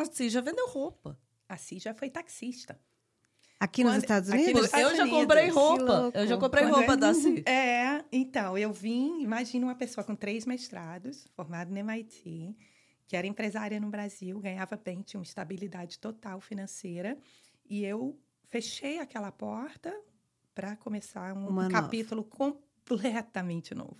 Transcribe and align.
A 0.00 0.04
Cis 0.04 0.32
já 0.32 0.40
vendeu 0.40 0.68
roupa. 0.68 1.18
A 1.48 1.56
Cis 1.56 1.82
já 1.82 1.94
foi 1.94 2.10
taxista. 2.10 2.78
Aqui 3.58 3.82
nos 3.82 3.94
Quando- 3.94 4.02
Estados 4.02 4.28
aqui 4.30 4.38
Unidos? 4.42 4.60
nos 4.62 4.66
Estados 4.66 4.90
eu 4.90 4.96
já 4.96 5.02
Unidos. 5.04 5.20
comprei 5.22 5.48
roupa. 5.48 6.10
Eu 6.14 6.26
já 6.26 6.36
comprei 6.36 6.64
Quando 6.64 6.74
roupa 6.76 6.92
eu- 6.92 6.96
da 6.98 7.14
Cis. 7.14 7.42
É, 7.46 8.04
então, 8.12 8.58
eu 8.58 8.72
vim, 8.72 9.22
imagina 9.22 9.64
uma 9.66 9.74
pessoa 9.74 10.04
com 10.04 10.14
três 10.14 10.44
mestrados, 10.44 11.26
formada 11.34 11.70
no 11.70 11.78
MIT, 11.78 12.54
que 13.08 13.16
era 13.16 13.26
empresária 13.26 13.80
no 13.80 13.88
Brasil, 13.88 14.38
ganhava 14.40 14.76
bem, 14.76 15.00
tinha 15.00 15.18
uma 15.18 15.24
estabilidade 15.24 15.98
total 15.98 16.40
financeira, 16.40 17.16
e 17.64 17.82
eu 17.84 18.18
fechei 18.48 18.98
aquela 18.98 19.32
porta 19.32 19.94
para 20.54 20.76
começar 20.76 21.34
um, 21.34 21.48
um 21.60 21.68
capítulo 21.68 22.22
completamente 22.24 23.74
novo. 23.74 23.96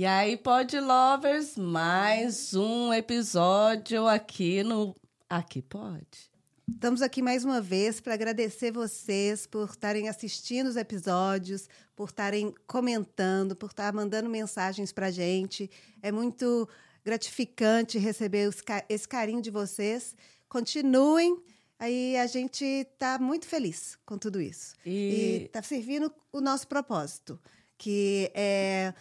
E 0.00 0.06
aí, 0.06 0.34
Pod 0.34 0.80
Lovers, 0.80 1.58
mais 1.58 2.54
um 2.54 2.90
episódio 2.90 4.08
aqui 4.08 4.62
no 4.62 4.96
Aqui 5.28 5.60
Pode. 5.60 6.30
Estamos 6.66 7.02
aqui 7.02 7.20
mais 7.20 7.44
uma 7.44 7.60
vez 7.60 8.00
para 8.00 8.14
agradecer 8.14 8.72
vocês 8.72 9.46
por 9.46 9.68
estarem 9.68 10.08
assistindo 10.08 10.68
os 10.68 10.76
episódios, 10.76 11.68
por 11.94 12.08
estarem 12.08 12.54
comentando, 12.66 13.54
por 13.54 13.68
estar 13.68 13.92
mandando 13.92 14.30
mensagens 14.30 14.90
para 14.90 15.08
a 15.08 15.10
gente. 15.10 15.70
É 16.00 16.10
muito 16.10 16.66
gratificante 17.04 17.98
receber 17.98 18.48
os 18.48 18.62
esse 18.88 19.06
carinho 19.06 19.42
de 19.42 19.50
vocês. 19.50 20.16
Continuem, 20.48 21.36
aí 21.78 22.16
a 22.16 22.26
gente 22.26 22.64
está 22.64 23.18
muito 23.18 23.44
feliz 23.44 23.98
com 24.06 24.16
tudo 24.16 24.40
isso. 24.40 24.76
E 24.82 25.42
está 25.44 25.62
servindo 25.62 26.10
o 26.32 26.40
nosso 26.40 26.66
propósito, 26.66 27.38
que 27.76 28.32
é 28.34 28.94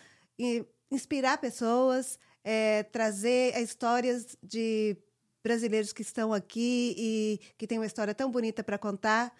inspirar 0.91 1.37
pessoas, 1.37 2.17
é 2.43 2.83
trazer 2.83 3.55
histórias 3.61 4.37
de 4.41 4.97
brasileiros 5.43 5.93
que 5.93 6.01
estão 6.01 6.33
aqui 6.33 6.95
e 6.97 7.39
que 7.57 7.65
têm 7.67 7.79
uma 7.79 7.85
história 7.85 8.13
tão 8.13 8.29
bonita 8.31 8.63
para 8.63 8.77
contar. 8.77 9.33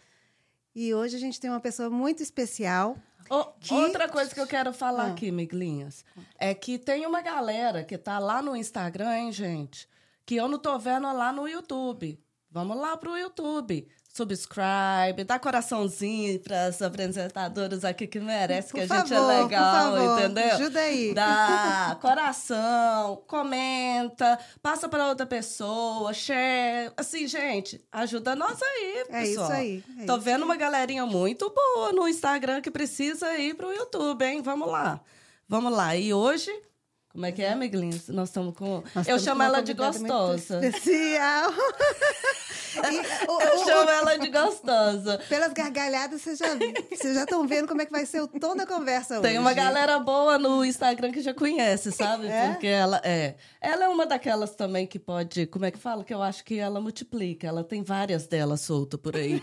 E 0.76 0.94
hoje 0.94 1.16
a 1.16 1.20
gente 1.20 1.40
tem 1.40 1.50
uma 1.50 1.60
pessoa 1.60 1.90
muito 1.90 2.22
especial. 2.24 2.98
Ô, 3.30 3.44
Que- 3.60 3.74
Outra 3.74 4.08
coisa 4.08 4.34
que 4.34 4.40
eu 4.40 4.48
quero 4.48 4.72
falar 4.74 5.06
Ah. 5.08 5.12
aqui, 5.12 5.32
miglinhas, 5.32 6.06
é 6.38 6.54
que 6.54 6.78
tem 6.80 7.06
uma 7.06 7.22
galera 7.22 7.84
que 7.84 7.98
tá 7.98 8.18
lá 8.20 8.42
no 8.42 8.56
Instagram, 8.56 9.14
hein, 9.18 9.32
gente, 9.32 9.90
que 10.26 10.36
eu 10.36 10.48
não 10.48 10.58
tô 10.60 10.78
vendo 10.80 11.12
lá 11.12 11.32
no 11.34 11.48
YouTube. 11.48 12.20
Vamos 12.52 12.78
lá 12.78 12.96
pro 12.98 13.18
YouTube. 13.18 13.88
Subscribe, 14.12 15.24
dá 15.26 15.38
coraçãozinho 15.40 16.40
para 16.40 16.66
as 16.66 16.82
apresentadoras 16.82 17.86
aqui 17.86 18.08
que 18.08 18.20
merece, 18.20 18.74
que 18.74 18.86
Por 18.86 18.94
a 18.94 19.00
gente 19.00 19.10
favor, 19.10 19.32
é 19.32 19.36
por 19.38 19.44
legal, 19.44 19.94
favor, 19.96 20.20
entendeu? 20.20 20.54
ajuda 20.56 20.80
aí. 20.80 21.14
Dá 21.14 21.98
coração, 22.02 23.24
comenta, 23.28 24.40
passa 24.62 24.90
para 24.90 25.08
outra 25.08 25.26
pessoa, 25.26 26.14
share. 26.14 26.92
Assim, 26.98 27.28
gente, 27.28 27.80
ajuda 27.92 28.36
nós 28.36 28.60
aí, 28.62 29.04
É 29.10 29.22
pessoal. 29.22 29.46
isso 29.46 29.54
aí. 29.54 29.84
é 30.00 30.06
Tô 30.06 30.14
isso. 30.16 30.22
vendo 30.22 30.44
uma 30.44 30.58
galerinha 30.58 31.06
muito 31.06 31.50
boa 31.54 31.92
no 31.94 32.08
Instagram 32.08 32.62
que 32.62 32.72
precisa 32.72 33.38
ir 33.38 33.54
pro 33.56 33.72
YouTube, 33.72 34.26
hein? 34.26 34.42
Vamos 34.42 34.70
lá. 34.70 35.00
Vamos 35.48 35.72
lá. 35.72 35.96
E 35.96 36.14
hoje, 36.14 36.52
como 37.12 37.26
é 37.26 37.32
que 37.32 37.42
é, 37.42 37.54
Miguelinhos? 37.56 38.08
Nós 38.10 38.30
estamos 38.30 38.56
com. 38.56 38.84
Nós 38.96 39.08
eu 39.08 39.20
chamo 39.20 39.42
ela 39.44 39.62
de 39.62 39.74
gostosa. 39.74 40.66
Especial. 40.66 41.52
E 42.72 43.00
o- 43.28 43.42
Eu 43.42 43.56
o- 43.62 43.66
chamo 43.66 43.90
ela 43.90 44.16
de 44.18 44.30
gostosa. 44.30 45.18
Pelas 45.28 45.52
gargalhadas, 45.54 46.22
vocês 46.22 46.38
já 46.38 46.50
vocês 46.56 47.16
já 47.16 47.24
estão 47.24 47.48
vendo 47.48 47.68
como 47.68 47.82
é 47.82 47.86
que 47.86 47.92
vai 47.92 48.06
ser 48.06 48.22
o 48.22 48.28
tom 48.28 48.56
da 48.56 48.64
conversa 48.66 49.16
hoje. 49.16 49.24
Tem 49.24 49.40
uma 49.40 49.54
galera 49.54 49.98
boa 49.98 50.38
no 50.38 50.64
Instagram 50.64 51.12
que 51.12 51.20
já 51.22 51.34
conhece, 51.34 51.92
sabe? 51.92 52.28
É? 52.28 52.50
Porque 52.50 52.68
ela 52.68 53.02
é. 53.04 53.36
Ela 53.60 53.86
é 53.86 53.88
uma 53.88 54.06
daquelas 54.06 54.52
também 54.56 54.86
que 54.86 55.00
pode. 55.00 55.48
Como 55.48 55.66
é 55.66 55.72
que 55.72 55.80
fala? 55.80 56.04
Que 56.04 56.14
eu 56.14 56.22
acho 56.22 56.44
que 56.46 56.60
ela 56.60 56.80
multiplica. 56.80 57.48
Ela 57.48 57.64
tem 57.64 57.82
várias 57.82 58.28
delas 58.28 58.62
soltas 58.62 59.00
por 59.00 59.16
aí. 59.16 59.42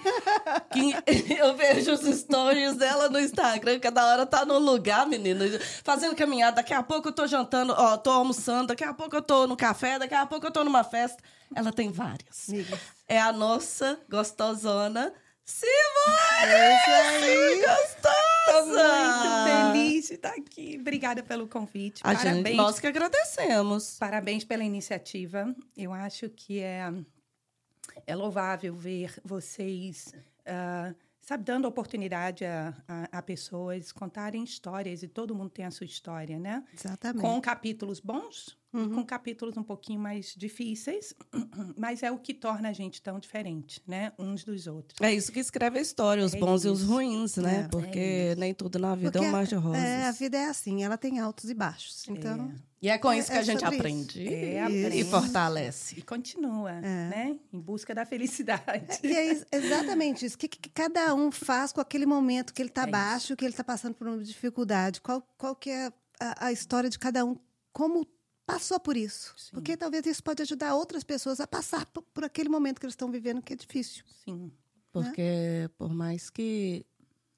eu 1.36 1.56
vejo 1.56 1.92
os 1.94 2.02
stories 2.18 2.76
dela 2.76 3.08
no 3.08 3.18
Instagram, 3.18 3.80
cada 3.80 4.06
hora 4.06 4.24
tá 4.24 4.44
num 4.44 4.58
lugar, 4.58 5.04
menina, 5.06 5.44
fazendo 5.82 6.14
caminhada. 6.14 6.56
Daqui 6.56 6.72
a 6.72 6.82
pouco 6.82 7.08
eu 7.08 7.12
tô 7.12 7.26
jantando, 7.26 7.55
ó, 7.76 7.96
tô 7.96 8.10
almoçando, 8.10 8.68
daqui 8.68 8.84
a 8.84 8.94
pouco 8.94 9.16
eu 9.16 9.22
tô 9.22 9.46
no 9.46 9.56
café, 9.56 9.98
daqui 9.98 10.14
a 10.14 10.26
pouco 10.26 10.46
eu 10.46 10.50
tô 10.50 10.64
numa 10.64 10.84
festa. 10.84 11.22
Ela 11.54 11.72
tem 11.72 11.90
várias. 11.90 12.48
É 13.08 13.20
a 13.20 13.32
nossa 13.32 14.00
gostosona 14.08 15.12
Simone! 15.46 16.52
É 16.52 16.74
aí. 16.74 17.62
Tô 17.62 18.66
muito 18.66 18.72
Gostosa! 18.72 19.72
feliz 19.72 20.08
de 20.08 20.14
estar 20.14 20.30
aqui. 20.30 20.76
Obrigada 20.80 21.22
pelo 21.22 21.46
convite. 21.46 22.00
A 22.04 22.14
gente, 22.14 22.24
Parabéns 22.24 22.56
nós 22.56 22.80
que 22.80 22.86
agradecemos. 22.88 23.96
Parabéns 23.96 24.44
pela 24.44 24.64
iniciativa. 24.64 25.54
Eu 25.76 25.92
acho 25.92 26.28
que 26.30 26.58
é, 26.58 26.92
é 28.08 28.16
louvável 28.16 28.74
ver 28.74 29.14
vocês, 29.24 30.12
ah, 30.44 30.92
sabe, 31.26 31.42
dando 31.42 31.66
oportunidade 31.66 32.44
a, 32.44 32.72
a, 32.86 33.18
a 33.18 33.22
pessoas 33.22 33.90
contarem 33.90 34.44
histórias 34.44 35.02
e 35.02 35.08
todo 35.08 35.34
mundo 35.34 35.50
tem 35.50 35.64
a 35.64 35.70
sua 35.72 35.84
história, 35.84 36.38
né? 36.38 36.64
Exatamente. 36.72 37.20
Com 37.20 37.40
capítulos 37.40 37.98
bons 37.98 38.56
e 38.84 38.88
com 38.94 39.04
capítulos 39.04 39.56
um 39.56 39.62
pouquinho 39.62 40.00
mais 40.00 40.34
difíceis, 40.36 41.14
mas 41.76 42.02
é 42.02 42.10
o 42.10 42.18
que 42.18 42.34
torna 42.34 42.68
a 42.68 42.72
gente 42.72 43.00
tão 43.02 43.18
diferente, 43.18 43.82
né? 43.86 44.12
Uns 44.18 44.44
dos 44.44 44.66
outros. 44.66 45.00
É 45.00 45.12
isso 45.12 45.30
que 45.32 45.40
escreve 45.40 45.78
a 45.78 45.82
história, 45.82 46.24
os 46.24 46.34
É 46.34 46.38
bons 46.38 46.64
e 46.64 46.68
os 46.68 46.80
isso. 46.82 46.90
ruins, 46.92 47.36
né? 47.36 47.60
É. 47.64 47.68
Porque 47.68 47.98
É 47.98 48.30
isso. 48.32 48.40
nem 48.40 48.54
tudo 48.54 48.78
na 48.78 48.94
vida 48.94 49.12
Porque 49.12 49.24
é 49.24 49.28
um 49.28 49.32
mar 49.32 49.46
de 49.46 49.54
rosas. 49.54 49.82
É, 49.82 50.04
a 50.06 50.12
vida 50.12 50.36
é 50.38 50.44
assim, 50.46 50.82
ela 50.84 50.96
tem 50.98 51.18
altos 51.20 51.48
e 51.50 51.54
baixos. 51.54 52.04
Então, 52.08 52.52
E 52.82 52.88
é 52.90 52.98
com 52.98 53.10
É- 53.10 53.18
isso 53.18 53.28
que 53.30 53.36
é 53.36 53.40
a 53.40 53.42
gente 53.42 53.64
isso. 53.64 53.66
aprende 53.74 54.28
É, 54.28 54.52
e 54.54 54.58
aprende. 54.58 55.04
fortalece. 55.04 55.98
E 55.98 56.02
continua, 56.02 56.72
né? 56.80 57.36
Em 57.52 57.58
busca 57.58 57.94
da 57.94 58.04
felicidade. 58.04 59.00
e 59.02 59.12
é 59.16 59.26
ex- 59.28 59.46
exatamente 59.50 60.26
isso. 60.26 60.36
O 60.36 60.38
que, 60.38 60.46
que 60.48 60.68
cada 60.68 61.14
um 61.14 61.30
faz 61.32 61.72
com 61.72 61.80
aquele 61.80 62.06
momento 62.06 62.52
que 62.52 62.60
ele 62.62 62.68
está 62.68 62.82
É 62.82 62.84
isso. 62.84 62.92
baixo, 62.92 63.36
que 63.36 63.44
ele 63.44 63.52
está 63.52 63.64
passando 63.64 63.94
por 63.94 64.06
uma 64.06 64.22
dificuldade? 64.22 65.00
Qual, 65.00 65.22
qual 65.38 65.56
que 65.56 65.70
é 65.70 65.86
a, 66.20 66.46
a 66.46 66.52
história 66.52 66.88
de 66.90 66.98
cada 66.98 67.24
um? 67.24 67.36
Como 67.72 68.06
passou 68.46 68.78
por 68.78 68.96
isso? 68.96 69.34
Sim. 69.36 69.50
Porque 69.52 69.76
talvez 69.76 70.06
isso 70.06 70.22
pode 70.22 70.42
ajudar 70.42 70.74
outras 70.74 71.02
pessoas 71.02 71.40
a 71.40 71.46
passar 71.46 71.84
por, 71.86 72.02
por 72.02 72.24
aquele 72.24 72.48
momento 72.48 72.78
que 72.78 72.86
eles 72.86 72.92
estão 72.92 73.10
vivendo, 73.10 73.42
que 73.42 73.52
é 73.52 73.56
difícil. 73.56 74.04
Sim. 74.24 74.52
Porque 74.92 75.68
por 75.76 75.92
mais 75.92 76.30
que, 76.30 76.86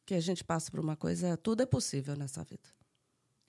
que 0.07 0.15
a 0.15 0.21
gente 0.21 0.45
passe 0.45 0.71
por 0.71 0.79
uma 0.79 0.97
coisa, 0.97 1.37
tudo 1.37 1.63
é 1.63 1.67
possível 1.67 2.15
nessa 2.15 2.45
vida. 2.45 2.69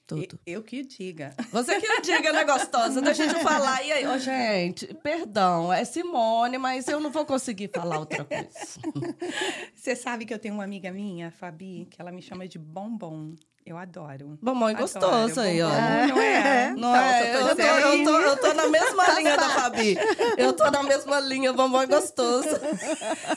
Tudo. 0.09 0.39
Eu, 0.43 0.63
que 0.63 0.83
diga. 0.83 1.35
Você 1.51 1.79
que 1.79 1.87
o 1.87 2.01
diga, 2.01 2.33
né, 2.33 2.43
gostosa? 2.43 2.99
Deixa 2.99 3.25
eu 3.25 3.39
falar. 3.41 3.83
E 3.85 3.91
aí, 3.91 4.07
ô, 4.07 4.17
gente, 4.17 4.87
perdão, 5.03 5.71
é 5.71 5.85
Simone, 5.85 6.57
mas 6.57 6.87
eu 6.87 6.99
não 6.99 7.11
vou 7.11 7.25
conseguir 7.25 7.69
falar 7.71 7.99
outra 7.99 8.25
coisa. 8.25 8.49
Você 9.75 9.95
sabe 9.95 10.25
que 10.25 10.33
eu 10.33 10.39
tenho 10.39 10.55
uma 10.55 10.63
amiga 10.63 10.91
minha, 10.91 11.29
Fabi, 11.29 11.87
que 11.91 12.01
ela 12.01 12.11
me 12.11 12.23
chama 12.23 12.47
de 12.47 12.57
bombom. 12.57 13.35
Eu 13.63 13.77
adoro. 13.77 14.39
Mamãe 14.41 14.73
Adoro. 14.73 14.81
gostosa 14.91 15.43
aí, 15.43 15.61
ó. 15.61 15.69
Bombom, 15.69 16.07
Não 16.15 16.21
é? 16.21 16.69
Não 16.71 16.89
Então, 16.89 16.95
é? 16.95 17.35
Eu 17.35 17.55
tô 17.55 17.61
eu, 17.61 18.03
tô, 18.03 18.19
eu 18.19 18.37
tô 18.37 18.53
na 18.55 18.67
mesma 18.67 19.19
linha 19.19 19.37
da 19.37 19.49
Fabi. 19.49 19.95
Eu 20.37 20.53
tô 20.53 20.71
na 20.71 20.81
mesma 20.81 21.19
linha, 21.19 21.53
mamãe 21.53 21.87
gostosa. 21.87 22.59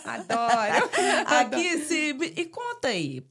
Adoro. 0.04 0.90
Aqui, 1.26 1.78
se 1.84 2.16
e 2.36 2.46
conta 2.46 2.88
aí 2.88 3.22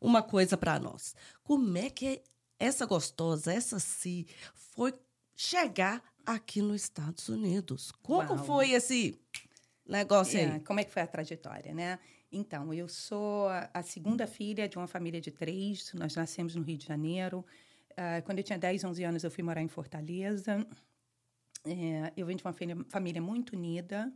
uma 0.00 0.22
coisa 0.22 0.56
pra 0.56 0.80
nós. 0.80 1.14
Como 1.44 1.76
é 1.78 1.90
que 1.90 2.22
essa 2.60 2.86
gostosa, 2.86 3.52
essa 3.52 3.78
Si, 3.80 4.26
foi 4.54 4.92
chegar 5.34 6.02
aqui 6.24 6.62
nos 6.62 6.82
Estados 6.82 7.28
Unidos? 7.28 7.90
Como 8.02 8.34
Uau. 8.34 8.44
foi 8.44 8.70
esse 8.72 9.18
negócio 9.86 10.38
É, 10.38 10.52
aí? 10.52 10.60
como 10.60 10.78
é 10.78 10.84
que 10.84 10.90
foi 10.92 11.02
a 11.02 11.06
trajetória, 11.06 11.74
né? 11.74 11.98
Então, 12.30 12.72
eu 12.72 12.86
sou 12.86 13.48
a 13.74 13.82
segunda 13.82 14.24
filha 14.26 14.68
de 14.68 14.76
uma 14.76 14.86
família 14.86 15.20
de 15.20 15.32
três. 15.32 15.92
Nós 15.94 16.14
nascemos 16.14 16.54
no 16.54 16.62
Rio 16.62 16.78
de 16.78 16.86
Janeiro. 16.86 17.44
Ah, 17.96 18.22
quando 18.22 18.38
eu 18.38 18.44
tinha 18.44 18.56
10, 18.58 18.84
11 18.84 19.02
anos, 19.02 19.24
eu 19.24 19.30
fui 19.32 19.42
morar 19.42 19.62
em 19.62 19.66
Fortaleza. 19.68 20.64
É, 21.64 22.12
eu 22.16 22.24
venho 22.26 22.38
de 22.38 22.44
uma 22.44 22.52
família, 22.52 22.84
família 22.88 23.20
muito 23.20 23.54
unida. 23.56 24.12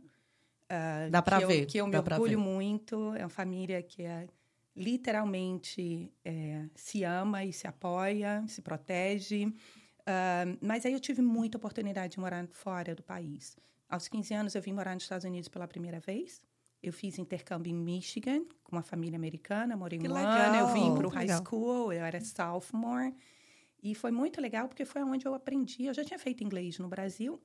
ah, 0.69 1.09
Dá 1.11 1.21
que 1.21 1.45
ver, 1.45 1.61
Eu, 1.63 1.67
que 1.67 1.77
eu 1.77 1.85
me 1.87 1.91
dá 1.91 1.99
orgulho 1.99 2.39
muito. 2.39 3.13
É 3.15 3.23
uma 3.23 3.29
família 3.29 3.83
que 3.83 4.03
é, 4.03 4.27
literalmente 4.75 6.11
é, 6.23 6.65
se 6.75 7.03
ama 7.03 7.43
e 7.43 7.53
se 7.53 7.67
apoia, 7.67 8.43
se 8.47 8.61
protege. 8.61 9.53
Ah, 10.05 10.45
mas 10.61 10.85
aí 10.85 10.93
eu 10.93 10.99
tive 10.99 11.21
muita 11.21 11.57
oportunidade 11.57 12.13
de 12.13 12.19
morar 12.19 12.47
fora 12.51 12.93
do 12.93 13.03
país. 13.03 13.57
Aos 13.89 14.07
15 14.07 14.33
anos, 14.33 14.55
eu 14.55 14.61
vim 14.61 14.73
morar 14.73 14.93
nos 14.93 15.03
Estados 15.03 15.25
Unidos 15.25 15.47
pela 15.49 15.67
primeira 15.67 15.99
vez. 15.99 16.41
Eu 16.81 16.93
fiz 16.93 17.17
intercâmbio 17.17 17.71
em 17.71 17.75
Michigan 17.75 18.43
com 18.63 18.75
uma 18.75 18.83
família 18.83 19.15
americana, 19.17 19.75
morei 19.75 19.97
Que 19.97 20.07
um 20.07 20.13
legal, 20.13 20.31
ano, 20.31 20.55
eu 20.57 20.67
vim 20.73 20.93
para 20.93 21.07
o 21.07 21.09
high 21.09 21.25
legal. 21.25 21.43
school, 21.43 21.91
eu 21.93 22.03
era 22.03 22.19
sophomore. 22.21 23.15
E 23.81 23.95
foi 23.95 24.11
muito 24.11 24.39
legal 24.41 24.67
porque 24.67 24.85
foi 24.85 25.01
onde 25.03 25.25
eu 25.25 25.33
aprendi. 25.33 25.85
Eu 25.85 25.93
já 25.93 26.03
tinha 26.03 26.19
feito 26.19 26.43
inglês 26.43 26.77
no 26.77 26.87
Brasil, 26.87 27.41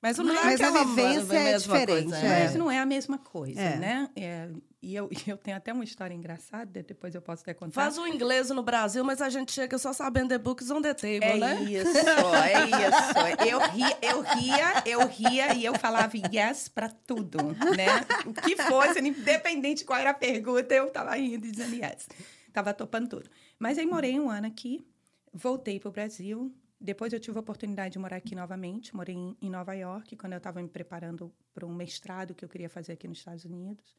Mas 0.00 0.16
não 0.16 0.30
é 0.30 0.44
Mas 0.44 0.60
a 0.60 0.68
aquela 0.68 0.84
vivência 0.84 1.36
é 1.36 1.44
mesma 1.44 1.58
diferente, 1.80 2.10
coisa, 2.10 2.16
É. 2.26 2.44
mas 2.44 2.54
não 2.54 2.70
é 2.70 2.78
a 2.78 2.86
mesma 2.86 3.18
coisa, 3.18 3.60
É. 3.60 3.76
né? 3.76 4.08
É, 4.14 4.48
e 4.80 4.94
eu, 4.94 5.08
eu 5.26 5.36
tenho 5.36 5.56
até 5.56 5.72
uma 5.72 5.82
história 5.82 6.14
engraçada, 6.14 6.82
depois 6.84 7.16
eu 7.16 7.20
posso 7.20 7.42
até 7.42 7.52
contar. 7.52 7.72
Faz 7.74 7.98
o 7.98 8.06
inglês 8.06 8.48
no 8.50 8.62
Brasil, 8.62 9.02
mas 9.02 9.20
a 9.20 9.28
gente 9.28 9.50
chega 9.50 9.76
só 9.76 9.92
sabendo 9.92 10.28
the 10.28 10.38
books 10.38 10.70
on 10.70 10.80
the 10.80 10.94
table, 10.94 11.18
É 11.24 11.36
né? 11.36 11.62
isso, 11.64 11.98
é 11.98 12.64
isso. 12.64 13.48
Eu 13.50 13.58
ria, 13.58 13.98
eu 14.00 14.20
ria, 14.22 14.82
eu 14.86 15.06
ria 15.08 15.54
e 15.54 15.64
eu 15.64 15.74
falava 15.76 16.12
yes 16.32 16.68
para 16.68 16.88
tudo, 16.88 17.38
né? 17.76 18.06
O 18.24 18.32
que 18.32 18.54
fosse, 18.56 19.00
independente 19.00 19.78
de 19.78 19.84
qual 19.84 19.98
era 19.98 20.10
a 20.10 20.14
pergunta, 20.14 20.72
eu 20.74 20.88
tava 20.90 21.16
rindo 21.16 21.44
e 21.46 21.50
dizendo 21.50 21.74
yes. 21.74 22.06
Tava 22.52 22.72
topando 22.72 23.08
tudo. 23.08 23.28
Mas 23.58 23.78
aí 23.78 23.84
morei 23.86 24.18
um 24.20 24.30
ano 24.30 24.46
aqui, 24.46 24.86
voltei 25.34 25.80
para 25.80 25.88
o 25.88 25.92
Brasil. 25.92 26.54
Depois 26.80 27.12
eu 27.12 27.18
tive 27.18 27.36
a 27.36 27.40
oportunidade 27.40 27.92
de 27.92 27.98
morar 27.98 28.16
aqui 28.16 28.34
novamente. 28.34 28.94
Morei 28.94 29.16
em, 29.16 29.50
Nova 29.50 29.74
York, 29.74 30.16
quando 30.16 30.34
eu 30.34 30.38
estava 30.38 30.62
me 30.62 30.68
preparando 30.68 31.32
para 31.52 31.66
um 31.66 31.74
mestrado 31.74 32.34
que 32.34 32.44
eu 32.44 32.48
queria 32.48 32.68
fazer 32.68 32.92
aqui 32.92 33.08
nos 33.08 33.18
Estados 33.18 33.44
Unidos. 33.44 33.96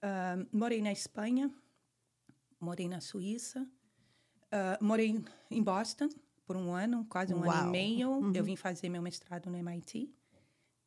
Ah, 0.00 0.36
morei 0.52 0.80
na 0.80 0.92
Espanha, 0.92 1.52
morei 2.60 2.88
na 2.88 3.00
Suíça, 3.00 3.66
ah, 4.52 4.78
morei 4.80 5.24
em 5.50 5.62
Boston 5.62 6.08
por 6.46 6.56
um 6.56 6.72
ano, 6.72 7.04
quase 7.06 7.34
um 7.34 7.42
ano 7.42 7.52
Uau. 7.52 7.68
e 7.68 7.70
meio. 7.70 8.32
Eu 8.34 8.44
vim 8.44 8.56
fazer 8.56 8.88
meu 8.88 9.02
mestrado 9.02 9.50
no 9.50 9.56
MIT. 9.56 10.14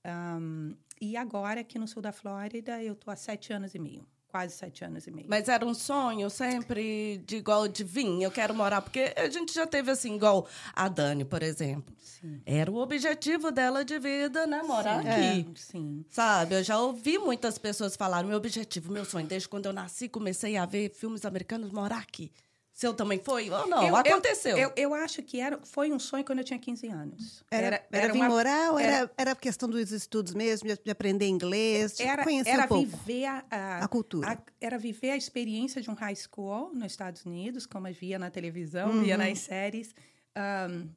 Um, 0.06 0.76
e 1.02 1.18
agora, 1.18 1.62
aqui 1.62 1.80
no 1.80 1.88
sul 1.88 2.02
da 2.02 2.12
Flórida, 2.12 2.82
eu 2.82 2.94
estou 2.94 3.12
há 3.12 3.16
sete 3.16 3.52
anos 3.52 3.74
e 3.74 3.80
meio. 3.80 4.08
Quase 4.36 4.54
sete 4.54 4.84
anos 4.84 5.08
e 5.08 5.12
meio. 5.12 5.28
Mas 5.30 5.48
era 5.48 5.66
um 5.66 5.74
sonho 5.74 6.30
sempre 6.30 7.24
de 7.26 7.38
igual 7.38 7.70
de 7.70 7.86
vir, 7.86 8.22
eu 8.22 8.30
quero 8.30 8.54
morar. 8.54 8.82
Porque 8.82 9.14
a 9.16 9.30
gente 9.30 9.54
já 9.54 9.66
teve 9.66 9.90
assim, 9.90 10.14
igual 10.14 10.46
a 10.74 10.90
Dani, 10.90 11.24
por 11.24 11.42
exemplo. 11.42 11.96
Sim. 12.04 12.42
Era 12.46 12.70
o 12.70 12.76
objetivo 12.76 13.50
dela 13.50 13.86
de 13.86 13.98
vida, 13.98 14.46
né? 14.46 14.62
Morar 14.62 15.00
aqui. 15.00 15.10
É, 15.10 15.46
sim. 15.56 16.04
Sabe, 16.10 16.56
eu 16.56 16.64
já 16.64 16.78
ouvi 16.78 17.18
muitas 17.18 17.58
pessoas 17.58 17.96
falarem, 17.96 18.28
meu 18.28 18.38
objetivo, 18.38 18.92
meu 18.92 19.06
sonho, 19.06 19.26
desde 19.26 19.48
quando 19.48 19.68
eu 19.68 19.74
nasci, 19.74 20.10
comecei 20.10 20.58
a 20.58 20.66
ver 20.66 20.92
filmes 20.94 21.24
americanos, 21.24 21.72
morar 21.72 22.00
aqui. 22.00 22.30
Seu 22.76 22.94
também 22.94 23.20
foi? 23.24 23.50
Ou 23.50 23.68
não? 23.68 23.84
Eu- 23.84 23.88
eu- 23.88 23.96
Aconteceu. 23.96 24.58
Eu, 24.58 24.74
eu 24.76 24.94
acho 24.94 25.24
que 25.24 25.40
era, 25.40 25.58
foi 25.64 25.94
um 25.94 25.98
sonho 25.98 26.26
quando 26.26 26.40
eu 26.40 26.44
tinha 26.44 26.60
15 26.60 26.88
anos. 26.90 27.42
Era, 27.50 27.88
era, 27.90 28.12
vir 28.12 28.20
uma- 28.20 28.28
morar 28.28 28.74
ou 28.74 28.78
era- 28.80 28.92
era, 28.98 29.12
era 29.18 29.36
questão 29.36 29.70
dos 29.70 29.94
estudos 29.94 30.34
mesmo, 30.34 30.68
de, 30.68 30.78
de 30.84 30.92
aprender 30.92 31.26
inglês, 31.26 31.96
de 31.96 32.04
era, 32.04 32.22
conhecer 32.22 32.50
era 32.50 32.66
um 32.66 32.68
pouco 32.68 32.86
viver 32.86 33.26
a, 33.28 33.46
a, 33.50 33.78
a 33.86 33.88
cultura? 33.88 34.30
a- 34.34 34.38
era 34.60 34.78
viver 34.78 35.12
a 35.12 35.16
experiência 35.16 35.82
de 35.82 35.90
um 35.90 35.94
high 35.94 36.18
school 36.18 36.74
nos 36.74 36.92
Estados 36.92 37.26
Unidos, 37.26 37.66
como 37.66 37.88
eu 37.88 37.94
via 37.94 38.20
na 38.20 38.30
televisão, 38.30 38.90
Uhum. 38.92 39.04
via 39.04 39.18
nas 39.18 39.40
séries. 39.40 39.96
Um, 40.38 40.90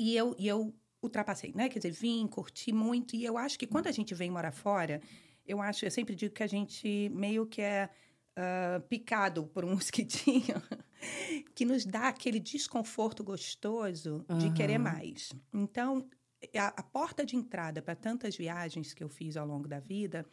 e 0.00 0.16
eu, 0.16 0.34
e 0.36 0.48
eu 0.48 0.74
ultrapassei, 1.00 1.52
né? 1.54 1.68
Quer 1.68 1.78
dizer, 1.78 1.92
vim, 1.92 2.26
curti 2.26 2.72
muito. 2.72 3.14
E 3.14 3.24
eu 3.24 3.38
acho 3.38 3.56
que 3.56 3.66
quando 3.68 3.86
a 3.86 3.92
gente 3.92 4.12
vem 4.12 4.28
morar 4.28 4.50
fora, 4.50 5.00
eu 5.46 5.62
acho, 5.62 5.84
eu 5.84 5.90
sempre 5.92 6.16
digo 6.16 6.34
que 6.34 6.42
a 6.42 6.48
gente 6.48 7.08
meio 7.14 7.46
que 7.46 7.62
é 7.62 7.88
ah, 8.36 8.82
picado 8.88 9.46
por 9.46 9.64
um 9.64 9.70
mosquitinho 9.78 10.60
que 11.54 11.64
nos 11.64 11.84
dá 11.84 12.08
aquele 12.08 12.40
desconforto 12.40 13.22
gostoso 13.22 14.24
de 14.38 14.52
querer 14.52 14.78
mais. 14.78 15.32
Então, 15.52 16.08
a, 16.56 16.68
a 16.68 16.82
porta 16.82 17.24
de 17.24 17.36
entrada 17.36 17.82
para 17.82 17.94
tantas 17.94 18.36
viagens 18.36 18.94
que 18.94 19.02
eu 19.02 19.08
fiz 19.08 19.36
ao 19.36 19.46
longo 19.46 19.68
da 19.68 19.80
vida, 19.80 20.26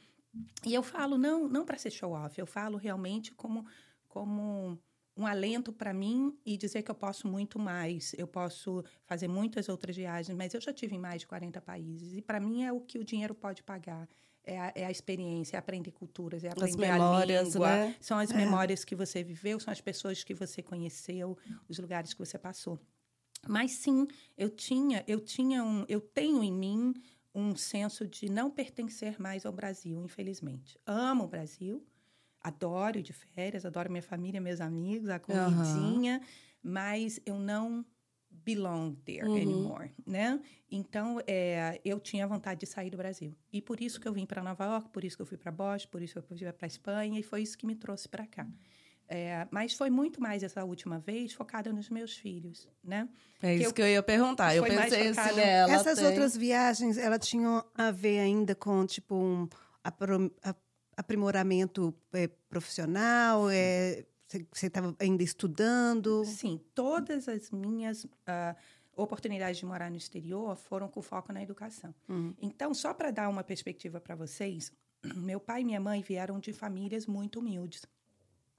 e 0.66 0.74
eu 0.74 0.83
falo 0.83 1.18
não, 1.18 1.48
não 1.48 1.66
para 1.66 1.77
ser 1.77 1.92
show 1.92 2.12
off, 2.12 2.39
eu 2.39 2.45
falo 2.45 2.77
realmente 2.77 3.33
como 3.33 3.66
como 4.07 4.80
um 5.16 5.27
alento 5.27 5.71
para 5.74 5.94
mim 5.94 6.36
e 6.45 6.57
dizer 6.57 6.81
que 6.81 6.89
eu 6.89 6.95
posso 6.95 7.27
muito 7.27 7.60
mais. 7.60 8.13
Eu 8.18 8.27
posso 8.27 8.83
fazer 9.06 9.27
muitas 9.27 9.68
outras 9.68 9.95
viagens, 9.95 10.36
mas 10.36 10.54
eu 10.54 10.62
já 10.62 10.74
tive 10.74 10.95
em 10.95 11.00
mais 11.00 11.21
de 11.21 11.27
40 11.27 11.62
países 11.62 12.13
e 12.13 12.21
para 12.21 12.39
mim 12.39 12.63
é 12.63 12.71
o 12.71 12.80
que 12.80 12.98
o 12.98 13.04
dinheiro 13.04 13.36
pode 13.36 13.62
pagar. 13.62 14.07
É 14.49 14.59
a, 14.59 14.71
é 14.75 14.85
a 14.85 14.91
experiência, 14.91 15.57
é 15.57 15.59
aprender 15.59 15.91
culturas, 15.91 16.43
é 16.43 16.49
aprender 16.49 16.75
memórias, 16.77 17.41
a 17.41 17.43
língua. 17.43 17.67
né? 17.67 17.95
São 18.01 18.17
as 18.17 18.31
memórias 18.31 18.83
que 18.83 18.95
você 18.95 19.23
viveu, 19.23 19.59
são 19.59 19.71
as 19.71 19.79
pessoas 19.79 20.23
que 20.23 20.33
você 20.33 20.63
conheceu, 20.63 21.37
os 21.67 21.77
lugares 21.77 22.13
que 22.13 22.19
você 22.19 22.37
passou. 22.37 22.79
Mas 23.47 23.71
sim, 23.71 24.07
eu 24.35 24.49
tinha, 24.49 25.03
eu 25.07 25.19
tinha 25.19 25.63
um, 25.63 25.85
eu 25.87 26.01
tenho 26.01 26.43
em 26.43 26.51
mim 26.51 26.93
um 27.33 27.55
senso 27.55 28.07
de 28.07 28.27
não 28.29 28.49
pertencer 28.49 29.19
mais 29.19 29.45
ao 29.45 29.53
Brasil, 29.53 30.03
infelizmente. 30.03 30.79
Amo 30.85 31.25
o 31.25 31.27
Brasil, 31.27 31.85
adoro 32.41 33.01
de 33.01 33.13
férias, 33.13 33.65
adoro 33.65 33.89
minha 33.89 34.01
família, 34.01 34.41
meus 34.41 34.59
amigos, 34.59 35.09
a 35.09 35.19
comidinha, 35.19 36.21
mas 36.61 37.19
eu 37.25 37.37
não 37.37 37.85
belong 38.45 38.95
there 39.06 39.27
Uhum. 39.27 39.36
anymore, 39.36 39.91
né? 40.06 40.39
Então, 40.71 41.19
é, 41.27 41.80
eu 41.83 42.00
tinha 42.00 42.27
vontade 42.27 42.59
de 42.62 42.65
sair 42.65 42.89
do 42.89 42.97
Brasil. 42.97 43.36
E 43.51 43.62
por 43.62 43.80
isso 43.81 44.00
que 44.00 44.07
eu 44.07 44.13
vim 44.13 44.25
para 44.25 44.41
Nova 44.44 44.65
York, 44.65 44.89
por 44.89 45.03
isso 45.03 45.15
que 45.15 45.21
eu 45.21 45.25
fui 45.25 45.38
para 45.38 45.51
Boston, 45.51 45.89
por 45.89 46.01
isso 46.01 46.13
que 46.13 46.19
eu 46.19 46.24
fui 46.24 46.38
para 46.53 46.68
Espanha, 46.68 47.19
e 47.19 47.24
foi 47.24 47.41
isso 47.41 47.57
que 47.57 47.65
me 47.65 47.75
trouxe 47.75 48.07
para 48.07 48.25
cá. 48.27 48.47
É, 49.12 49.47
mas 49.50 49.74
foi 49.74 49.89
muito 49.89 50.21
mais 50.21 50.44
essa 50.44 50.63
última 50.63 51.00
vez 51.00 51.33
focada 51.33 51.74
nos 51.74 51.89
meus 51.89 52.15
filhos, 52.15 52.68
né? 52.83 53.09
É 53.41 53.56
isso 53.56 53.65
eu- 53.65 53.74
que 53.74 53.81
eu 53.81 53.88
ia 53.88 54.03
perguntar. 54.03 54.56
Eu 54.56 54.62
Foi 54.63 54.75
mais 54.75 54.92
pensei 54.94 55.09
focado- 55.09 55.30
assim, 55.39 55.50
ela 55.50 55.74
Essas 55.74 55.97
tem- 55.97 56.07
outras 56.07 56.38
viagens, 56.38 56.95
elas 56.97 57.27
tinham 57.27 57.65
a 57.74 57.89
ver 57.89 58.19
ainda 58.19 58.53
com, 58.53 58.85
tipo, 58.85 59.15
um 59.15 59.50
aprimoramento 60.95 61.94
é, 62.13 62.27
profissional? 62.50 63.50
É, 63.50 64.06
você 64.51 64.67
estava 64.67 64.95
ainda 64.99 65.23
estudando? 65.23 66.23
Sim, 66.25 66.59
todas 66.75 67.27
as 67.27 67.49
minhas 67.51 68.05
ah, 68.27 68.55
oportunidades 68.95 69.57
de 69.59 69.65
morar 69.65 69.89
no 69.89 69.97
exterior 69.97 70.55
foram 70.55 70.87
com 70.87 71.01
foco 71.01 71.31
na 71.33 71.41
educação. 71.41 71.93
Uhum. 72.07 72.33
Então, 72.41 72.73
só 72.73 72.93
para 72.93 73.11
dar 73.11 73.29
uma 73.29 73.43
perspectiva 73.43 73.99
para 73.99 74.15
vocês, 74.15 74.71
meu 75.15 75.39
pai 75.39 75.61
e 75.61 75.65
minha 75.65 75.79
mãe 75.79 76.01
vieram 76.01 76.39
de 76.39 76.53
famílias 76.53 77.07
muito 77.07 77.39
humildes. 77.39 77.85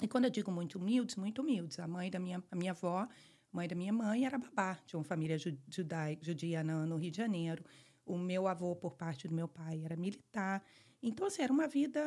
E 0.02 0.08
quando 0.08 0.25
eu 0.25 0.31
digo 0.31 0.50
muito 0.50 0.78
humildes, 0.78 1.17
muito 1.17 1.43
humildes. 1.43 1.78
A 1.78 1.87
mãe 1.87 2.11
da 2.11 2.19
minha, 2.19 2.43
a 2.50 2.56
minha 2.56 2.73
avó, 2.73 3.06
mãe 3.52 3.69
da 3.69 3.75
minha 3.76 3.93
mãe, 3.93 4.25
era 4.25 4.38
babá 4.38 4.78
de 4.87 4.96
uma 4.96 5.05
família 5.05 5.38
ju- 5.38 5.58
judai- 5.69 6.19
judia 6.23 6.64
no, 6.64 6.87
no 6.87 6.96
Rio 6.96 7.11
de 7.11 7.19
Janeiro. 7.19 7.62
O 8.06 8.16
meu 8.16 8.49
avô, 8.49 8.75
por 8.75 8.94
parte 8.96 9.28
do 9.28 9.34
meu 9.34 9.46
pai, 9.46 9.82
era 9.84 9.94
militar. 9.96 10.64
Então, 11.02 11.26
assim, 11.26 11.43
era 11.43 11.52
uma 11.52 11.69
vida, 11.69 12.00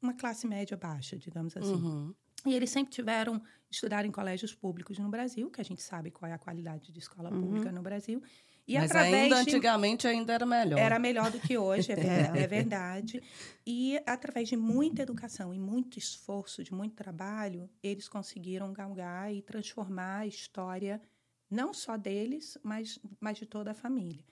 uma 0.00 0.14
classe 0.14 0.46
média 0.46 0.76
baixa, 0.78 1.16
digamos 1.18 1.54
assim. 1.56 1.72
Uhum. 1.74 2.14
E 2.46 2.54
eles 2.54 2.70
sempre 2.70 2.92
tiveram, 2.92 3.42
estudaram 3.70 4.08
em 4.08 4.12
colégios 4.12 4.54
públicos 4.54 4.98
no 4.98 5.08
Brasil, 5.08 5.50
que 5.50 5.60
a 5.60 5.64
gente 5.64 5.82
sabe 5.82 6.10
qual 6.10 6.30
é 6.30 6.34
a 6.34 6.38
qualidade 6.38 6.92
de 6.92 6.98
escola 6.98 7.30
pública 7.30 7.72
no 7.72 7.82
Brasil. 7.82 8.22
E 8.66 8.76
Mas 8.76 8.90
ainda 8.90 9.36
de... 9.36 9.50
antigamente 9.50 10.08
ainda 10.08 10.32
era 10.32 10.44
melhor. 10.44 10.78
Era 10.78 10.98
melhor 10.98 11.30
do 11.30 11.38
que 11.38 11.56
hoje, 11.56 11.92
é 11.92 11.94
verdade, 11.96 12.38
é 12.38 12.46
verdade. 12.46 13.22
E 13.64 13.96
através 14.04 14.48
de 14.48 14.56
muita 14.56 15.02
educação 15.02 15.54
e 15.54 15.58
muito 15.58 15.98
esforço, 15.98 16.64
de 16.64 16.74
muito 16.74 16.96
trabalho, 16.96 17.70
eles 17.80 18.08
conseguiram 18.08 18.72
galgar 18.72 19.32
e 19.32 19.40
transformar 19.40 20.18
a 20.20 20.26
história 20.26 21.00
não 21.48 21.72
só 21.72 21.96
deles, 21.96 22.58
mas, 22.60 22.98
mas 23.20 23.38
de 23.38 23.46
toda 23.46 23.70
a 23.70 23.74
família. 23.74 24.24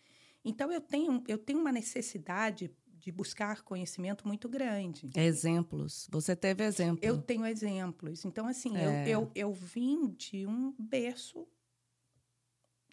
Então 0.45 0.71
eu 0.73 0.81
tenho, 0.81 1.23
eu 1.29 1.39
tenho 1.39 1.61
uma 1.61 1.73
necessidade 1.73 2.71
de 3.05 3.13
buscar 3.13 3.61
conhecimento 3.63 4.27
muito 4.27 4.49
grande. 4.49 5.11
Exemplos. 5.15 6.09
Você 6.11 6.35
teve 6.35 6.65
exemplo. 6.65 7.01
Eu 7.03 7.21
tenho 7.21 7.45
exemplos. 7.45 8.25
Então, 8.25 8.47
assim, 8.47 8.75
É. 8.79 9.05
eu, 9.07 9.21
eu, 9.25 9.31
eu 9.35 9.53
vim 9.53 10.09
de 10.17 10.47
um 10.47 10.75
berço 10.79 11.47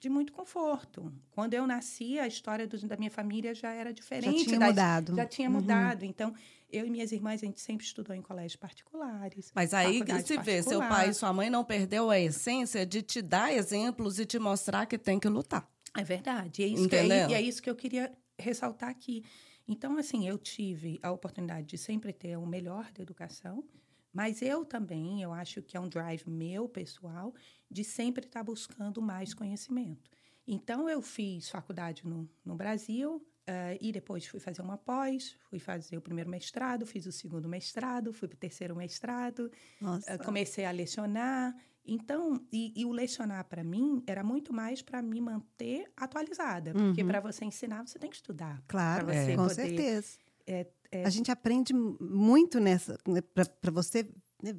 de 0.02 0.10
muito 0.10 0.34
conforto. 0.34 1.14
Quando 1.30 1.54
eu 1.54 1.66
nasci, 1.66 2.20
a 2.20 2.28
história 2.28 2.68
do- 2.68 2.78
da 2.88 2.98
minha 2.98 3.12
família 3.12 3.54
já 3.56 3.72
era 3.72 3.92
Já 3.92 3.94
diferente. 3.94 4.44
tinha 4.44 4.60
das- 4.60 4.70
mudado. 4.70 5.16
Já 5.16 5.26
tinha 5.26 5.48
Uhum. 5.48 5.56
mudado. 5.56 6.04
Então, 6.04 6.34
eu 6.70 6.86
e 6.86 6.90
minhas 6.90 7.14
irmãs, 7.14 7.42
a 7.42 7.46
gente 7.46 7.62
sempre 7.62 7.86
estudou 7.86 8.14
em 8.14 8.22
colégios 8.22 8.58
particulares. 8.58 9.50
Mas 9.56 9.74
aí 9.74 10.00
faculdade 10.00 10.28
se 10.28 10.38
vê, 10.40 10.62
seu 10.62 10.80
pai 10.80 11.10
e 11.12 11.14
sua 11.14 11.32
mãe 11.32 11.50
não 11.50 11.64
perdeu 11.64 12.10
a 12.10 12.20
essência 12.20 12.86
de 12.86 13.02
te 13.02 13.22
dar 13.22 13.54
exemplos 13.54 14.20
e 14.20 14.26
te 14.26 14.38
mostrar 14.40 14.86
que 14.88 14.98
tem 14.98 15.18
que 15.20 15.30
lutar. 15.30 15.70
É 15.96 16.04
verdade. 16.04 16.64
É 16.64 16.68
isso, 16.68 16.90
que, 16.90 16.96
Entendeu? 16.98 17.30
e 17.30 17.34
é 17.34 17.42
isso 17.42 17.62
que 17.62 17.70
eu 17.70 17.76
queria 17.76 18.12
ressaltar 18.38 18.90
aqui. 18.90 19.24
Então, 19.72 19.98
assim, 19.98 20.28
eu 20.28 20.38
tive 20.38 21.00
a 21.02 21.12
oportunidade 21.12 21.66
de 21.66 21.78
sempre 21.78 22.12
ter 22.12 22.36
o 22.36 22.46
melhor 22.46 22.92
da 22.92 23.02
educação, 23.02 23.64
mas 24.12 24.42
eu 24.42 24.66
também, 24.66 25.22
eu 25.22 25.32
acho 25.32 25.62
que 25.62 25.78
é 25.78 25.80
um 25.80 25.88
drive 25.88 26.30
meu, 26.30 26.68
pessoal, 26.68 27.34
de 27.70 27.82
sempre 27.82 28.26
estar 28.26 28.44
buscando 28.44 29.02
mais 29.02 29.34
conhecimento. 29.34 30.12
Então, 30.46 30.90
eu 30.90 31.02
fiz 31.02 31.50
faculdade 31.50 32.06
no, 32.06 32.30
no 32.44 32.54
Brasil, 32.54 33.26
eh, 33.48 33.78
e 33.80 33.94
depois 33.94 34.26
fui 34.26 34.42
fazer 34.42 34.62
uma 34.62 34.78
pós, 34.78 35.38
fui 35.50 35.58
fazer 35.58 35.98
o 35.98 36.02
primeiro 36.02 36.30
mestrado, 36.30 36.86
fiz 36.86 37.06
o 37.06 37.12
segundo 37.12 37.48
mestrado, 37.48 38.12
fui 38.14 38.28
para 38.28 38.36
o 38.36 38.40
terceiro 38.40 38.76
mestrado, 38.76 39.50
eh, 40.06 40.18
comecei 40.18 40.66
a 40.66 40.72
lecionar. 40.72 41.56
Então, 41.86 42.40
e, 42.52 42.72
e 42.76 42.86
o 42.86 42.92
lecionar 42.92 43.44
para 43.46 43.64
mim 43.64 44.04
era 44.06 44.24
muito 44.24 44.54
mais 44.54 44.82
para 44.82 45.02
me 45.02 45.20
manter 45.20 45.92
atualizada, 45.98 46.74
porque 46.74 47.02
Uhum. 47.02 47.08
para 47.08 47.20
você 47.20 47.44
ensinar 47.46 47.86
você 47.88 47.98
tem 47.98 48.10
que 48.10 48.16
estudar. 48.16 48.62
Claro, 48.68 49.08
você 49.08 49.36
com 49.36 49.48
poder- 49.48 49.56
certeza. 49.56 50.18
É. 50.46 50.68
A 51.06 51.10
gente 51.10 51.32
aprende 51.32 51.74
muito 51.74 52.60
nessa. 52.60 52.98
Né, 53.08 53.22
Para 53.22 53.72
você 53.72 54.08
né, 54.44 54.56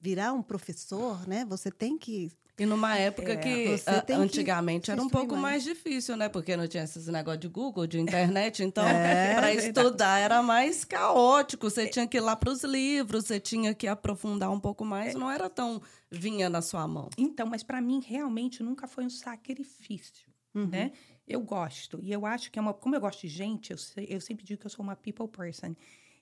virar 0.00 0.32
um 0.32 0.42
professor, 0.42 1.26
né? 1.28 1.44
Você 1.44 1.70
tem 1.70 1.96
que. 1.96 2.30
E 2.60 2.66
numa 2.66 2.94
época 2.96 3.32
É, 3.32 3.36
que 3.36 3.78
que 4.06 4.12
antigamente 4.12 4.86
se 4.86 4.92
era 4.92 5.02
um 5.02 5.08
pouco 5.08 5.34
mais. 5.34 5.64
difícil, 5.64 6.14
né? 6.16 6.28
Porque 6.28 6.56
não 6.56 6.68
tinha 6.68 6.84
esses 6.84 7.06
negócios 7.06 7.40
de 7.40 7.48
Google, 7.48 7.86
de 7.86 7.98
internet. 7.98 8.62
Então, 8.62 8.86
É, 8.86 9.34
para 9.40 9.54
estudar 9.54 10.18
era 10.18 10.42
mais 10.42 10.84
caótico. 10.84 11.70
Você 11.70 11.88
tinha 11.88 12.06
que 12.06 12.18
ir 12.18 12.20
lá 12.20 12.36
para 12.36 12.50
os 12.50 12.62
livros, 12.62 13.24
você 13.24 13.40
tinha 13.40 13.74
que 13.74 13.86
aprofundar 13.88 14.50
um 14.50 14.60
pouco 14.60 14.84
mais. 14.84 15.14
Não 15.14 15.30
era 15.30 15.48
tão 15.48 15.80
vinha 16.10 16.50
na 16.50 16.60
sua 16.60 16.86
mão. 16.86 17.08
Então, 17.16 17.46
mas 17.46 17.62
para 17.62 17.80
mim 17.80 18.02
realmente 18.06 18.62
nunca 18.62 18.86
foi 18.86 19.04
um 19.04 19.10
sacrifício, 19.10 20.28
Uhum. 20.54 20.66
né? 20.66 20.92
Eu 21.26 21.40
gosto 21.40 21.98
e 22.02 22.12
eu 22.12 22.26
acho 22.26 22.50
que 22.50 22.58
é 22.58 22.62
uma, 22.62 22.74
como 22.74 22.94
eu 22.96 23.00
gosto 23.00 23.20
de 23.22 23.28
gente, 23.28 23.70
eu, 23.70 23.76
eu 24.08 24.20
sempre 24.20 24.44
digo 24.44 24.60
que 24.60 24.66
eu 24.66 24.70
sou 24.70 24.82
uma 24.82 24.96
people 24.96 25.28
person. 25.28 25.74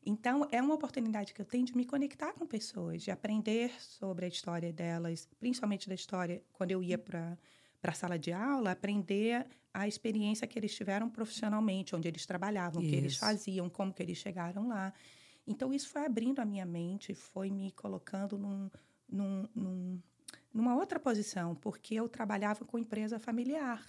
Então, 0.09 0.49
é 0.51 0.63
uma 0.63 0.75
oportunidade 0.75 1.35
que 1.35 1.41
eu 1.43 1.45
tenho 1.45 1.67
de 1.67 1.77
me 1.77 1.85
conectar 1.85 2.33
com 2.33 2.47
pessoas, 2.47 3.03
de 3.03 3.11
aprender 3.11 3.71
sobre 3.79 4.25
a 4.25 4.29
história 4.29 4.73
delas, 4.73 5.29
principalmente 5.39 5.87
da 5.87 5.95
história 5.95 6.43
quando 6.55 6.71
eu 6.71 6.83
ia 6.83 6.97
para 6.97 7.37
para 7.81 7.93
a 7.93 7.95
sala 7.95 8.19
de 8.19 8.33
aula, 8.33 8.73
aprender 8.73 9.47
a 9.73 9.87
experiência 9.87 10.49
que 10.49 10.59
eles 10.59 10.75
tiveram 10.75 11.09
profissionalmente, 11.09 11.95
onde 11.95 12.09
eles 12.09 12.27
trabalhavam, 12.27 12.83
o 12.83 12.85
que 12.85 12.97
eles 12.97 13.17
faziam, 13.17 13.71
como 13.71 13.93
que 13.93 14.03
eles 14.03 14.19
chegaram 14.19 14.67
lá. 14.67 14.93
Então, 15.47 15.73
isso 15.73 15.89
foi 15.89 16.05
abrindo 16.05 16.41
a 16.41 16.45
minha 16.45 16.67
mente, 16.67 17.15
foi 17.15 17.53
me 17.53 17.71
colocando 17.71 18.37
num, 18.37 18.69
num, 19.09 19.49
num, 19.55 20.03
numa 20.53 20.75
outra 20.75 20.99
posição, 20.99 21.55
porque 21.55 21.95
eu 21.95 22.09
trabalhava 22.09 22.65
com 22.65 22.81
empresa 22.81 23.21
familiar. 23.21 23.87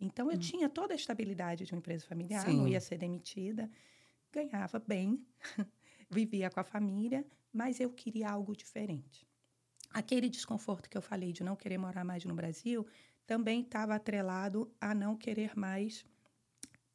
Então, 0.00 0.30
eu 0.30 0.38
tinha 0.38 0.68
toda 0.68 0.94
a 0.94 0.96
estabilidade 0.96 1.64
de 1.64 1.72
uma 1.72 1.78
empresa 1.78 2.06
familiar, 2.06 2.46
não 2.52 2.66
Sim. 2.66 2.70
ia 2.70 2.80
ser 2.80 2.98
demitida, 2.98 3.68
ganhava 4.34 4.78
bem, 4.78 5.24
vivia 6.10 6.50
com 6.50 6.60
a 6.60 6.64
família, 6.64 7.24
mas 7.52 7.78
eu 7.78 7.90
queria 7.90 8.30
algo 8.30 8.56
diferente. 8.56 9.26
Aquele 9.90 10.28
desconforto 10.28 10.90
que 10.90 10.96
eu 10.96 11.02
falei 11.02 11.32
de 11.32 11.44
não 11.44 11.54
querer 11.54 11.78
morar 11.78 12.04
mais 12.04 12.24
no 12.24 12.34
Brasil 12.34 12.84
também 13.26 13.60
estava 13.60 13.94
atrelado 13.94 14.70
a 14.80 14.92
não 14.94 15.16
querer 15.16 15.56
mais. 15.56 16.04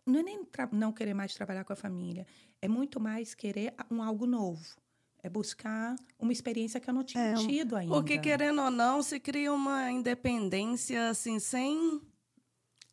Não 0.05 0.19
é 0.19 0.23
nem 0.23 0.45
não 0.71 0.91
querer 0.91 1.13
mais 1.13 1.33
trabalhar 1.33 1.63
com 1.63 1.73
a 1.73 1.75
família, 1.75 2.25
é 2.61 2.67
muito 2.67 2.99
mais 2.99 3.33
querer 3.33 3.73
um 3.89 4.03
algo 4.03 4.25
novo. 4.25 4.77
É 5.21 5.29
buscar 5.29 5.95
uma 6.17 6.31
experiência 6.31 6.79
que 6.79 6.89
eu 6.89 6.93
não 6.93 7.03
tinha 7.03 7.23
É, 7.23 7.33
tido 7.35 7.75
ainda. 7.75 7.93
Porque, 7.93 8.17
querendo 8.17 8.61
ou 8.61 8.71
não, 8.71 9.03
se 9.03 9.19
cria 9.19 9.53
uma 9.53 9.91
independência, 9.91 11.09
assim, 11.09 11.39
sem... 11.39 12.01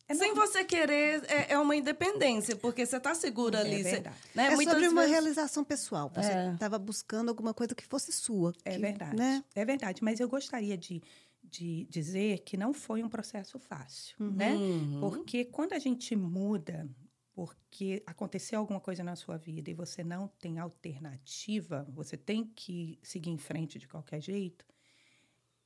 É 0.09 0.15
sem 0.15 0.33
você 0.33 0.63
querer, 0.63 1.23
é, 1.29 1.53
é 1.53 1.59
uma 1.59 1.75
independência, 1.75 2.55
porque 2.55 2.85
você 2.85 2.97
tá 2.99 3.13
segura 3.13 3.57
É 3.59 3.61
ali. 3.61 3.83
você- 3.83 3.91
verdade. 3.91 4.17
né? 4.33 4.47
É 4.47 4.55
Muitas 4.55 4.73
sobre 4.75 4.87
uma 4.89 5.01
vezes- 5.01 5.11
realização 5.11 5.63
pessoal. 5.65 6.09
Você 6.15 6.31
É. 6.31 6.53
estava 6.53 6.79
buscando 6.79 7.29
alguma 7.29 7.53
coisa 7.53 7.75
que 7.75 7.85
fosse 7.85 8.11
sua. 8.13 8.53
É 8.63 8.71
que, 8.73 8.79
verdade. 8.79 9.15
Né? 9.17 9.43
É 9.53 9.65
verdade. 9.65 10.01
Mas 10.03 10.19
eu 10.21 10.29
gostaria 10.29 10.77
de, 10.77 11.01
de 11.43 11.85
dizer 11.89 12.39
que 12.39 12.55
não 12.55 12.73
foi 12.73 13.03
um 13.03 13.09
processo 13.09 13.59
fácil, 13.59 14.15
né? 14.31 14.53
Uhum. 14.55 14.99
Porque 15.01 15.43
quando 15.43 15.73
a 15.73 15.79
gente 15.79 16.15
muda, 16.15 16.87
porque 17.33 18.01
aconteceu 18.05 18.59
alguma 18.59 18.79
coisa 18.79 19.03
na 19.03 19.15
sua 19.15 19.37
vida 19.37 19.69
e 19.69 19.73
você 19.73 20.03
não 20.05 20.27
tem 20.39 20.57
alternativa, 20.57 21.85
você 21.89 22.15
tem 22.17 22.45
que 22.55 22.97
seguir 23.03 23.29
em 23.29 23.37
frente 23.37 23.77
de 23.77 23.87
qualquer 23.87 24.21
jeito, 24.21 24.65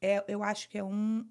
é, 0.01 0.23
eu 0.27 0.41
acho 0.43 0.67
que 0.67 0.77
é, 0.77 0.83
um, 0.83 1.25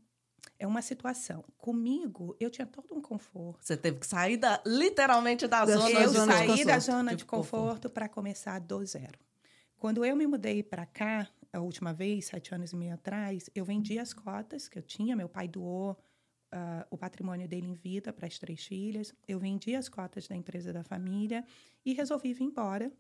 é 0.59 0.67
uma 0.67 0.83
situação. 0.83 1.45
Comigo, 1.59 2.37
eu 2.39 2.51
tinha 2.51 2.67
todo 2.67 2.95
um 2.95 3.01
conforto. 3.01 3.65
Você 3.65 3.77
teve 3.77 3.99
que 3.99 4.07
sair 4.07 4.37
da, 4.37 4.63
literalmente 4.67 5.47
da 5.47 5.65
Da 5.65 5.73
zona 5.77 5.91
sua 5.91 6.01
eu 6.01 6.09
de 6.09 6.15
zona 6.15 6.33
de 6.33 6.39
saí 6.39 6.47
conforto. 6.47 6.67
da 6.67 6.75
conforto. 6.75 6.87
zona 6.93 7.17
De 7.17 7.25
conforto 7.25 7.91
para 7.91 8.09
começar 8.09 8.59
do 8.59 8.85
zero. 8.85 9.19
Quando 9.77 10.05
eu 10.05 10.15
me 10.15 10.27
mudei 10.27 10.63
para 10.63 10.85
cá, 10.85 11.27
a 11.53 11.61
última 11.61 11.93
vez, 11.93 12.27
sete 12.27 12.55
anos 12.55 12.73
e 12.73 12.77
meio 12.77 12.95
atrás, 12.95 13.49
eu 13.55 13.65
vendi 13.65 13.99
as 13.99 14.13
cotas 14.13 14.69
que 14.69 14.79
eu 14.79 14.83
tinha. 14.83 15.17
Meu 15.17 15.29
pai 15.29 15.49
doou 15.49 15.97
ah, 16.53 16.87
o 16.91 16.99
patrimônio 16.99 17.49
dele 17.49 17.67
em 17.69 17.75
vida 17.75 18.13
para 18.13 18.27
as 18.27 18.39
três 18.39 18.65
filhas. 18.65 19.15
Eu 19.27 19.39
vendi 19.39 19.75
as 19.75 19.89
cotas 19.89 20.29
da 20.29 20.37
empresa 20.37 20.73
da 20.73 20.85
família 20.85 21.45
e 21.85 21.95
resolvi 21.95 22.35
vir 22.35 22.45
embora 22.45 22.93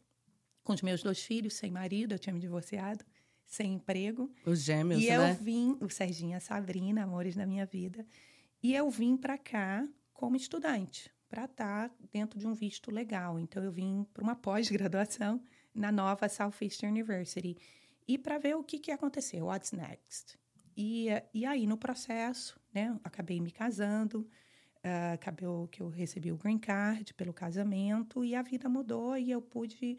com 0.62 0.73
os 0.73 0.82
meus 0.82 1.02
dois 1.02 1.23
filhos, 1.23 1.54
sem 1.54 1.70
marido, 1.70 2.12
eu 2.14 2.18
tinha 2.18 2.32
me 2.32 2.40
divorciado, 2.40 3.04
sem 3.50 3.75
emprego. 3.75 4.33
Os 4.47 4.62
gêmeos, 4.62 5.02
E 5.02 5.09
né? 5.09 5.33
eu 5.33 5.35
vim, 5.35 5.76
o 5.80 5.90
Serginho 5.90 6.30
e 6.30 6.35
a 6.35 6.40
Sabrina, 6.40 7.02
amores 7.02 7.35
da 7.35 7.45
minha 7.45 7.66
vida, 7.66 8.07
e 8.62 8.75
eu 8.75 8.88
vim 8.88 9.16
para 9.16 9.37
cá 9.37 9.87
como 10.14 10.37
estudante, 10.37 11.11
para 11.28 11.47
estar 11.47 11.90
dentro 12.12 12.38
de 12.38 12.47
um 12.47 12.54
visto 12.54 12.92
legal. 12.92 13.40
Então, 13.40 13.62
eu 13.62 13.73
vim 13.73 14.07
para 14.14 14.23
uma 14.23 14.37
pós-graduação 14.37 15.42
na 15.75 15.90
nova 15.90 16.28
Southeastern 16.28 16.92
University 16.92 17.57
e 18.07 18.16
para 18.16 18.38
ver 18.38 18.54
o 18.54 18.62
que, 18.62 18.78
que 18.78 18.92
ia 18.92 18.95
acontecer, 18.95 19.42
what's 19.42 19.73
next. 19.73 20.38
E, 20.76 21.09
e 21.35 21.45
aí, 21.45 21.66
no 21.66 21.76
processo, 21.76 22.59
né, 22.73 22.97
acabei 23.02 23.40
me 23.40 23.50
casando, 23.50 24.28
ah, 24.83 25.12
acabou 25.14 25.66
que 25.66 25.83
eu 25.83 25.88
recebi 25.88 26.30
o 26.30 26.37
green 26.37 26.59
card 26.59 27.12
pelo 27.14 27.33
casamento 27.33 28.25
e 28.25 28.35
a 28.35 28.42
vida 28.42 28.69
mudou 28.69 29.16
e 29.16 29.30
eu 29.30 29.42
pude 29.42 29.99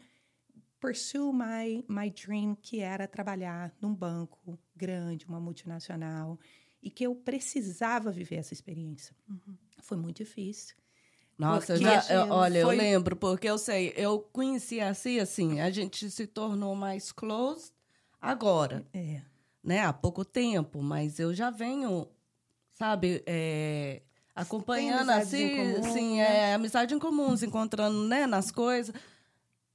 pursue 0.82 1.32
my, 1.32 1.84
my 1.88 2.10
dream, 2.10 2.56
que 2.60 2.80
era 2.80 3.06
trabalhar 3.06 3.72
num 3.80 3.94
banco 3.94 4.58
grande, 4.74 5.24
uma 5.26 5.38
multinacional, 5.38 6.38
e 6.82 6.90
que 6.90 7.04
eu 7.04 7.14
precisava 7.14 8.10
viver 8.10 8.36
essa 8.36 8.52
experiência. 8.52 9.14
Foi 9.80 9.96
muito 9.96 10.16
difícil. 10.16 10.74
Nossa, 11.38 11.74
eu 11.74 11.76
já, 11.78 12.04
eu- 12.12 12.28
olha, 12.30 12.62
foi- 12.62 12.74
eu 12.74 12.78
lembro, 12.78 13.14
porque 13.16 13.48
eu 13.48 13.56
sei, 13.58 13.92
eu 13.96 14.18
conheci 14.32 14.80
assim, 14.80 15.20
assim, 15.20 15.60
a 15.60 15.70
gente 15.70 16.10
se 16.10 16.26
tornou 16.26 16.74
mais 16.74 17.12
close 17.12 17.70
agora, 18.20 18.84
É. 18.92 19.22
né? 19.62 19.80
Há 19.84 19.92
pouco 19.92 20.24
tempo, 20.24 20.82
mas 20.82 21.18
eu 21.20 21.32
já 21.32 21.48
venho, 21.50 22.08
sabe, 22.72 23.22
é, 23.26 24.02
acompanhando 24.34 25.10
assim, 25.10 25.56
comum, 25.56 25.78
assim, 25.78 26.16
né? 26.18 26.50
é, 26.50 26.54
amizade 26.54 26.92
em 26.94 26.98
comum, 26.98 27.36
se 27.36 27.46
encontrando, 27.46 28.06
né, 28.08 28.26
nas 28.26 28.50
coisas. 28.50 28.94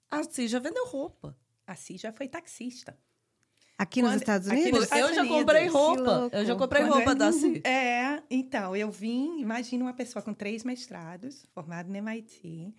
Assim, 0.10 0.48
já 0.48 0.60
vendeu 0.60 0.86
roupa. 0.88 1.38
A 1.66 1.76
Si 1.76 1.98
já 1.98 2.12
foi 2.14 2.28
taxista. 2.28 2.98
Aqui 3.78 4.02
nos 4.02 4.12
Quando- 4.12 4.20
Estados 4.22 4.48
aqui 4.48 4.62
Unidos? 4.62 4.80
nos 4.80 4.84
Estados 4.86 5.10
eu 5.10 5.16
já 5.16 5.22
Unidos, 5.22 5.40
comprei 5.40 5.68
roupa. 5.68 6.30
Eu 6.32 6.46
já 6.46 6.56
comprei 6.56 6.82
Quando 6.84 6.94
roupa 6.96 7.12
é- 7.12 7.16
da 7.16 7.32
Si. 7.32 7.62
É, 7.66 8.24
então, 8.30 8.76
eu 8.76 8.90
vim, 8.90 9.40
imagina 9.40 9.84
uma 9.86 9.94
pessoa 9.94 10.24
com 10.24 10.34
três 10.34 10.64
mestrados, 10.64 11.46
formada 11.54 11.88
no 11.90 11.96
MIT, 11.96 12.74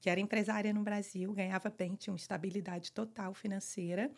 que 0.00 0.10
era 0.10 0.20
empresária 0.20 0.72
no 0.74 0.82
Brasil, 0.82 1.32
ganhava 1.32 1.70
bem, 1.70 1.94
tinha 1.94 2.12
uma 2.12 2.18
estabilidade 2.18 2.92
total 2.92 3.32
financeira, 3.32 4.10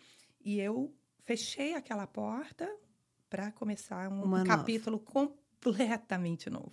e 0.45 0.59
eu 0.59 0.93
fechei 1.25 1.75
aquela 1.75 2.07
porta 2.07 2.69
para 3.31 3.53
começar 3.53 4.09
um 4.11 4.23
Uma 4.25 4.39
nova. 4.39 4.45
capítulo 4.57 4.99
completamente 4.99 6.51
novo. 6.51 6.73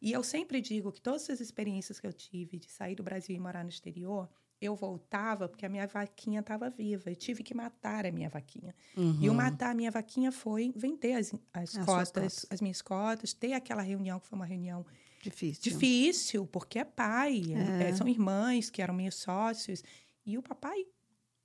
E 0.00 0.12
eu 0.12 0.22
sempre 0.22 0.60
digo 0.60 0.90
que 0.90 1.00
todas 1.00 1.28
as 1.30 1.40
experiências 1.40 2.00
que 2.00 2.06
eu 2.06 2.12
tive 2.12 2.58
de 2.58 2.70
sair 2.70 2.94
do 2.94 3.02
Brasil 3.02 3.36
e 3.36 3.38
morar 3.38 3.62
no 3.62 3.70
exterior, 3.70 4.28
eu 4.60 4.74
voltava 4.74 5.48
porque 5.48 5.66
a 5.66 5.68
minha 5.68 5.86
vaquinha 5.86 6.40
estava 6.40 6.70
viva. 6.70 7.10
Eu 7.10 7.16
tive 7.16 7.42
que 7.42 7.54
matar 7.54 8.06
a 8.06 8.10
minha 8.12 8.28
vaquinha. 8.28 8.74
E 8.96 9.28
o 9.28 9.32
Uhum. 9.32 9.34
matar 9.36 9.70
a 9.70 9.74
minha 9.74 9.90
vaquinha 9.90 10.32
foi 10.32 10.72
vender 10.74 11.12
as, 11.14 11.34
as 11.52 11.70
suas 11.70 11.84
cotas, 11.86 12.06
cotas. 12.12 12.46
as 12.50 12.60
minhas 12.60 12.80
cotas, 12.82 13.32
ter 13.34 13.52
aquela 13.52 13.82
reunião 13.82 14.18
que 14.18 14.26
foi 14.26 14.36
uma 14.38 14.46
reunião 14.46 14.84
Difícil. 15.22 15.62
difícil, 15.62 16.46
porque 16.46 16.78
é 16.78 16.84
pai, 16.84 17.42
É. 17.80 17.88
é, 17.88 17.92
são 17.92 18.06
irmãs 18.08 18.70
que 18.70 18.80
eram 18.80 18.94
meus 18.94 19.16
sócios. 19.16 19.82
E 20.24 20.38
o 20.38 20.42
papai 20.42 20.86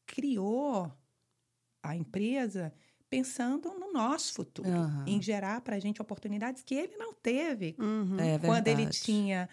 criou 0.05 0.91
a 1.83 1.95
empresa 1.95 2.73
pensando 3.09 3.69
no 3.73 3.91
nosso 3.91 4.33
futuro, 4.33 4.69
Aham. 4.69 5.03
em 5.05 5.21
gerar 5.21 5.59
para 5.61 5.75
a 5.75 5.79
gente 5.79 6.01
oportunidades 6.01 6.63
que 6.63 6.75
ele 6.75 6.95
não 6.95 7.13
teve 7.13 7.75
Uhum. 7.77 8.17
É 8.19 8.39
quando 8.39 8.67
ele 8.67 8.87
tinha 8.87 9.49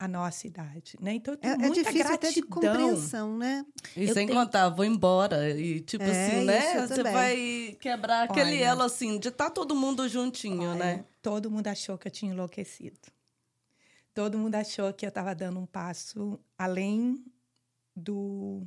a 0.00 0.08
nossa 0.08 0.46
idade, 0.46 0.96
né? 0.98 1.12
Então 1.12 1.34
eu 1.34 1.38
É, 1.38 1.42
tenho 1.42 1.54
é 1.54 1.58
muita 1.58 1.82
difícil 1.84 2.14
até 2.14 2.30
de 2.32 2.40
gratidão. 2.40 2.72
compreensão, 2.72 3.36
né? 3.36 3.66
E 3.94 4.08
Eu 4.08 4.14
sem 4.14 4.26
tenho- 4.26 4.38
contar, 4.40 4.70
vou 4.70 4.84
embora. 4.84 5.50
E 5.50 5.80
tipo 5.80 6.02
É, 6.02 6.10
assim, 6.10 6.44
né? 6.46 6.86
Você 6.86 6.94
também. 6.96 7.12
vai 7.12 7.76
quebrar 7.78 8.22
aquele 8.24 8.56
Olha. 8.56 8.64
elo 8.64 8.82
assim, 8.82 9.18
de 9.18 9.28
estar 9.28 9.50
todo 9.50 9.74
mundo 9.76 10.08
juntinho, 10.08 10.70
Olha, 10.70 10.78
né? 10.78 11.04
Todo 11.20 11.50
mundo 11.50 11.66
achou 11.66 11.98
que 11.98 12.08
eu 12.08 12.10
tinha 12.10 12.32
enlouquecido. 12.32 12.98
Todo 14.14 14.38
mundo 14.38 14.54
achou 14.54 14.90
que 14.94 15.04
eu 15.04 15.10
estava 15.10 15.34
dando 15.34 15.60
um 15.60 15.66
passo 15.66 16.40
além 16.58 17.22
do, 17.94 18.66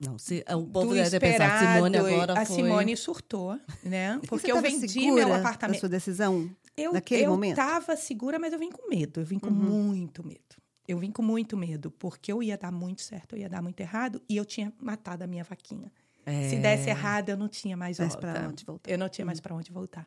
Não, 0.00 0.18
se, 0.18 0.44
o 0.50 0.66
povo 0.66 0.92
deve 0.94 1.18
pensar, 1.20 1.44
esperado. 1.46 1.74
Simone 1.76 1.96
agora 1.96 2.32
a 2.40 2.44
foi... 2.44 2.56
Simone 2.56 2.96
surtou, 2.96 3.58
né? 3.84 4.20
Porque 4.28 4.50
eu 4.50 4.60
vendi 4.60 5.10
meu 5.12 5.28
da 5.28 5.36
apartamento. 5.38 5.78
sua 5.80 5.88
decisão? 5.88 6.50
Eu, 6.76 6.92
naquele 6.92 7.24
eu 7.24 7.30
momento? 7.30 7.56
tava 7.56 7.96
segura, 7.96 8.38
mas 8.38 8.52
eu 8.52 8.58
vim 8.58 8.70
com 8.70 8.88
medo. 8.88 9.20
Eu 9.20 9.24
vim 9.24 9.38
com 9.38 9.48
Uhum. 9.48 9.54
muito 9.54 10.26
medo. 10.26 10.56
Eu 10.86 10.98
vim 10.98 11.10
com 11.10 11.22
muito 11.22 11.56
medo, 11.56 11.90
porque 11.90 12.30
eu 12.30 12.42
ia 12.42 12.56
dar 12.56 12.70
muito 12.70 13.02
certo, 13.02 13.34
eu 13.34 13.40
ia 13.40 13.48
dar 13.48 13.60
muito 13.62 13.80
errado, 13.80 14.22
e 14.28 14.36
eu 14.36 14.44
tinha 14.44 14.72
matado 14.80 15.24
a 15.24 15.26
minha 15.26 15.42
vaquinha. 15.42 15.90
É. 16.24 16.48
Se 16.48 16.56
desse 16.56 16.88
errado, 16.90 17.28
eu 17.30 17.36
não 17.36 17.48
tinha 17.48 17.76
mais 17.76 17.98
volta. 17.98 18.18
pra 18.18 18.48
onde 18.48 18.64
voltar. 18.64 18.90
Eu 18.90 18.98
não 18.98 19.08
tinha 19.08 19.24
mais 19.24 19.40
para 19.40 19.54
onde 19.54 19.72
voltar. 19.72 20.06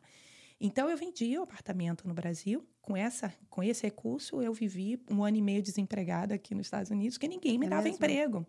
Então 0.60 0.88
eu 0.90 0.96
vendi 0.96 1.38
o 1.38 1.42
apartamento 1.42 2.06
no 2.06 2.14
Brasil. 2.14 2.66
Com 2.82 2.96
essa, 2.96 3.32
com 3.48 3.62
esse 3.62 3.82
recurso, 3.82 4.42
eu 4.42 4.52
vivi 4.52 5.02
um 5.10 5.22
ano 5.24 5.36
e 5.38 5.42
meio 5.42 5.62
desempregada 5.62 6.34
aqui 6.34 6.54
nos 6.54 6.66
Estados 6.66 6.90
Unidos, 6.90 7.16
que 7.18 7.26
ninguém 7.28 7.58
me 7.58 7.66
É 7.66 7.68
dava 7.70 7.82
mesmo? 7.82 7.96
emprego. 7.96 8.46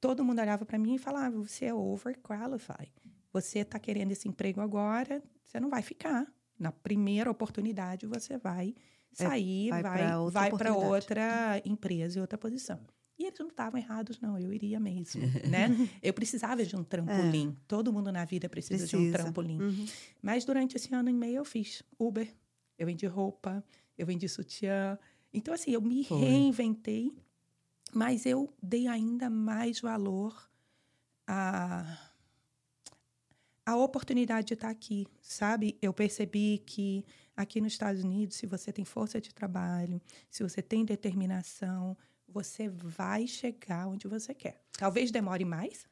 todo 0.00 0.24
mundo 0.24 0.40
olhava 0.40 0.64
para 0.64 0.78
mim 0.78 0.94
e 0.94 0.98
falava: 0.98 1.36
você 1.38 1.66
é 1.66 1.74
overqualified. 1.74 2.90
Você 3.32 3.60
está 3.60 3.78
querendo 3.78 4.12
esse 4.12 4.26
emprego 4.28 4.60
agora, 4.60 5.22
você 5.44 5.60
não 5.60 5.68
vai 5.70 5.82
ficar. 5.82 6.26
Na 6.60 6.70
primeira 6.70 7.30
oportunidade, 7.30 8.06
você 8.06 8.36
vai 8.38 8.74
sair, 9.12 9.70
É, 9.72 9.82
vai 9.82 10.14
outra 10.16 10.40
para 10.40 10.46
oportunidade. 10.72 10.84
outra 10.94 11.62
empresa 11.64 12.18
e 12.18 12.20
outra 12.20 12.36
posição. 12.38 12.78
E 13.18 13.24
eles 13.26 13.38
não 13.38 13.48
estavam 13.48 13.78
errados, 13.80 14.20
não. 14.20 14.38
Eu 14.38 14.52
iria 14.52 14.78
mesmo, 14.78 15.20
né? 15.50 15.68
Eu 16.02 16.12
precisava 16.14 16.64
de 16.64 16.76
um 16.76 16.84
trampolim. 16.84 17.56
Todo 17.66 17.92
mundo 17.92 18.12
na 18.12 18.24
vida 18.24 18.48
precisa, 18.48 18.86
de 18.86 18.94
um 18.96 19.00
Precisa. 19.00 19.18
trampolim. 19.24 19.60
Uhum. 19.60 19.86
Mas 20.22 20.44
durante 20.44 20.76
esse 20.76 20.94
ano 20.94 21.08
e 21.10 21.12
meio 21.12 21.38
eu 21.38 21.44
fiz 21.44 21.82
Uber, 21.98 22.32
eu 22.78 22.86
vendi 22.86 23.06
roupa, 23.06 23.64
eu 23.98 24.06
vendi 24.06 24.28
sutiã. 24.28 24.98
Então, 25.34 25.52
assim, 25.52 25.70
eu 25.72 25.80
me 25.82 26.04
Foi. 26.04 26.18
reinventei, 26.18 27.12
mas 27.92 28.24
eu 28.26 28.52
dei 28.62 28.86
ainda 28.86 29.28
mais 29.28 29.80
valor 29.80 30.48
à, 31.26 32.09
à 33.70 33.76
oportunidade 33.76 34.48
de 34.48 34.54
estar 34.54 34.68
aqui, 34.70 35.06
sabe? 35.20 35.76
Eu 35.80 35.92
percebi 35.92 36.58
que 36.66 37.04
aqui 37.36 37.60
nos 37.60 37.72
Estados 37.72 38.02
Unidos, 38.04 38.36
se 38.36 38.46
você 38.46 38.72
tem 38.72 38.84
força 38.84 39.20
de 39.20 39.32
trabalho, 39.34 40.00
se 40.30 40.42
você 40.42 40.60
tem 40.62 40.84
determinação, 40.84 41.96
você 42.28 42.68
vai 42.68 43.26
chegar 43.26 43.86
onde 43.88 44.06
você 44.08 44.34
quer. 44.34 44.62
Talvez 44.72 45.10
demore 45.10 45.44
mais, 45.44 45.86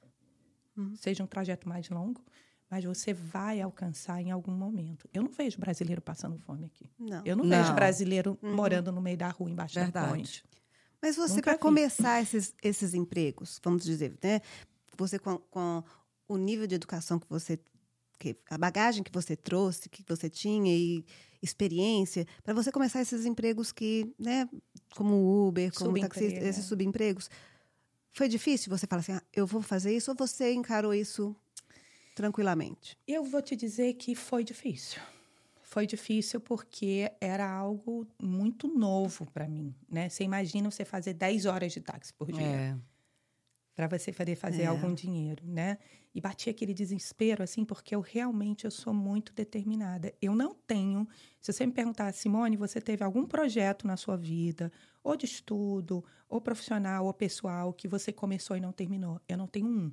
seja 0.97 1.23
um 1.25 1.27
trajeto 1.27 1.69
mais 1.69 1.89
longo, 1.89 2.23
mas 2.71 2.85
você 2.85 3.13
vai 3.15 3.61
alcançar 3.61 4.21
em 4.21 4.31
algum 4.31 4.53
momento. 4.53 5.09
Eu 5.13 5.23
não 5.23 5.31
vejo 5.31 5.59
brasileiro 5.59 6.03
passando 6.03 6.39
fome 6.39 6.67
aqui. 6.67 6.91
Não. 6.99 7.23
Eu 7.25 7.35
não, 7.37 7.45
Não. 7.45 7.59
vejo 7.59 7.75
brasileiro 7.75 8.39
morando 8.43 8.93
no 8.93 9.01
meio 9.01 9.17
da 9.17 9.29
rua, 9.31 9.51
embaixo 9.51 9.75
da 9.75 9.83
Verdade. 9.83 10.13
ponte. 10.13 10.45
Mas 11.01 11.17
você, 11.17 11.41
para 11.41 11.57
começar 11.57 12.21
esses, 12.21 12.55
esses 12.63 12.93
empregos, 12.93 13.61
vamos 13.63 13.85
dizer, 13.85 14.19
né? 14.23 14.41
Você 14.97 15.17
com, 15.19 15.39
com 15.39 15.83
o 16.29 16.37
nível 16.37 16.67
de 16.67 16.75
educação 16.75 17.19
que 17.19 17.29
você. 17.29 17.59
Que, 18.19 18.37
a 18.51 18.59
bagagem 18.59 19.05
que 19.05 19.13
você 19.13 19.37
trouxe, 19.37 19.89
que 19.89 20.05
você 20.07 20.29
tinha 20.29 20.75
e 20.75 21.05
experiência, 21.41 22.27
para 22.43 22.53
você 22.53 22.73
começar 22.73 23.01
esses 23.01 23.25
empregos 23.25 23.71
que, 23.71 24.13
né, 24.19 24.49
como 24.97 25.47
Uber, 25.47 25.73
como 25.73 25.99
taxista, 26.01 26.19
Subemprego, 26.19 26.49
esses 26.49 26.65
é. 26.65 26.69
subempregos, 26.69 27.31
foi 28.11 28.29
difícil 28.29 28.77
você 28.77 28.89
falar 28.89 29.01
assim, 29.01 29.13
ah, 29.13 29.23
eu 29.33 29.47
vou 29.47 29.63
fazer 29.63 29.97
isso, 29.97 30.11
ou 30.11 30.17
você 30.17 30.53
encarou 30.53 30.93
isso 30.93 31.37
tranquilamente? 32.17 32.99
Eu 33.07 33.23
vou 33.23 33.41
te 33.41 33.55
dizer 33.55 33.95
que 33.95 34.17
foi 34.17 34.43
difícil. 34.43 35.01
Foi 35.63 35.87
difícil 35.87 36.41
porque 36.41 37.13
era 37.21 37.49
algo 37.49 38.07
muito 38.21 38.67
novo 38.67 39.31
para 39.31 39.47
mim, 39.47 39.73
né? 39.89 40.09
Você 40.09 40.25
imagina 40.25 40.69
você 40.71 40.85
fazer 40.85 41.13
10 41.13 41.47
horas 41.47 41.73
de 41.73 41.81
táxi 41.81 42.13
por 42.13 42.33
dia 42.33 42.43
É. 42.43 42.77
para 43.79 43.87
você 43.97 44.11
poder 44.11 44.35
fazer 44.35 44.63
É. 44.63 44.67
algum 44.67 44.93
dinheiro, 44.93 45.47
né? 45.47 45.79
E 46.13 46.21
batia 46.21 46.51
aquele 46.51 46.75
desespero 46.75 47.45
assim, 47.45 47.65
porque 47.65 47.95
eu 47.95 48.01
realmente 48.01 48.65
eu 48.65 48.73
sou 48.73 48.93
muito 48.93 49.33
determinada. 49.33 50.13
Eu 50.21 50.35
não 50.35 50.53
tenho, 50.53 51.07
se 51.41 51.53
você 51.53 51.65
me 51.65 51.73
perguntar, 51.73 52.13
Simone, 52.13 52.57
você 52.57 52.81
teve 52.81 53.05
algum 53.05 53.25
projeto 53.25 53.87
na 53.87 53.97
sua 53.97 54.17
vida, 54.17 54.73
ou 55.01 55.15
de 55.17 55.27
estudo, 55.27 56.05
ou 56.29 56.41
profissional, 56.41 57.07
ou 57.07 57.15
pessoal 57.15 57.73
que 57.73 57.87
você 57.87 58.13
começou 58.13 58.57
e 58.57 58.61
não 58.61 58.73
terminou? 58.73 59.21
Eu 59.29 59.39
não 59.39 59.47
tenho 59.47 59.69
um. 59.69 59.93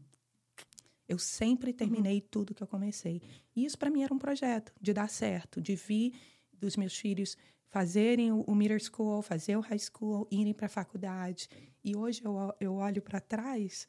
Eu 1.08 1.20
sempre 1.20 1.72
terminei 1.72 2.22
tudo 2.22 2.56
que 2.56 2.64
eu 2.64 2.68
comecei. 2.68 3.22
E 3.56 3.66
isso 3.66 3.78
para 3.78 3.92
mim 3.92 4.02
era 4.02 4.12
um 4.12 4.18
projeto 4.18 4.74
de 4.82 4.94
dar 4.94 5.08
certo, 5.12 5.62
de 5.62 5.76
vir 5.76 6.12
dos 6.52 6.76
meus 6.76 6.98
filhos 6.98 7.38
fazerem 7.68 8.32
o, 8.32 8.42
o 8.48 8.56
middle 8.56 8.80
school, 8.80 9.22
fazer 9.22 9.56
o 9.58 9.62
high 9.62 9.78
school, 9.78 10.28
irem 10.32 10.56
para 10.56 10.66
a 10.66 10.70
faculdade. 10.70 11.48
E 11.86 11.96
hoje 11.96 12.22
eu, 12.26 12.36
eu 12.60 12.74
olho 12.78 13.00
para 13.02 13.20
trás, 13.22 13.88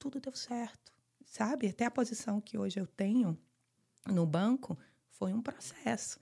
tudo 0.00 0.18
deu 0.20 0.34
certo, 0.34 0.92
sabe? 1.24 1.68
Até 1.68 1.84
a 1.84 1.90
posição 1.90 2.40
que 2.40 2.58
hoje 2.58 2.80
eu 2.80 2.86
tenho 2.88 3.38
no 4.08 4.26
banco 4.26 4.76
foi 5.10 5.32
um 5.32 5.40
processo. 5.40 6.18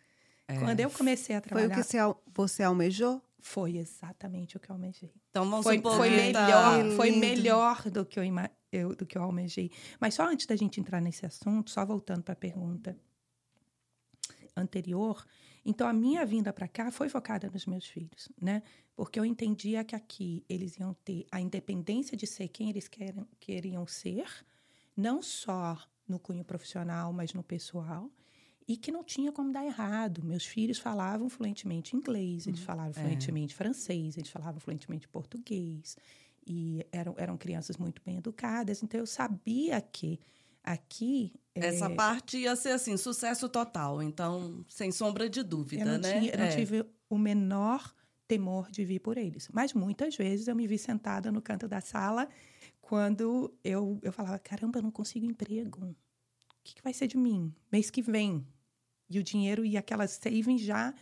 É. 0.46 0.58
Quando 0.58 0.80
eu 0.80 0.90
comecei 0.90 1.34
a 1.34 1.40
Foi 1.40 1.48
trabalhar, 1.48 1.68
o 1.74 1.76
que 1.78 1.82
você, 1.82 1.96
al- 1.98 2.22
você 2.26 2.62
almejou? 2.62 3.22
foi 3.40 3.76
exatamente 3.76 4.56
o 4.56 4.60
que 4.60 4.70
eu 4.70 4.74
almejei. 4.74 5.12
Então 5.30 5.48
vamos 5.48 5.64
Foi, 5.64 5.76
supor 5.76 5.96
foi 5.96 6.08
tá- 6.32 6.46
melhor, 6.46 6.90
foi 6.96 7.10
melhor 7.10 7.90
do 7.90 8.04
que 8.04 8.18
eu, 8.18 8.24
eu- 8.72 8.94
do 8.96 9.04
que 9.06 9.16
eu 9.18 9.22
almejei. 9.22 9.70
Mas 10.00 10.14
só 10.14 10.26
antes 10.28 10.46
da 10.46 10.56
gente 10.56 10.78
entrar 10.80 11.00
nesse 11.00 11.24
assunto, 11.26 11.70
só 11.70 11.84
voltando 11.86 12.22
para 12.22 12.32
a 12.32 12.36
pergunta 12.36 12.96
anterior, 14.56 15.24
então 15.64 15.88
a 15.88 15.92
minha 15.92 16.24
vinda 16.24 16.52
para 16.52 16.68
cá 16.68 16.90
foi 16.90 17.08
focada 17.08 17.50
nos 17.50 17.66
meus 17.66 17.86
filhos, 17.86 18.28
né? 18.40 18.62
Porque 18.94 19.18
eu 19.18 19.24
entendia 19.24 19.82
que 19.84 19.96
aqui 19.96 20.44
eles 20.48 20.76
iam 20.76 20.94
ter 21.04 21.26
a 21.30 21.40
independência 21.40 22.16
de 22.16 22.26
ser 22.26 22.48
quem 22.48 22.70
eles 22.70 22.86
querem, 22.86 23.26
queriam 23.40 23.86
ser, 23.86 24.26
não 24.96 25.22
só 25.22 25.78
no 26.06 26.18
cunho 26.18 26.44
profissional, 26.44 27.12
mas 27.12 27.32
no 27.32 27.42
pessoal, 27.42 28.10
e 28.66 28.76
que 28.76 28.92
não 28.92 29.02
tinha 29.02 29.32
como 29.32 29.52
dar 29.52 29.64
errado. 29.64 30.22
Meus 30.24 30.46
filhos 30.46 30.78
falavam 30.78 31.28
fluentemente 31.28 31.96
inglês, 31.96 32.46
eles 32.46 32.60
falavam 32.60 32.94
fluentemente 32.94 33.54
francês, 33.54 34.16
eles 34.16 34.30
falavam 34.30 34.60
fluentemente 34.60 35.08
português, 35.08 35.96
e 36.46 36.86
eram, 36.92 37.14
eram 37.16 37.36
crianças 37.36 37.76
muito 37.76 38.02
bem 38.04 38.18
educadas, 38.18 38.82
então 38.82 39.00
eu 39.00 39.06
sabia 39.06 39.80
que 39.80 40.20
aqui 40.64 41.32
Essa 41.54 41.88
parte 41.88 42.38
ia 42.38 42.56
ser 42.56 42.70
assim, 42.70 42.96
sucesso 42.96 43.48
total. 43.48 44.02
Então, 44.02 44.64
sem 44.68 44.90
sombra 44.90 45.28
de 45.30 45.42
dúvida, 45.42 45.82
eu 45.84 45.86
não, 45.86 45.98
né? 45.98 46.18
tinha, 46.18 46.32
eu 46.32 46.38
não 46.38 46.46
É. 46.46 46.56
tive 46.56 46.84
o 47.08 47.16
menor 47.16 47.94
temor 48.26 48.70
de 48.70 48.84
vir 48.84 48.98
por 48.98 49.16
eles. 49.16 49.48
Mas 49.52 49.72
muitas 49.72 50.16
vezes 50.16 50.48
eu 50.48 50.56
me 50.56 50.66
vi 50.66 50.78
sentada 50.78 51.30
no 51.30 51.40
canto 51.40 51.68
da 51.68 51.80
sala 51.80 52.28
quando 52.80 53.54
eu, 53.62 54.00
eu 54.02 54.12
falava: 54.12 54.38
caramba, 54.38 54.78
eu 54.78 54.82
não 54.82 54.90
consigo 54.90 55.26
emprego. 55.26 55.84
O 55.84 55.94
que, 56.64 56.74
que 56.74 56.82
vai 56.82 56.92
ser 56.92 57.06
de 57.06 57.16
mim? 57.16 57.54
Mês 57.70 57.90
que 57.90 58.02
vem. 58.02 58.44
E 59.08 59.18
o 59.18 59.22
dinheiro 59.22 59.64
e 59.64 59.76
aquela 59.76 60.08
saving 60.08 60.58
já 60.58 60.94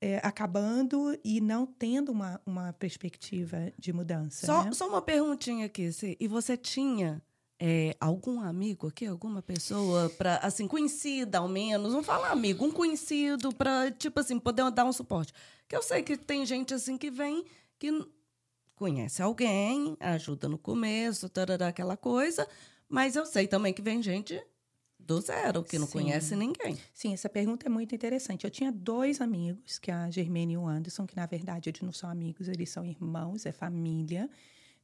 é, 0.00 0.18
acabando 0.22 1.18
e 1.24 1.40
não 1.40 1.66
tendo 1.66 2.12
uma, 2.12 2.40
uma 2.46 2.72
perspectiva 2.72 3.72
de 3.76 3.92
mudança. 3.92 4.46
Só, 4.46 4.64
né? 4.64 4.72
só 4.72 4.88
uma 4.88 5.02
perguntinha 5.02 5.66
aqui. 5.66 5.90
E 6.18 6.28
você 6.28 6.56
tinha 6.56 7.20
é, 7.60 7.96
algum 8.00 8.40
amigo 8.40 8.86
aqui, 8.86 9.06
alguma 9.06 9.42
pessoa 9.42 10.08
para 10.10 10.36
assim 10.36 10.68
conhecida 10.68 11.38
ao 11.38 11.48
menos, 11.48 11.92
não 11.92 12.02
fala 12.02 12.30
amigo, 12.30 12.64
um 12.64 12.70
conhecido 12.70 13.52
para 13.52 13.90
tipo 13.90 14.20
assim 14.20 14.38
poder 14.38 14.70
dar 14.70 14.84
um 14.84 14.92
suporte. 14.92 15.32
Que 15.66 15.76
eu 15.76 15.82
sei 15.82 16.02
que 16.02 16.16
tem 16.16 16.46
gente 16.46 16.72
assim 16.72 16.96
que 16.96 17.10
vem 17.10 17.44
que 17.78 17.90
conhece 18.76 19.20
alguém, 19.20 19.96
ajuda 19.98 20.48
no 20.48 20.56
começo, 20.56 21.28
tarará, 21.28 21.68
aquela 21.68 21.96
coisa, 21.96 22.48
mas 22.88 23.16
eu 23.16 23.26
sei 23.26 23.48
também 23.48 23.72
que 23.72 23.82
vem 23.82 24.00
gente 24.02 24.40
do 24.98 25.20
zero 25.20 25.64
que 25.64 25.78
não 25.78 25.86
Sim. 25.86 25.92
conhece 25.92 26.36
ninguém. 26.36 26.78
Sim, 26.92 27.12
essa 27.14 27.28
pergunta 27.28 27.66
é 27.66 27.68
muito 27.68 27.94
interessante. 27.94 28.44
Eu 28.44 28.50
tinha 28.50 28.70
dois 28.70 29.20
amigos, 29.20 29.78
que 29.78 29.90
é 29.90 29.94
a 29.94 30.10
Germane 30.10 30.52
e 30.52 30.56
o 30.56 30.66
Anderson, 30.66 31.06
que 31.06 31.16
na 31.16 31.26
verdade 31.26 31.70
eles 31.70 31.80
não 31.80 31.92
são 31.92 32.10
amigos, 32.10 32.46
eles 32.46 32.68
são 32.68 32.84
irmãos, 32.84 33.46
é 33.46 33.52
família. 33.52 34.28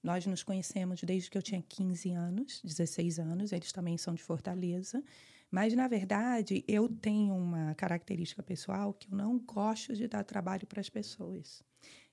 Nós 0.05 0.27
nos 0.27 0.43
conhecemos 0.43 1.01
desde 1.03 1.31
que 1.31 1.39
eu 1.39 1.43
tinha 1.43 1.63
15 1.67 2.13
anos, 2.13 2.61
16 2.63 3.19
anos, 3.19 3.53
eles 3.53 3.73
também 3.73 3.97
são 3.97 4.13
de 4.13 4.23
Fortaleza. 4.23 5.03
Mas, 5.51 5.73
na 5.73 5.89
verdade, 5.89 6.63
eu 6.69 6.91
tenho 6.91 7.35
uma 7.35 7.75
característica 7.75 8.43
pessoal 8.43 8.93
que 8.93 9.11
eu 9.11 9.17
não 9.17 9.39
gosto 9.39 9.95
de 9.95 10.07
dar 10.07 10.23
trabalho 10.23 10.67
para 10.67 10.79
as 10.79 10.91
pessoas. 10.91 11.63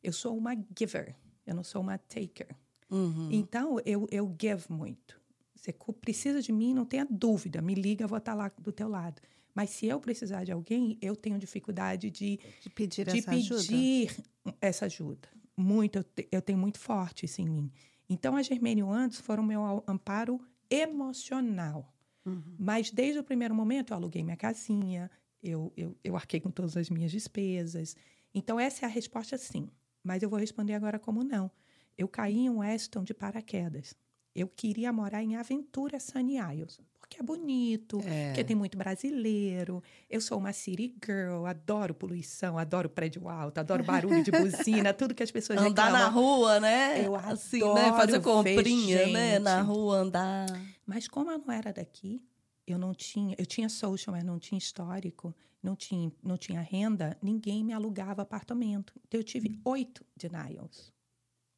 Eu 0.02 0.14
sou 0.14 0.38
uma 0.38 0.56
giver, 0.78 1.18
eu 1.46 1.54
não 1.54 1.66
sou 1.66 1.82
uma 1.82 1.98
taker. 1.98 2.56
Uhum. 2.90 3.28
Então, 3.30 3.78
eu, 3.86 4.08
eu 4.10 4.34
give 4.42 4.66
muito. 4.70 5.20
Você 5.54 5.74
precisa 6.00 6.42
de 6.42 6.54
mim, 6.54 6.74
não 6.74 6.86
tenha 6.86 7.06
dúvida. 7.10 7.62
Me 7.62 7.76
liga, 7.76 8.06
eu 8.06 8.08
vou 8.08 8.20
estar 8.20 8.34
lá 8.34 8.50
do 8.58 8.72
teu 8.72 8.88
lado. 8.88 9.22
Mas 9.54 9.70
se 9.72 9.86
eu 9.86 10.00
precisar 10.00 10.46
de 10.46 10.52
alguém, 10.54 10.98
eu 11.02 11.14
tenho 11.14 11.38
dificuldade 11.38 12.10
de, 12.10 12.40
De 12.62 12.70
pedir 12.70 13.06
de 13.06 13.20
essa 13.20 13.32
ajuda? 13.32 13.62
pedir 13.62 14.24
essa 14.62 14.86
ajuda. 14.86 15.28
Muito, 15.58 15.98
eu, 15.98 16.04
te- 16.04 16.28
eu 16.32 16.42
tenho 16.42 16.58
muito 16.58 16.80
forte 16.80 17.26
isso 17.26 17.42
em 17.42 17.50
mim. 17.50 17.72
Então, 18.10 18.36
a 18.36 18.42
Germane 18.44 18.82
e 18.82 18.84
o 18.84 18.92
Anderson 18.92 19.24
foram 19.24 19.44
meu 19.44 19.84
amparo 19.88 20.40
emocional. 20.70 21.94
Uhum. 22.26 22.56
Mas 22.58 22.92
desde 22.92 23.20
o 23.20 23.24
primeiro 23.24 23.54
momento 23.56 23.92
eu 23.92 23.98
aluguei 23.98 24.24
minha 24.24 24.38
casinha, 24.38 25.10
eu, 25.42 25.72
eu, 25.76 25.98
eu 26.04 26.16
arquei 26.16 26.40
com 26.40 26.52
todas 26.52 26.76
as 26.78 26.90
minhas 26.90 27.12
despesas. 27.12 27.96
Então, 28.34 28.60
essa 28.60 28.86
é 28.86 28.88
a 28.88 28.90
resposta 28.92 29.38
sim. 29.38 29.70
Mas 30.04 30.24
eu 30.24 30.30
vou 30.30 30.40
responder 30.40 30.74
agora 30.74 31.00
como 31.00 31.24
não. 31.24 31.52
Eu 31.98 32.08
caí 32.08 32.38
em 32.40 32.50
Weston 32.50 33.04
de 33.04 33.14
paraquedas. 33.14 33.96
Eu 34.36 34.48
queria 34.48 34.92
morar 34.94 35.22
em 35.24 35.36
Aventura 35.36 36.00
Sunny 36.00 36.38
Isles, 36.38 36.80
porque 37.00 37.20
é 37.20 37.24
bonito, 37.24 38.00
É. 38.06 38.28
porque 38.28 38.44
tem 38.46 38.56
muito 38.56 38.78
brasileiro. 38.78 39.84
Eu 40.10 40.22
sou 40.22 40.38
uma 40.38 40.54
city 40.54 40.96
girl, 41.06 41.46
adoro 41.46 41.94
poluição, 41.94 42.58
adoro 42.58 42.90
prédio 42.90 43.28
alto, 43.28 43.58
adoro 43.58 43.84
barulho 43.84 44.24
de 44.24 44.32
buzina, 44.88 44.94
tudo 44.94 45.14
que 45.14 45.22
as 45.24 45.32
pessoas 45.32 45.60
Andar 45.60 45.92
na 45.92 46.08
rua, 46.08 46.60
né? 46.62 47.06
Eu 47.06 47.16
assim, 47.16 47.58
adoro 47.62 47.74
né? 47.76 47.90
Fazer 47.92 48.22
comprinha, 48.22 49.08
né? 49.08 49.40
Na 49.40 49.62
rua, 49.62 49.98
andar. 49.98 50.48
Mas 50.86 51.08
como 51.08 51.30
eu 51.32 51.38
não 51.38 51.52
era 51.54 51.74
daqui, 51.74 52.22
eu 52.66 52.78
não 52.78 52.94
tinha, 52.94 53.36
eu 53.38 53.46
tinha 53.46 53.68
social, 53.68 54.16
mas 54.16 54.24
não 54.24 54.40
tinha 54.40 54.58
histórico, 54.58 55.36
não 55.62 55.76
tinha, 55.76 56.10
não 56.24 56.38
tinha 56.38 56.62
renda, 56.62 57.18
ninguém 57.22 57.66
me 57.66 57.74
alugava 57.74 58.22
apartamento. 58.22 58.94
Então 59.06 59.20
eu 59.20 59.24
tive 59.26 59.60
oito 59.66 60.06
denials, 60.16 60.94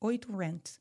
oito 0.02 0.36
rents. 0.36 0.80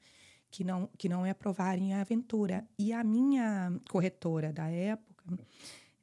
Que 0.52 0.62
não, 0.62 0.88
que 0.98 1.08
não 1.08 1.24
aprovarem 1.24 1.94
a 1.94 2.02
aventura. 2.02 2.64
E 2.78 2.92
a 2.92 3.02
minha 3.02 3.72
corretora 3.90 4.52
da 4.52 4.68
época, 4.68 5.24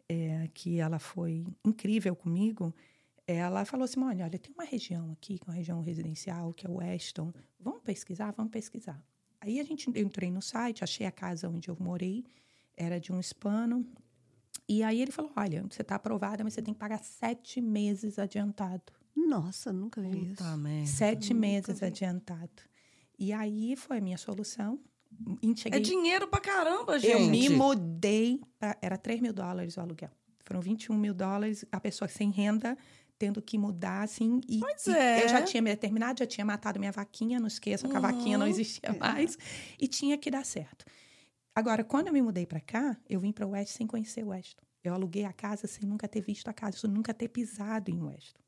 é, 0.09 0.49
que 0.53 0.79
ela 0.79 0.97
foi 0.99 1.45
incrível 1.63 2.15
comigo, 2.15 2.73
ela 3.27 3.63
falou 3.63 3.85
assim: 3.85 4.01
olha, 4.03 4.25
olha, 4.25 4.39
tem 4.39 4.51
uma 4.53 4.65
região 4.65 5.11
aqui, 5.11 5.37
que 5.37 5.45
é 5.47 5.49
uma 5.51 5.55
região 5.55 5.81
residencial, 5.81 6.51
que 6.51 6.65
é 6.65 6.69
o 6.69 6.77
Weston. 6.77 7.31
Vamos 7.59 7.81
pesquisar? 7.83 8.31
Vamos 8.35 8.51
pesquisar. 8.51 9.01
Aí 9.39 9.59
a 9.59 9.63
gente 9.63 9.87
eu 9.95 10.03
entrei 10.05 10.31
no 10.31 10.41
site, 10.41 10.83
achei 10.83 11.05
a 11.05 11.11
casa 11.11 11.47
onde 11.47 11.69
eu 11.69 11.77
morei, 11.79 12.25
era 12.75 12.99
de 12.99 13.13
um 13.13 13.19
hispano. 13.19 13.85
E 14.67 14.81
aí 14.83 14.99
ele 14.99 15.11
falou: 15.11 15.31
olha, 15.35 15.63
você 15.69 15.83
está 15.83 15.95
aprovada, 15.95 16.43
mas 16.43 16.53
você 16.55 16.61
tem 16.61 16.73
que 16.73 16.79
pagar 16.79 17.03
sete 17.03 17.61
meses 17.61 18.17
adiantado. 18.17 18.91
Nossa, 19.15 19.71
nunca 19.71 20.01
vi 20.01 20.09
Puta 20.09 20.43
isso. 20.43 20.57
merda. 20.57 20.87
Sete 20.87 21.33
Nunca 21.35 21.47
meses 21.47 21.79
vi. 21.81 21.85
adiantado. 21.85 22.63
E 23.19 23.33
aí 23.33 23.75
foi 23.75 23.97
a 23.97 24.01
minha 24.01 24.17
solução. 24.17 24.79
E 25.41 25.51
É 25.51 25.55
cheguei, 25.55 25.79
dinheiro 25.81 26.27
pra 26.27 26.39
caramba, 26.39 26.97
gente. 26.97 27.11
eu 27.11 27.19
me 27.27 27.49
mudei, 27.49 28.39
pra, 28.57 28.77
era 28.81 28.97
3 28.97 29.19
mil 29.19 29.33
dólares 29.33 29.75
o 29.75 29.81
aluguel. 29.81 30.11
Foram 30.45 30.61
21 30.61 30.95
mil 30.97 31.13
dólares, 31.13 31.65
a 31.71 31.79
pessoa 31.79 32.07
sem 32.07 32.29
renda 32.31 32.77
tendo 33.17 33.41
que 33.41 33.57
mudar, 33.57 34.03
assim. 34.03 34.39
E, 34.47 34.59
Pois 34.59 34.87
e 34.87 34.91
é. 34.91 35.25
eu 35.25 35.27
já 35.27 35.41
tinha 35.41 35.61
me 35.61 35.69
determinado, 35.69 36.19
já 36.19 36.25
tinha 36.25 36.45
matado 36.45 36.79
minha 36.79 36.91
vaquinha, 36.91 37.37
não 37.37 37.47
esqueçam 37.47 37.89
que 37.89 37.97
a 37.97 37.99
vaquinha 37.99 38.37
não 38.37 38.45
Uhum. 38.45 38.51
existia 38.51 38.93
mais. 38.93 39.37
E 39.77 39.89
tinha 39.89 40.17
que 40.17 40.31
dar 40.31 40.45
certo. 40.45 40.85
Agora, 41.53 41.83
quando 41.83 42.07
eu 42.07 42.13
me 42.13 42.21
mudei 42.21 42.45
para 42.45 42.61
cá, 42.61 42.95
eu 43.09 43.19
vim 43.19 43.33
para 43.33 43.45
o 43.45 43.49
West 43.49 43.73
sem 43.75 43.85
conhecer 43.85 44.23
o 44.23 44.29
Weston. 44.29 44.63
Eu 44.81 44.93
aluguei 44.93 45.25
a 45.25 45.33
casa 45.33 45.67
sem 45.67 45.83
nunca 45.87 46.07
ter 46.07 46.21
visto 46.21 46.47
a 46.47 46.53
casa, 46.53 46.77
sem 46.77 46.89
nunca 46.89 47.13
ter 47.13 47.27
pisado 47.27 47.91
em 47.91 48.01
Weston. 48.01 48.39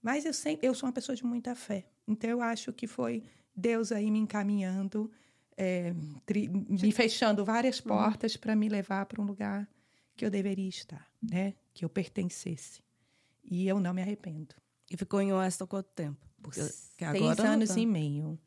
Mas 0.00 0.24
eu 0.24 0.32
sempre, 0.32 0.66
eu 0.66 0.72
sou 0.74 0.86
uma 0.86 0.92
pessoa 0.94 1.14
de 1.14 1.22
muita 1.24 1.54
fé. 1.54 1.84
Então 2.08 2.30
eu 2.30 2.40
acho 2.40 2.72
que 2.72 2.86
foi 2.86 3.22
Deus 3.56 3.90
aí 3.92 4.10
me 4.10 4.18
encaminhando, 4.18 5.10
é, 5.56 5.94
tri- 6.26 6.48
me 6.48 6.92
fechando 6.92 7.44
várias 7.44 7.80
portas 7.80 8.36
para 8.36 8.54
me 8.54 8.68
levar 8.68 9.06
para 9.06 9.20
um 9.22 9.24
lugar 9.24 9.68
que 10.16 10.24
eu 10.24 10.30
deveria 10.30 10.68
estar, 10.68 11.06
né? 11.22 11.54
Que 11.72 11.84
eu 11.84 11.88
pertencesse. 11.88 12.80
E 13.44 13.66
eu 13.68 13.78
não 13.80 13.94
me 13.94 14.02
arrependo. 14.02 14.54
E 14.90 14.96
ficou 14.96 15.20
em 15.20 15.32
Weston 15.32 15.66
quanto 15.66 15.88
tempo? 15.94 16.18
Porque 16.42 16.60
que 16.60 16.68
Seis 17.10 17.38
anos 17.40 17.68
tá. 17.70 17.78
e 17.80 17.86
meio. 17.86 18.38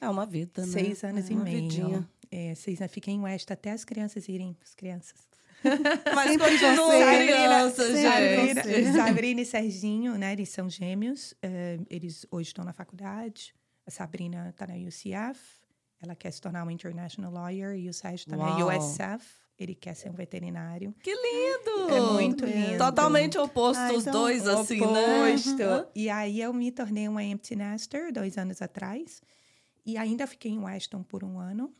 É 0.00 0.08
uma 0.08 0.26
vida, 0.26 0.64
né? 0.66 0.72
Seis 0.72 1.02
anos 1.04 1.28
é 1.28 1.32
e 1.32 1.36
uma 1.36 1.44
meio. 1.44 1.62
vidinha. 1.62 2.08
É, 2.30 2.54
seis 2.54 2.80
anos. 2.80 2.92
Fiquei 2.92 3.14
em 3.14 3.20
West 3.20 3.50
até 3.50 3.72
as 3.72 3.84
crianças 3.84 4.28
irem. 4.28 4.56
As 4.62 4.74
crianças. 4.74 5.26
Mas 6.14 6.30
Sempre 6.30 6.50
continua 6.50 7.70
você. 7.70 8.02
Sabrina, 8.02 8.92
Sabrina 8.92 9.40
e 9.40 9.44
Serginho, 9.46 10.16
né? 10.16 10.32
Eles 10.32 10.50
são 10.50 10.68
gêmeos. 10.70 11.34
eh, 11.42 11.78
eles 11.90 12.24
hoje 12.30 12.48
estão 12.50 12.64
na 12.64 12.72
faculdade. 12.72 13.54
A 13.88 13.90
Sabrina 13.90 14.50
está 14.50 14.66
na 14.66 14.74
UCF. 14.74 15.40
Ela 16.02 16.14
quer 16.14 16.30
se 16.30 16.42
tornar 16.42 16.62
uma 16.62 16.72
international 16.72 17.32
lawyer. 17.32 17.74
E 17.74 17.88
o 17.88 17.94
Sérgio 17.94 18.26
está 18.26 18.36
na. 18.36 18.66
USF. 18.66 19.24
Ele 19.58 19.74
quer 19.74 19.94
ser 19.94 20.10
um 20.10 20.12
veterinário. 20.12 20.94
Que 21.02 21.10
lindo! 21.10 21.94
É 21.94 22.00
muito 22.12 22.44
mesmo. 22.44 22.66
lindo. 22.66 22.78
Totalmente 22.78 23.38
oposto 23.38 23.80
Ah, 23.80 23.92
os 23.94 24.02
então, 24.06 24.12
dois, 24.12 24.46
assim, 24.46 24.78
né? 24.80 25.30
Oposto. 25.30 25.90
E 25.94 26.10
aí 26.10 26.40
eu 26.40 26.52
me 26.52 26.70
tornei 26.70 27.08
uma 27.08 27.24
empty 27.24 27.56
nester 27.56 28.12
dois 28.12 28.36
anos 28.36 28.60
atrás. 28.60 29.22
E 29.86 29.96
ainda 29.96 30.26
fiquei 30.26 30.52
em 30.52 30.58
Weston 30.58 31.02
por 31.02 31.24
um 31.24 31.38
ano. 31.40 31.74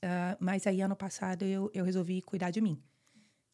Ah, 0.00 0.36
mas 0.38 0.66
aí 0.68 0.80
ano 0.80 0.94
passado 0.94 1.44
eu, 1.44 1.68
eu 1.74 1.84
resolvi 1.84 2.22
cuidar 2.22 2.50
de 2.50 2.60
mim. 2.60 2.80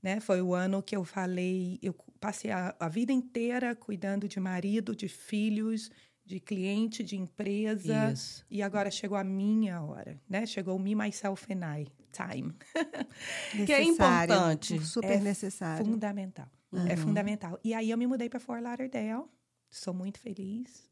Né? 0.02 0.20
Foi 0.20 0.42
o 0.42 0.54
ano 0.54 0.82
que 0.82 0.94
eu 0.94 1.02
falei, 1.02 1.78
eu 1.82 1.94
passei 2.20 2.50
a, 2.52 2.76
a 2.78 2.88
vida 2.88 3.11
inteira 3.11 3.74
cuidando 3.74 4.28
de 4.28 4.38
marido, 4.38 4.94
de 4.94 5.08
filhos, 5.08 5.90
de 6.28 6.38
cliente, 6.38 7.02
de 7.02 7.16
empresa. 7.16 8.12
Isso. 8.12 8.44
E 8.50 8.62
agora 8.62 8.90
chegou 8.90 9.16
a 9.16 9.24
minha 9.24 9.80
hora, 9.82 10.20
né? 10.28 10.44
Chegou 10.44 10.76
o 10.76 10.78
me, 10.78 10.94
myself 10.94 11.50
and 11.50 11.80
I 11.80 11.86
time. 12.12 12.54
Que 13.66 13.72
é 13.72 13.82
importante. 13.82 14.78
Super 14.84 15.12
É 15.12 15.20
necessário. 15.20 15.86
Fundamental. 15.86 16.46
É 16.86 16.96
fundamental. 16.96 17.58
E 17.64 17.72
aí 17.72 17.90
eu 17.90 17.96
me 17.96 18.06
mudei 18.06 18.28
para 18.28 18.38
Fort 18.38 18.62
Lauderdale. 18.62 19.24
Sou 19.70 19.94
muito 19.94 20.20
feliz. 20.20 20.86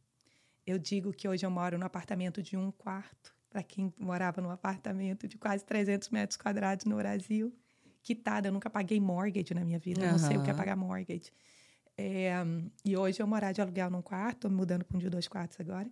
Eu 0.67 0.79
digo 0.79 1.13
que 1.13 1.29
hoje 1.29 1.45
eu 1.45 1.51
moro 1.51 1.79
no 1.79 1.85
apartamento 1.85 2.43
de 2.43 2.57
um 2.57 2.71
quarto. 2.71 3.35
Para 3.51 3.63
quem 3.63 3.93
morava 3.99 4.41
num 4.41 4.51
apartamento 4.51 5.29
de 5.29 5.37
quase 5.37 5.65
300 5.65 6.09
metros 6.09 6.39
quadrados 6.39 6.87
no 6.87 6.97
Brasil. 6.97 7.55
Quitada, 8.03 8.49
eu 8.49 8.53
nunca 8.53 8.71
paguei 8.71 8.99
mortgage 8.99 9.53
na 9.53 9.65
minha 9.65 9.79
vida. 9.79 10.03
eu 10.03 10.13
Não 10.13 10.19
sei 10.19 10.39
o 10.39 10.43
que 10.43 10.51
é 10.51 10.55
pagar 10.55 10.77
mortgage. 10.77 11.31
É, 11.99 12.35
e 12.85 12.97
hoje 12.97 13.21
eu 13.23 13.27
morar 13.27 13.53
de 13.53 13.61
aluguel 13.61 13.91
num 13.91 14.03
quarto, 14.03 14.49
tô 14.49 14.51
mudando 14.51 14.85
para 14.85 14.97
um 14.97 15.01
de 15.01 15.09
dois 15.09 15.27
quartos 15.27 15.59
agora. 15.61 15.89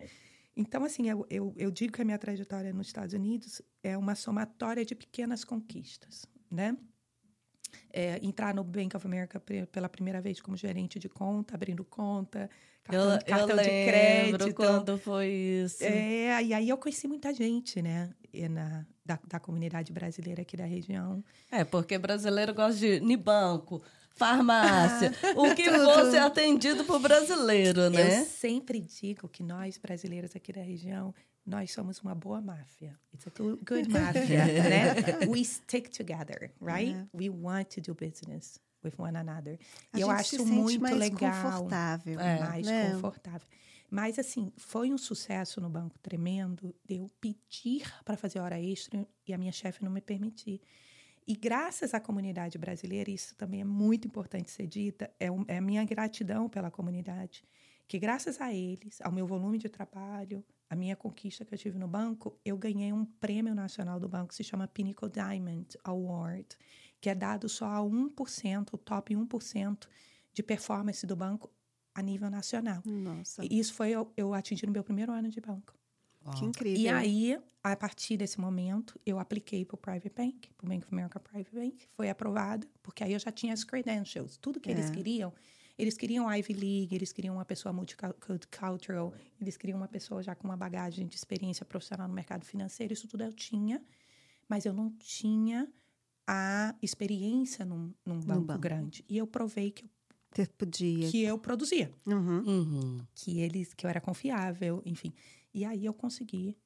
Então, 0.57 0.85
assim, 0.85 1.09
eu, 1.09 1.27
eu, 1.31 1.53
eu 1.57 1.71
digo 1.71 1.93
que 1.93 2.03
a 2.03 2.05
minha 2.05 2.19
trajetória 2.19 2.73
nos 2.73 2.87
Estados 2.87 3.15
Unidos 3.15 3.61
é 3.83 3.97
uma 3.97 4.15
somatória 4.15 4.85
de 4.85 4.95
pequenas 4.95 5.45
conquistas, 5.45 6.25
né? 6.51 6.77
É, 7.93 8.19
entrar 8.25 8.55
no 8.55 8.63
Bank 8.63 8.97
of 8.97 9.07
America 9.07 9.41
pe- 9.41 9.67
pela 9.67 9.89
primeira 9.89 10.21
vez 10.21 10.41
como 10.41 10.57
gerente 10.57 10.99
de 10.99 11.09
conta, 11.09 11.55
abrindo 11.55 11.85
conta, 11.85 12.49
cartão, 12.85 13.13
Eu, 13.15 13.19
cartão 13.25 13.57
eu 13.57 13.63
de 13.63 13.85
crédito. 13.85 14.55
quando 14.55 14.99
foi 14.99 15.29
isso. 15.29 15.83
É, 15.83 16.43
e 16.45 16.55
aí 16.55 16.69
eu 16.69 16.77
conheci 16.79 17.09
muita 17.09 17.33
gente, 17.33 17.81
né? 17.83 18.13
Na, 18.51 18.85
da, 19.05 19.19
da 19.29 19.39
comunidade 19.41 19.93
brasileira 19.93 20.43
aqui 20.43 20.57
da 20.57 20.65
região. 20.65 21.25
É, 21.51 21.65
porque 21.65 21.97
brasileiro 21.99 22.53
gosta 22.53 22.81
de 22.81 22.97
ir 22.97 23.17
banco, 23.17 23.81
farmácia, 24.15 25.13
o 25.37 25.55
que 25.55 25.65
fosse 25.71 26.17
atendido 26.17 26.85
por 26.85 26.99
brasileiro, 27.01 27.91
né? 27.91 28.21
Eu 28.23 28.25
sempre 28.27 28.81
digo 28.81 29.29
que 29.29 29.43
nós, 29.43 29.77
brasileiros 29.77 30.35
aqui 30.37 30.53
da 30.53 30.63
região, 30.63 31.15
nós 31.45 31.73
somos 31.73 32.01
uma 32.01 32.15
boa 32.15 32.41
máfia. 32.41 32.99
It's 33.13 33.27
a 33.27 33.31
good, 33.37 33.63
good 33.65 33.89
máfia, 33.91 34.47
né? 34.47 35.27
We 35.29 35.45
stick 35.45 35.91
together, 35.91 36.53
right? 36.61 36.95
É. 36.95 37.07
We 37.13 37.29
want 37.29 37.75
to 37.75 37.81
do 37.81 37.95
business 37.95 38.59
with 38.83 38.95
one 38.99 39.17
another. 39.17 39.59
A 39.93 39.99
E 39.99 40.01
eu 40.03 40.09
gente 40.09 40.21
acho 40.21 40.31
se 40.31 40.37
sente 40.39 40.51
muito 40.51 40.81
mais 40.81 40.97
legal. 40.97 41.43
confortável. 41.43 42.21
É. 42.21 42.39
mais 42.39 42.67
né? 42.67 42.93
confortável. 42.93 43.49
Mas, 43.91 44.19
assim, 44.19 44.53
foi 44.57 44.91
um 44.93 44.99
sucesso 44.99 45.61
no 45.61 45.69
banco 45.69 45.99
tremendo 46.01 46.75
de 46.85 46.97
eu 46.97 47.11
pedir 47.21 47.83
para 48.05 48.17
fazer 48.17 48.41
hora 48.41 48.61
extra 48.61 49.07
e 49.27 49.33
a 49.33 49.39
minha 49.39 49.53
chefe 49.53 49.85
não 49.85 49.91
me 49.91 50.01
permitir. 50.01 50.61
E 51.27 51.35
graças 51.35 51.95
à 51.95 52.01
comunidade 52.01 52.59
brasileira, 52.59 53.11
isso 53.11 53.35
também 53.37 53.61
é 53.63 53.65
muito 53.65 54.07
importante 54.07 54.51
ser 54.51 54.67
dita, 54.67 55.11
é, 55.19 55.31
um- 55.31 55.45
é 55.49 55.57
a 55.59 55.61
minha 55.61 55.83
gratidão 55.85 56.49
pela 56.49 56.71
comunidade, 56.71 57.45
que 57.89 57.99
graças 57.99 58.41
a 58.41 58.53
eles, 58.53 59.01
ao 59.01 59.11
meu 59.13 59.27
volume 59.27 59.57
de 59.59 59.69
trabalho, 59.69 60.45
a 60.69 60.77
minha 60.77 60.97
conquista 60.97 61.45
que 61.45 61.55
eu 61.55 61.59
tive 61.59 61.79
no 61.79 61.89
banco, 61.89 62.39
eu 62.45 62.57
ganhei 62.59 62.93
um 62.93 63.05
prêmio 63.07 63.55
nacional 63.55 63.99
do 63.99 64.09
banco 64.09 64.29
que 64.29 64.35
se 64.35 64.45
chama 64.45 64.69
Pinnacle 64.69 65.09
Diamond 65.11 65.79
Award, 65.85 66.47
que 67.01 67.09
é 67.09 67.15
dado 67.15 67.49
só 67.49 67.67
a 67.67 67.81
1%, 67.83 68.75
o 68.75 68.79
top 68.79 69.15
1% 69.15 69.89
de 70.33 70.43
performance 70.43 71.07
do 71.07 71.15
banco 71.17 71.51
a 71.95 72.03
nível 72.03 72.29
nacional. 72.31 72.83
Nossa, 72.85 73.45
E 73.45 73.59
isso 73.59 73.73
foi 73.73 73.91
eu, 73.91 74.13
eu 74.17 74.35
atingi 74.35 74.67
no 74.67 74.73
meu 74.73 74.83
primeiro 74.83 75.13
ano 75.13 75.29
de 75.29 75.41
banco. 75.41 75.75
Que 76.33 76.45
incrível. 76.45 76.81
E 76.81 76.89
aí, 76.89 77.39
a 77.63 77.77
partir 77.77 78.17
desse 78.17 78.41
momento, 78.41 78.99
eu 79.05 79.19
apliquei 79.19 79.65
para 79.65 79.75
o 79.75 79.79
Private 79.79 80.11
Bank, 80.17 80.51
para 80.57 80.67
o 80.67 80.69
Bank 80.69 80.85
of 80.85 80.93
America 80.95 81.21
Private 81.21 81.55
Bank. 81.55 81.87
Foi 81.97 82.09
aprovada, 82.09 82.67
porque 82.83 83.03
aí 83.05 83.13
eu 83.13 83.19
já 83.19 83.31
tinha 83.33 83.53
as 83.53 83.65
credentials. 83.65 84.37
Tudo 84.37 84.61
que 84.61 84.71
eles 84.71 84.87
É. 84.91 84.91
queriam, 84.93 85.33
eles 85.77 85.97
queriam 85.97 86.31
Ivy 86.33 86.53
League, 86.55 86.95
eles 86.95 87.13
queriam 87.13 87.35
uma 87.37 87.45
pessoa 87.45 87.73
multicultural, 87.73 89.13
eles 89.41 89.57
queriam 89.57 89.77
uma 89.79 89.89
pessoa 89.89 90.23
já 90.23 90.35
com 90.35 90.47
uma 90.47 90.57
bagagem 90.57 91.07
de 91.07 91.17
experiência 91.17 91.65
profissional 91.65 92.09
no 92.09 92.15
mercado 92.15 92.45
financeiro. 92.45 92.93
Isso 92.93 93.09
tudo 93.09 93.25
eu 93.25 93.33
tinha, 93.33 93.83
mas 94.49 94.65
eu 94.65 94.73
não 94.73 94.91
tinha 94.91 95.69
a 96.27 96.75
experiência 96.81 97.65
num, 97.65 97.93
num 98.05 98.21
banco, 98.21 98.45
banco. 98.47 98.61
grande. 98.61 99.05
E 99.09 99.19
eu 99.19 99.27
provei 99.27 99.71
que, 99.71 99.85
Você 100.35 100.47
podia. 100.47 101.11
que 101.11 101.23
eu 101.23 101.39
produzia 101.39 101.91
Uhum. 102.07 102.43
Uhum. 102.47 103.01
que 103.15 103.41
eles 103.41 103.75
que 103.75 103.85
eu 103.85 103.91
era 103.91 104.01
confiável, 104.01 104.81
enfim. 104.87 105.13
E 105.55 105.65
aí 105.65 105.85
eu 105.87 105.95
consegui 105.95 106.59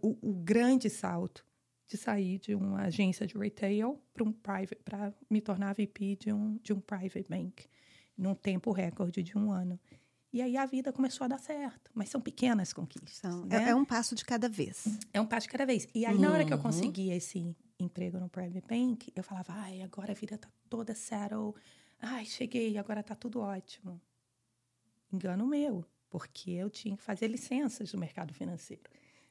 o, 0.00 0.16
o 0.30 0.34
grande 0.34 0.88
salto 0.88 1.44
de 1.88 1.96
sair 1.96 2.38
de 2.38 2.54
uma 2.54 2.82
agência 2.82 3.26
de 3.26 3.36
retail 3.36 4.00
para 4.14 4.24
um 4.24 4.32
private 4.32 4.76
para 4.84 5.12
me 5.28 5.40
tornar 5.40 5.74
VP 5.74 6.16
de 6.16 6.32
um 6.32 6.56
de 6.62 6.72
um 6.72 6.80
private 6.80 7.26
bank 7.28 7.66
num 8.16 8.34
tempo 8.34 8.70
recorde 8.72 9.22
de 9.22 9.36
um 9.36 9.50
ano. 9.50 9.78
E 10.32 10.40
aí 10.40 10.56
a 10.56 10.64
vida 10.64 10.92
começou 10.92 11.24
a 11.26 11.28
dar 11.28 11.38
certo, 11.38 11.90
mas 11.94 12.08
são 12.08 12.20
pequenas 12.20 12.72
conquistas. 12.72 13.16
São- 13.16 13.44
né? 13.44 13.64
é, 13.66 13.70
é 13.70 13.74
um 13.74 13.84
passo 13.84 14.14
de 14.14 14.24
cada 14.24 14.48
vez. 14.48 14.98
É 15.12 15.20
um 15.20 15.26
passo 15.26 15.46
de 15.46 15.52
cada 15.52 15.66
vez. 15.66 15.86
E 15.94 16.06
aí, 16.06 16.18
na 16.18 16.32
hora 16.32 16.44
que 16.44 16.54
eu 16.54 16.56
Uhum. 16.56 16.62
consegui 16.62 17.10
esse 17.10 17.54
emprego 17.78 18.18
no 18.18 18.30
Private 18.30 18.66
Bank, 18.66 19.12
eu 19.14 19.22
falava, 19.22 19.52
ai, 19.52 19.82
agora 19.82 20.12
a 20.12 20.14
vida 20.14 20.38
tá 20.38 20.48
toda 20.70 20.94
settle. 20.94 21.54
Ai, 22.00 22.24
cheguei, 22.24 22.78
agora 22.78 23.02
tá 23.02 23.14
tudo 23.14 23.40
ótimo. 23.40 24.00
Engano 25.12 25.46
meu, 25.46 25.84
porque 26.12 26.50
eu 26.50 26.68
tinha 26.68 26.94
que 26.94 27.02
fazer 27.02 27.26
licenças 27.26 27.90
no 27.94 27.98
mercado 27.98 28.34
financeiro. 28.34 28.82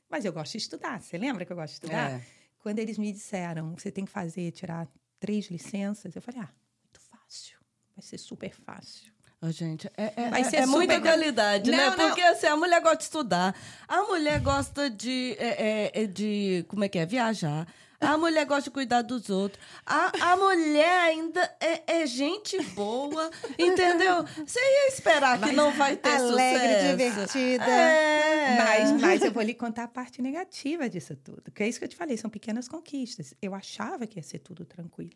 Mas 0.10 0.26
eu 0.26 0.34
gosto 0.34 0.54
de 0.54 0.58
estudar. 0.58 1.00
Você 1.00 1.16
lembra 1.16 1.46
que 1.46 1.52
eu 1.52 1.56
gosto 1.56 1.74
de 1.74 1.86
estudar? 1.86 2.14
É. 2.14 2.26
Quando 2.58 2.80
eles 2.80 2.98
me 2.98 3.14
disseram, 3.14 3.76
você 3.78 3.92
tem 3.92 4.04
que 4.04 4.12
fazer, 4.12 4.52
tirar 4.52 4.88
três 5.20 5.46
licenças, 5.46 6.16
eu 6.16 6.22
falei, 6.24 6.42
ah, 6.42 6.50
muito 6.84 7.00
fácil. 7.00 7.60
Vai 7.96 8.04
ser 8.04 8.18
super 8.18 8.52
fácil. 8.52 9.14
Ô, 9.40 9.52
gente, 9.52 9.88
é, 9.96 10.14
é, 10.16 10.30
Vai 10.32 10.42
é- 10.42 10.44
ser 10.44 10.56
é 10.58 10.66
muita 10.66 11.00
qualidade, 11.00 11.70
né? 11.70 11.78
Não, 11.78 11.98
não. 11.98 12.08
Porque 12.08 12.22
assim, 12.22 12.48
a 12.48 12.58
mulher 12.58 12.82
gosta 12.82 12.98
de 12.98 13.04
estudar, 13.04 13.56
a 13.88 14.02
mulher 14.04 14.40
gosta 14.40 14.90
de, 14.90 15.36
é, 15.38 15.92
é, 15.94 16.04
é, 16.04 16.08
de 16.08 16.66
como 16.68 16.84
é 16.84 16.90
que 16.90 16.98
é, 16.98 17.06
viajar. 17.06 17.68
A 18.02 18.18
mulher 18.18 18.46
gosta 18.46 18.64
de 18.64 18.72
cuidar 18.72 19.04
dos 19.04 19.30
outros. 19.30 19.64
A, 19.86 20.32
a 20.32 20.36
mulher 20.36 21.00
ainda 21.02 21.40
é, 21.60 22.02
é 22.02 22.08
gente 22.08 22.60
boa, 22.74 23.30
entendeu? 23.58 24.24
Você 24.46 24.60
ia 24.60 24.88
esperar 24.88 25.40
que 25.40 25.52
não 25.52 25.72
vai 25.72 25.96
ter 25.96 26.10
Alegre, 26.10 26.60
sucesso. 26.60 26.98
divertida. 26.98 27.64
É. 27.66 28.58
Mas, 28.58 29.02
mas 29.02 29.22
eu 29.22 29.32
vou 29.32 29.44
lhe 29.44 29.54
contar 29.54 29.84
a 29.84 29.88
parte 29.88 30.22
negativa 30.22 30.90
disso 30.90 31.16
tudo. 31.16 31.52
Que 31.52 31.64
é 31.64 31.70
isso 31.70 31.78
que 31.78 31.86
eu 31.86 31.90
te 31.90 31.96
falei, 31.96 32.18
são 32.18 32.30
pequenas 32.30 32.68
conquistas. 32.68 33.34
Eu 33.42 33.54
achava 33.54 34.08
que 34.08 34.18
ia 34.18 34.24
ser 34.24 34.40
tudo 34.40 34.66
tranquilo. 34.66 35.16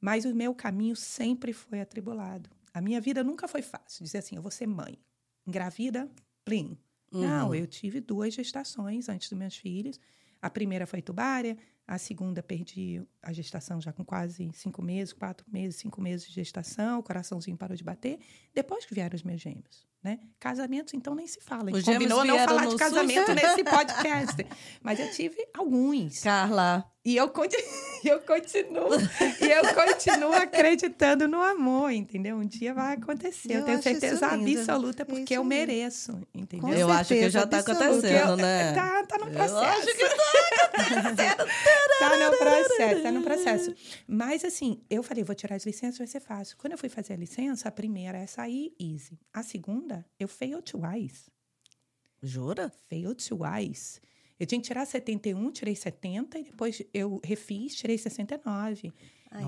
Mas 0.00 0.24
o 0.24 0.34
meu 0.34 0.54
caminho 0.54 0.96
sempre 0.96 1.52
foi 1.52 1.80
atribulado. 1.80 2.50
A 2.72 2.80
minha 2.80 3.00
vida 3.00 3.22
nunca 3.22 3.46
foi 3.46 3.62
fácil. 3.62 4.04
Dizer 4.04 4.18
assim, 4.18 4.34
eu 4.36 4.42
vou 4.42 4.50
ser 4.50 4.66
mãe. 4.66 4.98
Engravida, 5.46 6.10
plim. 6.44 6.76
Não, 7.12 7.54
eu 7.54 7.64
tive 7.66 8.00
duas 8.00 8.34
gestações 8.34 9.08
antes 9.08 9.28
dos 9.28 9.38
meus 9.38 9.56
filhos. 9.56 10.00
A 10.42 10.50
primeira 10.50 10.86
foi 10.86 11.00
tubária, 11.00 11.56
a 11.86 11.98
segunda 11.98 12.42
perdi 12.42 13.02
a 13.22 13.32
gestação 13.32 13.80
já 13.80 13.92
com 13.92 14.04
quase 14.04 14.50
cinco 14.54 14.80
meses, 14.80 15.12
quatro 15.12 15.46
meses, 15.50 15.76
cinco 15.76 16.00
meses 16.00 16.26
de 16.26 16.32
gestação, 16.32 16.98
o 16.98 17.02
coraçãozinho 17.02 17.56
parou 17.56 17.76
de 17.76 17.84
bater. 17.84 18.18
Depois 18.54 18.86
que 18.86 18.94
vieram 18.94 19.14
os 19.14 19.22
meus 19.22 19.40
gêmeos, 19.40 19.86
né? 20.04 20.18
Casamentos, 20.38 20.92
então, 20.92 21.14
nem 21.14 21.26
se 21.26 21.40
fala. 21.40 21.70
Os 21.72 21.82
combinou 21.82 22.22
não 22.24 22.38
falar 22.40 22.66
de 22.66 22.76
casamento 22.76 23.24
SUS? 23.26 23.34
nesse 23.34 23.64
podcast. 23.64 24.46
Mas 24.82 25.00
eu 25.00 25.10
tive 25.10 25.36
alguns. 25.56 26.20
Carla, 26.20 26.84
E 27.04 27.16
eu, 27.16 27.28
conti- 27.30 27.56
e 28.04 28.08
eu 28.08 28.20
continuo, 28.20 28.88
e 29.40 29.50
eu 29.50 29.74
continuo 29.74 30.32
acreditando 30.34 31.26
no 31.26 31.40
amor, 31.42 31.90
entendeu? 31.90 32.36
Um 32.36 32.46
dia 32.46 32.74
vai 32.74 32.94
acontecer. 32.94 33.52
Eu, 33.54 33.60
Eu 33.60 33.64
tenho 33.64 33.82
certeza 33.82 34.26
absoluta, 34.26 35.04
porque 35.06 35.34
Isso 35.34 35.40
eu 35.40 35.44
mereço, 35.44 36.20
entendeu? 36.34 36.68
Com 36.68 36.74
eu 36.74 36.90
acho 36.90 37.14
que 37.14 37.30
já 37.30 37.46
tá 37.46 37.58
absoluta. 37.58 37.84
acontecendo, 37.86 38.30
Eu- 38.30 38.36
né? 38.36 38.72
Tá, 38.74 39.06
tá 39.06 39.18
no 39.18 39.26
Eu 39.26 39.32
processo. 39.32 39.56
acho 39.56 39.86
que 39.96 40.04
Tá 41.98 42.16
no 42.18 42.36
processo, 42.36 43.02
tá 43.02 43.12
no 43.12 43.22
processo. 43.22 43.74
Mas 44.06 44.44
assim, 44.44 44.82
eu 44.90 45.02
falei, 45.02 45.22
vou 45.24 45.34
tirar 45.34 45.56
as 45.56 45.64
licenças, 45.66 45.98
vai 45.98 46.06
ser 46.06 46.20
fácil. 46.20 46.56
Quando 46.58 46.72
eu 46.72 46.78
fui 46.78 46.88
fazer 46.88 47.12
a 47.12 47.16
licença, 47.16 47.68
a 47.68 47.72
primeira 47.72 48.18
é 48.18 48.26
sair 48.26 48.74
easy. 48.80 49.18
A 49.32 49.42
segunda, 49.42 49.93
eu 50.18 50.26
failed 50.28 50.64
twice. 50.64 51.30
Jura? 52.22 52.70
Failed 52.88 53.16
twice. 53.26 54.00
Eu 54.38 54.46
tinha 54.46 54.60
que 54.60 54.66
tirar 54.66 54.84
71, 54.86 55.50
tirei 55.52 55.76
70 55.76 56.38
e 56.38 56.44
depois 56.44 56.82
eu 56.92 57.20
refiz, 57.22 57.74
tirei 57.74 57.96
69. 57.98 58.92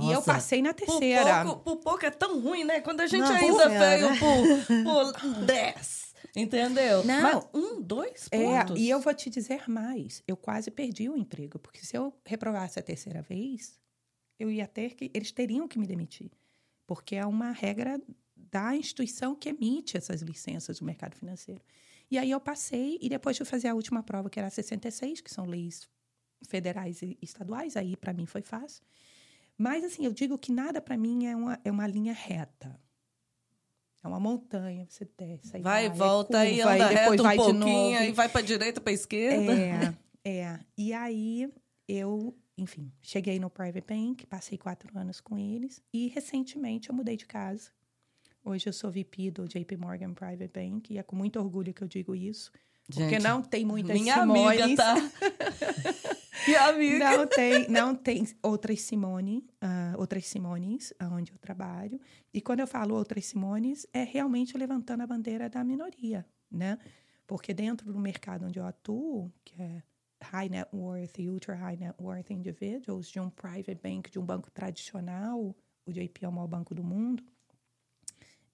e 0.03 0.13
eu 0.13 0.23
passei 0.23 0.61
na 0.63 0.73
Por 0.75 0.87
terceira. 0.87 1.45
pouco, 1.45 1.63
por 1.63 1.77
pouco 1.79 2.07
é 2.07 2.11
tão 2.11 2.41
ruim, 2.41 2.65
né? 2.65 2.81
Quando 2.81 3.01
a 3.01 3.07
gente 3.07 3.21
Nossa 3.21 3.35
ainda 3.35 3.69
Senhora. 3.69 3.97
veio 3.99 4.09
por, 4.19 5.13
por 5.13 5.45
10. 5.45 6.07
Entendeu? 6.37 7.05
Não. 7.05 7.23
Mas 7.23 7.47
um, 7.55 7.81
dois 7.81 8.29
É, 8.31 8.39
pontos. 8.65 8.79
e 8.79 8.89
eu 8.89 9.01
vou 9.01 9.15
te 9.15 9.31
dizer 9.31 9.69
mais. 9.69 10.23
Eu 10.27 10.37
quase 10.37 10.71
perdi 10.71 11.09
o 11.09 11.17
emprego, 11.17 11.59
porque 11.59 11.85
se 11.85 11.97
eu 11.97 12.13
reprovasse 12.25 12.79
a 12.79 12.83
terceira 12.83 13.23
vez, 13.23 13.79
eu 14.39 14.51
ia 14.51 14.67
ter 14.67 14.95
que. 14.95 15.11
Eles 15.15 15.33
teriam 15.33 15.67
que 15.67 15.79
me 15.79 15.87
demitir. 15.87 16.31
Porque 16.87 17.17
é 17.17 17.25
uma 17.27 17.51
regra 17.53 18.01
da 18.57 18.75
instituição 18.75 19.35
que 19.35 19.51
emite 19.51 19.99
essas 19.99 20.23
licenças 20.23 20.79
do 20.79 20.87
mercado 20.87 21.15
financeiro. 21.15 21.61
E 22.11 22.17
aí 22.17 22.31
eu 22.31 22.41
passei, 22.41 22.99
e 23.03 23.09
depois 23.09 23.37
fui 23.37 23.45
fazer 23.45 23.69
a 23.69 23.75
última 23.75 24.03
prova, 24.03 24.31
que 24.31 24.39
era 24.39 24.49
a 24.49 24.51
66, 24.51 25.21
que 25.21 25.31
são 25.31 25.45
leis 25.45 25.87
federais 26.49 27.03
e 27.03 27.19
estaduais, 27.21 27.77
aí 27.77 27.95
para 27.97 28.15
mim 28.15 28.25
foi 28.25 28.41
fácil. 28.41 28.83
Mas 29.59 29.85
assim, 29.85 30.07
eu 30.07 30.13
digo 30.13 30.39
que 30.39 30.51
nada 30.51 30.81
para 30.81 30.97
mim 30.97 31.27
é 31.27 31.37
uma, 31.37 31.61
é 31.63 31.71
uma 31.71 31.87
linha 31.87 32.15
reta. 32.15 32.81
É 34.03 34.09
uma 34.09 34.21
montanha, 34.21 34.87
você 34.89 35.07
desce, 35.19 35.57
aí 35.57 35.63
Vai, 35.63 35.87
é 35.87 35.91
volta 35.91 36.39
aí, 36.39 36.57
curva, 36.57 36.75
anda 36.75 36.89
depois 36.89 37.11
reto 37.11 37.23
um 37.23 37.25
vai 37.25 37.37
de 37.37 37.45
pouquinho, 37.45 37.91
novo. 37.91 37.99
aí 37.99 38.13
vai 38.13 38.29
pra 38.31 38.41
direita, 38.41 38.81
pra 38.81 38.93
esquerda. 38.93 39.53
É, 40.25 40.31
é. 40.39 40.61
E 40.79 40.95
aí 40.95 41.53
eu, 41.87 42.35
enfim, 42.57 42.91
cheguei 43.03 43.39
no 43.39 43.51
Private 43.51 43.87
Bank, 43.87 44.27
passei 44.27 44.57
quatro 44.57 44.97
anos 44.99 45.21
com 45.21 45.37
eles 45.37 45.83
e 45.93 46.09
recentemente 46.09 46.89
eu 46.89 46.95
mudei 46.95 47.19
de 47.19 47.27
casa. 47.27 47.71
Hoje 48.47 48.69
eu 48.69 48.73
sou 48.73 48.93
VP 48.93 49.33
do 49.33 49.49
JP 49.49 49.77
Morgan 49.77 50.15
Private 50.15 50.53
Bank 50.55 50.95
e 50.95 50.99
é 50.99 51.03
com 51.03 51.17
muito 51.17 51.37
orgulho 51.37 51.75
que 51.75 51.83
eu 51.83 51.89
digo 51.89 52.15
isso, 52.15 52.53
porque 52.87 53.11
Gente, 53.11 53.23
não 53.25 53.43
tem 53.43 53.65
muitas 53.65 54.01
Minha 54.01 54.21
Simones. 54.21 54.61
amiga, 54.61 54.77
tá? 54.77 54.95
Minha 56.47 56.69
amiga. 56.69 57.17
Não 57.17 57.27
tem, 57.27 57.69
não 57.69 57.95
tem 57.97 58.29
outras 58.41 58.83
Simone, 58.83 59.45
ah, 59.61 59.95
outras 59.99 60.27
Simones 60.27 60.95
onde 61.11 61.33
eu 61.33 61.39
trabalho. 61.39 62.01
E 62.33 62.41
quando 62.41 62.61
eu 62.61 62.69
falo 62.69 62.95
outras 62.95 63.27
Simones, 63.27 63.85
é 63.93 64.05
realmente 64.05 64.57
levantando 64.57 65.03
a 65.03 65.09
bandeira 65.09 65.51
da 65.51 65.65
minoria, 65.65 66.25
né? 66.49 66.79
Porque 67.27 67.53
dentro 67.53 67.93
do 67.93 67.99
mercado 67.99 68.47
onde 68.47 68.61
eu 68.61 68.65
atuo, 68.65 69.29
que 69.45 69.61
é 69.61 69.83
high 70.23 70.49
net 70.49 70.69
worth 70.73 71.19
e 71.19 71.29
ultra 71.29 71.57
high 71.57 71.77
net 71.77 72.01
worth 72.01 72.31
individuals, 72.31 73.09
de 73.09 73.19
um 73.19 73.29
private 73.29 73.81
bank, 73.83 74.09
de 74.09 74.21
um 74.21 74.25
banco 74.25 74.53
tradicional, 74.53 75.53
o 75.85 75.93
JP 75.93 76.25
é 76.25 76.29
o 76.29 76.33
maior 76.33 76.47
banco 76.47 76.77
do 76.77 76.85
mundo, 76.85 77.25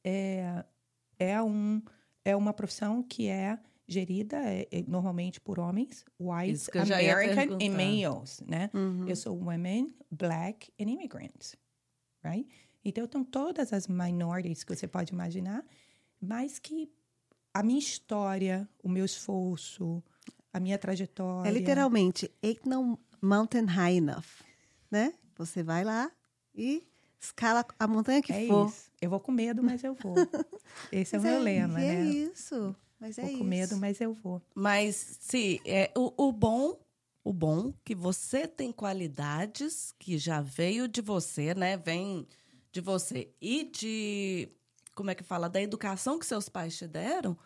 é, 0.04 0.64
é, 1.18 1.42
um, 1.42 1.82
é 2.24 2.36
uma 2.36 2.52
profissão 2.52 3.02
que 3.02 3.28
é 3.28 3.58
gerida 3.86 4.36
é, 4.38 4.66
é, 4.70 4.82
normalmente 4.86 5.40
por 5.40 5.58
homens, 5.58 6.04
white, 6.18 6.70
American 6.78 7.58
e 7.60 7.68
males, 7.68 8.42
né? 8.46 8.70
Uhum. 8.72 9.08
Eu 9.08 9.16
sou 9.16 9.36
women, 9.36 9.94
black 10.10 10.72
and 10.80 10.88
immigrants, 10.88 11.56
right? 12.24 12.48
Então, 12.84 13.06
tenho 13.06 13.24
todas 13.24 13.72
as 13.72 13.86
minorities 13.86 14.64
que 14.64 14.74
você 14.74 14.88
pode 14.88 15.12
imaginar, 15.12 15.64
mas 16.20 16.58
que 16.58 16.90
a 17.54 17.62
minha 17.62 17.78
história, 17.78 18.68
o 18.82 18.88
meu 18.88 19.04
esforço, 19.04 20.02
a 20.52 20.58
minha 20.58 20.78
trajetória... 20.78 21.48
É 21.48 21.52
literalmente, 21.52 22.30
ain't 22.42 22.68
no 22.68 22.98
mountain 23.20 23.66
high 23.66 23.96
enough, 23.96 24.42
né? 24.90 25.14
Você 25.36 25.62
vai 25.62 25.84
lá 25.84 26.10
e 26.54 26.86
escala 27.22 27.64
a 27.78 27.86
montanha 27.86 28.20
que 28.20 28.32
É 28.32 28.46
for. 28.46 28.68
isso. 28.68 28.90
Eu 29.00 29.10
vou 29.10 29.20
com 29.20 29.30
medo, 29.32 29.62
mas 29.62 29.82
eu 29.84 29.94
vou. 29.94 30.14
Esse 30.90 31.16
é 31.16 31.18
o 31.18 31.22
meu 31.22 31.40
lema, 31.40 31.80
e 31.80 31.84
né? 31.84 31.94
É 31.96 32.04
isso. 32.04 32.74
Mas 32.98 33.16
é 33.18 33.22
vou 33.22 33.30
isso. 33.30 33.38
com 33.38 33.44
medo, 33.44 33.76
mas 33.76 34.00
eu 34.00 34.12
vou. 34.12 34.42
Mas, 34.54 35.18
sim, 35.20 35.58
é, 35.64 35.90
o, 35.96 36.12
o 36.28 36.32
bom, 36.32 36.78
o 37.24 37.32
bom 37.32 37.72
que 37.84 37.94
você 37.94 38.46
tem 38.46 38.72
qualidades 38.72 39.94
que 39.98 40.18
já 40.18 40.40
veio 40.40 40.86
de 40.88 41.00
você, 41.00 41.54
né? 41.54 41.76
Vem 41.76 42.26
de 42.70 42.80
você. 42.80 43.32
E 43.40 43.64
de, 43.64 44.48
como 44.94 45.10
é 45.10 45.14
que 45.14 45.22
fala? 45.24 45.48
Da 45.48 45.60
educação 45.60 46.18
que 46.18 46.26
seus 46.26 46.48
pais 46.48 46.76
te 46.76 46.86
deram, 46.86 47.36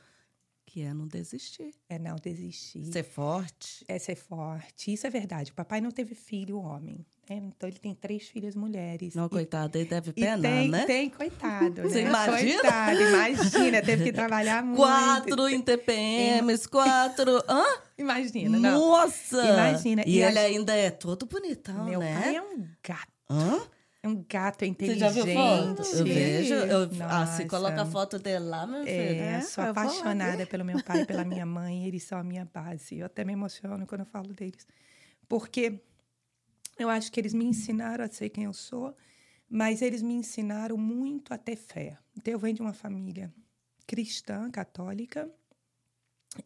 que 0.67 0.83
é 0.83 0.93
não 0.93 1.07
desistir. 1.07 1.75
É 1.89 1.99
não 1.99 2.17
desistir. 2.17 2.85
Ser 2.93 3.03
forte. 3.05 3.85
É 3.89 3.99
ser 3.99 4.17
forte. 4.17 4.93
Isso 4.93 5.07
é 5.07 5.11
verdade. 5.11 5.53
O 5.53 5.55
papai 5.55 5.81
não 5.81 5.91
teve 5.91 6.15
filho 6.15 6.59
homem. 6.59 7.05
Né? 7.29 7.37
Então, 7.57 7.69
ele 7.69 7.79
tem 7.79 7.95
três 7.95 8.29
filhas 8.29 8.55
mulheres. 8.55 9.15
Não, 9.15 9.27
E- 9.27 9.29
coitado, 9.29 9.77
ele 9.79 9.85
deve 9.89 10.13
penar, 10.13 10.41
tem, 10.41 10.69
né? 10.69 10.85
tem, 10.87 11.11
coitado, 11.11 11.83
né? 11.83 11.89
Você 11.89 12.03
imagina? 12.03 12.61
Coitado, 12.61 13.03
imagina, 13.03 13.83
teve 13.83 14.05
que 14.05 14.13
trabalhar 14.13 14.65
muito. 14.65 14.79
Quatro 14.79 15.49
em 15.49 15.61
TPMs, 15.61 16.69
quatro. 16.69 17.43
Hã? 17.49 17.65
Imagina, 17.99 18.59
não. 18.59 18.79
Nossa! 18.81 19.45
Imagina. 19.45 20.03
E, 20.07 20.17
E 20.19 20.23
ele 20.23 20.39
ainda 20.39 20.75
é 20.75 20.91
todo 20.91 21.27
bonitão, 21.27 21.85
Meu 21.85 22.01
né? 22.01 22.21
pai 22.21 22.37
é 22.37 22.43
um 22.43 22.67
gato. 22.83 23.13
Hã? 23.31 23.61
É 24.03 24.09
um 24.09 24.25
gato 24.29 24.61
Você 24.61 24.67
inteligente. 24.67 25.01
já 25.01 25.11
viu 25.11 25.27
foto? 25.35 25.83
Eu 25.83 26.05
vejo. 26.05 26.55
Eu, 26.55 26.87
Nossa. 26.93 27.23
assim, 27.23 27.49
coloca 27.49 27.83
a 27.83 27.87
foto 27.87 28.21
dele 28.21 28.45
lá, 28.45 28.65
meu 28.65 28.85
filho. 28.85 28.93
É, 29.01 29.37
É, 29.39 29.41
sou 29.41 29.65
apaixonada 29.65 30.47
pelo 30.47 30.65
meu 30.65 30.81
pai 30.85 31.01
e 31.01 31.05
pela 31.05 31.25
minha 31.27 31.45
mãe. 31.45 31.89
Eles 31.89 32.05
são 32.05 32.17
a 32.19 32.23
minha 32.23 32.45
base. 32.55 32.99
Eu 32.99 33.07
até 33.07 33.25
me 33.25 33.33
emociono 33.33 33.85
quando 33.85 34.03
eu 34.03 34.07
falo 34.07 34.33
deles. 34.33 34.65
Porque 35.29 35.81
eu 36.79 36.89
acho 36.89 37.11
que 37.11 37.19
eles 37.21 37.33
me 37.35 37.45
ensinaram 37.45 38.05
a 38.05 38.09
ser 38.09 38.29
quem 38.31 38.45
eu 38.45 38.53
sou, 38.53 38.95
mas 39.49 39.83
eles 39.83 40.03
me 40.03 40.15
ensinaram 40.15 40.77
muito 40.77 41.33
a 41.33 41.39
ter 41.39 41.57
fé. 41.57 41.97
Então, 42.17 42.33
eu 42.33 42.39
venho 42.39 42.55
de 42.57 42.63
uma 42.63 42.73
família 42.73 43.33
cristã, 43.87 44.51
católica, 44.51 45.31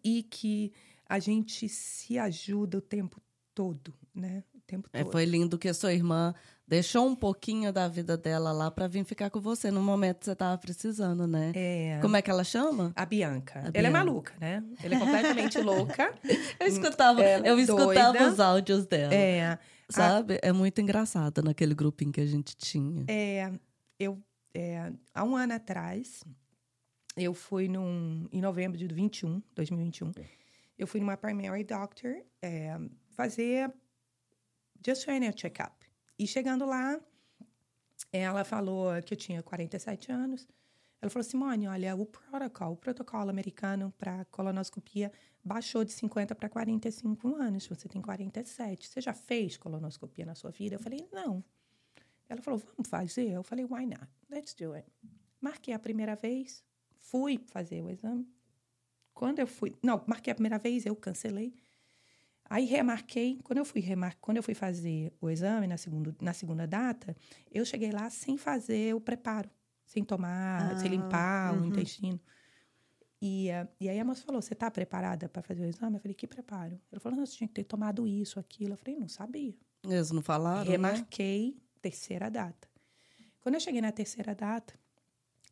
e 0.04 0.22
que 0.22 0.72
a 1.08 1.18
gente 1.18 1.68
se 1.68 2.18
ajuda 2.18 2.78
o 2.78 2.80
tempo 2.80 3.20
todo, 3.54 3.92
né? 4.14 4.44
O 4.54 4.60
tempo 4.60 4.88
É, 4.92 5.02
todo. 5.02 5.12
foi 5.12 5.24
lindo 5.24 5.58
que 5.58 5.68
a 5.68 5.74
sua 5.74 5.92
irmã 5.92 6.32
deixou 6.68 7.06
um 7.08 7.16
pouquinho 7.16 7.72
da 7.72 7.88
vida 7.88 8.16
dela 8.16 8.52
lá 8.52 8.70
pra 8.70 8.86
vir 8.86 9.04
ficar 9.04 9.28
com 9.30 9.40
você 9.40 9.70
no 9.72 9.82
momento 9.82 10.18
que 10.20 10.26
você 10.26 10.36
tava 10.36 10.56
precisando, 10.58 11.26
né? 11.26 11.50
É, 11.56 11.98
Como 12.00 12.16
é 12.16 12.22
que 12.22 12.30
ela 12.30 12.44
chama? 12.44 12.92
a 12.94 13.04
Bianca. 13.04 13.58
A 13.58 13.62
Ela 13.62 13.68
é 13.68 13.72
Bianca. 13.72 13.90
maluca, 13.90 14.34
né? 14.40 14.62
Ela 14.82 14.94
é 14.94 14.98
completamente 14.98 15.58
louca. 15.58 16.14
Eu 16.60 16.66
escutava, 16.68 17.20
Ela 17.22 17.46
é 17.46 17.50
eu 17.50 17.58
escutava 17.58 18.12
doida. 18.18 18.28
os 18.32 18.38
áudios 18.38 18.86
dela. 18.86 19.12
É, 19.12 19.58
Sabe? 19.90 20.38
É 20.42 20.52
muito 20.52 20.80
engraçada 20.80 21.42
naquele 21.42 21.74
grupinho 21.74 22.12
que 22.12 22.20
a 22.20 22.26
gente 22.26 22.56
tinha. 22.56 23.04
É, 23.08 23.52
eu, 23.98 24.22
é, 24.54 24.92
há 25.14 25.24
um 25.24 25.36
ano 25.36 25.54
atrás, 25.54 26.22
eu 27.16 27.34
fui 27.34 27.68
num, 27.68 28.28
em 28.32 28.40
novembro 28.40 28.78
de 28.78 28.86
21, 28.86 29.42
2021, 29.54 30.12
eu 30.78 30.86
fui 30.86 31.00
numa 31.00 31.16
primary 31.16 31.64
doctor 31.64 32.22
é, 32.40 32.78
fazer 33.10 33.72
just 34.84 35.06
a 35.08 35.32
check-up. 35.32 35.74
E 36.18 36.26
chegando 36.26 36.64
lá, 36.64 36.98
ela 38.12 38.44
falou 38.44 38.90
que 39.02 39.14
eu 39.14 39.18
tinha 39.18 39.42
47 39.42 40.10
anos, 40.12 40.46
Ela 41.00 41.10
falou, 41.10 41.24
Simone, 41.24 41.66
olha, 41.66 41.96
o 41.96 42.04
protocolo, 42.04 42.72
o 42.72 42.76
protocolo 42.76 43.30
americano 43.30 43.92
para 43.96 44.24
colonoscopia 44.26 45.10
baixou 45.42 45.82
de 45.82 45.92
50 45.92 46.34
para 46.34 46.48
45 46.48 47.36
anos. 47.36 47.66
Você 47.66 47.88
tem 47.88 48.02
47. 48.02 48.86
Você 48.86 49.00
já 49.00 49.14
fez 49.14 49.56
colonoscopia 49.56 50.26
na 50.26 50.34
sua 50.34 50.50
vida? 50.50 50.74
Eu 50.74 50.80
falei, 50.80 51.08
não. 51.10 51.42
Ela 52.28 52.42
falou, 52.42 52.60
vamos 52.60 52.88
fazer? 52.88 53.30
Eu 53.30 53.42
falei, 53.42 53.64
why 53.64 53.86
not? 53.86 54.06
Let's 54.28 54.54
do 54.54 54.74
it. 54.74 54.86
Marquei 55.40 55.72
a 55.72 55.78
primeira 55.78 56.14
vez, 56.14 56.62
fui 56.98 57.40
fazer 57.46 57.82
o 57.82 57.90
exame. 57.90 58.28
Quando 59.14 59.38
eu 59.38 59.46
fui, 59.46 59.74
não, 59.82 60.04
marquei 60.06 60.30
a 60.30 60.34
primeira 60.34 60.58
vez, 60.58 60.84
eu 60.84 60.94
cancelei. 60.94 61.54
Aí 62.44 62.64
remarquei, 62.64 63.40
quando 63.42 63.58
eu 63.58 63.64
fui 63.64 63.80
remar, 63.80 64.16
quando 64.20 64.36
eu 64.36 64.42
fui 64.42 64.54
fazer 64.54 65.12
o 65.20 65.30
exame 65.30 65.66
na 65.66 65.76
segunda, 65.76 66.14
na 66.20 66.32
segunda 66.32 66.66
data, 66.66 67.16
eu 67.50 67.64
cheguei 67.64 67.90
lá 67.90 68.10
sem 68.10 68.36
fazer 68.36 68.94
o 68.94 69.00
preparo, 69.00 69.48
sem 69.90 70.04
tomar, 70.04 70.70
Ah, 70.70 70.76
sem 70.78 70.88
limpar 70.88 71.52
o 71.52 71.58
uhum. 71.58 71.64
intestino. 71.66 72.20
E, 73.20 73.50
eh, 73.50 73.68
e 73.80 73.88
aí 73.88 73.98
a 73.98 74.04
moça 74.04 74.22
falou: 74.22 74.40
Você 74.40 74.52
está 74.52 74.70
preparada 74.70 75.28
para 75.28 75.42
fazer 75.42 75.62
o 75.62 75.68
exame? 75.68 75.96
Eu 75.96 76.00
falei: 76.00 76.14
Que 76.14 76.28
preparo? 76.28 76.80
Ela 76.92 77.00
falou: 77.00 77.18
Não, 77.18 77.26
você 77.26 77.36
tinha 77.36 77.48
que 77.48 77.54
ter 77.54 77.64
tomado 77.64 78.06
isso, 78.06 78.38
aquilo. 78.38 78.74
Eu 78.74 78.76
falei: 78.76 78.96
Não 78.96 79.08
sabia. 79.08 79.54
Eles 79.82 80.12
não 80.12 80.22
falaram, 80.22 80.64
né? 80.64 80.70
Remarquei 80.70 81.60
terceira 81.82 82.30
data. 82.30 82.68
Quando 83.40 83.56
eu 83.56 83.60
cheguei 83.60 83.80
na 83.80 83.90
terceira 83.90 84.32
data, 84.32 84.78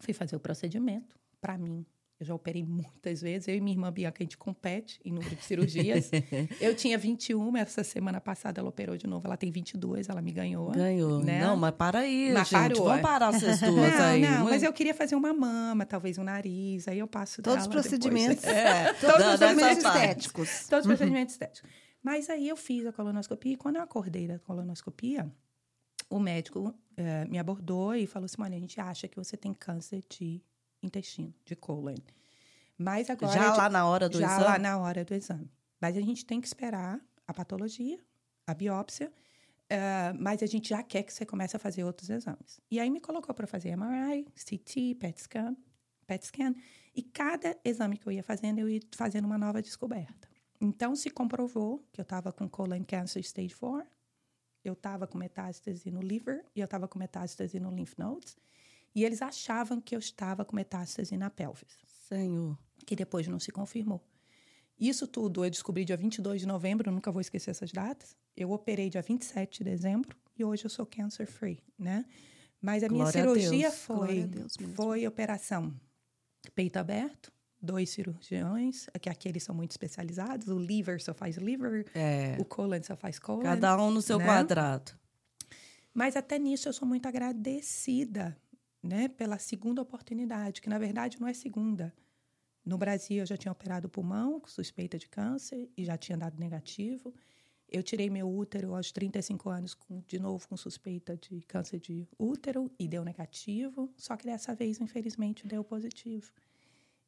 fui 0.01 0.15
fazer 0.15 0.37
o 0.37 0.41
procedimento. 0.41 1.19
Para 1.41 1.59
mim, 1.59 1.85
eu 2.21 2.27
já 2.27 2.35
operei 2.35 2.65
muitas 2.65 3.23
vezes. 3.23 3.47
Eu 3.47 3.55
e 3.55 3.61
minha 3.61 3.75
irmã 3.75 3.93
Bianca, 3.93 4.17
a 4.21 4.25
gente 4.25 4.37
compete 4.37 5.01
em 5.05 5.13
número 5.13 5.37
de 5.37 5.45
cirurgias. 5.45 6.11
eu 6.61 6.75
tinha 6.75 6.99
21, 6.99 7.57
essa 7.57 7.85
semana 7.85 8.21
passada 8.21 8.61
ela 8.61 8.69
operou 8.69 8.97
de 8.97 9.07
novo. 9.07 9.27
Ela 9.27 9.37
tem 9.37 9.53
22, 9.53 10.09
ela 10.09 10.21
me 10.21 10.33
ganhou. 10.33 10.73
Ganhou. 10.73 11.23
Né? 11.23 11.41
Não, 11.41 11.57
mas 11.57 11.73
para 11.77 12.01
aí, 12.01 12.33
Mas 12.33 12.49
gente. 12.49 12.61
parou, 12.61 12.85
Vamos 12.85 12.99
é. 12.99 13.03
parar 13.03 13.35
essas 13.35 13.61
duas 13.61 13.93
Não, 13.95 14.05
aí. 14.05 14.21
não, 14.21 14.45
mas 14.45 14.65
eu 14.65 14.73
queria 14.73 14.95
fazer 14.95 15.15
uma 15.15 15.33
mama, 15.33 15.87
talvez 15.87 16.19
um 16.19 16.25
nariz. 16.25 16.89
Aí 16.89 16.99
eu 16.99 17.07
passo 17.07 17.41
Todos 17.41 17.63
os 17.63 17.69
procedimentos. 17.69 18.45
É, 18.49 18.93
Todos 18.95 19.27
os 19.27 19.37
procedimentos 19.37 19.83
parte. 19.83 19.99
estéticos. 19.99 20.67
Todos 20.69 20.87
os 20.87 20.87
procedimentos 20.89 21.35
estéticos. 21.35 21.71
Mas 22.03 22.29
aí 22.29 22.49
eu 22.49 22.57
fiz 22.57 22.85
a 22.87 22.93
colonoscopia 22.93 23.53
e 23.53 23.57
quando 23.57 23.77
eu 23.77 23.83
acordei 23.83 24.27
da 24.27 24.39
colonoscopia, 24.39 25.31
o 26.11 26.19
médico 26.19 26.75
eh, 26.97 27.25
me 27.27 27.39
abordou 27.39 27.95
e 27.95 28.07
falou 28.07 28.25
assim: 28.25 28.41
olha, 28.41 28.57
a 28.57 28.61
gente 28.61 28.81
acha 28.81 29.07
que 29.07 29.17
você 29.17 29.37
tem 29.37 29.53
câncer 29.53 30.03
de 30.09 30.43
intestino, 30.83 31.35
de 31.45 31.57
cólon. 31.57 31.97
Mas 32.77 33.11
agora. 33.11 33.33
Já 33.33 33.51
de- 33.53 33.59
lá 33.59 33.69
na 33.69 33.87
hora 33.87 34.09
do 34.09 34.19
já 34.19 34.27
exame? 34.27 34.45
lá 34.45 34.59
na 34.59 34.79
hora 34.79 35.05
do 35.05 35.15
exame. 35.15 35.51
Mas 35.81 35.97
a 35.97 36.01
gente 36.01 36.25
tem 36.25 36.41
que 36.41 36.47
esperar 36.47 37.01
a 37.27 37.35
patologia, 37.35 37.99
a 38.47 38.55
biópsia, 38.55 39.13
eh, 39.69 40.13
mas 40.19 40.43
a 40.43 40.47
gente 40.47 40.69
já 40.69 40.83
quer 40.83 41.03
que 41.03 41.13
você 41.13 41.27
comece 41.27 41.57
a 41.57 41.59
fazer 41.59 41.85
outros 41.85 42.09
exames. 42.11 42.61
E 42.71 42.79
aí 42.81 42.91
me 42.91 43.01
colocou 43.01 43.35
para 43.35 43.47
fazer 43.47 43.71
MRI, 43.77 44.27
CT, 44.35 44.95
PET 44.97 45.21
scan, 45.23 45.57
PET 46.07 46.27
scan, 46.27 46.55
e 46.95 47.03
cada 47.03 47.57
exame 47.65 47.99
que 47.99 48.07
eu 48.07 48.13
ia 48.13 48.23
fazendo, 48.23 48.59
eu 48.61 48.69
ia 48.69 48.81
fazendo 48.95 49.27
uma 49.27 49.39
nova 49.39 49.61
descoberta. 49.61 50.29
Então, 50.61 50.97
se 50.97 51.11
comprovou 51.11 51.85
que 51.93 52.01
eu 52.01 52.03
estava 52.03 52.33
com 52.33 52.49
colon 52.49 52.83
cancer 52.85 53.21
stage 53.21 53.55
4, 53.55 53.87
eu 54.65 54.73
estava 54.73 55.07
com 55.07 55.17
metástase 55.19 55.91
no 55.91 56.01
liver 56.01 56.45
e 56.55 56.61
eu 56.61 56.65
estava 56.65 56.89
com 56.89 56.99
metástase 56.99 57.61
no 57.61 57.71
lymph 57.71 57.97
nodes, 57.97 58.37
e 58.99 59.05
eles 59.05 59.23
achavam 59.23 59.81
que 59.81 59.95
eu 59.95 59.99
estava 59.99 60.45
com 60.45 60.55
metástase 60.57 61.17
na 61.17 61.31
pelvis 61.31 61.79
Senhor. 62.09 62.57
que 62.87 62.97
depois 62.97 63.27
não 63.29 63.39
se 63.39 63.51
confirmou. 63.51 64.03
Isso 64.79 65.07
tudo 65.07 65.45
eu 65.45 65.51
descobri 65.51 65.85
dia 65.85 65.97
22 65.97 66.41
de 66.41 66.47
novembro, 66.47 66.91
nunca 66.93 67.11
vou 67.11 67.21
esquecer 67.21 67.51
essas 67.51 67.73
datas. 67.73 68.17
Eu 68.37 68.51
operei 68.53 68.89
dia 68.89 69.03
27 69.03 69.59
de 69.59 69.65
dezembro 69.65 70.17
e 70.37 70.45
hoje 70.45 70.65
eu 70.65 70.71
sou 70.71 70.87
cancer 70.87 71.27
free, 71.27 71.63
né? 71.79 72.05
Mas 72.61 72.83
a 72.85 72.89
minha 72.89 73.05
Glória 73.05 73.21
cirurgia 73.21 73.71
foi 73.73 74.23
a 74.23 74.27
Deus 74.27 74.57
mesmo. 74.59 74.75
foi 74.75 75.07
operação 75.07 75.75
peito 76.55 76.77
aberto, 76.77 77.33
dois 77.61 77.91
cirurgiões, 77.91 78.87
que 79.01 79.09
aqueles 79.09 79.43
são 79.43 79.55
muito 79.55 79.73
especializados, 79.73 80.49
o 80.49 80.59
liver 80.59 81.01
só 81.01 81.13
faz 81.13 81.37
liver, 81.37 81.87
É. 81.95 82.37
o 82.39 82.45
colon 82.45 82.81
só 82.83 82.97
faz 82.97 83.19
colon. 83.19 83.43
Cada 83.43 83.77
um 83.83 83.91
no 83.91 84.01
seu 84.01 84.19
né? 84.19 84.25
quadrado. 84.25 84.93
Mas 85.93 86.15
até 86.17 86.39
nisso 86.39 86.69
eu 86.69 86.73
sou 86.73 86.87
muito 86.87 87.07
agradecida, 87.07 88.37
né, 88.83 89.09
pela 89.09 89.39
segunda 89.39 89.83
oportunidade, 89.83 90.61
que 90.61 90.69
na 90.69 90.79
verdade 90.79 91.21
não 91.21 91.29
é 91.29 91.35
segunda. 91.35 91.95
No 92.65 92.77
Brasil 92.77 93.19
eu 93.19 93.27
já 93.27 93.37
tinha 93.37 93.53
operado 93.53 93.87
o 93.87 93.91
pulmão 93.91 94.43
suspeita 94.47 94.99
de 94.99 95.09
câncer 95.09 95.71
e 95.77 95.85
já 95.85 95.97
tinha 95.97 96.19
dado 96.19 96.39
negativo. 96.39 97.15
Eu 97.71 97.83
tirei 97.83 98.09
meu 98.09 98.29
útero 98.29 98.75
aos 98.75 98.91
35 98.93 99.51
anos, 99.51 99.75
com, 99.75 100.03
de 100.07 100.19
novo 100.19 100.49
com 100.49 100.57
suspeita 100.57 101.17
de 101.17 101.41
câncer 101.43 101.79
de 101.79 102.09
útero 102.19 102.71
e 102.79 102.89
deu 102.89 103.05
negativo, 103.05 103.93
só 103.97 104.17
que 104.17 104.25
dessa 104.25 104.55
vez, 104.55 104.81
infelizmente, 104.81 105.47
deu 105.47 105.63
positivo. 105.63 106.33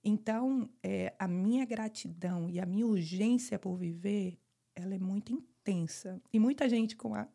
Então, 0.03 0.69
é, 0.83 1.15
a 1.19 1.29
minha 1.29 1.65
gratidão 1.65 2.49
e 2.49 2.59
a 2.59 2.67
minha 2.67 2.87
urgência 2.87 3.59
por 3.59 3.77
viver, 3.77 4.39
ela 4.75 4.95
é 4.95 4.99
muito 4.99 5.33
intensa. 5.33 6.21
E 6.33 6.39
muita 6.39 6.69
gente, 6.69 6.97
com 6.97 7.15
a, 7.15 7.29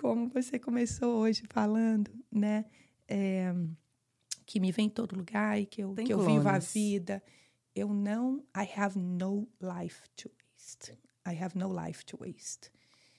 como 0.00 0.28
você 0.28 0.58
começou 0.58 1.16
hoje 1.16 1.44
falando, 1.48 2.10
né? 2.30 2.64
É, 3.08 3.52
que 4.44 4.60
me 4.60 4.70
vê 4.72 4.82
em 4.82 4.88
todo 4.88 5.16
lugar 5.16 5.60
e 5.60 5.66
que 5.66 5.82
eu, 5.82 5.94
Tem 5.94 6.06
que 6.06 6.12
eu 6.12 6.20
vivo 6.20 6.48
a 6.48 6.58
vida. 6.58 7.22
Eu 7.74 7.88
não... 7.92 8.38
I 8.56 8.68
have 8.78 8.98
no 8.98 9.48
life 9.60 10.02
to 10.16 10.30
waste. 10.56 10.92
I 11.26 11.36
have 11.42 11.56
no 11.58 11.68
life 11.84 12.04
to 12.06 12.16
waste. 12.20 12.70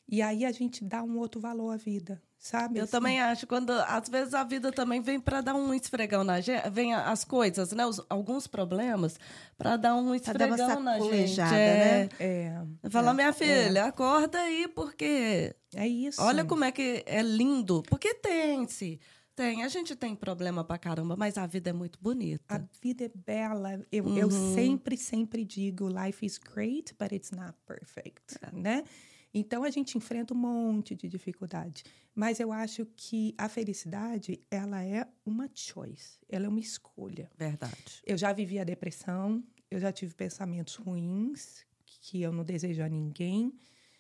E 0.10 0.21
aí 0.21 0.45
a 0.45 0.52
gente 0.54 0.84
dá 0.86 1.04
um 1.04 1.17
outro 1.17 1.41
valor 1.41 1.71
à 1.71 1.76
vida, 1.76 2.23
sabe? 2.39 2.80
Eu 2.80 2.86
Assim, 2.86 2.91
também 2.91 3.19
acho, 3.19 3.45
quando 3.45 3.71
às 3.71 4.08
vezes 4.08 4.34
a 4.34 4.41
vida 4.41 4.71
também 4.71 5.02
vem 5.02 5.19
para 5.19 5.41
dar 5.41 5.54
um 5.54 5.73
esfregão 5.73 6.23
na 6.23 6.39
gente, 6.39 6.69
vem 6.69 6.93
as 6.93 7.26
coisas, 7.26 7.73
né? 7.73 7.86
Os- 7.86 8.02
alguns 8.10 8.47
problemas, 8.47 9.19
para 9.58 9.76
dar 9.76 9.95
um 9.95 10.17
Pra 10.17 10.32
dar 10.34 10.45
uma 10.47 10.56
esfregão 10.56 10.80
na 10.80 10.97
gente. 11.02 11.41
É. 11.41 11.43
né? 11.43 12.10
É, 12.19 12.89
Falar, 12.89 13.12
é, 13.12 13.13
minha 13.15 13.34
filha, 13.34 13.84
acorda 13.84 14.39
aí, 14.39 14.69
porque 14.69 15.54
é 15.76 15.86
isso. 15.86 16.21
olha 16.21 16.45
como 16.45 16.63
é 16.63 16.71
que 16.71 17.04
é 17.06 17.21
lindo. 17.21 17.84
Porque 17.89 18.13
tem-se. 18.13 19.02
Tem, 19.38 19.63
a 19.63 19.67
gente 19.67 19.95
tem 19.95 20.15
problema 20.15 20.63
pra 20.63 20.80
caramba, 20.80 21.15
mas 21.15 21.38
a 21.38 21.45
vida 21.45 21.69
é 21.69 21.73
muito 21.73 22.00
bonita. 22.02 22.56
A 22.56 22.58
vida 22.82 23.06
é 23.06 23.12
bela. 23.13 23.86
Eu, 23.91 24.08
eu 24.17 24.26
Uhum. 24.26 24.32
sempre, 24.56 24.97
sempre 24.97 25.45
digo, 25.45 25.88
life 25.88 26.26
is 26.26 26.39
great, 26.39 26.95
but 27.00 27.12
it's 27.12 27.30
not 27.30 27.54
perfect, 27.67 28.36
É. 28.41 28.52
né? 28.52 28.84
Então 29.32 29.63
a 29.63 29.69
gente 29.69 29.95
enfrenta 29.95 30.34
um 30.34 30.38
monte 30.38 30.95
de 30.95 31.08
dificuldade, 31.08 31.84
mas 32.15 32.39
eu 32.39 32.52
acho 32.52 32.84
que 32.95 33.36
a 33.38 33.47
felicidade 33.47 34.41
ela 34.50 34.84
é 34.84 35.08
uma 35.23 35.47
choice, 35.54 36.17
ela 36.28 36.47
é 36.47 36.50
uma 36.50 36.60
escolha. 36.60 37.30
Verdade. 37.38 38.02
Eu 38.08 38.17
já 38.17 38.34
vivi 38.34 38.58
a 38.58 38.63
depressão, 38.63 39.43
eu 39.69 39.80
já 39.80 39.91
tive 39.91 40.15
pensamentos 40.15 40.73
ruins 40.78 41.63
que 41.86 42.23
eu 42.23 42.32
não 42.32 42.43
desejo 42.43 42.82
a 42.82 42.89
ninguém. 42.89 43.54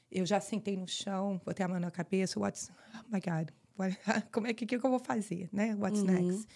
Eu 0.09 0.25
já 0.25 0.39
sentei 0.39 0.75
no 0.75 0.87
chão, 0.87 1.39
botei 1.45 1.63
a 1.63 1.69
mão 1.69 1.79
na 1.79 1.91
cabeça, 1.91 2.39
what's, 2.39 2.71
oh 2.95 3.15
my 3.15 3.19
God, 3.21 3.51
como 4.31 4.47
é 4.47 4.53
que, 4.53 4.65
que 4.65 4.75
eu 4.75 4.79
vou 4.81 4.99
fazer, 4.99 5.49
né? 5.51 5.75
What's 5.75 6.01
Uhum. 6.01 6.07
next? 6.07 6.47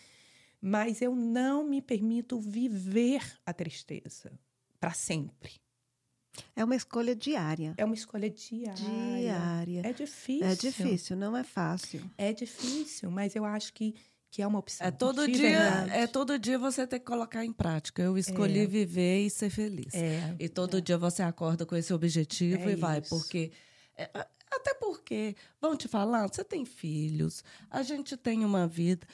Mas 0.61 1.01
eu 1.01 1.15
não 1.15 1.63
me 1.67 1.81
permito 1.81 2.39
viver 2.39 3.21
a 3.45 3.53
tristeza 3.53 4.31
para 4.79 4.91
sempre. 4.93 5.53
É 6.55 6.63
uma 6.63 6.75
escolha 6.75 7.15
diária. 7.15 7.73
É 7.77 7.83
uma 7.83 7.93
escolha 7.95 8.29
diária. 8.29 8.75
Diária. 8.75 9.81
É 9.83 9.91
difícil. 9.93 10.45
É 10.47 10.55
difícil, 10.55 11.17
não 11.17 11.35
é 11.35 11.43
fácil. 11.43 12.09
É 12.17 12.31
difícil, 12.31 13.11
mas 13.11 13.35
eu 13.35 13.43
acho 13.43 13.73
que, 13.73 13.95
que 14.29 14.41
é 14.41 14.47
uma 14.47 14.59
opção. 14.59 14.85
É 14.87 14.91
todo 14.91 15.25
de 15.25 15.33
dia, 15.33 15.49
verdade. 15.49 15.91
é 15.91 16.07
todo 16.07 16.39
dia 16.39 16.57
você 16.57 16.87
ter 16.87 16.99
que 16.99 17.05
colocar 17.05 17.43
em 17.43 17.51
prática. 17.51 18.01
Eu 18.01 18.17
escolhi 18.17 18.65
viver 18.65 19.25
e 19.25 19.29
ser 19.29 19.49
feliz. 19.49 19.93
É, 19.93 20.35
E 20.39 20.47
todo 20.47 20.81
dia 20.81 20.97
você 20.97 21.21
acorda 21.21 21.65
com 21.65 21.75
esse 21.75 21.93
objetivo 21.93 22.69
É 22.69 22.71
e 22.71 22.75
vai, 22.75 23.01
porque 23.01 23.51
é, 23.97 24.09
até 24.51 24.73
porque, 24.73 25.35
vão 25.59 25.75
te 25.75 25.87
falar, 25.87 26.27
você 26.27 26.43
tem 26.43 26.65
filhos, 26.65 27.43
a 27.69 27.81
gente 27.83 28.17
tem 28.17 28.43
uma 28.43 28.67
vida, 28.67 29.07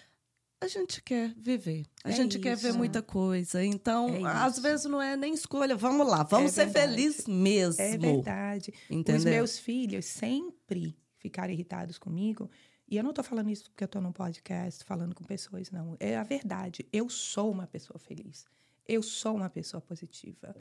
a 0.60 0.68
gente 0.68 1.02
quer 1.04 1.34
viver, 1.38 1.86
a 2.04 2.10
É 2.10 2.14
gente 2.14 2.40
quer 2.40 2.56
ver 2.58 2.70
isso. 2.70 2.78
muita 2.78 3.02
coisa. 3.02 3.64
Então, 3.64 4.10
É 4.10 4.24
às 4.26 4.54
isso. 4.54 4.62
vezes 4.64 4.86
não 4.88 5.00
é 5.02 5.16
nem 5.16 5.34
escolha, 5.34 5.76
vamos 5.76 6.08
lá, 6.08 6.24
vamos 6.24 6.52
É 6.52 6.56
ser 6.56 6.66
verdade. 6.72 6.96
felizes 6.96 7.28
mesmo. 7.28 7.82
É 7.82 7.98
verdade. 7.98 8.74
Entendeu? 8.90 9.18
Os 9.20 9.26
meus 9.26 9.60
filhos 9.60 10.06
sempre 10.06 10.98
ficaram 11.18 11.54
irritados 11.54 11.98
comigo. 12.00 12.50
E 12.90 12.96
eu 12.98 13.04
não 13.04 13.10
estou 13.12 13.24
falando 13.24 13.50
isso 13.50 13.70
porque 13.70 13.84
eu 13.84 13.88
estou 13.88 14.02
num 14.02 14.14
podcast 14.14 14.84
falando 14.86 15.14
com 15.14 15.24
pessoas, 15.24 15.70
não. 15.70 15.96
É 16.00 16.18
a 16.18 16.24
verdade. 16.24 16.88
Eu 16.92 17.10
sou 17.10 17.52
uma 17.52 17.68
pessoa 17.68 18.00
feliz. 18.00 18.46
Eu 18.88 19.04
sou 19.04 19.36
uma 19.36 19.50
pessoa 19.50 19.82
positiva. 19.82 20.56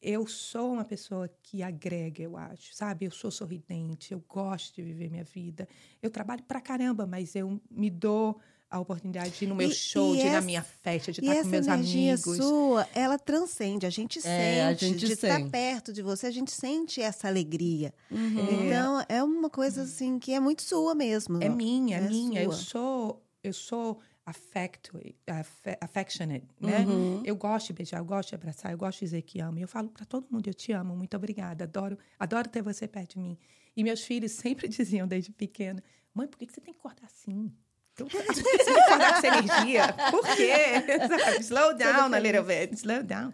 Eu 0.00 0.26
sou 0.26 0.72
uma 0.74 0.84
pessoa 0.84 1.28
que 1.42 1.62
agrega, 1.62 2.22
eu 2.22 2.36
acho, 2.36 2.72
sabe? 2.74 3.06
Eu 3.06 3.10
sou 3.10 3.30
sorridente, 3.30 4.12
eu 4.12 4.22
gosto 4.28 4.76
de 4.76 4.82
viver 4.82 5.10
minha 5.10 5.24
vida. 5.24 5.66
Eu 6.00 6.08
trabalho 6.10 6.42
pra 6.44 6.60
caramba, 6.60 7.04
mas 7.06 7.34
eu 7.34 7.60
me 7.70 7.90
dou 7.90 8.38
a 8.70 8.78
oportunidade 8.78 9.30
de 9.30 9.44
ir 9.44 9.48
no 9.48 9.54
meu 9.56 9.68
E- 9.68 9.74
show, 9.74 10.14
e 10.14 10.18
de 10.18 10.26
ir 10.26 10.30
na 10.30 10.36
essa- 10.36 10.46
minha 10.46 10.62
festa, 10.62 11.10
de 11.10 11.20
estar 11.20 11.32
com 11.32 11.40
essa 11.40 11.48
meus 11.48 11.66
energia 11.66 12.14
amigos. 12.14 12.36
sua, 12.36 12.86
ela 12.94 13.18
transcende. 13.18 13.86
A 13.86 13.90
gente 13.90 14.20
sente, 14.20 14.28
É, 14.30 14.64
a 14.66 14.72
gente 14.74 15.04
de 15.06 15.12
estar 15.14 15.36
sente. 15.38 15.50
perto 15.50 15.92
de 15.92 16.02
você, 16.02 16.26
a 16.26 16.30
gente 16.30 16.50
sente 16.52 17.00
essa 17.00 17.26
alegria. 17.26 17.92
Uhum. 18.10 18.66
Então, 18.66 19.04
é 19.08 19.22
uma 19.22 19.48
coisa 19.50 19.82
assim 19.82 20.18
que 20.18 20.32
é 20.32 20.38
muito 20.38 20.62
sua 20.62 20.94
mesmo. 20.94 21.42
É 21.42 21.48
minha, 21.48 21.96
é, 21.96 22.04
É 22.04 22.08
minha. 22.08 22.42
Eu 22.42 22.52
sua. 22.52 22.62
sou, 22.62 23.22
eu 23.42 23.52
sou 23.54 23.98
affect, 24.28 24.90
aff- 25.26 25.76
affectionate, 25.80 26.46
né? 26.60 26.84
Uhum. 26.86 27.22
Eu 27.24 27.34
gosto 27.36 27.68
de 27.68 27.72
beijar, 27.72 27.98
eu 27.98 28.04
gosto 28.04 28.28
de 28.30 28.34
abraçar, 28.34 28.72
eu 28.72 28.78
gosto 28.78 28.98
de 29.00 29.06
dizer 29.06 29.22
que 29.22 29.40
amo. 29.40 29.58
E 29.58 29.62
eu 29.62 29.68
falo 29.68 29.88
para 29.88 30.04
todo 30.04 30.26
mundo, 30.30 30.46
eu 30.48 30.54
te 30.54 30.72
amo, 30.72 30.94
muito 30.96 31.16
obrigada, 31.16 31.64
adoro, 31.64 31.98
adoro 32.18 32.48
ter 32.48 32.62
você 32.62 32.86
perto 32.86 33.14
de 33.14 33.20
mim. 33.20 33.38
E 33.76 33.82
meus 33.82 34.02
filhos 34.04 34.32
sempre 34.32 34.68
diziam 34.68 35.06
desde 35.08 35.32
pequena, 35.32 35.82
mãe, 36.14 36.26
por 36.26 36.38
que 36.38 36.46
que 36.46 36.52
você 36.52 36.60
tem 36.60 36.74
que 36.74 36.80
cortar 36.80 37.06
assim? 37.06 37.52
Por 37.94 38.06
que 38.08 38.16
você 38.22 38.42
tem 38.42 38.74
que 38.74 38.86
cortar 38.88 39.18
essa 39.18 39.26
energia? 39.26 39.92
Por 40.10 40.22
quê? 40.36 40.54
Sabe? 41.24 41.40
Slow 41.40 41.74
down 41.74 42.14
a 42.14 42.18
little 42.20 42.44
bit, 42.44 42.74
slow 42.74 43.02
down. 43.02 43.32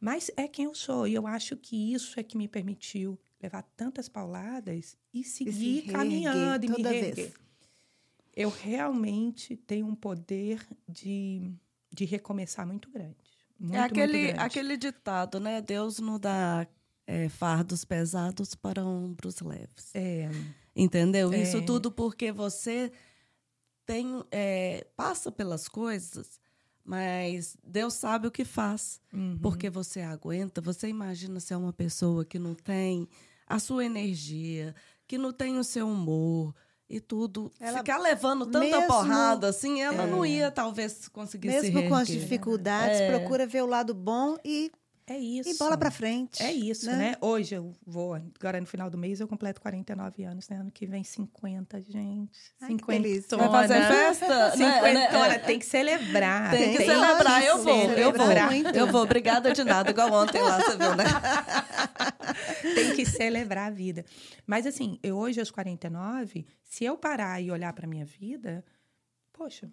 Mas 0.00 0.30
é 0.36 0.48
quem 0.48 0.64
eu 0.64 0.74
sou, 0.74 1.06
e 1.06 1.14
eu 1.14 1.26
acho 1.26 1.54
que 1.56 1.92
isso 1.92 2.18
é 2.18 2.22
que 2.22 2.38
me 2.38 2.48
permitiu 2.48 3.18
levar 3.42 3.62
tantas 3.76 4.08
pauladas 4.08 4.96
e 5.12 5.22
seguir 5.22 5.80
reerguer 5.80 5.92
caminhando 5.92 6.64
e 6.64 6.68
me 6.70 6.76
toda 6.76 6.88
vez. 6.90 7.32
Eu 8.40 8.50
realmente 8.50 9.56
tenho 9.56 9.86
um 9.86 9.94
poder 9.94 10.66
de, 10.88 11.52
de 11.92 12.04
recomeçar 12.04 12.66
muito 12.66 12.90
grande. 12.90 13.16
Muito, 13.58 13.76
é 13.76 13.80
aquele, 13.80 14.26
grande. 14.28 14.40
aquele 14.40 14.76
ditado, 14.76 15.38
né? 15.38 15.60
Deus 15.60 15.98
não 15.98 16.18
dá 16.18 16.66
é, 17.06 17.28
fardos 17.28 17.84
pesados 17.84 18.54
para 18.54 18.84
ombros 18.84 19.40
leves. 19.40 19.94
É, 19.94 20.30
Entendeu? 20.74 21.32
É. 21.32 21.42
Isso 21.42 21.60
tudo 21.62 21.90
porque 21.90 22.32
você 22.32 22.90
tem 23.84 24.24
é, 24.30 24.86
passa 24.96 25.30
pelas 25.30 25.68
coisas, 25.68 26.40
mas 26.84 27.56
Deus 27.62 27.94
sabe 27.94 28.28
o 28.28 28.30
que 28.30 28.44
faz. 28.44 29.00
uhum. 29.12 29.38
Porque 29.42 29.68
você 29.68 30.00
aguenta. 30.00 30.60
Você 30.60 30.88
imagina 30.88 31.40
se 31.40 31.52
é 31.52 31.56
uma 31.56 31.72
pessoa 31.72 32.24
que 32.24 32.38
não 32.38 32.54
tem 32.54 33.08
a 33.46 33.58
sua 33.58 33.84
energia, 33.84 34.74
que 35.06 35.18
não 35.18 35.32
tem 35.32 35.58
o 35.58 35.64
seu 35.64 35.88
humor 35.88 36.54
e 36.90 36.98
tudo. 37.00 37.50
Ela- 37.60 37.78
Ficar 37.78 37.98
levando 37.98 38.44
tanta 38.44 38.66
mesmo- 38.66 38.86
porrada 38.88 39.48
assim, 39.48 39.80
ela 39.80 40.06
não 40.08 40.24
É. 40.24 40.28
ia 40.28 40.50
talvez 40.50 41.06
conseguir 41.08 41.52
se 41.52 41.70
Mesmo 41.70 41.88
com 41.88 41.94
as 41.94 42.08
reerguer. 42.08 42.28
dificuldades, 42.28 43.00
É. 43.00 43.16
procura 43.16 43.46
ver 43.46 43.62
o 43.62 43.66
lado 43.66 43.94
bom 43.94 44.36
e, 44.44 44.72
é 45.12 45.18
isso. 45.18 45.48
e 45.50 45.58
bola 45.58 45.76
pra 45.76 45.90
frente. 45.90 46.42
É 46.42 46.52
isso, 46.52 46.86
né? 46.86 46.96
né? 46.96 47.16
Hoje 47.20 47.54
eu 47.56 47.72
vou, 47.84 48.14
agora 48.14 48.60
no 48.60 48.66
final 48.66 48.88
do 48.88 48.96
mês 48.96 49.18
eu 49.20 49.26
completo 49.26 49.60
49 49.60 50.22
anos, 50.24 50.48
né? 50.48 50.56
Ano 50.58 50.70
que 50.70 50.86
vem 50.86 51.02
50, 51.02 51.80
gente. 51.82 52.52
Ai, 52.60 52.76
que 52.76 52.86
delícia. 52.86 53.36
Vai 53.36 53.48
fazer 53.48 53.82
festa? 53.86 54.48
né? 54.56 54.72
Cinquentona, 54.74 55.28
Né? 55.28 55.38
tem 55.40 55.58
que 55.58 55.66
celebrar. 55.66 56.50
Tem 56.52 56.72
que 56.72 56.78
Tem 56.78 56.86
celebrar, 56.86 57.40
que 57.42 57.46
eu 57.48 57.58
vou, 57.58 57.74
eu 57.92 58.12
vou. 58.12 58.20
celebrar 58.26 58.50
muito. 58.50 58.76
Eu 58.76 58.86
vou, 58.86 59.02
obrigada 59.02 59.52
de 59.52 59.64
nada, 59.64 59.90
igual 59.90 60.12
ontem 60.12 60.40
lá, 60.40 60.60
você 60.60 60.76
viu, 60.76 60.94
né? 60.94 61.04
tem 62.74 62.94
que 62.94 63.04
celebrar 63.04 63.68
a 63.68 63.70
vida. 63.70 64.04
Mas 64.46 64.66
assim, 64.66 64.98
eu 65.02 65.16
hoje 65.16 65.40
aos 65.40 65.50
49, 65.50 66.46
se 66.62 66.84
eu 66.84 66.96
parar 66.96 67.40
e 67.40 67.50
olhar 67.50 67.72
para 67.72 67.86
minha 67.86 68.04
vida, 68.04 68.64
poxa, 69.32 69.70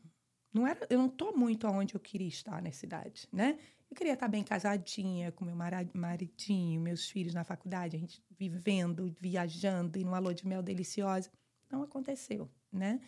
não 0.53 0.65
era, 0.65 0.85
eu 0.89 0.97
não 0.97 1.09
tô 1.09 1.33
muito 1.33 1.67
aonde 1.67 1.95
eu 1.95 1.99
queria 1.99 2.27
estar 2.27 2.61
nessa 2.61 2.85
idade, 2.85 3.27
né? 3.31 3.57
Eu 3.89 3.95
queria 3.95 4.13
estar 4.13 4.27
bem 4.27 4.43
casadinha, 4.43 5.31
com 5.31 5.45
meu 5.45 5.55
maridinho, 5.93 6.81
meus 6.81 7.09
filhos 7.09 7.33
na 7.33 7.43
faculdade, 7.43 7.95
a 7.95 7.99
gente 7.99 8.21
vivendo, 8.37 9.15
viajando, 9.19 9.97
e 9.97 10.03
numa 10.03 10.19
lua 10.19 10.33
de 10.33 10.45
mel 10.45 10.61
deliciosa. 10.61 11.31
Não 11.71 11.83
aconteceu, 11.83 12.49
né? 12.71 12.99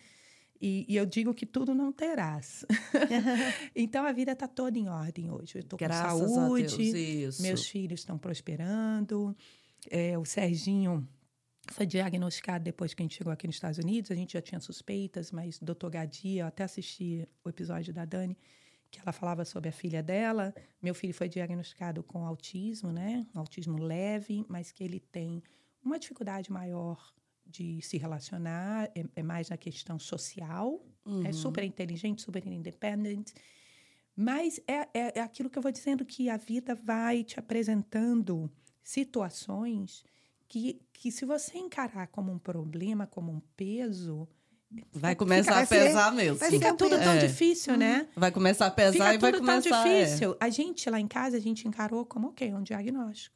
E, 0.60 0.86
e 0.88 0.96
eu 0.96 1.06
digo 1.06 1.34
que 1.34 1.46
tudo 1.46 1.74
não 1.74 1.90
terás. 1.92 2.64
então 3.74 4.04
a 4.04 4.12
vida 4.12 4.32
está 4.32 4.46
toda 4.46 4.78
em 4.78 4.88
ordem 4.88 5.30
hoje. 5.30 5.56
Eu 5.56 5.60
estou 5.60 5.78
com 5.78 5.88
saúde, 5.88 6.92
meus 7.40 7.66
filhos 7.66 8.00
estão 8.00 8.18
prosperando. 8.18 9.36
É, 9.90 10.18
o 10.18 10.24
Serginho 10.24 11.08
foi 11.70 11.86
diagnosticado 11.86 12.64
depois 12.64 12.92
que 12.92 13.02
a 13.02 13.04
gente 13.04 13.16
chegou 13.16 13.32
aqui 13.32 13.46
nos 13.46 13.56
Estados 13.56 13.78
Unidos. 13.78 14.10
A 14.10 14.14
gente 14.14 14.32
já 14.32 14.42
tinha 14.42 14.60
suspeitas, 14.60 15.30
mas 15.30 15.58
doutor 15.58 15.90
Gadia, 15.90 16.42
eu 16.42 16.46
até 16.46 16.64
assisti 16.64 17.26
o 17.44 17.48
episódio 17.48 17.92
da 17.92 18.04
Dani, 18.04 18.36
que 18.90 19.00
ela 19.00 19.12
falava 19.12 19.44
sobre 19.44 19.68
a 19.68 19.72
filha 19.72 20.02
dela. 20.02 20.52
Meu 20.82 20.94
filho 20.94 21.14
foi 21.14 21.28
diagnosticado 21.28 22.02
com 22.02 22.26
autismo, 22.26 22.90
né? 22.90 23.26
Um 23.34 23.38
autismo 23.38 23.78
leve, 23.78 24.44
mas 24.48 24.72
que 24.72 24.82
ele 24.82 24.98
tem 24.98 25.42
uma 25.82 25.98
dificuldade 25.98 26.50
maior 26.52 27.14
de 27.46 27.80
se 27.82 27.96
relacionar, 27.96 28.90
é, 28.94 29.04
é 29.16 29.22
mais 29.22 29.48
na 29.48 29.56
questão 29.56 29.98
social. 29.98 30.84
Uhum. 31.04 31.24
É 31.24 31.32
super 31.32 31.64
inteligente, 31.64 32.22
super 32.22 32.46
independent. 32.46 33.32
Mas 34.14 34.60
é, 34.66 34.88
é, 34.92 35.18
é 35.18 35.20
aquilo 35.20 35.48
que 35.48 35.56
eu 35.56 35.62
vou 35.62 35.72
dizendo 35.72 36.04
que 36.04 36.28
a 36.28 36.36
vida 36.36 36.74
vai 36.74 37.24
te 37.24 37.38
apresentando 37.38 38.50
situações 38.82 40.04
que, 40.48 40.82
que 41.00 41.10
se 41.10 41.24
você 41.24 41.56
encarar 41.56 42.08
como 42.08 42.30
um 42.30 42.38
problema, 42.38 43.06
como 43.06 43.32
um 43.32 43.40
peso, 43.56 44.28
Vai 44.92 45.16
começar 45.16 45.54
vai 45.54 45.62
a 45.62 45.66
ser- 45.66 45.86
pesar 45.86 46.12
mesmo. 46.12 46.36
vai 46.36 46.50
fica 46.50 46.66
ser 46.66 46.72
um 46.74 46.76
tudo 46.76 46.98
tão 46.98 47.12
É. 47.14 47.18
difícil, 47.26 47.74
né? 47.76 48.06
Vai 48.14 48.30
começar 48.30 48.66
a 48.66 48.70
pesar 48.70 48.92
Fica 48.92 49.14
e 49.14 49.18
vai 49.18 49.32
tudo 49.32 49.40
começar... 49.40 49.70
tão 49.70 49.86
é. 49.86 50.04
difícil. 50.04 50.36
A 50.38 50.50
gente 50.50 50.90
lá 50.90 51.00
em 51.00 51.08
casa, 51.08 51.38
a 51.38 51.40
gente 51.40 51.66
encarou 51.66 52.04
como, 52.04 52.28
ok, 52.28 52.52
um 52.52 52.62
diagnóstico. 52.62 53.34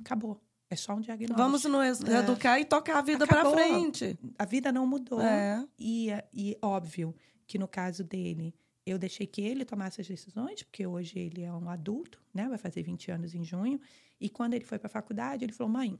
Acabou. 0.00 0.38
É 0.68 0.74
só 0.74 0.94
um 0.94 1.00
diagnóstico. 1.00 1.38
Vamos 1.40 1.64
nos 1.64 2.00
educar 2.02 2.58
e 2.60 2.64
tocar 2.64 2.98
a 2.98 3.02
vida 3.02 3.24
Acabou. 3.24 3.52
pra 3.52 3.62
frente. 3.62 4.18
A 4.36 4.44
vida 4.44 4.72
não 4.72 4.84
mudou. 4.84 5.20
É. 5.20 5.64
E, 5.78 6.08
e 6.34 6.58
óbvio 6.60 7.14
que 7.46 7.56
no 7.56 7.68
caso 7.68 8.02
dele, 8.02 8.52
eu 8.84 8.98
deixei 8.98 9.28
que 9.28 9.40
ele 9.40 9.64
tomasse 9.64 10.00
as 10.00 10.08
decisões, 10.08 10.62
porque 10.64 10.84
hoje 10.86 11.18
ele 11.20 11.42
é 11.42 11.52
um 11.52 11.68
adulto, 11.70 12.20
né? 12.34 12.48
Vai 12.48 12.58
fazer 12.58 12.82
20 12.82 13.10
anos 13.12 13.32
em 13.32 13.44
junho. 13.44 13.80
E 14.20 14.28
quando 14.28 14.54
ele 14.54 14.64
foi 14.64 14.78
para 14.78 14.88
a 14.88 14.90
faculdade, 14.90 15.44
ele 15.44 15.52
falou: 15.52 15.72
mãe, 15.72 15.96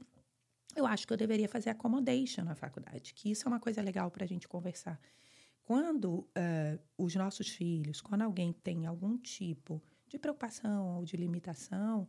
eu 0.75 0.85
acho 0.85 1.05
que 1.07 1.13
eu 1.13 1.17
deveria 1.17 1.47
fazer 1.49 1.69
accommodation 1.71 2.43
na 2.43 2.55
faculdade, 2.55 3.13
que 3.13 3.29
isso 3.31 3.47
é 3.47 3.49
uma 3.51 3.59
coisa 3.59 3.81
legal 3.81 4.09
para 4.11 4.23
a 4.23 4.27
gente 4.27 4.47
conversar. 4.47 4.99
Quando 5.63 6.27
ah, 6.35 6.77
os 6.97 7.15
nossos 7.15 7.47
filhos, 7.49 8.01
quando 8.01 8.23
alguém 8.23 8.51
tem 8.51 8.85
algum 8.85 9.17
tipo 9.17 9.81
de 10.07 10.17
preocupação 10.19 10.97
ou 10.97 11.05
de 11.05 11.15
limitação, 11.15 12.07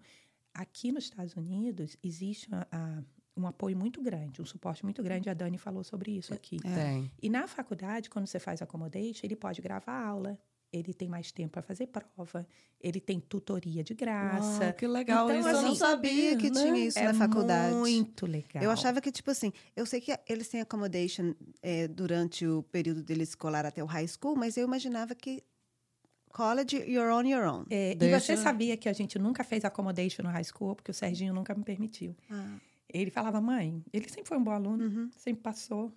aqui 0.53 0.91
nos 0.91 1.05
Estados 1.05 1.35
Unidos 1.37 1.97
existe 2.03 2.49
a- 2.53 2.67
a- 2.73 3.03
um 3.37 3.47
apoio 3.47 3.77
muito 3.77 4.03
grande, 4.03 4.43
um 4.43 4.45
suporte 4.45 4.85
muito 4.85 5.03
grande. 5.03 5.31
A 5.31 5.35
Dani 5.35 5.57
falou 5.59 5.83
sobre 5.85 6.11
isso 6.13 6.35
aqui. 6.35 6.59
Tem. 6.59 7.11
E 7.23 7.31
na 7.31 7.47
faculdade, 7.47 8.11
quando 8.11 8.27
você 8.27 8.39
faz 8.39 8.61
accommodation, 8.61 9.25
ele 9.25 9.37
pode 9.37 9.63
gravar 9.63 10.05
aula, 10.07 10.39
ele 10.73 10.95
tem 10.95 11.07
mais 11.07 11.31
tempo 11.31 11.53
para 11.53 11.63
fazer 11.63 11.87
prova, 11.89 12.47
ele 12.81 12.99
tem 13.01 13.21
tutoria 13.21 13.85
de 13.85 13.93
graça. 13.95 14.69
Ah, 14.69 14.73
que 14.73 14.87
legal, 14.87 15.27
Então, 15.29 15.39
isso 15.41 15.49
eu 15.49 15.53
não 15.63 15.69
assim, 15.69 15.77
sabia. 15.79 16.37
que 16.37 16.51
né? 16.51 16.63
tinha 16.63 16.87
isso 16.87 16.99
é 16.99 17.05
na 17.05 17.15
faculdade. 17.15 17.75
muito 17.75 18.25
legal. 18.27 18.63
Eu 18.63 18.71
achava 18.71 19.01
que, 19.01 19.13
tipo 19.13 19.31
assim, 19.31 19.53
eu 19.77 19.85
sei 19.85 20.01
que 20.01 20.17
eles 20.27 20.49
têm 20.49 20.61
accommodation 20.63 21.35
é, 21.61 21.87
durante 21.87 22.47
o 22.47 22.63
período 22.65 23.03
deles 23.03 23.29
escolar 23.31 23.67
até 23.67 23.83
o 23.83 23.87
high 23.87 24.09
school, 24.09 24.35
mas 24.35 24.57
eu 24.57 24.65
imaginava 24.67 25.15
que 25.15 25.43
college, 26.31 26.77
you're 26.91 27.13
on 27.13 27.27
your 27.29 27.45
own. 27.47 27.67
É, 27.69 27.93
E 28.01 28.19
você 28.19 28.37
sabia 28.39 28.75
que 28.77 28.89
a 28.89 28.93
gente 28.95 29.19
nunca 29.19 29.45
fez 29.45 29.65
accommodation 29.67 30.23
no 30.23 30.31
high 30.31 30.45
school, 30.45 30.75
porque 30.75 30.91
o 30.91 30.95
Serginho 30.95 31.35
nunca 31.35 31.55
me 31.55 31.63
permitiu. 31.63 32.17
Ah, 32.31 32.57
Ele 32.89 33.11
falava, 33.11 33.41
mãe, 33.41 33.85
ele 33.93 34.09
sempre 34.09 34.29
foi 34.29 34.39
um 34.39 34.43
bom 34.45 34.51
aluno, 34.53 34.85
uhum. 34.85 35.11
sempre 35.19 35.43
passou. 35.43 35.93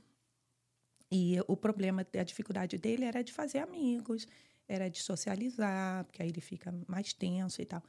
E 1.11 1.37
o 1.47 1.55
problema, 1.55 2.05
a 2.19 2.23
dificuldade 2.23 2.77
dele 2.77 3.05
era 3.05 3.23
de 3.23 3.31
fazer 3.31 3.59
amigos, 3.59 4.27
era 4.67 4.89
de 4.89 5.01
socializar, 5.01 6.03
porque 6.05 6.21
aí 6.21 6.29
ele 6.29 6.41
fica 6.41 6.73
mais 6.87 7.13
tenso 7.13 7.61
e 7.61 7.65
tal. 7.65 7.83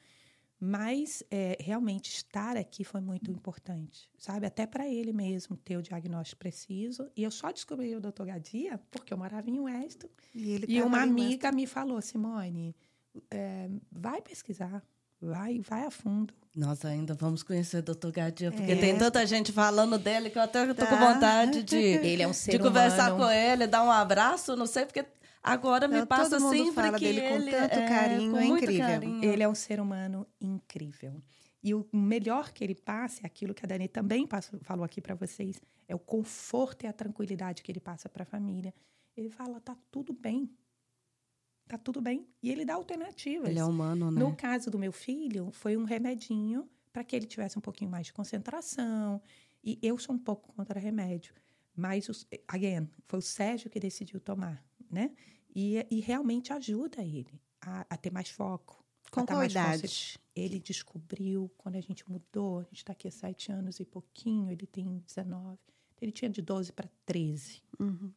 Mas 0.58 1.22
é, 1.30 1.56
realmente 1.60 2.08
estar 2.08 2.56
aqui 2.56 2.82
foi 2.82 3.00
muito 3.02 3.30
importante, 3.30 4.08
sabe? 4.16 4.46
Até 4.46 4.66
para 4.66 4.88
ele 4.88 5.12
mesmo 5.12 5.54
ter 5.54 5.76
o 5.76 5.82
diagnóstico 5.82 6.38
preciso. 6.38 7.10
E 7.14 7.22
eu 7.24 7.30
só 7.30 7.52
descobri 7.52 7.94
o 7.94 8.00
doutor 8.00 8.24
Gadia 8.26 8.80
porque 8.90 9.12
eu 9.12 9.18
morava 9.18 9.50
em 9.50 9.60
Weston. 9.60 10.08
E, 10.34 10.52
ele 10.52 10.66
E 10.68 10.82
uma 10.82 11.02
amiga 11.02 11.52
me 11.52 11.66
falou, 11.66 12.00
Simone, 12.00 12.74
é, 13.30 13.68
vai 13.92 14.22
pesquisar, 14.22 14.82
vai, 15.20 15.58
vai 15.60 15.84
a 15.84 15.90
fundo. 15.90 16.32
Nós 16.54 16.86
ainda 16.86 17.12
vamos 17.12 17.42
conhecer 17.42 17.80
o 17.86 17.94
Dr. 17.94 18.10
Gadia, 18.10 18.50
porque 18.50 18.72
É. 18.72 18.76
tem 18.76 18.96
tanta 18.96 19.26
gente 19.26 19.52
falando 19.52 19.98
dele 19.98 20.30
que 20.30 20.38
eu 20.38 20.42
até 20.42 20.66
tô 20.68 20.74
Tá. 20.74 20.86
com 20.86 20.96
vontade 20.96 21.62
de, 21.64 21.76
Ele 21.76 22.22
é 22.22 22.26
um 22.28 22.32
ser 22.32 22.52
de 22.52 22.58
conversar 22.58 23.14
com 23.14 23.30
ele, 23.30 23.66
dar 23.66 23.82
um 23.82 23.90
abraço, 23.90 24.56
não 24.56 24.64
sei, 24.64 24.86
porque 24.86 25.04
agora 25.46 25.88
me 25.88 25.98
Não, 25.98 26.06
passa 26.06 26.30
todo 26.30 26.42
mundo 26.42 26.56
sempre 26.56 26.72
fala 26.74 26.98
que 26.98 27.04
dele 27.04 27.20
com 27.28 27.34
ele 27.36 27.50
tanto 27.50 27.74
é, 27.78 27.88
carinho, 27.88 28.30
com 28.32 28.38
é 28.38 28.46
incrível. 28.46 28.86
carinho. 28.86 29.24
Ele 29.24 29.42
é 29.42 29.48
um 29.48 29.54
ser 29.54 29.80
humano 29.80 30.26
incrível. 30.40 31.22
E 31.62 31.74
o 31.74 31.86
melhor 31.92 32.52
que 32.52 32.62
ele 32.62 32.74
passa 32.74 33.22
é 33.24 33.26
aquilo 33.26 33.52
que 33.54 33.64
a 33.64 33.68
Dani 33.68 33.88
também 33.88 34.26
passou- 34.26 34.60
falou 34.62 34.84
aqui 34.84 35.00
para 35.00 35.14
vocês, 35.14 35.60
é 35.88 35.94
o 35.94 35.98
conforto 35.98 36.84
e 36.84 36.86
a 36.86 36.92
tranquilidade 36.92 37.62
que 37.62 37.72
ele 37.72 37.80
passa 37.80 38.08
para 38.08 38.22
a 38.22 38.26
família. 38.26 38.72
Ele 39.16 39.30
fala, 39.30 39.60
tá 39.60 39.76
tudo 39.90 40.12
bem. 40.12 40.50
Tá 41.66 41.76
tudo 41.76 42.00
bem. 42.00 42.28
E 42.42 42.50
ele 42.50 42.64
dá 42.64 42.74
alternativas. 42.74 43.48
Ele 43.48 43.58
é 43.58 43.64
humano, 43.64 44.10
né? 44.10 44.20
No 44.20 44.36
caso 44.36 44.70
do 44.70 44.78
meu 44.78 44.92
filho, 44.92 45.50
foi 45.50 45.76
um 45.76 45.82
remedinho 45.84 46.68
para 46.92 47.02
que 47.02 47.16
ele 47.16 47.26
tivesse 47.26 47.58
um 47.58 47.60
pouquinho 47.60 47.90
mais 47.90 48.06
de 48.06 48.12
concentração. 48.12 49.20
E 49.64 49.78
eu 49.82 49.98
sou 49.98 50.14
um 50.14 50.18
pouco 50.18 50.52
contra 50.52 50.78
remédio. 50.78 51.34
Mas, 51.74 52.08
os, 52.08 52.26
again, 52.46 52.88
foi 53.06 53.18
o 53.18 53.22
Sérgio 53.22 53.68
que 53.68 53.80
decidiu 53.80 54.20
tomar, 54.20 54.64
né? 54.90 55.10
E, 55.58 55.86
e 55.90 56.00
realmente 56.00 56.52
ajuda 56.52 57.02
ele 57.02 57.40
a, 57.62 57.86
a 57.88 57.96
ter 57.96 58.12
mais 58.12 58.28
foco. 58.28 58.84
Com 59.10 59.20
a 59.20 59.24
tá 59.24 59.32
qual 59.34 59.44
idade? 59.44 60.18
Ele 60.34 60.60
descobriu 60.60 61.50
quando 61.56 61.76
a 61.76 61.80
gente 61.80 62.06
mudou, 62.10 62.58
a 62.58 62.62
gente 62.64 62.76
está 62.76 62.92
aqui 62.92 63.08
há 63.08 63.10
sete 63.10 63.50
anos 63.50 63.80
e 63.80 63.84
pouquinho, 63.86 64.50
ele 64.50 64.66
tem 64.66 64.98
19. 65.06 65.58
Ele 65.98 66.12
tinha 66.12 66.30
de 66.30 66.42
12 66.42 66.72
para 66.74 66.90
13 67.06 67.62
Uhum. 67.80 68.12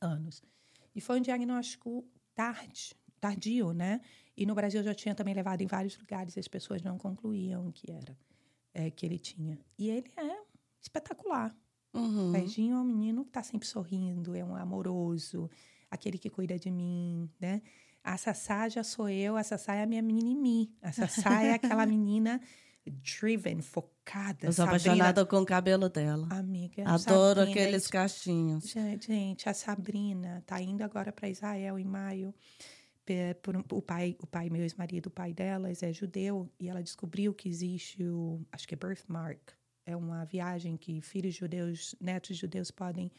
anos. 0.00 0.42
E 0.94 1.00
foi 1.02 1.18
um 1.18 1.22
diagnóstico 1.22 2.08
tarde, 2.34 2.94
tardio, 3.20 3.74
né? 3.74 4.00
E 4.34 4.46
no 4.46 4.54
Brasil 4.54 4.80
eu 4.80 4.84
já 4.84 4.94
tinha 4.94 5.14
também 5.14 5.34
levado 5.34 5.60
em 5.60 5.66
vários 5.66 5.98
lugares 5.98 6.36
e 6.36 6.40
as 6.40 6.48
pessoas 6.48 6.80
não 6.80 6.96
concluíam 6.96 7.70
que 7.70 7.92
era 7.92 8.16
é, 8.72 8.90
que 8.90 9.04
ele 9.04 9.18
tinha. 9.18 9.58
E 9.76 9.90
ele 9.90 10.10
é 10.16 10.42
espetacular. 10.80 11.54
Uhum. 11.92 12.28
O 12.28 12.32
Serginho 12.32 12.76
é 12.76 12.80
um 12.80 12.84
menino 12.84 13.24
que 13.24 13.30
está 13.30 13.42
sempre 13.42 13.66
sorrindo, 13.66 14.34
é 14.34 14.44
um 14.44 14.56
amoroso, 14.56 15.50
aquele 15.90 16.18
que 16.18 16.30
cuida 16.30 16.58
de 16.58 16.70
mim, 16.70 17.30
né? 17.40 17.62
A 18.02 18.16
Sassá 18.16 18.68
já 18.68 18.82
sou 18.82 19.08
eu, 19.08 19.36
a 19.36 19.42
Sassá 19.42 19.74
é 19.74 19.82
a 19.82 19.86
minha 19.86 20.02
mini-mi. 20.02 20.72
A 20.80 20.92
Sassá 20.92 21.42
é 21.42 21.52
aquela 21.52 21.84
menina 21.86 22.40
driven, 22.86 23.60
focada. 23.60 24.46
Eu 24.46 24.52
sou 24.52 24.64
Sabrina- 24.64 24.76
apaixonada 24.76 25.26
com 25.26 25.40
o 25.40 25.46
cabelo 25.46 25.88
dela. 25.88 26.26
Amiga, 26.30 26.82
Adoro 26.88 27.40
Sabrina, 27.40 27.50
aqueles 27.50 27.86
cachinhos. 27.86 28.64
Gente, 29.00 29.48
a 29.48 29.54
Sabrina 29.54 30.42
tá 30.46 30.60
indo 30.60 30.82
agora 30.82 31.12
para 31.12 31.28
Israel 31.28 31.78
em 31.78 31.84
maio. 31.84 32.34
Por 33.42 33.56
o 33.72 33.80
pai, 33.80 34.16
o 34.20 34.26
pai, 34.26 34.50
meu 34.50 34.62
ex-marido, 34.62 35.06
o 35.06 35.10
pai 35.10 35.32
delas 35.32 35.82
é 35.82 35.90
judeu 35.94 36.50
e 36.60 36.68
ela 36.68 36.82
descobriu 36.82 37.32
que 37.32 37.48
existe 37.48 38.04
o, 38.04 38.42
acho 38.52 38.68
que 38.68 38.74
é 38.74 38.76
birthmark, 38.76 39.40
é 39.86 39.96
uma 39.96 40.26
viagem 40.26 40.76
que 40.76 41.00
filhos 41.00 41.34
judeus, 41.34 41.94
netos 41.98 42.36
judeus 42.36 42.70
podem 42.70 43.10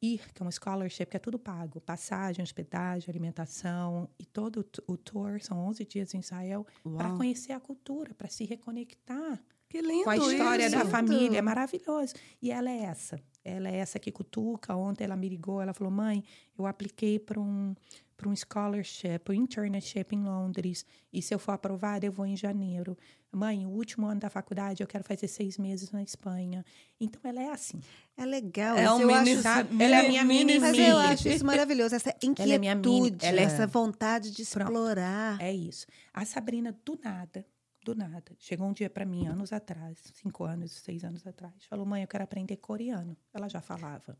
ir, 0.00 0.32
que 0.32 0.42
é 0.42 0.46
um 0.46 0.50
scholarship, 0.50 1.06
que 1.06 1.16
é 1.16 1.20
tudo 1.20 1.38
pago, 1.38 1.80
passagem, 1.80 2.42
hospedagem, 2.42 3.10
alimentação 3.10 4.08
e 4.18 4.24
todo 4.24 4.64
o 4.86 4.96
tour, 4.96 5.40
são 5.40 5.58
11 5.66 5.84
dias 5.84 6.14
em 6.14 6.20
Israel, 6.20 6.66
para 6.96 7.10
conhecer 7.16 7.52
a 7.52 7.60
cultura, 7.60 8.14
para 8.14 8.28
se 8.28 8.44
reconectar 8.44 9.42
Que 9.68 9.80
lindo 9.80 10.04
com 10.04 10.10
a 10.10 10.16
história 10.16 10.66
isso. 10.66 10.76
da 10.76 10.84
família. 10.84 11.38
É 11.38 11.42
maravilhoso. 11.42 12.14
E 12.40 12.50
ela 12.50 12.70
é 12.70 12.82
essa. 12.84 13.20
Ela 13.44 13.68
é 13.68 13.76
essa 13.76 13.98
que 13.98 14.10
cutuca. 14.12 14.74
Ontem 14.74 15.04
ela 15.04 15.16
me 15.16 15.28
ligou, 15.28 15.60
ela 15.60 15.72
falou: 15.72 15.92
mãe, 15.92 16.22
eu 16.58 16.66
apliquei 16.66 17.18
para 17.18 17.40
um, 17.40 17.74
para 18.18 18.28
um 18.28 18.34
scholarship, 18.34 19.20
um 19.30 19.32
internship 19.32 20.12
em 20.12 20.24
Londres. 20.24 20.84
E 21.12 21.22
se 21.22 21.32
eu 21.32 21.38
for 21.38 21.52
aprovada, 21.52 22.04
eu 22.04 22.10
vou 22.10 22.26
em 22.26 22.36
janeiro. 22.36 22.98
Mãe, 23.30 23.64
o 23.64 23.68
último 23.70 24.06
ano 24.08 24.18
da 24.20 24.28
faculdade, 24.28 24.82
eu 24.82 24.88
quero 24.88 25.04
fazer 25.04 25.28
seis 25.28 25.56
meses 25.56 25.92
na 25.92 26.02
Espanha. 26.02 26.64
Então 26.98 27.20
ela 27.22 27.40
é 27.40 27.50
assim. 27.52 27.78
É 28.16 28.26
legal. 28.26 28.76
É 28.76 28.92
um 28.92 29.00
eu 29.02 29.06
mini, 29.06 29.32
acho, 29.34 29.42
sabe? 29.42 29.82
Ela 29.84 29.96
é 29.96 30.00
a 30.04 30.08
minha 30.08 30.24
mini 30.24 30.58
Mas 30.58 30.72
mini. 30.76 30.88
eu 30.90 30.98
acho 30.98 31.28
isso 31.28 31.46
maravilhoso, 31.46 31.94
essa 31.94 32.10
Ela 32.36 32.54
é 32.54 32.58
minha 32.58 32.74
mini- 32.74 32.88
inquietude, 32.98 33.24
ela 33.24 33.40
é- 33.40 33.44
essa 33.44 33.66
vontade 33.68 34.32
de 34.32 34.44
Pronto. 34.46 34.66
explorar. 34.72 35.40
É 35.40 35.52
isso. 35.52 35.86
A 36.12 36.24
Sabrina, 36.24 36.76
do 36.84 36.98
nada, 37.04 37.46
do 37.84 37.94
nada, 37.94 38.34
chegou 38.40 38.66
um 38.66 38.72
dia 38.72 38.90
para 38.90 39.06
mim, 39.06 39.28
anos 39.28 39.52
atrás, 39.52 39.96
cinco 40.14 40.42
anos, 40.42 40.72
seis 40.72 41.04
anos 41.04 41.24
atrás, 41.24 41.54
falou: 41.68 41.86
mãe, 41.86 42.02
eu 42.02 42.08
quero 42.08 42.24
aprender 42.24 42.56
coreano. 42.56 43.16
Ela 43.32 43.48
já 43.48 43.60
falava 43.60 44.18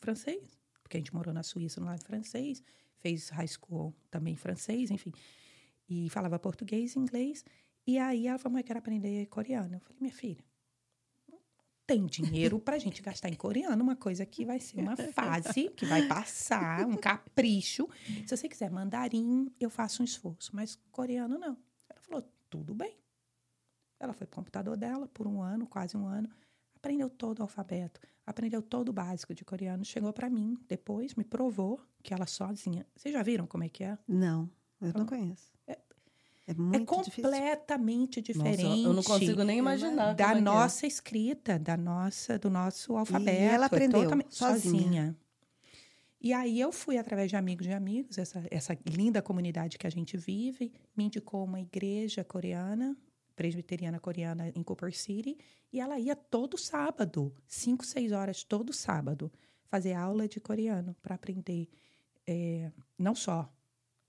francês, 0.00 0.58
porque 0.82 0.96
a 0.96 1.00
gente 1.00 1.14
morou 1.14 1.32
na 1.32 1.44
Suíça 1.44 1.80
no 1.80 1.86
lado 1.86 2.02
francês, 2.04 2.60
fez 3.02 3.28
high 3.30 3.48
school 3.48 3.94
também 4.10 4.36
francês, 4.36 4.90
enfim, 4.90 5.12
e 5.88 6.08
falava 6.08 6.38
português 6.38 6.94
e 6.94 6.98
inglês. 6.98 7.44
E 7.86 7.98
aí 7.98 8.26
ela 8.26 8.38
falou: 8.38 8.54
mãe, 8.54 8.62
quero 8.62 8.78
aprender 8.78 9.26
coreano. 9.26 9.74
Eu 9.74 9.80
falei: 9.80 9.98
minha 10.00 10.14
filha. 10.14 10.42
Tem 11.84 12.06
dinheiro 12.06 12.60
para 12.60 12.76
a 12.76 12.78
gente 12.78 13.02
gastar 13.02 13.28
em 13.28 13.34
coreano, 13.34 13.82
uma 13.82 13.96
coisa 13.96 14.24
que 14.24 14.44
vai 14.44 14.60
ser 14.60 14.80
uma 14.80 14.96
fase, 14.96 15.68
que 15.70 15.84
vai 15.84 16.06
passar, 16.06 16.86
um 16.86 16.96
capricho. 16.96 17.88
Se 18.24 18.36
você 18.36 18.48
quiser 18.48 18.70
mandarim, 18.70 19.52
eu 19.58 19.68
faço 19.68 20.00
um 20.00 20.04
esforço, 20.04 20.54
mas 20.54 20.78
coreano 20.92 21.36
não. 21.38 21.58
Ela 21.90 22.00
falou, 22.00 22.24
tudo 22.48 22.72
bem. 22.72 22.96
Ela 23.98 24.12
foi 24.12 24.26
pro 24.26 24.36
computador 24.36 24.76
dela 24.76 25.08
por 25.08 25.26
um 25.26 25.42
ano, 25.42 25.66
quase 25.66 25.96
um 25.96 26.06
ano, 26.06 26.30
aprendeu 26.82 27.08
todo 27.08 27.38
o 27.38 27.42
alfabeto, 27.42 28.00
aprendeu 28.26 28.60
todo 28.60 28.88
o 28.88 28.92
básico 28.92 29.32
de 29.32 29.44
coreano, 29.44 29.84
chegou 29.84 30.12
para 30.12 30.28
mim, 30.28 30.58
depois 30.68 31.14
me 31.14 31.22
provou 31.22 31.80
que 32.02 32.12
ela 32.12 32.26
sozinha. 32.26 32.84
Vocês 32.96 33.14
já 33.14 33.22
viram 33.22 33.46
como 33.46 33.62
é 33.62 33.68
que 33.68 33.84
é? 33.84 33.96
Não, 34.08 34.50
eu 34.80 34.92
não 34.92 35.06
conheço. 35.06 35.52
É 36.44 36.54
muito 36.54 36.92
é 36.92 37.02
difícil. 37.04 37.22
completamente 37.22 38.20
diferente. 38.20 38.64
Nossa, 38.64 38.88
eu 38.88 38.92
não 38.92 39.02
consigo 39.02 39.44
nem 39.44 39.58
imaginar. 39.58 40.12
da 40.12 40.24
como 40.24 40.36
é 40.36 40.38
é. 40.38 40.42
nossa 40.42 40.86
escrita, 40.88 41.56
da 41.56 41.76
nossa, 41.76 42.36
do 42.36 42.50
nosso 42.50 42.96
alfabeto. 42.96 43.30
ela 43.30 43.64
é 43.64 43.66
aprendeu 43.66 44.02
totalmente 44.02 44.34
sozinha. 44.34 44.82
sozinha. 44.82 45.16
E 46.20 46.32
aí 46.32 46.60
eu 46.60 46.72
fui 46.72 46.98
através 46.98 47.30
de 47.30 47.36
amigos 47.36 47.64
de 47.64 47.72
amigos, 47.72 48.18
essa, 48.18 48.44
essa 48.50 48.76
linda 48.84 49.22
comunidade 49.22 49.78
que 49.78 49.86
a 49.86 49.90
gente 49.90 50.16
vive, 50.16 50.72
me 50.96 51.04
indicou 51.04 51.44
uma 51.44 51.60
igreja 51.60 52.24
coreana, 52.24 52.96
presbiteriana 53.34 53.98
coreana 53.98 54.52
em 54.54 54.62
Cooper 54.62 54.96
City, 54.96 55.36
e 55.72 55.80
ela 55.80 55.98
ia 55.98 56.14
todo 56.16 56.56
sábado, 56.58 57.34
cinco, 57.46 57.84
seis 57.84 58.12
horas 58.12 58.44
todo 58.44 58.72
sábado, 58.72 59.32
fazer 59.64 59.94
aula 59.94 60.28
de 60.28 60.40
coreano 60.40 60.94
para 61.02 61.14
aprender 61.14 61.68
eh, 62.26 62.70
não 62.98 63.14
só 63.14 63.52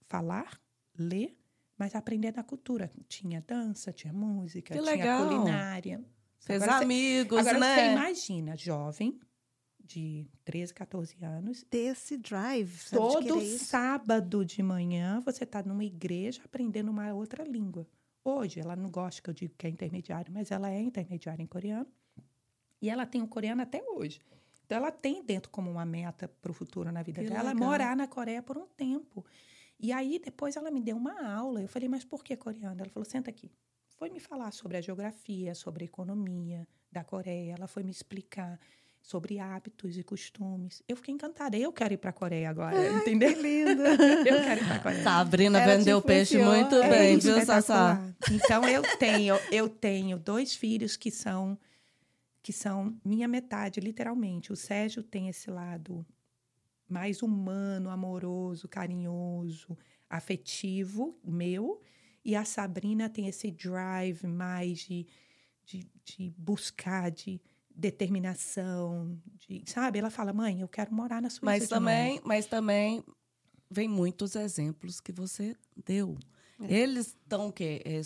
falar, 0.07 0.59
ler, 0.97 1.37
mas 1.77 1.95
aprender 1.95 2.31
da 2.31 2.43
cultura. 2.43 2.91
Tinha 3.07 3.41
dança, 3.41 3.91
tinha 3.91 4.13
música, 4.13 4.73
Que 4.73 4.79
tinha 4.79 4.91
legal. 4.95 5.27
culinária. 5.27 6.03
Fez 6.39 6.61
Agora 6.61 6.83
amigos, 6.83 7.39
Agora 7.39 7.59
né? 7.59 7.75
você 7.75 7.91
imagina, 7.93 8.57
jovem, 8.57 9.19
de 9.79 10.27
13, 10.45 10.73
14 10.73 11.23
anos, 11.23 11.65
Desse 11.69 12.17
drive, 12.17 12.89
todo 12.89 13.41
sábado 13.57 14.45
de 14.45 14.61
manhã 14.61 15.21
você 15.21 15.43
está 15.45 15.63
numa 15.63 15.83
igreja 15.83 16.41
aprendendo 16.43 16.91
uma 16.91 17.13
outra 17.13 17.43
língua. 17.43 17.87
Hoje, 18.23 18.59
ela 18.59 18.75
não 18.75 18.89
gosta 18.89 19.21
que 19.21 19.29
eu 19.29 19.33
digo 19.33 19.53
que 19.57 19.67
é 19.67 19.69
intermediária, 19.69 20.31
mas 20.31 20.49
ela 20.51 20.69
é 20.71 20.79
intermediária 20.79 21.43
em 21.43 21.47
coreano. 21.47 21.87
E 22.81 22.89
ela 22.89 23.05
tem 23.05 23.21
o 23.21 23.27
coreano 23.27 23.61
até 23.61 23.83
hoje. 23.83 24.21
Então, 24.65 24.77
ela 24.77 24.91
tem 24.91 25.23
dentro 25.23 25.49
como 25.51 25.69
uma 25.69 25.85
meta 25.85 26.27
para 26.27 26.51
o 26.51 26.53
futuro 26.53 26.91
na 26.91 27.03
vida 27.03 27.21
Que 27.21 27.29
dela 27.29 27.51
legal. 27.51 27.67
morar 27.69 27.95
na 27.95 28.07
Coreia 28.07 28.41
por 28.41 28.57
um 28.57 28.65
tempo. 28.67 29.25
E 29.79 29.91
aí, 29.91 30.19
depois, 30.19 30.55
ela 30.55 30.71
me 30.71 30.81
deu 30.81 30.95
uma 30.95 31.27
aula. 31.35 31.61
Eu 31.61 31.67
falei, 31.67 31.89
mas 31.89 32.05
por 32.05 32.23
que 32.23 32.35
coreano? 32.37 32.79
Ela 32.81 32.89
falou, 32.89 33.05
senta 33.05 33.29
aqui. 33.29 33.51
Foi 33.97 34.09
me 34.09 34.19
falar 34.19 34.51
sobre 34.51 34.77
a 34.77 34.81
geografia, 34.81 35.53
sobre 35.53 35.83
a 35.83 35.85
economia 35.85 36.65
da 36.91 37.03
Coreia. 37.03 37.53
Ela 37.53 37.67
foi 37.67 37.83
me 37.83 37.91
explicar 37.91 38.59
sobre 39.03 39.37
hábitos 39.37 39.97
e 39.97 40.01
costumes. 40.01 40.81
Eu 40.87 40.95
fiquei 40.95 41.13
encantada. 41.13 41.57
Eu 41.57 41.73
quero 41.73 41.93
ir 41.93 41.97
para 41.97 42.09
a 42.09 42.13
Coreia 42.13 42.49
agora, 42.49 42.89
entendeu? 42.89 43.33
Que 43.33 43.41
lindo. 43.41 43.83
Eu 44.25 44.41
quero 44.41 44.61
ir 44.61 44.65
para 44.65 44.75
a 44.75 44.79
Coreia. 44.79 45.03
Sabrina 45.03 45.59
Ela 45.59 45.75
vendeu 45.75 46.01
peixe 46.01 46.37
muito 46.37 46.75
É 46.75 46.89
bem, 46.89 47.19
viu, 47.19 47.35
Sassá? 47.45 47.59
espetacular. 47.59 48.15
Então 48.31 48.67
eu 48.67 48.81
tenho, 48.97 49.35
eu 49.51 49.67
tenho 49.67 50.17
dois 50.17 50.55
filhos 50.55 50.95
que 50.95 51.11
são 51.11 51.59
que 52.41 52.51
são 52.51 52.97
minha 53.05 53.27
metade, 53.27 53.79
literalmente. 53.79 54.51
O 54.51 54.55
Sérgio 54.55 55.01
tem 55.03 55.29
esse 55.29 55.49
lado 55.49 56.05
mais 56.89 57.21
humano, 57.21 57.89
amoroso, 57.89 58.67
carinhoso, 58.67 59.77
afetivo, 60.09 61.17
meu, 61.23 61.81
e 62.23 62.35
a 62.35 62.43
Sabrina 62.43 63.09
tem 63.09 63.27
esse 63.27 63.49
drive 63.49 64.27
mais 64.27 64.79
de, 64.79 65.07
de, 65.65 65.87
de 66.03 66.33
buscar, 66.37 67.09
de 67.11 67.41
determinação, 67.75 69.17
de, 69.35 69.63
sabe? 69.65 69.99
Ela 69.99 70.09
fala, 70.09 70.33
mãe, 70.33 70.61
eu 70.61 70.67
quero 70.67 70.93
morar 70.93 71.21
na 71.21 71.29
Suíça 71.29 71.45
Mas 71.45 71.67
também, 71.67 72.15
novo." 72.15 72.27
mas 72.27 72.45
também 72.45 73.03
vem 73.69 73.87
muitos 73.87 74.35
exemplos 74.35 74.99
que 74.99 75.11
você 75.11 75.55
deu. 75.85 76.17
Eles 76.59 77.07
estão 77.07 77.47
o 77.47 77.51
quê? 77.51 77.81
É, 77.83 78.01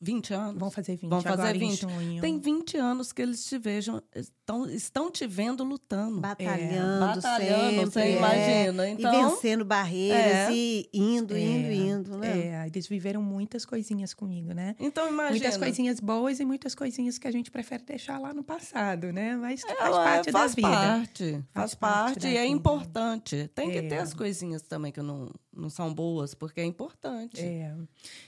20 0.00 0.32
anos? 0.34 0.58
Vão 0.58 0.70
fazer 0.70 0.96
20 0.96 1.10
Vão 1.10 1.20
fazer 1.20 1.34
agora 1.42 1.58
20. 1.58 1.72
em 1.72 1.76
junho. 1.88 2.20
Tem 2.22 2.38
20 2.38 2.76
anos 2.78 3.12
que 3.12 3.20
eles 3.20 3.44
te 3.44 3.58
vejam, 3.58 4.02
estão, 4.14 4.68
estão 4.70 5.10
te 5.10 5.26
vendo 5.26 5.62
lutando. 5.62 6.20
Batalhando, 6.20 7.14
Batalhando, 7.16 7.70
sempre. 7.70 7.84
você 7.90 8.00
é. 8.00 8.16
imagina. 8.16 8.88
E 8.88 8.92
Então, 8.92 9.30
vencendo 9.30 9.64
barreiras 9.64 10.18
É. 10.48 10.52
e 10.52 10.88
indo, 10.92 11.36
indo, 11.36 11.66
É, 11.68 11.74
indo, 11.74 12.16
né? 12.16 12.38
É, 12.64 12.66
eles 12.66 12.86
viveram 12.86 13.22
muitas 13.22 13.64
coisinhas 13.66 14.14
comigo, 14.14 14.52
né? 14.54 14.74
então 14.80 15.06
imagina. 15.06 15.30
Muitas 15.38 15.56
coisinhas 15.56 16.00
boas 16.00 16.40
e 16.40 16.44
muitas 16.44 16.74
coisinhas 16.74 17.18
que 17.18 17.28
a 17.28 17.30
gente 17.32 17.50
prefere 17.50 17.82
deixar 17.84 18.18
lá 18.18 18.32
no 18.32 18.42
passado, 18.42 19.12
né? 19.12 19.36
Mas 19.36 19.62
que 19.62 19.74
faz 19.74 19.96
parte 19.96 20.32
faz 20.32 20.50
da 20.50 20.56
vida. 20.56 20.68
parte, 20.68 21.32
faz, 21.32 21.44
Faz 21.52 21.74
parte 21.74 22.26
e 22.26 22.36
é 22.36 22.42
vida. 22.42 22.46
importante. 22.46 23.50
Tem 23.54 23.70
que 23.70 23.78
É. 23.78 23.82
ter 23.88 23.98
as 23.98 24.14
coisinhas 24.14 24.62
também 24.62 24.90
que 24.92 25.02
não, 25.02 25.30
não 25.54 25.68
são 25.68 25.92
boas, 25.92 26.34
porque 26.34 26.60
é 26.60 26.64
importante. 26.64 27.40
É. 27.40 27.74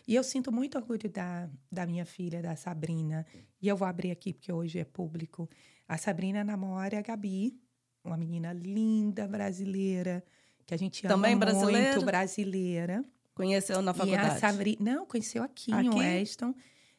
E 0.07 0.15
eu 0.15 0.23
sinto 0.23 0.53
muito 0.53 0.77
orgulho 0.77 1.09
da, 1.11 1.49
da 1.73 1.87
minha 1.87 2.05
filha, 2.05 2.43
da 2.43 2.55
Sabrina. 2.55 3.25
E 3.61 3.67
eu 3.67 3.77
vou 3.77 3.89
abrir 3.89 4.11
aqui, 4.11 4.33
porque 4.35 4.53
hoje 4.53 4.79
é 4.79 4.85
público. 4.85 5.49
A 5.89 5.97
Sabrina 5.97 6.45
namora 6.45 6.99
a 6.99 7.03
Gabi, 7.03 7.59
uma 8.05 8.17
menina 8.17 8.53
linda, 8.53 9.27
brasileira, 9.27 10.23
que 10.67 10.75
a 10.75 10.77
gente 10.77 11.07
ama 11.07 11.15
Também 11.15 11.37
brasileira? 11.37 11.93
muito, 11.93 12.05
brasileira. 12.05 13.05
Conheceu 13.35 13.81
na 13.81 13.91
E 13.91 13.95
a 13.95 13.95
faculdade. 13.95 14.41
Sabrina... 14.41 14.79
Não, 14.81 15.07
conheceu 15.07 15.43
aqui, 15.43 15.71
em 15.73 15.89
Aqui? 15.89 15.99
Weston. 15.99 16.55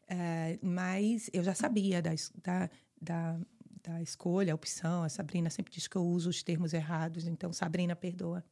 eh, 0.09 0.57
mas 0.61 1.30
eu 1.32 1.43
já 1.43 1.53
sabia 1.53 2.01
da, 2.01 2.11
da, 2.43 2.69
da, 2.99 3.39
da 3.84 4.01
escolha, 4.01 4.53
a 4.53 4.55
opção. 4.55 5.03
A 5.03 5.09
Sabrina 5.09 5.49
sempre 5.51 5.71
diz 5.71 5.88
que 5.88 5.95
eu 5.95 6.03
uso 6.03 6.30
os 6.30 6.41
termos 6.41 6.74
errados. 6.74 7.28
Então, 7.28 7.53
Sabrina, 7.53 7.95
perdoa. 7.95 8.43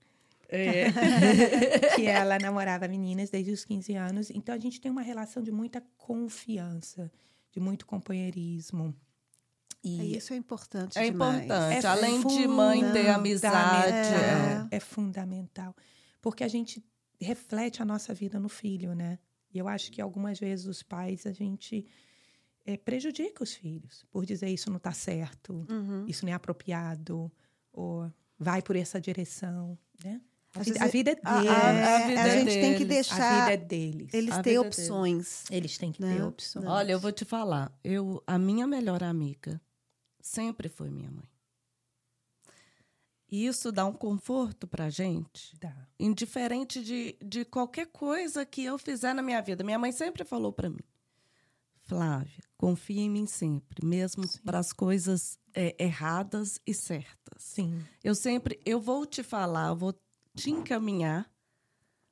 É. 0.52 0.86
que 1.95 2.06
ela 2.06 2.38
namorava 2.38 2.88
meninas 2.88 3.30
desde 3.30 3.52
os 3.52 3.64
15 3.66 3.93
anos. 3.95 4.30
Então, 4.30 4.54
a 4.54 4.58
gente 4.58 4.80
tem 4.82 4.91
uma 4.91 5.02
relação 5.02 5.41
de 5.41 5.52
muita 5.52 5.82
confiança, 5.97 7.12
de 7.52 7.60
muito 7.60 7.86
companheirismo. 7.86 8.93
E 9.84 10.16
Isso 10.16 10.34
é 10.34 10.36
importante 10.36 10.99
É 10.99 11.06
demais. 11.10 11.45
importante. 11.45 11.86
É 11.86 11.89
Além 11.89 12.22
de 12.28 12.47
mãe 12.47 12.91
ter 12.91 13.10
amizade. 13.10 13.91
É. 13.93 14.68
é. 14.72 14.78
é 14.78 14.80
fundamental. 14.80 15.76
Porque 16.22 16.43
a 16.43 16.47
gente 16.47 16.84
reflete 17.20 17.82
a 17.82 17.86
nossa 17.86 18.14
vida 18.14 18.39
no 18.39 18.49
filho, 18.49 18.93
né? 18.93 19.18
E 19.54 19.58
eu 19.58 19.68
acho 19.68 19.91
que 19.91 20.02
algumas 20.02 20.39
vezes 20.39 20.66
os 20.66 20.84
pais, 20.84 21.26
a 21.26 21.32
gente 21.32 21.86
é, 22.66 22.78
prejudica 22.78 23.43
os 23.43 23.54
filhos 23.54 24.06
por 24.12 24.26
dizer 24.26 24.49
isso 24.49 24.70
não 24.70 24.78
está 24.78 24.91
certo, 24.93 25.66
Uhum. 25.70 26.06
isso 26.08 26.26
não 26.26 26.32
é 26.32 26.36
apropriado, 26.36 27.32
ou 27.74 28.10
vai 28.38 28.62
por 28.62 28.76
essa 28.76 28.99
direção, 29.02 29.78
né? 30.04 30.22
A 30.54 30.64
vida, 30.64 30.84
a 30.84 30.88
vida 30.88 31.12
é 31.12 31.16
deles. 31.16 31.49
a- 31.49 31.62
a 31.62 31.95
a 31.95 32.08
vida 32.08 32.20
é 32.20 32.39
gente 32.39 32.52
tem 32.62 32.74
que 32.78 32.86
deles. 32.86 33.12
A 33.12 33.16
deixar 33.16 33.39
vida 33.39 33.54
é 33.54 33.58
deles. 33.58 34.14
eles 34.14 34.36
vida 34.36 34.39
é 34.39 34.41
deles. 34.43 34.60
opções. 34.60 35.43
Eles 35.49 35.78
têm 35.78 35.91
que 35.93 36.02
Né? 36.02 36.16
ter 36.18 36.24
opções. 36.24 36.66
Olha, 36.66 36.91
eu 36.91 36.99
vou 36.99 37.12
te 37.12 37.24
falar. 37.24 37.72
Eu, 37.84 38.22
a 38.28 38.38
minha 38.38 38.68
melhor 38.68 39.02
amiga 39.04 39.62
sempre 40.22 40.68
foi 40.68 40.89
minha 40.89 41.10
mãe. 41.10 41.30
E 43.30 43.45
isso 43.45 43.72
dá 43.72 43.86
um 43.86 43.93
conforto 43.93 44.68
pra 44.68 44.89
gente, 44.89 45.58
Dá. 45.58 45.74
indiferente 45.97 46.84
de, 46.84 47.16
de 47.24 47.45
qualquer 47.45 47.88
coisa 47.88 48.45
que 48.45 48.62
eu 48.66 48.78
fizer 48.78 49.14
na 49.14 49.22
minha 49.22 49.41
vida. 49.41 49.64
Minha 49.64 49.80
mãe 49.80 49.93
sempre 49.93 50.26
falou 50.26 50.52
pra 50.52 50.70
mim, 50.70 50.84
Flávia, 51.80 52.43
confia 52.58 53.02
em 53.02 53.10
mim 53.10 53.26
sempre, 53.26 53.86
mesmo 53.86 54.26
para 54.43 54.60
as 54.60 54.74
coisas 54.74 55.39
é, 55.54 55.74
erradas 55.82 56.60
e 56.68 56.74
certas. 56.74 57.41
Sim. 57.41 57.82
Eu 58.04 58.14
sempre, 58.16 58.60
eu 58.66 58.82
vou 58.82 59.06
te 59.06 59.24
falar, 59.24 59.70
eu 59.70 59.76
vou 59.78 59.95
te 60.36 60.52
encaminhar, 60.52 61.30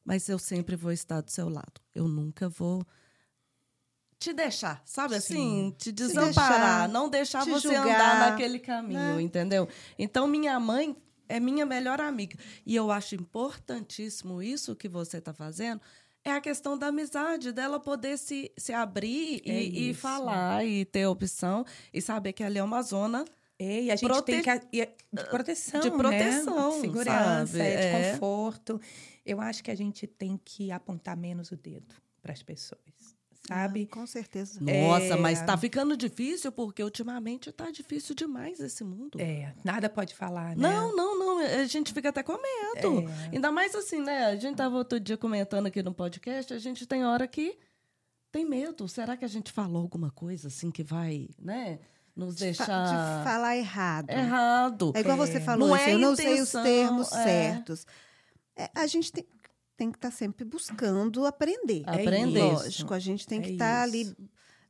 mas 0.04 0.28
eu 0.30 0.40
sempre 0.40 0.76
vou 0.76 0.92
estar 0.92 1.22
do 1.22 1.32
seu 1.32 1.50
lado. 1.50 1.82
Eu 1.94 2.08
nunca 2.08 2.50
vou 2.50 2.86
te 4.20 4.34
deixar, 4.34 4.82
sabe 4.86 5.16
assim? 5.16 5.34
Sim. 5.36 5.76
Te 5.78 5.92
deixar, 5.92 6.26
desamparar, 6.26 6.90
não 6.90 7.10
deixar 7.10 7.46
você 7.46 7.70
julgar, 7.70 7.86
andar 7.86 8.32
naquele 8.32 8.60
caminho, 8.60 9.16
né? 9.16 9.22
entendeu? 9.22 9.68
Então, 9.98 10.28
minha 10.28 10.60
mãe 10.60 10.96
é 11.30 11.40
minha 11.40 11.66
melhor 11.66 12.02
amiga. 12.02 12.38
E 12.66 12.76
eu 12.76 12.92
acho 12.92 13.16
importantíssimo 13.16 14.42
isso 14.42 14.76
que 14.76 14.90
você 14.90 15.20
está 15.20 15.34
fazendo. 15.34 15.80
É 16.22 16.32
a 16.32 16.42
questão 16.42 16.78
da 16.78 16.88
amizade, 16.88 17.54
dela 17.54 17.80
poder 17.80 18.18
se, 18.18 18.52
se 18.58 18.74
abrir 18.74 19.42
É 19.46 19.64
e, 19.64 19.92
e 19.92 19.94
falar 19.94 20.66
e 20.66 20.84
ter 20.84 21.06
opção 21.06 21.66
e 21.94 22.02
saber 22.02 22.34
que 22.34 22.44
ali 22.44 22.58
é 22.58 22.64
uma 22.64 22.82
zona 22.82 23.24
É, 23.62 23.84
e 23.84 23.92
a 23.92 23.96
gente 23.98 24.08
Prote- 24.10 24.32
tem 24.32 24.42
que. 24.42 24.68
e 24.72 24.82
é 24.82 24.96
De 25.12 25.24
proteção. 25.26 25.82
De 25.82 25.92
proteção, 25.92 26.70
Né? 26.70 26.76
De 26.76 26.82
segurança, 26.82 27.48
sabe? 27.58 27.60
é, 27.60 27.78
de 27.78 27.86
É. 28.08 28.12
conforto. 28.14 28.80
Eu 29.26 29.42
acho 29.42 29.62
que 29.64 29.70
a 29.70 29.76
gente 29.76 30.08
tem 30.08 30.40
que 30.44 30.72
apontar 30.72 31.18
menos 31.18 31.52
o 31.52 31.58
dedo 31.58 31.94
para 32.22 32.32
as 32.32 32.42
pessoas. 32.42 32.80
Sabe? 33.48 33.88
Ah, 33.92 33.94
com 33.96 34.06
certeza. 34.06 34.60
Nossa, 34.62 35.06
É. 35.06 35.16
mas 35.18 35.42
tá 35.42 35.58
ficando 35.58 35.98
difícil 35.98 36.52
porque 36.52 36.84
ultimamente 36.84 37.52
tá 37.52 37.72
difícil 37.72 38.14
demais 38.14 38.60
esse 38.60 38.84
mundo. 38.84 39.20
É, 39.20 39.54
nada 39.64 39.90
pode 39.90 40.14
falar, 40.14 40.56
né? 40.56 40.70
Não, 40.70 40.96
não, 40.96 41.18
não. 41.18 41.40
A 41.40 41.66
gente 41.66 41.92
fica 41.92 42.10
até 42.10 42.22
com 42.22 42.34
medo. 42.34 43.10
É. 43.10 43.34
Ainda 43.34 43.52
mais 43.52 43.74
assim, 43.76 44.02
né? 44.02 44.26
A 44.28 44.36
gente 44.36 44.56
tava 44.56 44.76
outro 44.78 45.00
dia 45.00 45.18
comentando 45.18 45.66
aqui 45.66 45.82
no 45.82 45.94
podcast, 45.94 46.54
a 46.54 46.60
gente 46.60 46.86
tem 46.86 47.04
hora 47.06 47.28
que 47.28 47.58
tem 48.32 48.46
medo. 48.46 48.88
Será 48.88 49.18
que 49.18 49.26
a 49.26 49.30
gente 49.30 49.52
falou 49.52 49.82
alguma 49.82 50.12
coisa 50.12 50.48
assim 50.50 50.70
que 50.70 50.84
vai, 50.84 51.28
né? 51.40 51.80
Nos 52.20 52.36
deixar 52.36 52.66
De 52.66 53.24
falar 53.24 53.58
errado. 53.58 54.10
errado. 54.10 54.92
É 54.96 55.00
igual 55.00 55.18
você 55.18 55.38
É. 55.38 55.40
falou, 55.40 55.68
Não 55.70 55.76
assim, 55.76 55.86
é 55.92 55.94
eu 55.94 56.00
não 56.00 56.16
sei 56.16 56.26
os 56.42 56.50
intenção, 56.50 56.64
termos 56.64 57.12
é. 57.14 57.24
certos. 57.24 57.86
É, 58.56 58.70
a 58.76 58.86
gente 58.88 59.12
tem, 59.12 59.26
tem 59.78 59.90
que 59.92 59.98
estar 59.98 60.12
sempre 60.12 60.44
buscando 60.46 61.26
aprender. 61.26 61.84
É 61.88 62.02
Aprender. 62.02 62.42
Lógico, 62.42 62.94
a 62.94 63.00
gente 63.00 63.26
tem 63.26 63.40
É 63.40 63.42
que 63.44 63.52
estar 63.52 63.82
ali 63.84 64.02
isso. 64.02 64.16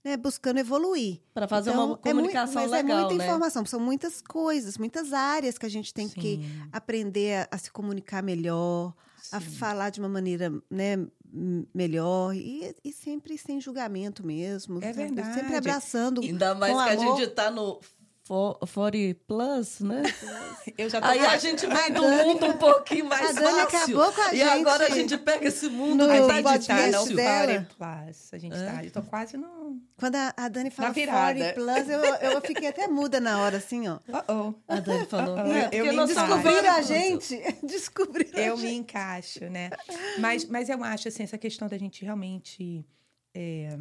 né, 0.06 0.16
buscando 0.16 0.60
evoluir. 0.60 1.20
Para 1.34 1.47
fazer 1.47 1.72
Então, 1.72 1.86
uma 1.88 1.93
é 1.95 2.12
comunicação 2.12 2.62
mas 2.62 2.72
legal, 2.72 2.97
é 2.97 3.02
muita 3.02 3.16
né? 3.18 3.26
informação, 3.26 3.66
são 3.66 3.80
muitas 3.80 4.22
coisas, 4.22 4.78
muitas 4.78 5.12
áreas 5.12 5.58
que 5.58 5.66
a 5.66 5.70
gente 5.70 5.93
tem 5.93 6.08
que 6.08 6.38
Sim, 6.38 6.62
aprender 6.72 7.47
a, 7.52 7.56
a 7.56 7.58
se 7.58 7.72
comunicar 7.72 8.22
melhor, 8.24 8.93
a 9.32 9.41
sim. 9.41 9.50
falar 9.50 9.89
de 9.89 10.00
uma 10.00 10.08
maneira 10.10 10.52
né, 10.70 10.97
melhor 11.32 12.36
e, 12.36 12.75
e 12.84 12.91
sempre 12.91 13.38
sem 13.38 13.61
julgamento 13.61 14.25
mesmo. 14.25 14.80
É 14.80 14.93
sabe? 14.93 14.93
verdade. 14.93 15.34
Sempre 15.34 15.55
abraçando. 15.55 16.21
Ainda 16.21 16.55
mais 16.55 16.73
que 16.73 16.80
a 16.80 16.93
amor. 16.93 17.17
gente 17.17 17.30
tá 17.32 17.51
no 17.51 17.80
40 18.30 19.19
plus, 19.27 19.80
né? 19.80 20.03
Eu 20.77 20.88
já 20.89 21.01
tô 21.01 21.07
Aí 21.07 21.19
a 21.19 21.38
gente 21.38 21.65
vem 21.65 21.91
do 21.91 22.03
mundo 22.03 22.45
um 22.45 22.53
pouquinho 22.57 23.05
mais 23.05 23.36
a 23.36 23.41
Dani 23.41 23.61
fácil. 23.61 23.99
acabou 24.01 24.13
com 24.13 24.21
a 24.21 24.34
e 24.34 24.38
gente 24.38 24.49
agora 24.49 24.86
a 24.86 24.89
gente 24.89 25.17
pega 25.17 25.47
esse 25.47 25.67
mundo 25.67 26.07
no 26.07 26.13
que 26.13 26.27
tá 26.27 26.36
gente 26.57 26.67
tá 26.67 26.77
difícil. 26.88 27.15
dela. 27.15 27.45
40 27.47 27.75
plus. 28.05 28.34
A 28.34 28.38
gente 28.38 28.55
É? 28.55 28.65
tá. 28.71 28.84
Eu 28.86 28.91
tô 28.91 29.01
quase 29.01 29.36
no. 29.36 29.82
Quando 29.97 30.15
a, 30.15 30.34
a 30.38 30.47
Dani 30.47 30.69
fala 30.69 30.91
virada. 30.91 31.53
40 31.53 31.53
plus, 31.53 31.89
eu, 31.89 32.01
eu 32.32 32.41
fiquei 32.41 32.67
até 32.69 32.88
muda 32.88 33.19
na 33.19 33.41
hora, 33.41 33.57
assim, 33.57 33.88
ó. 33.88 33.97
Oh, 34.27 34.34
oh. 34.34 34.53
A 34.67 34.80
Dani 34.80 35.05
falou. 35.07 35.38
Eu- 35.39 35.51
é, 35.53 35.69
eu 35.73 35.86
me. 35.86 36.05
Descobriram 36.05 36.71
a 36.75 36.82
gente. 36.84 37.36
Descobriram 37.65 38.39
eu 38.39 38.53
a 38.53 38.57
me 38.57 38.61
gente. 38.61 38.75
encaixo, 38.75 39.49
né? 39.49 39.71
Mas, 40.19 40.45
mas 40.45 40.69
eu 40.69 40.84
acho, 40.84 41.07
assim, 41.07 41.23
essa 41.23 41.38
questão 41.38 41.67
da 41.67 41.77
gente 41.77 42.05
realmente 42.05 42.86
é, 43.36 43.75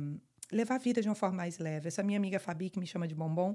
levar 0.51 0.76
a 0.76 0.78
vida 0.78 1.03
de 1.03 1.09
uma 1.09 1.14
forma 1.14 1.36
mais 1.36 1.59
leve. 1.59 1.88
Essa 1.88 2.03
minha 2.03 2.18
amiga 2.18 2.38
Fabi, 2.40 2.70
que 2.70 2.80
me 2.80 2.86
chama 2.86 3.07
de 3.07 3.14
bombom, 3.14 3.55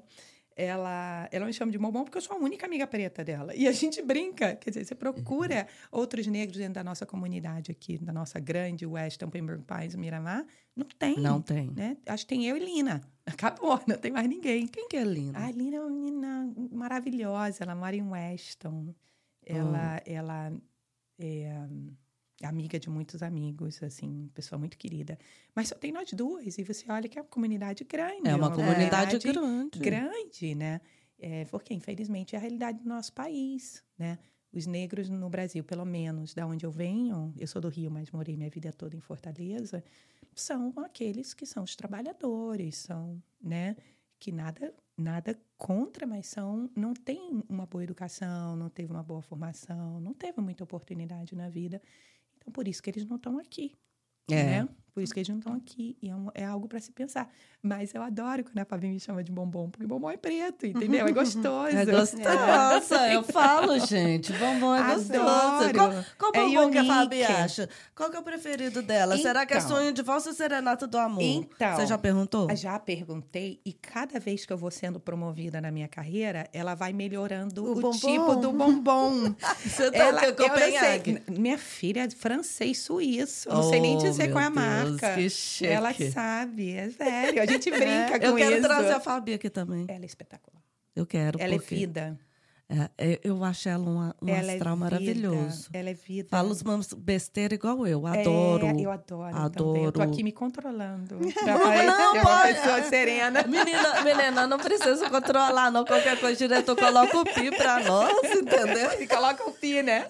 ela, 0.56 1.28
ela 1.32 1.46
me 1.46 1.54
chama 1.54 1.72
de 1.72 1.78
bombom 1.78 2.04
porque 2.04 2.18
eu 2.18 2.22
sou 2.22 2.36
a 2.36 2.40
única 2.40 2.66
amiga 2.66 2.86
preta 2.86 3.24
dela. 3.24 3.56
E 3.56 3.68
a 3.68 3.72
gente 3.72 4.02
brinca, 4.02 4.56
quer 4.56 4.70
dizer, 4.70 4.86
você 4.86 4.96
procura 4.96 5.68
outros 5.92 6.28
negros 6.28 6.58
dentro 6.58 6.76
da 6.76 6.84
nossa 6.84 7.06
comunidade 7.06 7.72
aqui, 7.72 7.98
da 7.98 8.14
nossa 8.14 8.40
grande 8.40 8.86
Weston, 8.86 9.30
Pembroke 9.30 9.64
Pines, 9.64 9.96
Miramar, 9.96 10.46
não 10.76 10.86
tem. 10.86 11.20
Não 11.20 11.42
tem. 11.42 11.72
Né? 11.72 11.98
Acho 12.08 12.26
que 12.26 12.36
tem 12.36 12.46
eu 12.46 12.58
e 12.58 12.60
Lina. 12.60 13.02
Acabou, 13.26 13.80
não 13.88 13.98
tem 13.98 14.12
mais 14.12 14.28
ninguém. 14.28 14.68
Quem 14.68 14.88
que 14.88 14.98
é 14.98 15.04
linda? 15.04 15.40
A 15.40 15.52
Lina 15.52 15.78
é 15.78 15.80
uma 15.80 15.90
menina 15.90 16.54
maravilhosa, 16.72 17.64
ela 17.64 17.76
mora 17.76 17.96
em 17.96 18.04
Weston. 18.04 18.94
Ela, 19.46 20.02
ela 20.06 20.54
é 21.20 21.68
amiga 22.50 22.80
de 22.80 22.90
muitos 22.90 23.24
amigos, 23.24 23.82
assim, 23.84 24.30
pessoa 24.34 24.60
muito 24.60 24.78
querida. 24.78 25.18
Mas 25.56 25.70
só 25.70 25.76
tem 25.76 25.92
nós 25.92 26.12
duas, 26.14 26.58
e 26.58 26.64
você 26.64 26.86
olha 26.92 27.08
que 27.08 27.18
é 27.18 27.22
uma 27.22 27.28
comunidade 27.28 27.84
grande. 27.84 28.28
é 28.28 28.36
uma 28.36 28.52
comunidade 28.52 29.18
comunidade 29.20 29.20
grande. 29.20 29.80
grande, 29.80 30.56
né? 30.56 30.82
É, 31.20 31.46
porque, 31.46 31.74
infelizmente, 31.74 32.36
é 32.36 32.38
a 32.38 32.42
realidade 32.42 32.80
do 32.80 32.90
nosso 32.90 33.14
país, 33.14 33.84
né? 33.98 34.20
Os 34.52 34.68
negros 34.68 35.10
no 35.10 35.30
Brasil, 35.30 35.64
pelo 35.64 35.86
menos, 35.86 36.34
da 36.34 36.46
onde 36.46 36.66
eu 36.66 36.72
venho, 36.72 37.34
eu 37.38 37.48
sou 37.48 37.62
do 37.62 37.70
Rio, 37.70 37.90
mas 37.90 38.12
morei 38.12 38.38
minha 38.38 38.50
vida 38.50 38.72
toda 38.72 38.96
em 38.96 39.00
Fortaleza, 39.00 39.84
são 40.36 40.74
aqueles 40.78 41.34
que 41.34 41.46
são 41.46 41.64
os 41.64 41.76
trabalhadores, 41.76 42.78
são, 42.78 43.22
né? 43.42 43.76
Que 44.20 44.32
nada, 44.32 44.74
nada 44.98 45.40
contra, 45.58 46.06
mas 46.06 46.28
são, 46.28 46.70
não 46.76 46.94
tem 46.94 47.44
uma 47.50 47.66
boa 47.66 47.84
educação, 47.84 48.56
não 48.56 48.70
teve 48.70 48.92
uma 48.92 49.04
boa 49.04 49.22
formação, 49.22 50.00
não 50.00 50.14
teve 50.14 50.40
muita 50.40 50.64
oportunidade 50.64 51.36
na 51.36 51.50
vida. 51.50 51.82
Então, 52.44 52.52
por 52.52 52.68
isso 52.68 52.84
que 52.84 52.90
eles 52.90 53.06
não 53.06 53.16
estão 53.16 53.40
aqui. 53.40 53.74
É. 54.30 54.64
Né? 54.64 54.70
Por 54.94 55.02
isso 55.02 55.12
que 55.14 55.20
eles 55.22 55.30
não 55.30 55.40
estão 55.40 55.54
aqui. 55.56 55.98
E 56.02 56.10
é, 56.10 56.16
um- 56.16 56.30
é 56.36 56.46
algo 56.46 56.68
para 56.68 56.80
se 56.80 56.92
pensar. 56.92 57.28
Mas 57.64 57.94
eu 57.96 58.04
adoro 58.04 58.44
quando 58.44 58.60
a 58.60 58.66
Fabi 58.66 58.88
me 58.88 59.00
chama 59.00 59.24
de 59.24 59.32
bombom, 59.32 59.70
porque 59.70 59.88
bombom 59.88 60.12
é 60.12 60.18
preto, 60.18 60.68
entendeu? 60.68 61.08
É 61.08 61.12
gostoso. 61.14 61.76
É 61.76 61.86
gostosa, 61.86 63.12
eu 63.12 63.24
falo, 63.24 63.80
gente. 63.80 64.32
Bombom 64.34 64.76
é 64.76 64.94
gostoso. 64.94 65.20
Adoro. 65.20 65.74
Qual, 65.74 66.32
qual 66.32 66.32
É 66.36 66.42
bombom 66.46 66.70
que 66.72 66.78
a 66.78 66.86
Fabi 66.86 67.24
acha? 67.24 67.70
Qual 67.96 68.10
que 68.12 68.18
é 68.18 68.20
o 68.20 68.24
preferido 68.24 68.82
dela? 68.84 69.18
Será 69.18 69.46
que 69.46 69.54
é 69.54 69.58
Então. 69.58 69.70
sonho 69.70 69.92
de 69.94 70.02
valsa 70.04 70.30
ou 70.30 70.36
serenata 70.36 70.86
do 70.86 70.98
amor? 70.98 71.22
Então. 71.24 71.76
Você 71.76 71.88
já 71.88 71.98
perguntou? 71.98 72.56
Já 72.56 72.78
perguntei, 72.78 73.60
e 73.66 73.74
cada 73.74 74.20
vez 74.20 74.46
que 74.46 74.54
eu 74.54 74.58
vou 74.58 74.70
sendo 74.70 75.00
promovida 75.00 75.60
na 75.60 75.72
minha 75.72 75.88
carreira, 75.88 76.48
ela 76.54 76.76
vai 76.76 76.94
melhorando 76.94 77.64
O 77.66 77.88
o, 77.88 77.92
tipo 77.92 78.36
do 78.36 78.52
bombom. 78.52 79.34
Você 79.66 79.90
tá 79.90 79.98
ela, 79.98 80.26
eu 80.26 80.36
sei. 80.36 81.24
Minha 81.30 81.58
filha 81.58 82.02
é 82.04 82.10
francês 82.10 82.80
suíço. 82.80 83.50
Não 83.50 83.64
sei 83.64 83.80
nem 83.80 83.96
Oh, 83.96 84.00
dizer 84.02 84.32
qual 84.32 84.44
é 84.44 84.48
a 84.48 84.50
Deus, 84.50 84.60
marca. 84.92 85.16
que 85.16 85.30
chique. 85.30 85.68
Ela 85.68 85.94
sabe, 86.12 86.72
é 86.74 86.90
sério. 86.92 87.42
A 87.42 87.46
gente 87.46 87.70
brinca 87.72 88.20
com 88.20 88.26
Eu 88.26 88.36
quero 88.36 88.56
isso. 88.58 88.68
trazer 88.68 88.92
a 88.92 89.00
Fabi 89.00 89.34
aqui 89.34 89.50
também. 89.50 89.86
Ela 89.88 90.04
é 90.04 90.06
espetacular. 90.06 90.62
Eu 90.96 91.06
quero, 91.06 91.40
Ela 91.42 91.56
porque 91.56 91.74
é 91.74 91.78
vida. 91.80 92.20
É, 92.70 92.90
é, 92.98 93.20
eu 93.24 93.44
acho 93.44 93.68
ela 93.68 93.84
uma, 93.84 94.16
um 94.22 94.30
ela 94.30 94.54
astral 94.54 94.74
é 94.74 94.80
maravilhoso. 94.80 95.70
Ela 95.74 95.90
é 95.90 95.94
vida. 95.94 96.30
Fala 96.30 96.50
os 96.50 96.64
mamos 96.64 96.94
besteira 96.94 97.54
igual 97.54 97.86
eu. 97.86 98.08
Adoro. 98.08 98.66
É, 98.66 98.82
eu 98.82 98.92
adoro, 98.92 99.52
também. 99.52 99.84
Eu 99.84 99.92
tô 99.92 100.02
adoro. 100.02 100.12
aqui 100.12 100.24
me 100.24 100.32
controlando. 100.32 101.18
Pra 101.44 101.60
parecer 101.60 101.86
não, 101.86 102.14
uma 102.14 102.42
pessoa 102.42 102.84
serena. 102.84 103.44
Menina, 103.48 104.02
menina, 104.04 104.48
não 104.48 104.58
precisa 104.58 105.10
controlar, 105.10 105.70
não. 105.70 105.86
Qualquer 105.86 106.20
coisa, 106.20 106.36
diretor, 106.36 106.76
coloca 106.76 107.18
o 107.20 107.26
pi 107.26 107.52
pra 107.56 107.84
nós, 107.84 108.32
entendeu? 108.32 108.92
E 109.04 109.08
coloca 109.08 109.50
o 109.50 109.54
pi, 109.54 109.82
né? 109.84 110.06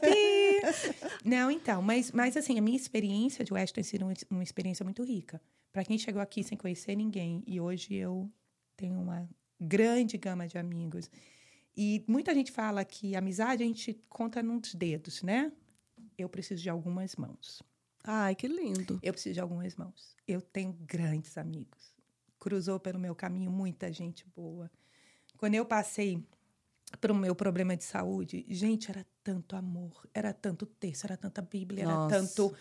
Pi. 0.00 1.00
Não, 1.24 1.50
então, 1.50 1.82
mas, 1.82 2.12
mas 2.12 2.36
assim, 2.36 2.58
a 2.58 2.62
minha 2.62 2.76
experiência 2.76 3.44
de 3.44 3.52
West 3.52 3.74
tem 3.74 3.84
sido 3.84 4.04
uma, 4.04 4.14
uma 4.30 4.42
experiência 4.42 4.84
muito 4.84 5.02
rica. 5.02 5.40
Para 5.72 5.84
quem 5.84 5.98
chegou 5.98 6.22
aqui 6.22 6.42
sem 6.42 6.56
conhecer 6.56 6.94
ninguém, 6.96 7.42
e 7.46 7.60
hoje 7.60 7.94
eu 7.94 8.30
tenho 8.76 9.00
uma 9.00 9.28
grande 9.60 10.16
gama 10.16 10.46
de 10.46 10.56
amigos. 10.56 11.10
E 11.82 12.04
muita 12.06 12.34
gente 12.34 12.52
fala 12.52 12.84
que 12.84 13.16
amizade 13.16 13.62
a 13.62 13.66
gente 13.66 13.94
conta 14.06 14.42
nos 14.42 14.74
dedos, 14.74 15.22
né? 15.22 15.50
Eu 16.18 16.28
preciso 16.28 16.62
de 16.62 16.68
algumas 16.68 17.16
mãos. 17.16 17.62
Ai, 18.04 18.34
que 18.34 18.46
lindo. 18.46 19.00
Eu 19.02 19.14
preciso 19.14 19.32
de 19.32 19.40
algumas 19.40 19.74
mãos. 19.76 20.14
Eu 20.28 20.42
tenho 20.42 20.74
grandes 20.74 21.38
amigos. 21.38 21.94
Cruzou 22.38 22.78
pelo 22.78 22.98
meu 22.98 23.14
caminho 23.14 23.50
muita 23.50 23.90
gente 23.90 24.26
boa. 24.36 24.70
Quando 25.38 25.54
eu 25.54 25.64
passei 25.64 26.22
para 27.00 27.14
o 27.14 27.16
meu 27.16 27.34
problema 27.34 27.74
de 27.74 27.84
saúde, 27.84 28.44
gente, 28.46 28.90
era 28.90 29.06
tanto 29.24 29.56
amor, 29.56 30.06
era 30.12 30.34
tanto 30.34 30.66
texto, 30.66 31.06
era 31.06 31.16
tanta 31.16 31.40
Bíblia, 31.40 31.86
Nossa. 31.86 32.14
era 32.14 32.22
tanto 32.22 32.54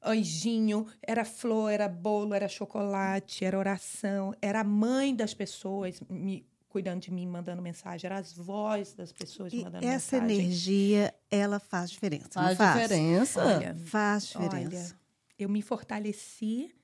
anjinho, 0.00 0.86
era 1.02 1.24
flor, 1.24 1.68
era 1.72 1.88
bolo, 1.88 2.32
era 2.32 2.46
chocolate, 2.46 3.44
era 3.44 3.58
oração, 3.58 4.32
era 4.40 4.60
a 4.60 4.64
mãe 4.64 5.16
das 5.16 5.34
pessoas 5.34 6.00
me 6.08 6.46
cuidando 6.72 7.02
de 7.02 7.12
mim, 7.12 7.26
mandando 7.26 7.60
mensagem, 7.60 8.08
era 8.08 8.18
as 8.18 8.32
vozes 8.32 8.94
das 8.94 9.12
pessoas 9.12 9.52
e 9.52 9.56
mandando 9.56 9.84
essa 9.84 10.16
mensagem. 10.16 10.36
Essa 10.36 10.42
energia, 10.42 11.14
ela 11.30 11.60
faz 11.60 11.90
diferença. 11.90 12.30
Faz, 12.30 12.56
faz? 12.56 12.82
diferença. 12.82 13.44
Olha, 13.44 13.76
faz 13.84 14.26
diferença. 14.28 14.94
Olha, 14.94 15.00
eu 15.38 15.48
me 15.50 15.60
fortaleci 15.60 16.74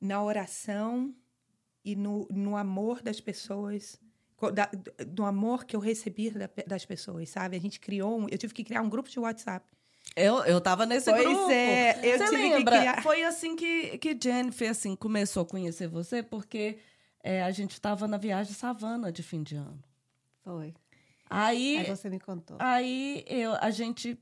na 0.00 0.22
oração 0.22 1.14
e 1.84 1.94
no, 1.94 2.26
no 2.30 2.56
amor 2.56 3.02
das 3.02 3.20
pessoas 3.20 4.00
da, 4.50 4.68
do 5.06 5.24
amor 5.24 5.64
que 5.64 5.76
eu 5.76 5.80
recebi 5.80 6.30
da, 6.30 6.48
das 6.66 6.84
pessoas, 6.84 7.28
sabe? 7.28 7.56
A 7.56 7.60
gente 7.60 7.78
criou 7.78 8.18
um, 8.18 8.26
eu 8.28 8.38
tive 8.38 8.54
que 8.54 8.64
criar 8.64 8.80
um 8.80 8.88
grupo 8.88 9.08
de 9.08 9.20
WhatsApp. 9.20 9.64
Eu, 10.16 10.42
eu 10.44 10.60
tava 10.60 10.84
nesse 10.84 11.10
pois 11.10 11.22
grupo. 11.22 11.50
É, 11.50 12.00
eu 12.02 12.18
você 12.18 12.24
tive 12.24 12.48
lembra? 12.48 12.76
Que 12.76 12.80
criar... 12.80 13.02
Foi 13.02 13.22
assim 13.22 13.54
que, 13.54 13.98
que 13.98 14.18
Jennifer 14.20 14.70
assim, 14.70 14.96
começou 14.96 15.42
a 15.42 15.46
conhecer 15.46 15.86
você, 15.86 16.22
porque 16.22 16.78
é, 17.22 17.42
a 17.42 17.50
gente 17.50 17.80
tava 17.80 18.08
na 18.08 18.16
viagem 18.16 18.52
savana 18.52 19.12
de 19.12 19.22
fim 19.22 19.42
de 19.42 19.56
ano. 19.56 19.82
Foi. 20.42 20.74
Aí, 21.30 21.78
aí 21.78 21.86
você 21.86 22.10
me 22.10 22.20
contou. 22.20 22.56
Aí 22.60 23.24
eu, 23.26 23.54
a 23.60 23.70
gente 23.70 24.18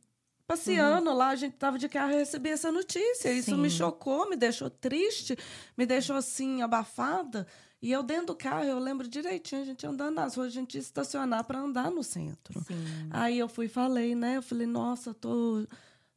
passeando 0.47 1.11
uhum. 1.11 1.17
lá, 1.17 1.29
a 1.29 1.37
gente 1.37 1.55
tava 1.57 1.79
de 1.79 1.89
carro 1.89 2.13
e 2.13 2.17
recebi 2.17 2.51
essa 2.51 2.73
notícia. 2.73 3.33
Isso 3.33 3.57
me 3.57 3.71
chocou, 3.71 4.29
me 4.29 4.37
deixou 4.37 4.69
triste, 4.69 5.37
me 5.77 5.87
deixou 5.87 6.17
assim, 6.17 6.61
abafada. 6.61 7.47
E 7.81 7.91
eu 7.91 8.03
dentro 8.03 8.27
do 8.27 8.35
carro, 8.35 8.65
eu 8.65 8.79
lembro 8.79 9.09
direitinho, 9.09 9.63
a 9.63 9.65
gente 9.65 9.87
andando 9.87 10.17
nas 10.17 10.35
ruas, 10.35 10.49
a 10.49 10.51
gente 10.51 10.75
ia 10.75 10.81
estacionar 10.81 11.45
para 11.45 11.61
andar 11.61 11.91
no 11.91 12.03
centro. 12.03 12.61
Sim. 12.65 13.09
Aí 13.11 13.39
eu 13.39 13.49
fui 13.49 13.67
e 13.67 13.69
falei, 13.69 14.15
né? 14.15 14.37
Eu 14.37 14.43
falei, 14.43 14.67
nossa, 14.67 15.15
tô, 15.15 15.67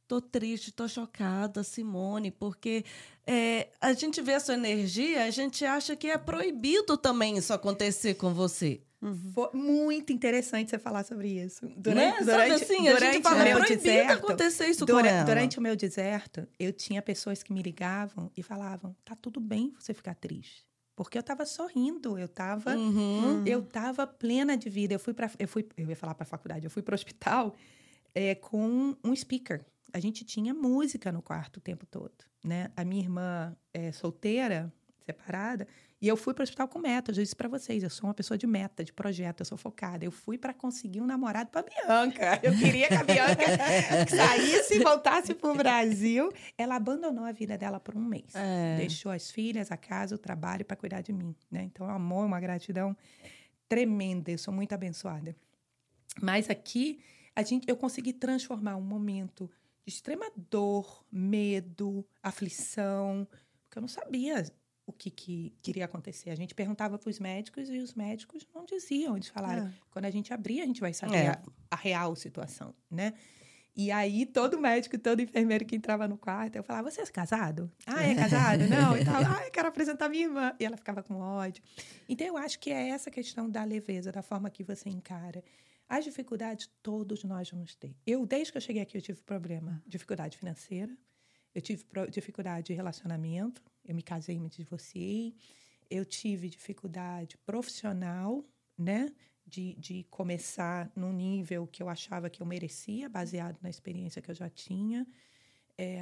tô 0.07 0.21
triste, 0.21 0.71
tô 0.71 0.87
chocada, 0.87 1.63
Simone, 1.63 2.31
porque 2.31 2.83
é, 3.25 3.69
a 3.79 3.93
gente 3.93 4.21
vê 4.21 4.33
a 4.33 4.39
sua 4.39 4.53
energia, 4.53 5.25
a 5.25 5.29
gente 5.29 5.65
acha 5.65 5.95
que 5.95 6.07
é 6.07 6.17
proibido 6.17 6.97
também 6.97 7.37
isso 7.37 7.53
acontecer 7.53 8.15
com 8.15 8.33
você. 8.33 8.81
Uhum. 9.01 9.31
Foi 9.33 9.49
muito 9.53 10.13
interessante 10.13 10.69
você 10.69 10.79
falar 10.79 11.03
sobre 11.03 11.27
isso. 11.27 11.69
Durante, 11.75 12.23
né? 12.23 12.25
durante, 12.25 12.63
assim, 12.63 12.83
durante 12.83 13.27
o 13.27 13.35
meu 13.35 13.65
deserto, 13.65 14.11
acontecer 14.13 14.67
isso 14.67 14.85
durante, 14.85 15.25
durante 15.25 15.59
o 15.59 15.61
meu 15.61 15.75
deserto, 15.75 16.47
eu 16.57 16.71
tinha 16.71 17.01
pessoas 17.01 17.43
que 17.43 17.51
me 17.51 17.61
ligavam 17.61 18.31
e 18.35 18.41
falavam: 18.41 18.95
tá 19.03 19.13
tudo 19.13 19.41
bem 19.41 19.73
você 19.77 19.93
ficar 19.93 20.15
triste. 20.15 20.65
Porque 20.95 21.17
eu 21.17 21.21
estava 21.21 21.45
sorrindo, 21.45 22.17
eu 22.17 22.25
estava 22.25 22.75
uhum. 22.75 23.43
eu 23.45 23.63
tava 23.63 24.07
plena 24.07 24.55
de 24.55 24.69
vida. 24.69 24.93
Eu 24.93 24.99
fui 24.99 25.13
para 25.13 25.29
eu 25.37 25.47
fui, 25.49 25.67
eu 25.75 25.89
ia 25.89 25.95
falar 25.95 26.13
para 26.15 26.23
a 26.23 26.27
faculdade, 26.27 26.63
eu 26.65 26.71
fui 26.71 26.81
para 26.81 26.93
o 26.93 26.95
hospital 26.95 27.55
é, 28.15 28.35
com 28.35 28.95
um 29.03 29.15
speaker. 29.15 29.65
A 29.93 29.99
gente 29.99 30.25
tinha 30.25 30.53
música 30.53 31.11
no 31.11 31.21
quarto 31.21 31.57
o 31.57 31.61
tempo 31.61 31.85
todo, 31.85 32.25
né? 32.43 32.71
A 32.75 32.83
minha 32.83 33.01
irmã 33.01 33.55
é 33.73 33.91
solteira, 33.91 34.73
separada, 35.05 35.67
e 36.03 36.07
eu 36.09 36.17
fui 36.17 36.33
para 36.33 36.41
o 36.41 36.43
hospital 36.43 36.67
com 36.67 36.79
meta. 36.79 37.11
Eu 37.11 37.15
disse 37.15 37.33
para 37.33 37.47
vocês, 37.47 37.81
eu 37.81 37.89
sou 37.89 38.09
uma 38.09 38.13
pessoa 38.13 38.37
de 38.37 38.45
meta, 38.45 38.83
de 38.83 38.91
projeto, 38.91 39.39
eu 39.39 39.45
sou 39.45 39.57
focada. 39.57 40.03
Eu 40.03 40.11
fui 40.11 40.37
para 40.37 40.53
conseguir 40.53 40.99
um 40.99 41.05
namorado 41.05 41.49
para 41.49 41.63
Bianca. 41.63 42.41
Eu 42.43 42.57
queria 42.57 42.89
que 42.89 42.93
a 42.93 43.03
Bianca 43.05 43.45
saísse 44.13 44.75
e 44.75 44.79
voltasse 44.79 45.33
para 45.33 45.49
o 45.49 45.55
Brasil. 45.55 46.29
Ela 46.57 46.75
abandonou 46.75 47.23
a 47.23 47.31
vida 47.31 47.57
dela 47.57 47.79
por 47.79 47.95
um 47.95 48.03
mês. 48.03 48.35
É. 48.35 48.75
Deixou 48.75 49.13
as 49.13 49.31
filhas, 49.31 49.71
a 49.71 49.77
casa, 49.77 50.13
o 50.13 50.17
trabalho 50.17 50.65
para 50.65 50.75
cuidar 50.75 50.99
de 50.99 51.13
mim. 51.13 51.33
Né? 51.49 51.63
Então, 51.63 51.89
é 51.89 51.93
um 51.93 51.95
amor, 51.95 52.25
uma 52.25 52.41
gratidão 52.41 52.97
tremenda. 53.69 54.29
Eu 54.29 54.37
sou 54.37 54.53
muito 54.53 54.73
abençoada. 54.73 55.33
Mas 56.21 56.49
aqui, 56.49 56.99
a 57.33 57.43
gente, 57.43 57.65
eu 57.69 57.77
consegui 57.77 58.11
transformar 58.11 58.75
um 58.75 58.81
momento 58.81 59.49
de 59.85 59.93
extrema 59.93 60.25
dor, 60.35 61.05
medo, 61.11 62.05
aflição, 62.21 63.27
porque 63.63 63.77
eu 63.77 63.81
não 63.81 63.87
sabia 63.87 64.43
o 64.85 64.91
que, 64.91 65.09
que 65.09 65.53
queria 65.61 65.85
acontecer. 65.85 66.29
A 66.29 66.35
gente 66.35 66.53
perguntava 66.53 66.97
para 66.97 67.09
os 67.09 67.19
médicos 67.19 67.69
e 67.69 67.77
os 67.79 67.93
médicos 67.93 68.47
não 68.53 68.65
diziam. 68.65 69.15
Eles 69.15 69.29
falaram: 69.29 69.67
é. 69.67 69.73
quando 69.91 70.05
a 70.05 70.11
gente 70.11 70.33
abrir, 70.33 70.61
a 70.61 70.65
gente 70.65 70.81
vai 70.81 70.93
saber 70.93 71.17
é. 71.17 71.27
a, 71.29 71.41
a, 71.71 71.75
real 71.75 72.15
situação, 72.15 72.73
né? 72.89 73.13
E 73.75 73.91
aí, 73.91 74.25
todo 74.27 74.59
médico, 74.59 74.99
todo 74.99 75.19
enfermeiro 75.19 75.65
que 75.65 75.75
entrava 75.75 76.07
no 76.07 76.17
quarto, 76.17 76.55
eu 76.55 76.63
falava: 76.63 76.91
Você 76.91 77.01
é 77.01 77.05
casado? 77.07 77.71
Ah, 77.85 78.03
é 78.03 78.13
casado? 78.13 78.67
Não. 78.69 78.95
E 78.95 79.03
tal. 79.03 79.15
Ah, 79.15 79.43
eu 79.45 79.51
quero 79.51 79.67
apresentar 79.67 80.09
minha 80.09 80.25
irmã. 80.25 80.53
E 80.59 80.65
ela 80.65 80.77
ficava 80.77 81.01
com 81.01 81.15
ódio. 81.15 81.63
Então, 82.07 82.27
eu 82.27 82.37
acho 82.37 82.59
que 82.59 82.69
é 82.69 82.89
essa 82.89 83.09
questão 83.09 83.49
da 83.49 83.63
leveza, 83.63 84.11
da 84.11 84.21
forma 84.21 84.49
que 84.49 84.63
você 84.63 84.89
encara. 84.89 85.43
As 85.87 86.03
dificuldades, 86.03 86.69
todos 86.81 87.23
nós 87.23 87.49
vamos 87.49 87.75
ter. 87.75 87.95
Eu, 88.05 88.25
desde 88.25 88.51
que 88.51 88.57
eu 88.57 88.61
cheguei 88.61 88.81
aqui, 88.81 88.97
eu 88.97 89.01
tive 89.01 89.21
problema, 89.21 89.83
dificuldade 89.85 90.37
financeira, 90.37 90.95
eu 91.53 91.61
tive 91.61 91.85
dificuldade 92.09 92.67
de 92.67 92.73
relacionamento, 92.73 93.61
eu 93.85 93.93
me 93.93 94.01
casei 94.01 94.39
me 94.39 94.49
divorciei. 94.49 95.35
Eu 95.89 96.05
tive 96.05 96.49
dificuldade 96.49 97.37
profissional, 97.45 98.43
né? 98.77 99.13
De, 99.45 99.75
de 99.75 100.05
começar 100.09 100.89
num 100.95 101.11
nível 101.11 101.67
que 101.67 101.83
eu 101.83 101.89
achava 101.89 102.29
que 102.29 102.41
eu 102.41 102.45
merecia, 102.45 103.09
baseado 103.09 103.59
na 103.61 103.69
experiência 103.69 104.21
que 104.21 104.31
eu 104.31 104.35
já 104.35 104.49
tinha. 104.49 105.05
É, 105.77 106.01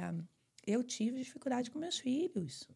eu 0.64 0.82
tive 0.84 1.18
dificuldade 1.18 1.70
com 1.70 1.78
meus 1.78 1.98
filhos. 1.98 2.68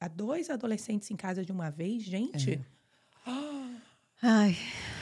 Há 0.00 0.08
dois 0.08 0.50
adolescentes 0.50 1.10
em 1.10 1.16
casa 1.16 1.44
de 1.44 1.52
uma 1.52 1.70
vez, 1.70 2.02
gente. 2.02 2.54
É. 2.54 3.30
Ai. 4.22 4.56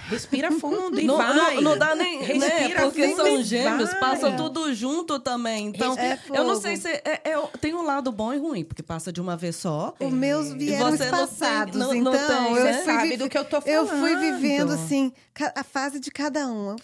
Respira 0.09 0.51
fundo 0.51 0.99
e 0.99 1.05
não, 1.05 1.19
vai. 1.19 1.57
Não, 1.57 1.61
não 1.61 1.79
dá 1.79 1.95
nem, 1.95 2.39
né? 2.39 2.69
Porque 2.81 3.15
são 3.15 3.43
gêmeos, 3.43 3.93
passam 3.95 4.35
tudo 4.37 4.73
junto 4.73 5.21
também. 5.21 5.67
Então, 5.67 5.99
é 5.99 6.19
eu 6.31 6.45
não 6.45 6.59
sei 6.59 6.77
se... 6.77 6.89
É, 6.89 7.21
é, 7.25 7.47
tem 7.61 7.75
um 7.75 7.83
lado 7.83 8.11
bom 8.11 8.33
e 8.33 8.39
ruim, 8.39 8.65
porque 8.65 8.83
passa 8.83 9.13
de 9.13 9.21
uma 9.21 9.37
vez 9.37 9.57
só. 9.57 9.95
Os 10.01 10.11
meus 10.11 10.53
vieram 10.55 10.97
passados, 10.97 11.77
não, 11.79 11.95
então... 11.95 12.13
Tem, 12.13 12.57
eu 12.57 12.65
né? 12.65 12.83
sabe 12.85 13.17
do 13.19 13.29
que 13.29 13.37
eu 13.37 13.45
tô 13.45 13.61
falando. 13.61 13.77
Eu 13.77 13.87
fui 13.87 14.17
vivendo, 14.17 14.73
assim, 14.73 15.13
a 15.55 15.63
fase 15.63 16.01
de 16.01 16.11
cada 16.11 16.47
um. 16.49 16.75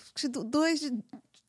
Dois 0.47 0.81
de... 0.81 0.91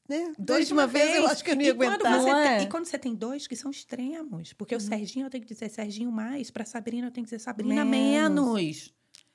Né? 0.08 0.24
Dois, 0.24 0.36
dois 0.38 0.68
de 0.68 0.74
uma 0.74 0.86
vez, 0.86 1.06
vez, 1.06 1.18
eu 1.18 1.28
acho 1.28 1.44
que 1.44 1.50
eu 1.50 1.56
não 1.56 1.64
ia 1.64 1.70
e 1.70 1.72
aguentar. 1.72 2.00
Quando 2.00 2.28
não 2.28 2.38
é? 2.38 2.58
tem, 2.58 2.68
e 2.68 2.70
quando 2.70 2.86
você 2.86 2.98
tem 2.98 3.16
dois 3.16 3.48
que 3.48 3.56
são 3.56 3.72
extremos, 3.72 4.54
porque 4.54 4.76
hum. 4.76 4.78
o 4.78 4.82
uhum. 4.82 4.88
Serginho 4.88 5.26
eu 5.26 5.30
tenho 5.32 5.44
que 5.44 5.52
dizer 5.52 5.68
Serginho 5.68 6.12
mais, 6.12 6.52
para 6.52 6.64
Sabrina 6.64 7.08
eu 7.08 7.12
tenho 7.12 7.26
que 7.26 7.32
dizer 7.32 7.44
Sabrina 7.44 7.84
menos, 7.84 8.46
menos 8.46 8.94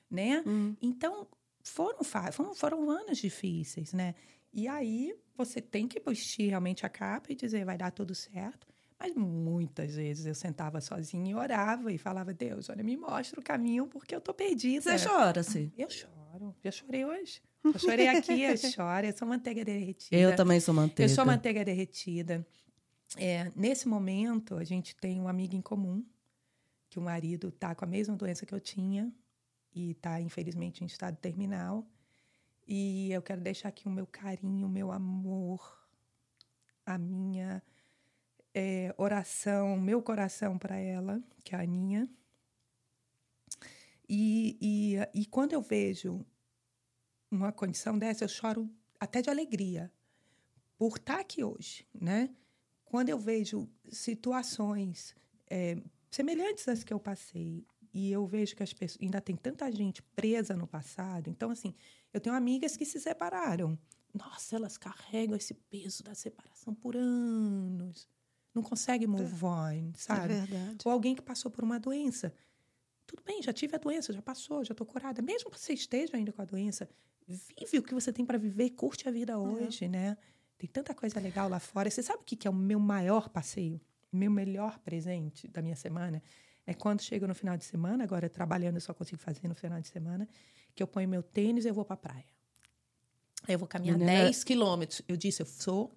né? 0.08 0.44
Hum. 0.46 0.76
Então, 0.80 1.26
foram, 1.62 2.02
foram, 2.04 2.54
foram 2.54 2.90
anos 2.90 3.18
difíceis, 3.18 3.92
né? 3.92 4.14
E 4.52 4.66
aí 4.66 5.14
você 5.36 5.60
tem 5.60 5.86
que 5.86 6.00
vestir 6.00 6.48
realmente 6.48 6.84
a 6.84 6.88
capa 6.88 7.32
e 7.32 7.34
dizer 7.34 7.64
vai 7.64 7.78
dar 7.78 7.90
tudo 7.90 8.14
certo. 8.14 8.66
Mas 8.98 9.14
muitas 9.14 9.94
vezes 9.94 10.26
eu 10.26 10.34
sentava 10.34 10.80
sozinha 10.80 11.30
e 11.30 11.34
orava 11.34 11.90
e 11.90 11.96
falava, 11.96 12.34
Deus, 12.34 12.68
olha, 12.68 12.82
me 12.82 12.96
mostra 12.96 13.40
o 13.40 13.42
caminho 13.42 13.86
porque 13.86 14.14
eu 14.14 14.20
tô 14.20 14.34
perdida. 14.34 14.98
Você 14.98 15.08
chora, 15.08 15.42
sim? 15.42 15.72
Eu 15.78 15.88
choro. 15.88 16.54
Já 16.62 16.70
chorei 16.70 17.04
hoje. 17.04 17.40
Eu 17.64 17.78
chorei 17.78 18.08
aqui, 18.08 18.42
eu 18.42 18.56
choro. 18.58 19.06
Eu 19.06 19.16
sou 19.16 19.26
manteiga 19.26 19.64
derretida. 19.64 20.20
Eu 20.20 20.36
também 20.36 20.60
sou 20.60 20.74
manteiga. 20.74 21.10
Eu 21.10 21.14
sou 21.14 21.24
manteiga 21.24 21.64
derretida. 21.64 22.46
É, 23.16 23.50
nesse 23.56 23.88
momento, 23.88 24.56
a 24.56 24.64
gente 24.64 24.94
tem 24.96 25.20
um 25.20 25.28
amigo 25.28 25.56
em 25.56 25.62
comum, 25.62 26.04
que 26.90 26.98
o 26.98 27.02
marido 27.02 27.50
tá 27.50 27.74
com 27.74 27.84
a 27.84 27.88
mesma 27.88 28.14
doença 28.16 28.44
que 28.44 28.54
eu 28.54 28.60
tinha 28.60 29.10
e 29.74 29.92
está, 29.92 30.20
infelizmente, 30.20 30.82
em 30.82 30.86
estado 30.86 31.16
terminal. 31.16 31.86
E 32.66 33.10
eu 33.12 33.22
quero 33.22 33.40
deixar 33.40 33.68
aqui 33.68 33.86
o 33.86 33.90
meu 33.90 34.06
carinho, 34.06 34.66
o 34.66 34.70
meu 34.70 34.92
amor, 34.92 35.80
a 36.86 36.96
minha 36.98 37.62
é, 38.54 38.94
oração, 38.96 39.78
meu 39.78 40.02
coração 40.02 40.58
para 40.58 40.76
ela, 40.76 41.22
que 41.42 41.54
é 41.54 41.58
a 41.58 41.62
Aninha. 41.62 42.08
E, 44.08 44.58
e, 44.60 45.20
e 45.20 45.26
quando 45.26 45.52
eu 45.52 45.62
vejo 45.62 46.24
uma 47.30 47.52
condição 47.52 47.96
dessa, 47.98 48.24
eu 48.24 48.28
choro 48.28 48.68
até 48.98 49.22
de 49.22 49.30
alegria 49.30 49.92
por 50.76 50.96
estar 50.96 51.20
aqui 51.20 51.44
hoje, 51.44 51.86
né? 51.94 52.34
Quando 52.84 53.08
eu 53.08 53.18
vejo 53.18 53.68
situações 53.88 55.14
é, 55.48 55.76
semelhantes 56.10 56.66
às 56.66 56.82
que 56.82 56.92
eu 56.92 56.98
passei 56.98 57.64
e 57.92 58.10
eu 58.10 58.26
vejo 58.26 58.54
que 58.54 58.62
as 58.62 58.72
pessoas 58.72 59.02
ainda 59.02 59.20
tem 59.20 59.36
tanta 59.36 59.70
gente 59.70 60.02
presa 60.02 60.56
no 60.56 60.66
passado. 60.66 61.28
Então, 61.28 61.50
assim, 61.50 61.74
eu 62.12 62.20
tenho 62.20 62.34
amigas 62.34 62.76
que 62.76 62.84
se 62.84 63.00
separaram. 63.00 63.78
Nossa, 64.12 64.56
elas 64.56 64.76
carregam 64.76 65.36
esse 65.36 65.54
peso 65.54 66.02
da 66.02 66.14
separação 66.14 66.74
por 66.74 66.96
anos. 66.96 68.08
Não 68.54 68.62
consegue 68.62 69.06
move 69.06 69.44
on, 69.44 69.92
sabe? 69.94 70.34
É 70.34 70.44
verdade. 70.44 70.78
Ou 70.84 70.92
alguém 70.92 71.14
que 71.14 71.22
passou 71.22 71.50
por 71.50 71.62
uma 71.62 71.78
doença. 71.78 72.34
Tudo 73.06 73.22
bem, 73.24 73.42
já 73.42 73.52
tive 73.52 73.74
a 73.74 73.78
doença, 73.78 74.12
já 74.12 74.22
passou, 74.22 74.64
já 74.64 74.72
estou 74.72 74.86
curada. 74.86 75.22
Mesmo 75.22 75.50
que 75.50 75.58
você 75.58 75.72
esteja 75.72 76.16
ainda 76.16 76.32
com 76.32 76.42
a 76.42 76.44
doença, 76.44 76.88
vive 77.26 77.78
o 77.78 77.82
que 77.82 77.94
você 77.94 78.12
tem 78.12 78.24
para 78.24 78.38
viver, 78.38 78.70
curte 78.70 79.08
a 79.08 79.12
vida 79.12 79.38
hoje, 79.38 79.88
né? 79.88 80.16
Tem 80.58 80.68
tanta 80.68 80.94
coisa 80.94 81.18
legal 81.18 81.48
lá 81.48 81.58
fora. 81.58 81.90
Você 81.90 82.02
sabe 82.02 82.22
o 82.22 82.24
que 82.24 82.46
é 82.46 82.50
o 82.50 82.54
meu 82.54 82.78
maior 82.78 83.28
passeio? 83.28 83.80
Meu 84.12 84.30
melhor 84.30 84.78
presente 84.80 85.48
da 85.48 85.62
minha 85.62 85.76
semana? 85.76 86.22
É 86.70 86.74
quando 86.74 87.00
chega 87.02 87.26
no 87.26 87.34
final 87.34 87.56
de 87.56 87.64
semana, 87.64 88.04
agora 88.04 88.28
trabalhando 88.28 88.76
eu 88.76 88.80
só 88.80 88.94
consigo 88.94 89.20
fazer 89.20 89.48
no 89.48 89.56
final 89.56 89.80
de 89.80 89.88
semana, 89.88 90.28
que 90.72 90.80
eu 90.80 90.86
ponho 90.86 91.08
meu 91.08 91.20
tênis 91.20 91.64
e 91.64 91.68
eu 91.68 91.74
vou 91.74 91.84
para 91.84 91.94
a 91.94 91.96
praia. 91.96 92.24
Eu 93.48 93.58
vou 93.58 93.66
caminhar 93.66 93.98
Menina- 93.98 94.20
10 94.24 94.44
quilômetros. 94.44 95.02
Eu 95.08 95.16
disse, 95.16 95.42
eu 95.42 95.46
sou 95.46 95.92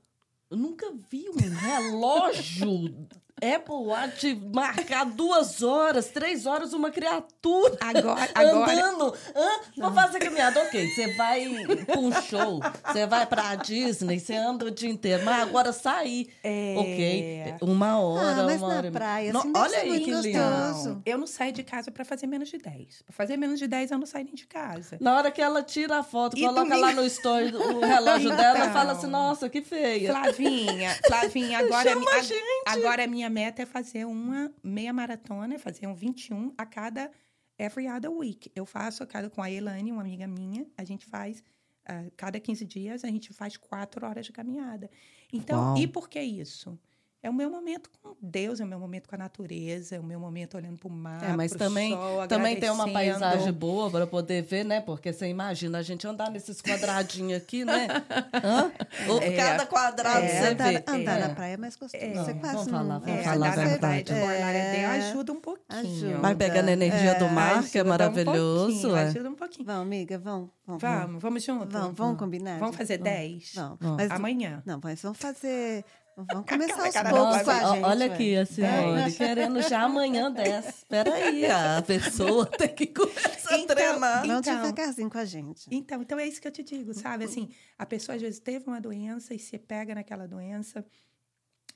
Eu 0.50 0.58
nunca 0.58 0.92
vi 1.12 1.26
um 1.30 1.50
relógio 1.50 3.08
Apple 3.56 3.76
Watch 3.76 4.34
marcar 4.54 5.06
duas 5.06 5.62
horas, 5.62 6.08
três 6.08 6.46
horas, 6.46 6.74
uma 6.74 6.90
criatura 6.92 7.78
Agora, 7.82 8.30
agora 8.34 8.72
andando. 8.88 9.14
Hã? 9.36 9.50
Vou 9.78 9.92
fazer 9.94 10.20
caminhada. 10.20 10.62
Ok, 10.62 10.88
você 10.90 11.14
vai 11.16 11.46
pra 11.86 12.00
um 12.00 12.12
show, 12.22 12.60
você 12.86 13.06
vai 13.06 13.26
pra 13.26 13.56
Disney, 13.56 14.20
você 14.20 14.36
anda 14.36 14.66
o 14.66 14.72
dia 14.72 14.90
inteiro. 14.90 15.24
Mas 15.26 15.42
agora 15.42 15.74
sair. 15.74 16.30
É. 16.44 16.76
Ok, 16.78 17.56
uma 17.68 18.00
hora, 18.00 18.42
Ah, 18.42 18.44
mas 18.44 18.62
uma 18.62 18.68
na 18.70 18.76
hora. 18.78 18.92
praia, 18.92 19.34
Não, 19.34 19.42
assim, 19.42 19.52
olha 19.56 19.78
aí 19.80 20.00
que 20.00 20.12
lindo. 20.12 21.02
eu 21.06 21.18
não 21.18 21.28
saio 21.28 21.52
de 21.52 21.64
casa 21.64 21.92
para 21.92 22.06
fazer 22.06 22.28
menos 22.28 22.50
de 22.50 22.58
10. 22.58 23.02
Para 23.04 23.14
fazer 23.16 23.38
menos 23.38 23.60
de 23.60 23.68
10, 23.68 23.92
eu 23.92 23.98
não 23.98 24.06
saio 24.06 24.26
nem 24.26 24.34
de 24.36 24.46
casa. 24.48 24.98
Na 25.02 25.18
hora 25.18 25.32
que 25.32 25.42
ela 25.42 25.62
tira 25.64 26.00
a 26.00 26.04
foto, 26.04 26.38
E 26.38 26.42
coloca 26.42 26.62
domingo- 26.64 26.80
lá 26.82 26.94
no 26.94 27.06
story 27.06 27.54
o 27.56 27.80
relógio 27.82 28.30
dela, 28.36 28.60
Então. 28.60 28.74
fala 28.74 28.92
assim: 28.94 29.08
nossa, 29.08 29.50
que 29.50 29.62
feia. 29.62 30.12
Flavinha, 30.12 30.98
Flavinha, 31.06 31.60
agora, 31.60 31.90
Chama 31.90 32.12
a, 32.12 32.16
a 32.16 32.22
gente. 32.22 32.64
agora 32.66 33.04
a 33.04 33.08
minha 33.08 33.30
meta 33.34 33.64
é 33.64 33.66
fazer 33.66 34.06
uma 34.06 34.54
meia 34.64 34.94
maratona, 34.94 35.58
fazer 35.60 35.88
um 35.88 35.96
21 35.96 36.54
a 36.58 36.66
cada 36.66 37.12
every 37.58 37.88
other 37.88 38.12
week. 38.12 38.52
Eu 38.56 38.66
faço 38.66 39.04
a 39.04 39.08
cada 39.08 39.30
com 39.30 39.42
a 39.42 39.50
Elane, 39.50 39.92
uma 39.92 40.02
amiga 40.02 40.28
minha, 40.28 40.66
a 40.78 40.84
gente 40.84 41.06
faz 41.06 41.44
ah, 41.86 42.06
cada 42.16 42.40
15 42.40 42.66
dias 42.66 43.04
a 43.04 43.08
gente 43.08 43.34
faz 43.34 43.58
quatro 43.58 44.06
horas 44.06 44.26
de 44.26 44.32
caminhada. 44.32 44.90
Então, 45.32 45.60
Uau. 45.60 45.78
e 45.78 45.88
por 45.88 46.08
que 46.08 46.22
isso? 46.22 46.80
É 47.24 47.30
o 47.30 47.34
meu 47.34 47.50
momento 47.50 47.90
com 48.02 48.14
Deus, 48.22 48.60
é 48.60 48.66
o 48.66 48.68
meu 48.68 48.78
momento 48.78 49.08
com 49.08 49.16
a 49.16 49.18
natureza, 49.18 49.96
é 49.96 50.00
o 50.00 50.04
meu 50.04 50.20
momento 50.20 50.58
olhando 50.58 50.78
para 50.78 50.90
o 50.90 50.92
mar, 50.92 51.24
É, 51.24 51.34
mas 51.38 51.52
pro 51.52 51.60
também, 51.60 51.94
sol, 51.94 52.28
também 52.28 52.60
tem 52.60 52.70
uma 52.70 52.92
paisagem 52.92 53.54
boa 53.54 53.90
para 53.90 54.06
poder 54.06 54.44
ver, 54.44 54.66
né? 54.66 54.82
Porque 54.82 55.14
você 55.14 55.28
imagina 55.28 55.78
a 55.78 55.82
gente 55.82 56.06
andar 56.06 56.30
nesses 56.30 56.62
quadradinhos 56.62 57.42
aqui, 57.42 57.64
né? 57.64 57.88
Hã? 58.44 58.70
O- 59.10 59.20
É, 59.20 59.38
Cada 59.38 59.66
quadrado 59.66 60.18
é, 60.26 60.28
você 60.28 60.48
andar, 60.50 60.70
vê. 60.74 60.84
andar 60.86 61.18
É. 61.20 61.28
na 61.28 61.34
praia 61.34 61.54
é 61.54 61.58
mais 61.58 61.78
gostoso. 61.78 62.04
É. 62.04 62.14
Você 62.14 62.34
Não, 62.34 62.40
quase 62.42 62.56
vamos 62.56 62.70
falar, 62.72 63.00
vamos 63.00 63.08
É, 63.20 63.24
falar 63.24 63.48
a 63.48 63.56
verdade, 63.56 64.12
Lauderdale 64.12 64.78
É. 64.78 64.86
ajuda 64.86 65.32
um 65.32 65.40
pouquinho. 65.40 65.80
Ajuda. 65.80 66.18
Vai 66.20 66.36
pegando 66.36 66.68
a 66.68 66.72
energia 66.74 67.16
do 67.16 67.26
É, 67.26 67.30
mar, 67.32 67.64
que 67.64 67.80
é 67.80 67.84
um 67.84 67.88
maravilhoso. 67.88 68.96
é. 68.98 69.04
Ajuda 69.06 69.30
um 69.30 69.36
pouquinho. 69.36 69.66
Vamos, 69.66 69.82
amiga, 69.84 70.20
vamos. 70.20 70.50
Vamos, 70.68 70.82
Vamos, 70.82 71.22
vamos 71.22 71.44
junto? 71.44 71.68
vamos, 71.72 71.96
vamos 71.98 72.18
combinar? 72.20 72.60
Vamos 72.60 72.76
fazer 72.76 72.98
10? 72.98 73.52
Vamos. 73.56 73.78
Vamos. 73.80 73.98
Mas, 73.98 74.12
Amanhã. 74.12 74.62
não, 74.66 74.80
mas 74.84 75.02
vamos 75.02 75.18
fazer... 75.18 75.86
Vamos 76.16 76.46
começar 76.48 76.86
aos 76.86 76.94
cara 76.94 77.10
poucos 77.10 77.42
com 77.42 77.50
a 77.52 77.74
gente. 77.74 77.84
olha 77.84 78.06
aqui, 78.06 78.36
a 78.36 78.46
senhora, 78.46 79.12
querendo 79.12 79.62
já 79.62 79.82
amanhã 79.82 80.32
10. 80.32 80.68
Espera 80.68 81.14
aí, 81.14 81.46
a 81.46 81.82
pessoa 81.86 82.46
tem 82.46 82.74
que 82.74 82.88
começar 82.88 83.56
a 83.56 83.58
Então, 83.58 83.76
treinar. 83.76 84.22
Vamos 84.26 84.48
Então. 84.48 84.56
devagarzinho 84.62 85.10
com 85.10 85.18
a 85.18 85.26
gente. 85.26 85.68
Então, 85.72 86.02
então 86.02 86.20
é 86.20 86.28
isso 86.28 86.40
que 86.42 86.48
eu 86.48 86.52
te 86.52 86.64
digo, 86.64 86.94
sabe? 86.94 87.26
Assim, 87.26 87.50
a 87.78 87.86
pessoa 87.86 88.16
às 88.16 88.22
vezes 88.22 88.40
teve 88.40 88.68
uma 88.68 88.80
doença 88.80 89.34
e 89.34 89.40
se 89.40 89.58
pega 89.58 89.96
naquela 89.96 90.28
doença 90.28 90.86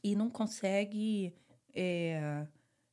e 0.03 0.15
não 0.15 0.29
consegue, 0.29 1.33
é, 1.73 2.45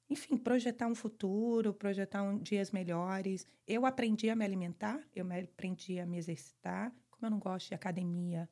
enfim, 0.09 0.37
projetar 0.39 0.87
um 0.87 0.95
futuro, 0.95 1.75
projetar 1.75 2.23
um, 2.23 2.39
dias 2.39 2.71
melhores. 2.71 3.47
Eu 3.67 3.85
aprendi 3.85 4.31
a 4.31 4.37
me 4.37 4.45
alimentar, 4.45 4.99
eu 5.15 5.25
me 5.25 5.41
aprendi 5.41 6.01
a 6.01 6.07
me 6.07 6.17
exercitar. 6.17 6.91
Como 7.11 7.27
eu 7.27 7.31
não 7.31 7.39
gosto 7.39 7.69
de 7.69 7.75
academia, 7.75 8.49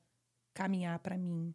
caminhar 0.52 0.98
para 0.98 1.16
mim 1.16 1.54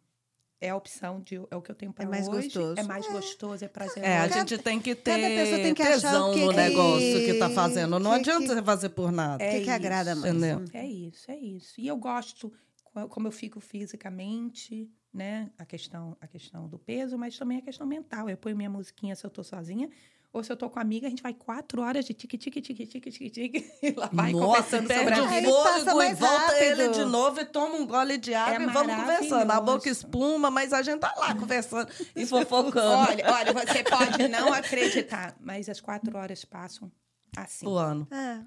é 0.60 0.70
a 0.70 0.76
opção 0.76 1.20
de 1.20 1.36
é 1.50 1.56
o 1.56 1.62
que 1.62 1.70
eu 1.70 1.74
tenho 1.74 1.92
para 1.92 2.06
mais 2.08 2.26
hoje. 2.28 2.48
gostoso. 2.48 2.74
É 2.80 2.82
mais 2.82 3.06
gostoso, 3.06 3.64
é 3.64 3.68
prazeroso. 3.68 4.04
É, 4.04 4.18
a 4.18 4.28
gente 4.28 4.58
tem 4.58 4.80
que 4.80 4.94
ter 4.94 5.10
cada 5.12 5.26
pessoa 5.28 5.58
tem 5.58 5.74
que 5.74 5.82
achar 5.82 5.94
tesão 6.00 6.30
o 6.30 6.34
que 6.34 6.40
no 6.44 6.50
que- 6.50 6.56
negócio 6.56 7.24
que 7.24 7.34
tá 7.34 7.50
fazendo. 7.50 7.98
Não 7.98 8.10
que- 8.12 8.16
adianta 8.18 8.40
que- 8.48 8.54
você 8.54 8.62
fazer 8.62 8.88
por 8.90 9.12
nada. 9.12 9.44
O 9.44 9.48
que, 9.62 9.70
agrada 9.70 10.14
mais? 10.14 10.34
Entendeu? 10.34 10.64
É 10.72 10.86
isso, 10.86 11.30
é 11.30 11.36
isso. 11.36 11.80
E 11.80 11.86
eu 11.86 11.96
gosto 11.96 12.52
co- 12.84 13.08
como 13.08 13.28
eu 13.28 13.32
fico 13.32 13.60
fisicamente, 13.60 14.90
né? 15.12 15.50
A 15.58 15.64
questão, 15.64 16.16
a 16.20 16.26
questão 16.26 16.68
do 16.68 16.78
peso, 16.78 17.16
mas 17.18 17.36
também 17.38 17.58
a 17.58 17.62
questão 17.62 17.86
mental. 17.86 18.28
Eu 18.28 18.36
ponho 18.36 18.56
minha 18.56 18.70
musiquinha 18.70 19.14
se 19.14 19.24
eu 19.24 19.30
tô 19.30 19.42
sozinha. 19.44 19.88
Ou 20.32 20.44
se 20.44 20.52
eu 20.52 20.56
tô 20.56 20.68
com 20.68 20.78
a 20.78 20.82
amiga, 20.82 21.06
a 21.06 21.10
gente 21.10 21.22
vai 21.22 21.32
quatro 21.32 21.80
horas 21.82 22.04
de 22.04 22.12
tique, 22.12 22.36
tique, 22.36 22.60
tique, 22.60 22.86
tique, 22.86 23.10
tique, 23.10 23.30
tique. 23.30 23.72
E 23.82 23.92
lá 23.92 24.10
vai 24.12 24.30
Nossa, 24.32 24.78
conversando 24.78 24.92
sobre 24.94 25.14
a 25.14 25.22
o 25.24 25.28
vida. 25.28 25.52
passa 25.64 25.90
fôlego 25.90 26.12
e 26.12 26.14
volta 26.14 26.38
rápido. 26.38 26.62
ele 26.62 26.88
de 26.88 27.04
novo 27.06 27.40
e 27.40 27.44
toma 27.46 27.74
um 27.76 27.86
gole 27.86 28.18
de 28.18 28.34
água 28.34 28.54
É 28.54 28.62
e 28.62 28.72
vamos 28.72 28.94
conversando. 28.94 29.50
A 29.50 29.60
boca 29.60 29.88
espuma, 29.88 30.50
mas 30.50 30.72
a 30.74 30.82
gente 30.82 31.00
tá 31.00 31.14
lá 31.16 31.34
conversando 31.34 31.88
e 32.14 32.24
fofocando. 32.26 33.10
Olha, 33.10 33.24
olha, 33.32 33.52
você 33.54 33.82
pode 33.82 34.28
não 34.28 34.52
acreditar, 34.52 35.34
mas 35.40 35.68
as 35.68 35.80
quatro 35.80 36.16
horas 36.16 36.44
passam 36.44 36.92
assim. 37.36 37.64
Voando. 37.64 38.06
É. 38.10 38.40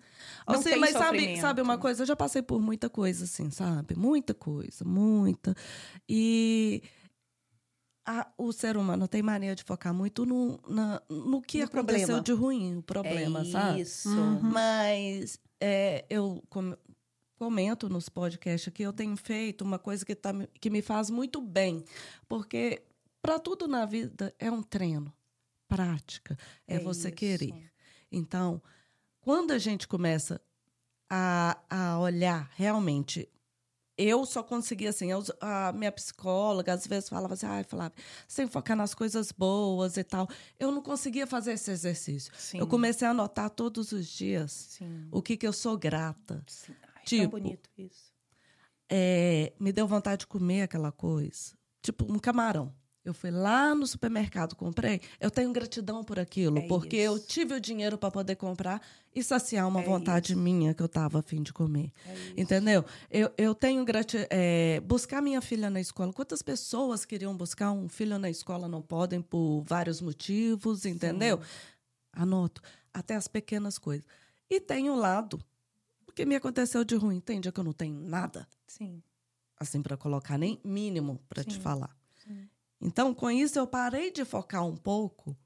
Ó, 0.46 0.54
Não 0.54 0.62
mas 0.80 0.92
sabe, 0.92 1.40
sabe 1.42 1.62
uma 1.62 1.78
coisa? 1.78 2.04
Eu 2.04 2.08
já 2.08 2.16
passei 2.16 2.42
por 2.42 2.62
muita 2.62 2.90
coisa, 2.90 3.24
assim, 3.24 3.50
sabe? 3.50 3.96
Muita 3.96 4.34
coisa, 4.34 4.84
muita. 4.86 5.56
E 6.08 6.84
a- 8.06 8.32
o 8.38 8.52
ser 8.52 8.78
humano 8.78 9.08
tem 9.08 9.22
mania 9.22 9.56
de 9.56 9.64
focar 9.64 9.94
muito 9.94 10.26
no, 10.26 10.60
na- 10.68 11.02
no 11.10 11.42
que 11.42 11.60
No 11.60 11.66
aconteceu 11.66 12.08
problema. 12.08 12.22
de 12.24 12.32
ruim, 12.34 12.78
o 12.78 12.84
problema, 12.84 13.42
é 13.42 13.46
sabe? 13.46 13.82
isso. 13.82 14.10
Mas 14.42 15.40
é, 15.60 16.06
eu 16.10 16.44
com- 16.50 16.76
comento 17.38 17.90
nos 17.90 18.10
podcasts 18.10 18.72
que 18.74 18.84
eu 18.84 18.94
tenho 18.94 19.16
feito 19.18 19.64
uma 19.64 19.80
coisa 19.80 20.06
que, 20.06 20.16
tá, 20.16 20.32
me- 20.34 20.48
que 20.60 20.70
me 20.70 20.82
faz 20.82 21.10
muito 21.10 21.40
bem. 21.42 21.84
Porque 22.28 22.84
para 23.22 23.40
tudo 23.40 23.68
na 23.68 23.86
vida 23.86 24.34
é 24.40 24.50
um 24.52 24.62
treino, 24.64 25.14
prática, 25.68 26.38
é, 26.68 26.80
você 26.80 27.08
isso. 27.10 27.18
querer. 27.18 27.72
Então, 28.12 28.62
quando 29.22 29.52
a 29.52 29.58
gente 29.60 29.88
começa 29.88 30.42
a, 31.10 31.58
a 31.70 32.00
olhar 32.00 32.50
realmente. 32.56 33.28
Eu 33.98 34.26
só 34.26 34.42
consegui, 34.42 34.88
assim, 34.88 35.12
eu- 35.12 35.24
a 35.40 35.72
minha 35.74 35.92
psicóloga 35.92 36.74
às 36.74 36.88
vezes 36.88 37.10
falava 37.10 37.34
assim, 37.34 37.46
ai, 37.46 37.64
Flávia, 37.64 37.96
tem 38.34 38.48
que 38.48 38.54
focar 38.54 38.76
nas 38.76 38.94
coisas 38.96 39.32
boas 39.32 39.98
e 39.98 40.04
tal. 40.04 40.28
Eu 40.60 40.72
não 40.72 40.82
conseguia 40.82 41.28
fazer 41.28 41.54
esse 41.54 41.70
exercício. 41.72 42.32
Sim. 42.38 42.60
Eu 42.60 42.68
comecei 42.68 43.08
a 43.08 43.12
anotar 43.12 43.50
todos 43.50 43.92
os 43.92 44.08
dias 44.08 44.52
Sim. 44.52 45.08
o 45.12 45.22
que, 45.22 45.36
que 45.38 45.46
eu 45.46 45.54
sou 45.54 45.78
grata. 45.78 46.44
Sim. 46.48 46.74
Ai, 46.96 47.04
Tipo, 47.04 47.32
tão 47.32 47.42
bonito 47.42 47.70
isso. 47.78 48.12
É, 48.90 49.54
me 49.60 49.72
deu 49.72 49.88
vontade 49.88 50.22
de 50.22 50.28
comer 50.28 50.64
aquela 50.64 50.92
coisa. 50.92 51.54
Tipo, 51.82 52.12
um 52.12 52.20
camarão. 52.20 52.74
Eu 53.04 53.16
fui 53.16 53.32
lá 53.32 53.74
no 53.74 53.88
supermercado, 53.88 54.56
comprei. 54.56 55.02
Eu 55.20 55.32
tenho 55.32 55.52
gratidão 55.52 56.04
por 56.04 56.20
aquilo, 56.20 56.60
É 56.60 56.68
porque 56.68 56.96
eu 56.96 57.18
isso. 57.18 57.26
tive 57.26 57.56
o 57.56 57.60
dinheiro 57.60 57.98
para 57.98 58.12
poder 58.12 58.36
comprar 58.36 58.80
e 59.14 59.24
saciar 59.24 59.68
uma 59.68 59.82
É 59.82 59.84
vontade 59.84 60.34
isso. 60.34 60.42
minha 60.42 60.72
que 60.76 60.84
eu 60.84 60.86
estava 60.86 61.18
a 61.20 61.22
fim 61.24 61.42
de 61.42 61.52
comer. 61.52 61.92
É. 62.06 62.40
Entendeu? 62.42 62.86
Eu, 63.10 63.32
eu 63.38 63.56
tenho 63.56 63.84
gratidão. 63.84 64.28
buscar 64.86 65.20
minha 65.20 65.42
filha 65.42 65.68
na 65.72 65.82
escola. 65.82 66.14
Quantas 66.14 66.44
pessoas 66.44 67.04
queriam 67.04 67.36
buscar 67.36 67.72
um 67.72 67.90
filho 67.90 68.20
na 68.20 68.30
escola 68.30 68.68
não 68.68 68.84
podem 68.84 69.20
por 69.20 69.62
vários 69.64 70.00
motivos, 70.00 70.86
entendeu? 70.86 71.40
Anoto. 72.14 72.62
Até 72.94 73.16
as 73.16 73.28
pequenas 73.28 73.80
coisas. 73.80 74.06
E 74.48 74.60
tem 74.62 74.90
o 74.92 74.96
lado. 74.96 75.42
O 76.08 76.12
que 76.12 76.24
me 76.26 76.36
aconteceu 76.36 76.84
de 76.84 76.96
ruim? 76.96 77.20
Tem 77.20 77.40
dia 77.42 77.52
que 77.52 77.60
eu 77.60 77.64
não 77.64 77.74
tenho 77.74 77.96
nada, 78.00 78.46
Sim. 78.68 79.02
assim, 79.58 79.82
para 79.82 79.96
colocar, 79.96 80.38
nem 80.38 80.60
mínimo 80.64 81.20
para 81.30 81.42
te 81.44 81.54
Sim. 81.54 81.62
falar. 81.62 81.96
Sim. 82.16 82.50
Então, 82.82 83.14
com 83.14 83.30
isso, 83.30 83.60
eu 83.60 83.68
parei 83.68 84.12
de 84.12 84.26
focar 84.26 84.66
um 84.66 84.76
pouco 84.76 85.38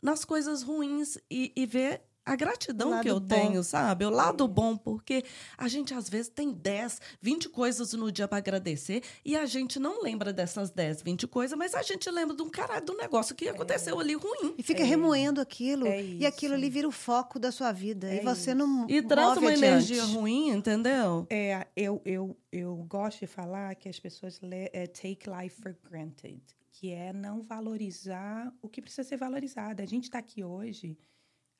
nas 0.00 0.24
coisas 0.24 0.62
ruins 0.62 1.18
e, 1.30 1.52
e 1.54 1.66
ver 1.66 2.02
a 2.24 2.36
gratidão 2.36 3.00
que 3.00 3.08
eu 3.10 3.18
bom. 3.18 3.26
tenho, 3.26 3.62
sabe? 3.64 4.04
O 4.04 4.10
lado 4.10 4.46
bom, 4.46 4.76
porque 4.76 5.24
a 5.56 5.66
gente 5.68 5.94
às 5.94 6.08
vezes 6.08 6.28
tem 6.28 6.52
10, 6.52 7.00
20 7.20 7.48
coisas 7.48 7.92
no 7.94 8.12
dia 8.12 8.28
para 8.28 8.38
agradecer 8.38 9.02
e 9.24 9.36
a 9.36 9.46
gente 9.46 9.78
não 9.78 10.02
lembra 10.02 10.32
dessas 10.32 10.70
10, 10.70 11.02
20 11.02 11.26
coisas, 11.26 11.56
mas 11.58 11.74
a 11.74 11.82
gente 11.82 12.08
lembra 12.10 12.36
de 12.36 12.42
um 12.42 12.50
caralho 12.50 12.84
do 12.84 12.96
negócio 12.96 13.34
que 13.34 13.48
aconteceu 13.48 13.98
ali 13.98 14.14
ruim. 14.14 14.54
E 14.58 14.62
fica 14.62 14.82
É. 14.82 14.84
remoendo 14.84 15.40
aquilo. 15.40 15.86
É 15.86 16.02
e 16.02 16.26
aquilo 16.26 16.54
ali 16.54 16.68
vira 16.70 16.86
o 16.86 16.92
foco 16.92 17.38
da 17.38 17.50
sua 17.50 17.72
vida. 17.72 18.08
É 18.08 18.16
e 18.16 18.24
você 18.24 18.54
não. 18.54 18.86
E 18.88 19.02
traz 19.02 19.36
uma 19.38 19.50
adiante. 19.50 19.64
energia 19.64 20.04
ruim, 20.04 20.50
entendeu? 20.50 21.26
É, 21.30 21.66
eu, 21.74 22.00
eu, 22.04 22.36
eu 22.52 22.76
gosto 22.88 23.20
de 23.20 23.26
falar 23.26 23.74
que 23.74 23.88
as 23.88 23.98
pessoas 23.98 24.38
le- 24.40 24.70
é, 24.72 24.86
take 24.86 25.28
life 25.28 25.60
for 25.60 25.74
granted, 25.90 26.40
que 26.70 26.92
é 26.92 27.12
não 27.12 27.42
valorizar 27.42 28.52
o 28.62 28.68
que 28.68 28.80
precisa 28.82 29.02
ser 29.08 29.16
valorizado. 29.16 29.82
A 29.82 29.86
gente 29.86 30.04
está 30.04 30.18
aqui 30.18 30.44
hoje, 30.44 30.96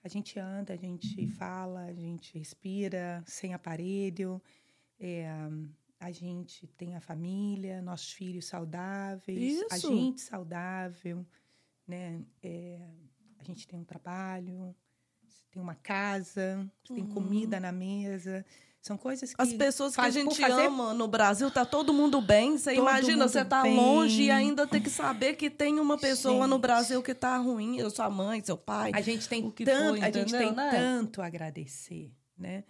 a 0.02 0.08
gente 0.08 0.38
anda, 0.38 0.72
a 0.72 0.76
gente 0.76 1.26
fala, 1.28 1.84
a 1.84 1.92
gente 1.92 2.38
respira 2.38 3.22
sem 3.26 3.52
aparelho, 3.52 4.40
é, 4.98 5.28
a 5.98 6.10
gente 6.10 6.66
tem 6.66 6.96
a 6.96 7.00
família, 7.00 7.82
nossos 7.82 8.12
filhos 8.12 8.46
saudáveis, 8.46 9.62
a 9.70 9.76
Isso. 9.76 9.88
gente 9.88 10.20
saudável, 10.20 11.26
né? 11.86 12.22
É, 12.42 12.80
a 13.38 13.44
gente 13.44 13.66
tem 13.66 13.78
um 13.78 13.84
trabalho, 13.84 14.74
tem 15.50 15.60
uma 15.60 15.74
casa, 15.74 16.70
você 16.82 16.94
tem 16.94 17.06
comida 17.06 17.58
na 17.60 17.72
mesa. 17.72 18.44
São 18.82 18.96
coisas 18.96 19.34
que 19.34 19.42
As 19.42 19.52
pessoas 19.52 19.94
que 19.94 20.00
a 20.00 20.08
gente 20.08 20.40
fazer- 20.40 20.66
ama 20.66 20.94
no 20.94 21.06
Brasil, 21.06 21.50
tá 21.50 21.66
todo 21.66 21.92
mundo 21.92 22.20
bem. 22.20 22.56
Você 22.56 22.74
Todo 22.74 22.82
imagina, 22.88 23.28
você 23.28 23.44
tá 23.44 23.62
bem. 23.62 23.76
longe 23.76 24.22
e 24.22 24.30
ainda 24.30 24.66
tem 24.66 24.80
que 24.80 24.88
saber 24.88 25.34
que 25.34 25.50
tem 25.50 25.78
uma 25.78 25.98
pessoa 25.98 26.46
no 26.46 26.54
Gente. 26.54 26.62
Brasil 26.62 27.02
que 27.02 27.14
tá 27.14 27.36
ruim. 27.36 27.78
Eu, 27.78 27.90
sua 27.90 28.08
mãe, 28.08 28.42
seu 28.42 28.56
pai. 28.56 28.90
A 28.94 29.02
gente 29.02 29.28
tem 29.28 29.50
tanto, 29.50 29.98
foi, 29.98 30.00
a 30.02 30.10
gente 30.10 30.32
tem 30.32 30.52
né? 30.54 30.70
tanto 30.70 31.20
a 31.20 31.26
agradecer, 31.26 32.10
né? 32.38 32.64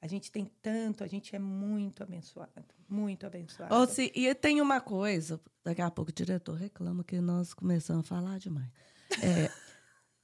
A 0.00 0.06
gente 0.06 0.30
tem 0.30 0.48
tanto, 0.62 1.02
a 1.02 1.06
gente 1.08 1.34
é 1.34 1.38
muito 1.38 2.02
abençoado, 2.02 2.52
muito 2.88 3.26
abençoado. 3.26 3.74
Ô, 3.74 3.86
se, 3.86 4.12
e 4.14 4.32
tem 4.36 4.60
uma 4.60 4.80
coisa, 4.80 5.40
daqui 5.64 5.82
a 5.82 5.90
pouco 5.90 6.12
o 6.12 6.14
diretor 6.14 6.54
reclama 6.54 7.02
que 7.02 7.20
nós 7.20 7.52
começamos 7.52 8.04
a 8.04 8.08
falar 8.08 8.38
demais. 8.38 8.68
É, 9.20 9.50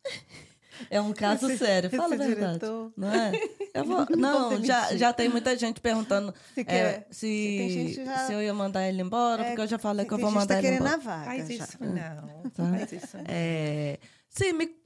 é 0.91 1.01
um 1.01 1.12
caso 1.12 1.47
Esse- 1.49 1.59
sério, 1.59 1.91
fala 1.91 2.14
a 2.14 2.18
verdade. 2.18 2.35
diretor. 2.59 2.93
Não 2.97 3.09
é? 3.12 3.33
Eu 3.75 3.85
vou- 3.85 4.07
Não 4.16 4.62
já, 4.64 4.95
já 4.97 5.12
tem 5.12 5.29
muita 5.29 5.57
gente 5.57 5.81
perguntando 5.81 6.35
Se 6.55 6.61
é, 6.66 7.07
se, 7.11 7.68
gente 7.70 7.95
já- 8.05 8.27
se 8.27 8.33
eu 8.35 8.43
ia 8.43 8.53
mandar 8.53 8.87
ele 8.87 9.01
embora, 9.01 9.43
É, 9.43 9.47
porque 9.49 9.62
eu 9.62 9.66
já 9.66 9.79
falei 9.79 10.05
que 10.05 10.12
eu 10.12 10.18
vou 10.18 10.29
gente 10.29 10.39
mandar 10.39 10.55
tá 10.55 10.59
ele 10.59 10.62
querendo 10.79 10.81
embora. 10.87 10.95
a 10.95 10.99
vaga. 10.99 11.25
Faz 11.25 11.49
já. 11.49 11.55
isso 11.64 11.79
não, 11.81 12.51
Tá. 12.51 12.70
faz 12.70 12.93
isso 12.93 13.16
não. 13.16 13.25
É, 13.29 13.99
sim, 14.29 14.53
me, 14.53 14.77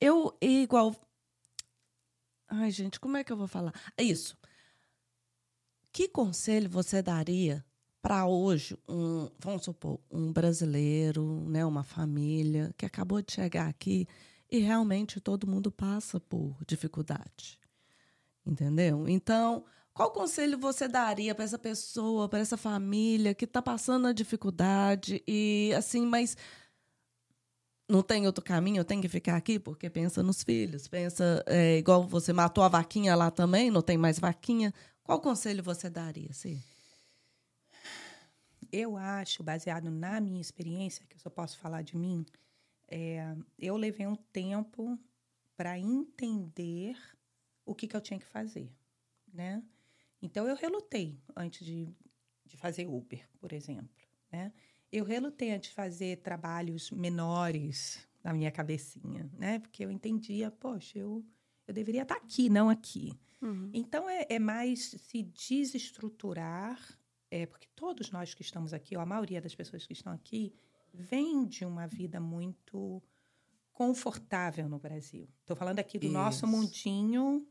eu 0.00 0.36
igual. 0.40 0.94
Ai, 2.48 2.70
gente, 2.70 2.98
como 2.98 3.16
é 3.16 3.22
que 3.22 3.30
eu 3.32 3.36
vou 3.36 3.46
falar? 3.46 3.72
Isso. 3.98 4.36
Que 5.92 6.08
conselho 6.08 6.68
você 6.68 7.02
daria 7.02 7.64
para 8.02 8.26
hoje 8.26 8.76
um, 8.88 9.28
vamos 9.38 9.64
supor, 9.64 10.00
um 10.10 10.32
brasileiro, 10.32 11.44
né, 11.48 11.64
uma 11.64 11.82
família 11.82 12.72
que 12.76 12.86
acabou 12.86 13.20
de 13.20 13.32
chegar 13.32 13.68
aqui 13.68 14.06
e 14.50 14.58
realmente 14.58 15.20
todo 15.20 15.46
mundo 15.46 15.70
passa 15.70 16.18
por 16.18 16.56
dificuldade, 16.66 17.58
entendeu? 18.46 19.08
Então, 19.08 19.64
qual 19.92 20.10
conselho 20.10 20.58
você 20.58 20.86
daria 20.86 21.34
para 21.34 21.44
essa 21.44 21.58
pessoa, 21.58 22.28
para 22.28 22.38
essa 22.38 22.56
família 22.56 23.34
que 23.34 23.44
está 23.44 23.60
passando 23.60 24.06
a 24.06 24.12
dificuldade 24.12 25.22
e 25.26 25.72
assim, 25.76 26.06
mas 26.06 26.36
não 27.88 28.02
tem 28.02 28.26
outro 28.26 28.44
caminho, 28.44 28.78
eu 28.78 28.84
tenho 28.84 29.02
que 29.02 29.08
ficar 29.08 29.36
aqui 29.36 29.58
porque 29.58 29.88
pensa 29.90 30.22
nos 30.22 30.42
filhos, 30.42 30.86
pensa 30.86 31.42
é, 31.46 31.78
igual 31.78 32.06
você 32.06 32.32
matou 32.32 32.62
a 32.62 32.68
vaquinha 32.68 33.14
lá 33.16 33.30
também, 33.30 33.70
não 33.70 33.82
tem 33.82 33.96
mais 33.96 34.18
vaquinha. 34.18 34.72
Qual 35.02 35.20
conselho 35.20 35.62
você 35.62 35.88
daria? 35.88 36.30
Eu 38.70 38.96
acho, 38.96 39.42
baseado 39.42 39.90
na 39.90 40.20
minha 40.20 40.40
experiência, 40.40 41.04
que 41.08 41.16
eu 41.16 41.20
só 41.20 41.30
posso 41.30 41.58
falar 41.58 41.82
de 41.82 41.96
mim, 41.96 42.26
é, 42.88 43.36
eu 43.58 43.76
levei 43.76 44.06
um 44.06 44.16
tempo 44.16 44.98
para 45.56 45.78
entender 45.78 46.96
o 47.64 47.74
que, 47.74 47.86
que 47.86 47.94
eu 47.94 48.00
tinha 48.00 48.18
que 48.18 48.26
fazer, 48.26 48.72
né? 49.32 49.62
Então, 50.22 50.48
eu 50.48 50.56
relutei 50.56 51.20
antes 51.36 51.64
de, 51.64 51.88
de 52.44 52.56
fazer 52.56 52.86
Uber, 52.86 53.28
por 53.38 53.52
exemplo, 53.52 53.88
né? 54.32 54.52
Eu 54.90 55.04
relutei 55.04 55.52
antes 55.52 55.68
de 55.68 55.74
fazer 55.74 56.18
trabalhos 56.18 56.90
menores 56.90 58.08
na 58.24 58.32
minha 58.32 58.50
cabecinha, 58.50 59.30
né? 59.36 59.58
Porque 59.58 59.84
eu 59.84 59.90
entendia, 59.90 60.50
poxa, 60.50 60.98
eu, 60.98 61.24
eu 61.66 61.74
deveria 61.74 62.02
estar 62.02 62.16
aqui, 62.16 62.48
não 62.48 62.70
aqui. 62.70 63.18
Uhum. 63.42 63.70
Então, 63.72 64.08
é, 64.08 64.26
é 64.30 64.38
mais 64.38 64.90
se 64.90 65.22
desestruturar, 65.22 66.98
é, 67.30 67.46
porque 67.46 67.68
todos 67.76 68.10
nós 68.10 68.32
que 68.32 68.42
estamos 68.42 68.72
aqui, 68.72 68.96
ou 68.96 69.02
a 69.02 69.06
maioria 69.06 69.40
das 69.40 69.54
pessoas 69.54 69.86
que 69.86 69.92
estão 69.92 70.12
aqui, 70.12 70.54
vem 70.92 71.46
de 71.46 71.64
uma 71.64 71.86
vida 71.86 72.20
muito 72.20 73.02
confortável 73.72 74.68
no 74.68 74.78
Brasil. 74.78 75.28
Estou 75.40 75.56
falando 75.56 75.78
aqui 75.78 75.98
do 75.98 76.08
nosso 76.08 76.44
Isso. 76.44 76.48
mundinho 76.48 77.46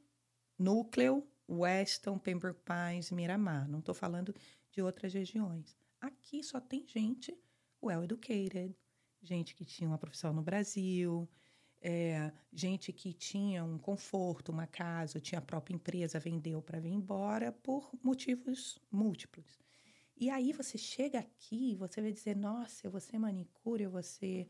núcleo, 0.58 1.26
Weston, 1.50 2.18
Pembroke 2.18 2.62
Pines, 2.66 3.12
Miramar. 3.12 3.68
Não 3.70 3.80
estou 3.80 3.96
falando 3.96 4.36
de 4.72 4.82
outras 4.82 5.14
regiões. 5.14 5.78
Aqui 6.02 6.44
só 6.44 6.60
tem 6.60 6.86
gente 6.88 7.38
well 7.82 8.04
educated, 8.04 8.76
gente 9.22 9.56
que 9.56 9.64
tinha 9.64 9.90
uma 9.90 9.98
profissão 9.98 10.34
no 10.34 10.42
Brasil, 10.42 11.30
é, 11.82 12.32
gente 12.52 12.92
que 12.92 13.14
tinha 13.14 13.64
um 13.64 13.78
conforto, 13.78 14.52
uma 14.52 14.68
casa, 14.68 15.20
tinha 15.20 15.40
a 15.40 15.42
própria 15.42 15.76
empresa, 15.76 16.20
vendeu 16.20 16.62
para 16.62 16.80
vir 16.80 16.92
embora 16.92 17.52
por 17.52 17.90
motivos 18.04 18.80
múltiplos. 18.92 19.60
E 20.20 20.30
aí 20.30 20.52
você 20.52 20.78
chega 20.78 21.20
aqui, 21.20 21.76
você 21.76 22.02
vai 22.02 22.12
dizer, 22.12 22.36
nossa, 22.36 22.88
eu 22.88 22.92
vou 22.92 23.00
ser 23.00 23.20
manicure, 23.20 23.84
eu 23.84 23.92
vou 23.92 24.02
ser 24.02 24.50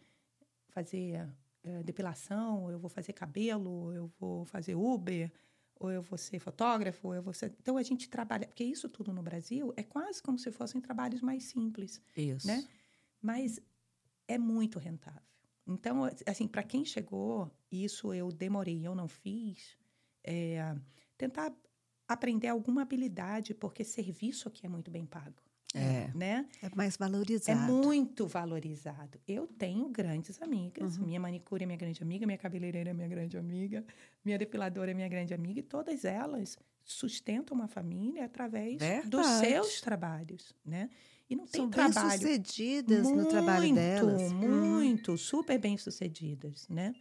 fazer 0.69 1.27
eh, 1.63 1.83
depilação, 1.83 2.71
eu 2.71 2.79
vou 2.79 2.89
fazer 2.89 3.11
cabelo, 3.11 3.91
eu 3.91 4.07
vou 4.19 4.45
fazer 4.45 4.75
Uber, 4.75 5.29
ou 5.75 5.91
eu 5.91 6.01
vou 6.01 6.17
ser 6.17 6.39
fotógrafo, 6.39 7.09
ou 7.09 7.15
eu 7.15 7.21
vou 7.21 7.33
ser... 7.33 7.53
Então 7.59 7.75
a 7.77 7.83
gente 7.83 8.09
trabalha, 8.09 8.47
porque 8.47 8.63
isso 8.63 8.87
tudo 8.87 9.11
no 9.11 9.21
Brasil 9.21 9.73
é 9.75 9.83
quase 9.83 10.23
como 10.23 10.39
se 10.39 10.51
fossem 10.51 10.79
trabalhos 10.79 11.21
mais 11.21 11.43
simples 11.43 12.01
Isso. 12.15 12.47
né? 12.47 12.65
Mas 13.21 13.59
é 14.27 14.37
muito 14.37 14.79
rentável. 14.79 15.21
Então, 15.65 16.03
assim, 16.25 16.47
para 16.47 16.63
quem 16.63 16.85
chegou, 16.85 17.51
isso 17.69 18.13
eu 18.13 18.31
demorei, 18.31 18.87
eu 18.87 18.95
não 18.95 19.07
fiz, 19.07 19.77
é, 20.23 20.73
tentar 21.17 21.53
aprender 22.07 22.47
alguma 22.47 22.83
habilidade, 22.83 23.53
porque 23.53 23.83
serviço 23.83 24.47
aqui 24.47 24.65
é 24.65 24.69
muito 24.69 24.89
bem 24.89 25.05
pago, 25.05 25.41
É. 25.75 26.09
né? 26.15 26.47
É 26.61 26.69
mais 26.75 26.95
É 26.95 26.97
valorizado. 26.97 27.71
muito 27.71 28.25
valorizado. 28.25 29.19
Eu 29.27 29.45
tenho 29.47 29.87
grandes 29.89 30.41
amigas. 30.41 30.97
Uhum. 30.97 31.05
Minha 31.05 31.19
manicure 31.19 31.63
é 31.63 31.65
minha 31.65 31.77
grande 31.77 32.01
amiga, 32.01 32.25
minha 32.25 32.37
cabeleireira 32.37 32.89
é 32.91 32.93
minha 32.93 33.07
grande 33.07 33.37
amiga, 33.37 33.85
minha 34.23 34.37
depiladora 34.37 34.91
é 34.91 34.93
minha 34.93 35.09
grande 35.09 35.33
amiga, 35.33 35.59
e 35.59 35.63
todas 35.63 36.05
elas 36.05 36.57
sustentam 36.83 37.55
uma 37.55 37.67
família 37.67 38.25
através 38.25 38.77
dos 38.77 38.79
Verdade. 39.27 39.39
seus 39.39 39.81
trabalhos, 39.81 40.55
né? 40.65 40.89
E 41.29 41.35
não 41.35 41.45
tem 41.45 41.61
São 41.61 41.69
trabalho 41.69 42.09
bem-sucedidas 42.09 43.11
no 43.11 43.25
trabalho 43.27 43.63
muito, 43.63 43.75
delas. 43.75 44.31
Muito, 44.31 45.17
super 45.17 45.59
bem 45.59 45.77
sucedidas, 45.77 46.65
né? 46.69 46.95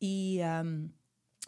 E 0.00 0.40
ahm, 0.42 0.88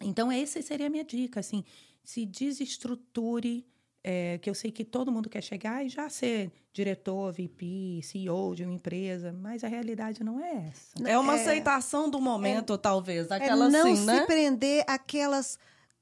então 0.00 0.30
essa 0.30 0.62
seria 0.62 0.86
a 0.86 0.90
minha 0.90 1.04
dica, 1.04 1.40
assim, 1.40 1.64
se 2.04 2.24
desestruture, 2.24 3.66
é, 4.04 4.38
que 4.38 4.50
eu 4.50 4.54
sei 4.54 4.70
que 4.72 4.84
todo 4.84 5.12
mundo 5.12 5.28
quer 5.28 5.42
chegar 5.42 5.84
e 5.84 5.88
já 5.88 6.08
ser 6.08 6.50
diretor, 6.72 7.32
VP, 7.32 8.00
CEO 8.02 8.54
de 8.54 8.64
uma 8.64 8.72
empresa, 8.74 9.32
mas 9.32 9.62
a 9.62 9.68
realidade 9.68 10.24
não 10.24 10.40
é 10.42 10.68
essa. 10.70 11.08
É 11.08 11.18
uma 11.18 11.34
É- 11.36 11.40
aceitação 11.40 12.08
do 12.10 12.20
momento, 12.20 12.76
talvez. 12.78 13.30
É 13.30 13.34
Aquela 13.36 13.68
não 13.68 13.92
assim, 13.92 13.96
se 13.96 14.06
né? 14.06 14.26
prender 14.26 14.84
aquelas, 14.88 15.58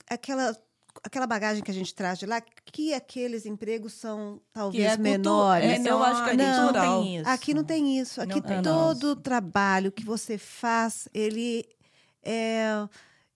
aquela, 0.09 0.57
aquela 1.03 1.27
bagagem 1.27 1.63
que 1.63 1.71
a 1.71 1.75
gente 1.75 1.93
traz 1.95 2.19
de 2.19 2.27
lá, 2.27 2.41
que 2.41 2.95
aqueles 2.95 3.45
empregos 3.47 3.93
são 3.95 4.41
talvez 4.53 4.85
é 4.85 4.89
cultu- 4.97 5.03
menores. 5.03 5.85
é, 5.87 5.91
eu 5.91 6.03
acho 6.03 6.25
que 6.25 6.31
é 6.31 6.37
não 6.37 6.63
cultural. 6.65 7.03
tem 7.03 7.17
isso. 7.19 7.29
Aqui 7.29 7.55
não 7.55 7.65
tem 7.65 7.99
isso. 7.99 8.21
Aqui 8.23 8.41
Não 8.41 8.63
todo 8.63 9.17
trabalho 9.17 9.91
que 9.93 10.05
você 10.05 10.39
faz, 10.39 11.09
ele 11.13 11.65
é, 12.23 12.87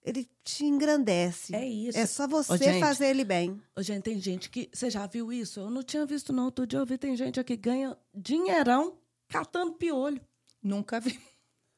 ele 0.05 0.29
te 0.43 0.63
engrandece. 0.65 1.55
É 1.55 1.67
isso. 1.67 1.97
É 1.97 2.05
só 2.05 2.27
você 2.27 2.57
gente. 2.57 2.79
fazer 2.79 3.07
ele 3.07 3.25
bem. 3.25 3.59
Ô, 3.75 3.81
Gente, 3.81 4.03
tem 4.03 4.19
gente 4.21 4.49
que. 4.49 4.69
Você 4.71 4.89
já 4.89 5.07
viu 5.07 5.33
isso? 5.33 5.59
Eu 5.59 5.69
não 5.69 5.81
tinha 5.83 6.05
visto, 6.05 6.31
não. 6.31 6.45
Outro 6.45 6.67
dia 6.67 6.79
eu 6.79 6.85
vi, 6.85 6.97
tem 6.97 7.15
gente 7.15 7.39
aqui 7.39 7.57
que 7.57 7.69
ganha 7.69 7.97
dinheirão 8.13 8.97
catando 9.27 9.73
piolho. 9.73 10.21
Nunca 10.61 10.99
vi. 10.99 11.19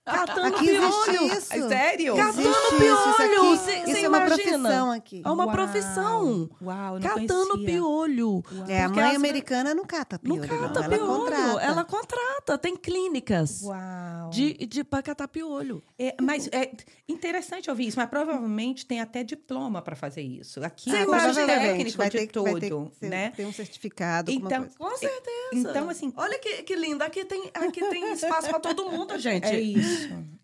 Catando 0.08 0.48
Aqui 0.56 0.66
piolho! 0.66 1.26
isso. 1.38 1.54
É 1.54 1.68
sério? 1.68 2.16
Catando 2.16 2.40
Existe 2.40 2.50
isso, 2.50 3.10
isso 3.10 3.18
piolho! 3.18 3.52
aqui. 3.54 3.92
Isso 3.92 4.06
é 4.06 4.08
uma 4.10 4.22
profissão 4.22 4.92
aqui. 4.92 5.22
É 5.26 5.30
uma 5.30 5.46
Uau, 5.46 5.52
profissão. 5.56 6.50
Uau, 6.62 6.94
não 6.94 7.02
Catando 7.02 7.48
conhecia. 7.50 7.66
piolho. 7.74 8.30
Uau. 8.52 8.66
É, 8.70 8.84
a 8.84 8.90
mãe 8.90 9.10
as- 9.10 9.16
americana 9.16 9.74
não 9.76 9.86
cata 9.86 10.20
Não 10.24 10.38
piolho, 10.38 10.50
cata 10.50 10.80
não. 10.80 10.84
Ela 10.84 10.98
piolho. 10.98 11.08
contrata. 11.20 11.62
Ela 11.66 11.84
contrata. 11.84 12.58
Tem 12.58 12.76
clínicas 12.76 13.62
Uau. 13.64 14.30
de, 14.30 14.54
de 14.66 14.84
pra 14.84 15.02
catar 15.02 15.28
piolho. 15.28 15.84
É, 16.00 16.16
mas 16.22 16.48
é 16.52 16.72
interessante 17.08 17.70
ouvir 17.70 17.88
isso, 17.88 17.98
mas 18.00 18.10
provavelmente 18.10 18.86
tem 18.86 19.02
até 19.02 19.24
diploma 19.24 19.82
para 19.82 19.96
fazer 19.96 20.22
isso. 20.22 20.64
Aqui 20.64 20.90
Sim, 20.90 20.98
é 20.98 21.06
provavelmente 21.06 21.46
técnico 21.48 21.98
vai 21.98 22.10
de 22.10 22.18
ter, 22.18 22.28
que- 22.28 22.40
vai 22.40 22.54
ter 22.60 22.70
tudo, 22.70 22.92
ser- 23.00 23.10
né? 23.10 23.34
ter 23.36 23.46
um 23.46 23.54
certificado, 23.54 24.32
Então. 24.32 24.68
Com 24.78 24.98
certeza. 24.98 25.28
Então, 25.54 25.90
assim, 25.90 26.14
Olha 26.16 26.38
que, 26.40 26.64
que 26.64 26.76
lindo. 26.76 27.04
Aqui 27.04 27.26
tem, 27.26 27.50
aqui 27.54 27.80
tem 27.90 28.12
espaço 28.14 28.50
pra 28.50 28.60
todo 28.60 28.90
mundo, 28.90 29.18
gente. 29.20 29.46
é 29.46 29.60
isso. 29.60 29.97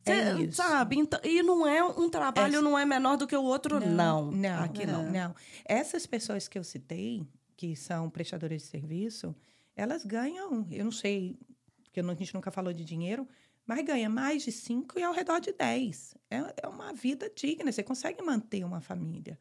É 0.05 0.35
Cê 0.35 0.41
isso. 0.43 0.57
Sabe? 0.57 0.97
Então, 0.97 1.19
e 1.23 1.41
não 1.43 1.65
é 1.67 1.83
um 1.83 2.09
trabalho, 2.09 2.57
É- 2.57 2.61
não 2.61 2.77
é 2.77 2.85
menor 2.85 3.15
do 3.17 3.25
que 3.27 3.35
o 3.35 3.43
outro, 3.43 3.79
não. 3.79 4.31
Não, 4.31 4.63
Aqui 4.63 4.85
não, 4.85 5.03
não. 5.03 5.11
não. 5.11 5.35
Essas 5.65 6.05
pessoas 6.05 6.47
que 6.47 6.57
eu 6.57 6.63
citei, 6.63 7.25
que 7.55 7.75
são 7.75 8.09
prestadoras 8.09 8.61
de 8.61 8.67
serviço, 8.67 9.35
elas 9.75 10.03
ganham, 10.05 10.67
eu 10.69 10.83
não 10.83 10.91
sei, 10.91 11.37
porque 11.83 11.99
a 11.99 12.13
gente 12.15 12.33
nunca 12.33 12.51
falou 12.51 12.73
de 12.73 12.83
dinheiro, 12.83 13.27
mas 13.65 13.85
ganha 13.85 14.09
mais 14.09 14.43
de 14.43 14.51
5 14.51 14.99
e 14.99 15.03
ao 15.03 15.13
redor 15.13 15.39
de 15.39 15.53
10. 15.53 16.15
É, 16.29 16.53
é 16.63 16.67
uma 16.67 16.91
vida 16.93 17.31
digna, 17.33 17.71
você 17.71 17.81
consegue 17.81 18.21
manter 18.21 18.63
uma 18.65 18.81
família 18.81 19.39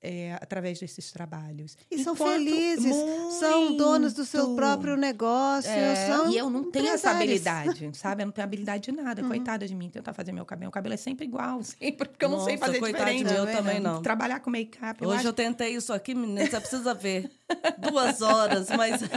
é, 0.00 0.34
através 0.40 0.78
desses 0.78 1.10
trabalhos. 1.10 1.76
E 1.90 1.98
são 2.02 2.14
Enquanto- 2.14 2.32
felizes, 2.32 2.94
são 3.40 3.76
donos 3.76 4.12
do 4.14 4.24
seu 4.24 4.44
Muito. 4.46 4.56
próprio 4.56 4.96
negócio. 4.96 5.70
É, 5.70 6.06
são 6.06 6.30
E 6.30 6.38
eu 6.38 6.48
não 6.48 6.70
tenho 6.70 6.86
essa 6.88 7.10
habilidade, 7.10 7.90
sabe? 7.98 8.22
Eu 8.22 8.26
não 8.26 8.32
tenho 8.32 8.44
habilidade 8.44 8.84
de 8.84 8.92
nada. 8.92 9.22
Coitada 9.24 9.66
de 9.66 9.74
mim 9.74 9.90
tentar 9.90 10.12
fazer 10.12 10.30
meu 10.32 10.44
cabelo. 10.44 10.68
O 10.68 10.72
cabelo 10.72 10.94
é 10.94 10.96
sempre 10.96 11.26
igual, 11.26 11.62
sempre, 11.64 12.08
porque 12.08 12.24
eu 12.24 12.28
não 12.28 12.44
sei 12.44 12.54
Nossa, 12.56 12.66
fazer 12.66 12.80
de 12.80 12.86
diferente. 12.92 13.24
mim, 13.24 13.32
eu 13.32 13.46
também 13.46 13.80
não. 13.80 14.00
Trabalhar 14.02 14.40
com 14.40 14.50
make-up, 14.50 15.02
eu 15.02 15.08
Hoje 15.08 15.18
acho 15.18 15.28
eu 15.28 15.32
tentei 15.32 15.74
isso 15.74 15.92
aqui, 15.92 16.14
menina, 16.14 16.46
você 16.46 16.60
precisa 16.60 16.94
ver. 16.94 17.30
Duas 17.78 18.22
horas, 18.22 18.68
mas. 18.70 19.00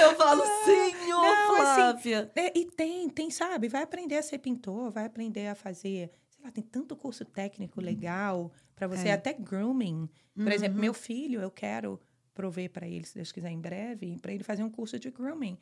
eu 0.00 0.14
falo, 0.16 0.42
senhor, 0.64 1.22
Não, 1.22 1.54
assim, 1.56 1.74
Flávia. 1.76 2.30
É, 2.34 2.58
e 2.58 2.66
tem, 2.66 3.08
tem, 3.08 3.30
sabe? 3.30 3.68
Vai 3.68 3.82
aprender 3.82 4.16
a 4.18 4.22
ser 4.22 4.38
pintor, 4.38 4.90
vai 4.90 5.06
aprender 5.06 5.46
a 5.48 5.54
fazer, 5.54 6.10
lá, 6.44 6.50
tem 6.52 6.62
tanto 6.64 6.94
curso 6.96 7.24
técnico 7.24 7.80
legal 7.80 8.52
para 8.76 8.86
você, 8.86 9.08
É. 9.08 9.12
até 9.12 9.32
grooming. 9.32 10.08
Por 10.34 10.50
exemplo, 10.52 10.76
Uhum. 10.76 10.80
meu 10.82 10.94
filho, 10.94 11.40
eu 11.40 11.50
quero 11.50 12.00
prover 12.34 12.70
para 12.70 12.86
ele, 12.88 13.04
se 13.06 13.14
Deus 13.14 13.30
quiser, 13.32 13.50
em 13.50 13.60
breve, 13.60 14.18
para 14.20 14.32
ele 14.32 14.42
fazer 14.44 14.62
um 14.64 14.70
curso 14.70 14.98
de 14.98 15.10
grooming. 15.10 15.56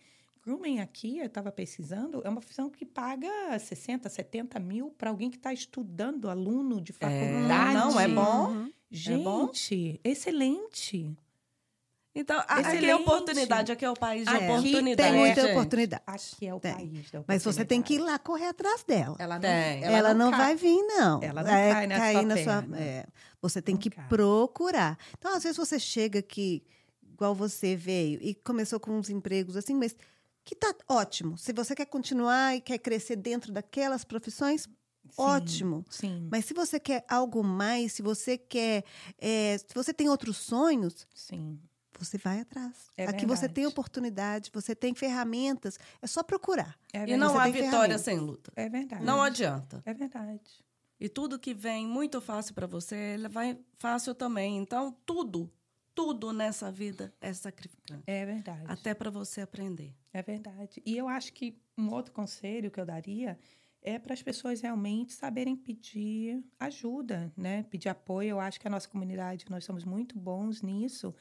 Grooming 0.44 0.80
aqui, 0.80 1.18
eu 1.18 1.26
estava 1.26 1.52
pesquisando, 1.52 2.20
é 2.24 2.28
uma 2.28 2.40
profissão 2.40 2.68
que 2.68 2.84
paga 2.84 3.28
60, 3.58 4.08
70 4.08 4.58
mil 4.58 4.90
para 4.90 5.10
alguém 5.10 5.30
que 5.30 5.36
está 5.36 5.52
estudando, 5.52 6.28
aluno 6.28 6.80
de 6.80 6.92
faculdade. 6.92 7.74
não, 7.74 8.00
é 8.00 8.08
bom. 8.08 8.48
Uhum. 8.50 8.72
Gente, 8.90 10.00
excelente. 10.02 11.16
Então, 12.14 12.38
a- 12.40 12.42
aqui 12.42 12.68
é 12.68 12.76
Excelente. 12.76 12.92
oportunidade, 12.92 13.72
aqui 13.72 13.84
é 13.86 13.90
o 13.90 13.94
país 13.94 14.24
de 14.28 14.34
Aqui 14.34 14.44
oportunidade. 14.44 14.96
Tem 15.10 15.18
muita 15.18 15.40
gente. 15.42 15.50
oportunidade. 15.52 16.02
Aqui 16.06 16.46
é 16.46 16.54
o 16.54 16.60
Tem. 16.60 16.74
país 16.74 17.10
da 17.10 17.24
Mas 17.26 17.42
você 17.44 17.64
tem 17.64 17.80
que 17.80 17.94
ir 17.94 17.98
lá 17.98 18.18
correr 18.18 18.48
atrás 18.48 18.84
dela. 18.84 19.16
Ela 19.18 19.34
não, 19.36 19.40
Tem. 19.40 19.84
Ela, 19.84 20.12
não, 20.14 20.30
cai. 20.30 20.40
vai 20.40 20.56
vir, 20.56 20.82
não. 20.88 21.22
Ela 21.22 21.42
não 21.42 21.50
Vai 21.50 21.72
cai 21.72 21.86
na 21.86 21.96
cair 21.98 22.12
sua 22.18 22.22
na 22.22 22.36
sua. 22.36 22.44
perna. 22.62 22.78
é. 22.80 23.06
você 23.40 23.62
tem 23.62 23.74
Não 23.74 23.80
que 23.80 23.90
cai. 23.90 24.06
procurar. 24.08 24.98
Então, 25.18 25.34
às 25.34 25.42
vezes, 25.42 25.56
você 25.56 25.78
chega 25.78 26.18
aqui, 26.18 26.62
igual 27.12 27.34
você 27.34 27.74
veio, 27.74 28.18
e 28.22 28.34
começou 28.34 28.78
com 28.78 28.92
uns 28.92 29.08
empregos 29.10 29.56
assim, 29.56 29.74
mas 29.74 29.96
que 30.44 30.54
tá 30.54 30.74
ótimo. 30.88 31.36
Se 31.38 31.52
você 31.52 31.74
quer 31.74 31.86
continuar 31.86 32.54
e 32.56 32.60
quer 32.60 32.78
crescer 32.78 33.16
dentro 33.16 33.50
daquelas 33.52 34.04
profissões, 34.04 34.62
Sim, 34.62 34.70
ótimo. 35.18 35.84
Sim, 35.90 36.28
Mas 36.30 36.44
se 36.44 36.54
você 36.54 36.78
quer 36.78 37.04
algo 37.08 37.42
mais, 37.42 37.92
se 37.94 38.02
você 38.02 38.36
quer. 38.38 38.84
é, 39.18 39.56
se 39.58 39.74
você 39.74 39.92
tem 39.94 40.08
outros 40.08 40.36
sonhos, 40.36 41.06
sim. 41.14 41.58
Você 42.04 42.18
vai 42.18 42.40
atrás. 42.40 42.90
É 42.96 43.04
Aqui 43.04 43.26
você 43.26 43.42
verdade. 43.42 43.54
tem 43.54 43.66
oportunidade, 43.66 44.50
você 44.52 44.74
tem 44.74 44.94
ferramentas. 44.94 45.78
É 46.00 46.06
só 46.06 46.22
procurar. 46.22 46.76
É 46.92 47.08
E 47.08 47.16
não 47.16 47.32
Você 47.32 47.38
há 47.38 47.48
vitória 47.48 47.98
sem 47.98 48.18
luta. 48.18 48.52
É 48.56 48.68
verdade. 48.68 49.04
Não 49.04 49.22
adianta. 49.22 49.82
É 49.84 49.94
verdade. 49.94 50.64
E 51.00 51.08
tudo 51.08 51.38
que 51.38 51.52
vem 51.52 51.86
muito 51.86 52.20
fácil 52.20 52.54
para 52.54 52.66
você, 52.66 52.94
ele 52.94 53.28
vai 53.28 53.58
fácil 53.78 54.14
também. 54.14 54.58
Então, 54.58 54.96
tudo, 55.04 55.50
tudo 55.94 56.32
nessa 56.32 56.70
vida 56.70 57.12
é 57.20 57.32
sacrificante. 57.32 58.04
É 58.06 58.24
verdade. 58.24 58.64
Até 58.66 58.94
para 58.94 59.10
você 59.10 59.40
aprender. 59.40 59.94
É 60.12 60.22
verdade. 60.22 60.80
E 60.86 60.96
eu 60.96 61.08
acho 61.08 61.32
que 61.32 61.58
um 61.76 61.90
outro 61.90 62.12
conselho 62.12 62.70
que 62.70 62.78
eu 62.80 62.86
daria 62.86 63.38
é 63.82 63.98
para 63.98 64.14
as 64.14 64.22
pessoas 64.22 64.60
realmente 64.60 65.12
saberem 65.12 65.56
pedir 65.56 66.40
ajuda, 66.60 67.32
né? 67.36 67.64
Pedir 67.64 67.88
apoio. 67.88 68.30
Eu 68.30 68.40
acho 68.40 68.60
que 68.60 68.68
a 68.68 68.70
nossa 68.70 68.88
comunidade, 68.88 69.44
nós 69.50 69.64
somos 69.64 69.84
muito 69.84 70.16
bons 70.16 70.62
nisso, 70.62 71.12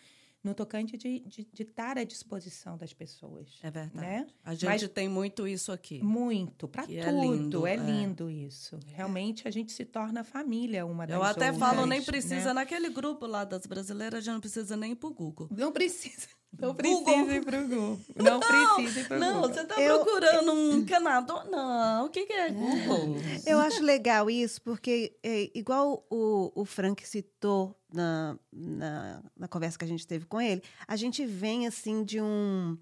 no 0.44 0.54
tocante 0.56 0.98
de, 0.98 1.20
de, 1.20 1.48
de 1.54 1.64
estar 1.64 1.98
à 1.98 2.04
disposição 2.04 2.76
das 2.78 2.94
pessoas. 2.94 3.60
É 3.62 3.70
verdade. 3.70 3.98
Né? 4.08 4.28
A 4.44 4.54
gente 4.54 4.66
Mas- 4.66 4.88
tem 4.90 5.08
muito 5.08 5.48
isso 5.48 5.72
aqui. 5.72 6.02
Muito, 6.04 6.68
para 6.68 6.88
Que 6.88 7.00
tudo. 7.00 7.08
é 7.08 7.12
lindo, 7.22 7.68
é 7.68 7.74
é. 7.74 7.78
lindo 7.78 8.30
isso. 8.30 8.80
Realmente 8.88 9.48
a 9.48 9.52
gente 9.52 9.72
se 9.72 9.86
torna 9.86 10.24
família 10.24 10.86
uma 10.86 11.06
das 11.06 11.16
Eu 11.16 11.24
até 11.24 11.52
outras, 11.52 11.58
falo, 11.60 11.86
nem 11.86 12.00
né? 12.00 12.06
precisa, 12.06 12.54
naquele 12.54 12.90
grupo 12.90 13.26
lá 13.28 13.44
das 13.44 13.66
brasileiras, 13.66 14.24
já 14.24 14.34
não 14.34 14.40
precisa 14.40 14.76
nem 14.76 14.94
ir 14.94 14.96
pro 14.96 15.12
Google. 15.14 15.48
Não 15.52 15.72
precisa. 15.72 16.28
Não 16.60 16.74
Google. 16.74 16.76
precisa 16.76 17.34
ir 17.36 17.46
pro 17.46 17.62
Google. 17.68 18.00
Não, 18.16 18.40
precisa 18.40 19.00
ir 19.00 19.08
pro 19.08 19.20
Não, 19.20 19.34
Google. 19.42 19.54
você 19.54 19.64
tá 19.66 19.82
Eu- 19.82 20.00
procurando 20.04 20.52
um 20.54 20.86
canador? 20.86 21.50
Não, 21.50 22.06
o 22.06 22.10
que, 22.10 22.26
que 22.26 22.34
é 22.34 22.50
Google? 22.52 23.16
Eu 23.46 23.60
acho 23.60 23.82
legal 23.82 24.30
isso, 24.30 24.62
porque 24.62 25.16
é, 25.24 25.50
igual 25.56 26.06
o, 26.10 26.52
o 26.54 26.66
Frank 26.66 27.08
citou 27.08 27.76
na, 27.92 28.38
na, 28.52 29.24
na 29.38 29.48
conversa 29.48 29.78
que 29.78 29.86
a 29.86 29.88
gente 29.88 30.06
teve 30.06 30.26
com 30.26 30.40
ele, 30.42 30.62
a 30.88 30.96
gente 30.96 31.26
vem 31.26 31.68
assim 31.68 32.04
de 32.04 32.22
um. 32.22 32.78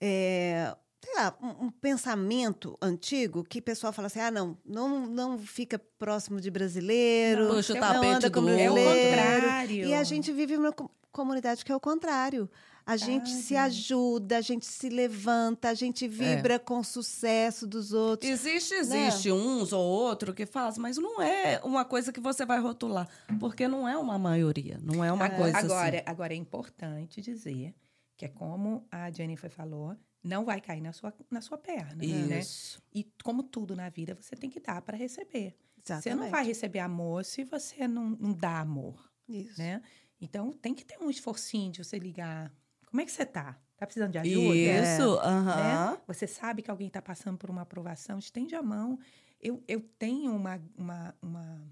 é, 0.00 0.74
sei 1.04 1.14
lá, 1.14 1.36
um, 1.40 1.66
um 1.66 1.70
pensamento 1.70 2.76
antigo 2.82 3.44
que 3.44 3.58
o 3.58 3.62
pessoal 3.62 3.92
fala 3.92 4.06
assim: 4.06 4.20
ah, 4.20 4.30
não, 4.30 4.56
não, 4.64 5.06
não 5.06 5.38
fica 5.38 5.78
próximo 5.98 6.40
de 6.40 6.50
brasileiro, 6.50 7.48
Puxa 7.48 7.74
não 7.74 7.80
tapete 7.80 8.06
anda 8.06 8.30
com 8.30 8.40
do 8.40 8.48
É 8.48 8.70
o 8.70 8.74
brasileiro. 8.74 9.10
contrário. 9.42 9.84
E 9.86 9.94
a 9.94 10.02
gente 10.02 10.32
vive 10.32 10.56
numa 10.56 10.72
co- 10.72 10.90
comunidade 11.12 11.64
que 11.64 11.70
é 11.72 11.76
o 11.76 11.80
contrário. 11.80 12.48
A 12.86 12.96
gente 12.96 13.30
se 13.30 13.56
ajuda, 13.56 14.38
a 14.38 14.40
gente 14.40 14.64
se 14.64 14.88
levanta, 14.88 15.68
a 15.70 15.74
gente 15.74 16.06
vibra 16.06 16.56
com 16.56 16.78
o 16.78 16.84
sucesso 16.84 17.66
dos 17.66 17.92
outros. 17.92 18.30
Existe, 18.30 18.74
Né? 18.74 19.08
existe 19.08 19.32
uns 19.32 19.72
ou 19.72 19.84
outro 19.84 20.32
que 20.32 20.46
faz, 20.46 20.78
mas 20.78 20.96
não 20.96 21.20
é 21.20 21.60
uma 21.64 21.84
coisa 21.84 22.12
que 22.12 22.20
você 22.20 22.46
vai 22.46 22.60
rotular, 22.60 23.08
porque 23.40 23.66
não 23.66 23.88
é 23.88 23.98
uma 23.98 24.16
maioria, 24.18 24.78
não 24.80 25.04
é 25.04 25.10
uma 25.12 25.24
Ah, 25.26 25.30
coisa 25.30 25.58
agora, 25.58 25.96
assim. 25.96 26.04
agora 26.06 26.32
é 26.32 26.36
importante 26.36 27.20
dizer 27.20 27.74
que 28.16 28.24
é 28.24 28.28
como 28.28 28.86
a 28.90 29.10
Jennifer 29.10 29.50
falou, 29.50 29.96
não 30.22 30.44
vai 30.44 30.60
cair 30.60 30.80
na 30.80 30.92
sua, 30.92 31.12
na 31.28 31.40
sua 31.40 31.58
perna, 31.58 31.96
né? 31.96 32.38
Isso. 32.40 32.80
E 32.94 33.04
como 33.24 33.42
tudo 33.42 33.74
na 33.74 33.88
vida, 33.88 34.14
você 34.14 34.36
tem 34.36 34.48
que 34.48 34.60
dar 34.60 34.80
para 34.80 34.96
receber. 34.96 35.56
Você 35.84 35.92
não 35.92 35.98
Exatamente. 36.24 36.30
vai 36.30 36.44
receber 36.44 36.78
amor 36.78 37.24
se 37.24 37.42
você 37.44 37.86
não, 37.88 38.10
não 38.10 38.32
dá 38.32 38.60
amor, 38.60 39.10
Isso. 39.28 39.58
né? 39.60 39.82
Então 40.20 40.52
tem 40.52 40.72
que 40.72 40.84
ter 40.84 40.98
um 41.00 41.10
esforcinho 41.10 41.72
de 41.72 41.82
você 41.84 41.98
ligar. 41.98 42.52
Como 42.96 43.02
é 43.02 43.04
que 43.04 43.12
você 43.12 43.26
tá? 43.26 43.60
Tá 43.76 43.84
precisando 43.84 44.12
de 44.12 44.16
ajuda? 44.16 44.56
Isso, 44.56 45.18
aham. 45.18 45.92
né? 45.92 46.02
Você 46.06 46.26
sabe 46.26 46.62
que 46.62 46.70
alguém 46.70 46.86
está 46.86 47.02
passando 47.02 47.36
por 47.36 47.50
uma 47.50 47.60
aprovação, 47.60 48.18
estende 48.18 48.54
a 48.54 48.62
mão. 48.62 48.98
Eu, 49.38 49.62
eu 49.68 49.82
tenho 49.98 50.34
uma, 50.34 50.58
uma, 50.74 51.14
uma 51.20 51.62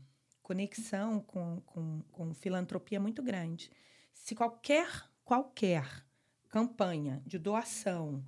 conexão 0.43 1.23
com, 1.23 1.63
com, 1.65 2.03
com 2.13 2.35
filantropia 2.35 3.01
muito 3.01 3.23
grande. 3.23 3.71
Se 4.13 4.35
qualquer, 4.35 4.87
qualquer 5.25 6.05
campanha 6.51 7.23
de 7.25 7.39
doação 7.39 8.23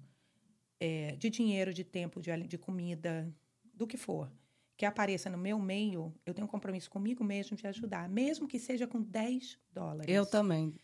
é, 0.80 1.16
de 1.16 1.28
dinheiro, 1.28 1.74
de 1.74 1.84
tempo, 1.84 2.22
de, 2.22 2.34
de 2.44 2.56
comida, 2.56 3.30
do 3.74 3.86
que 3.86 3.98
for, 3.98 4.32
que 4.74 4.86
apareça 4.86 5.28
no 5.28 5.36
meu 5.36 5.58
meio, 5.58 6.14
eu 6.24 6.32
tenho 6.32 6.46
um 6.46 6.50
compromisso 6.50 6.90
comigo 6.90 7.22
mesmo 7.22 7.58
de 7.58 7.66
ajudar, 7.66 8.08
mesmo 8.08 8.48
que 8.48 8.58
seja 8.58 8.86
com 8.86 9.02
10 9.02 9.58
dólares. 9.70 10.08
Eu 10.08 10.24
também. 10.24 10.74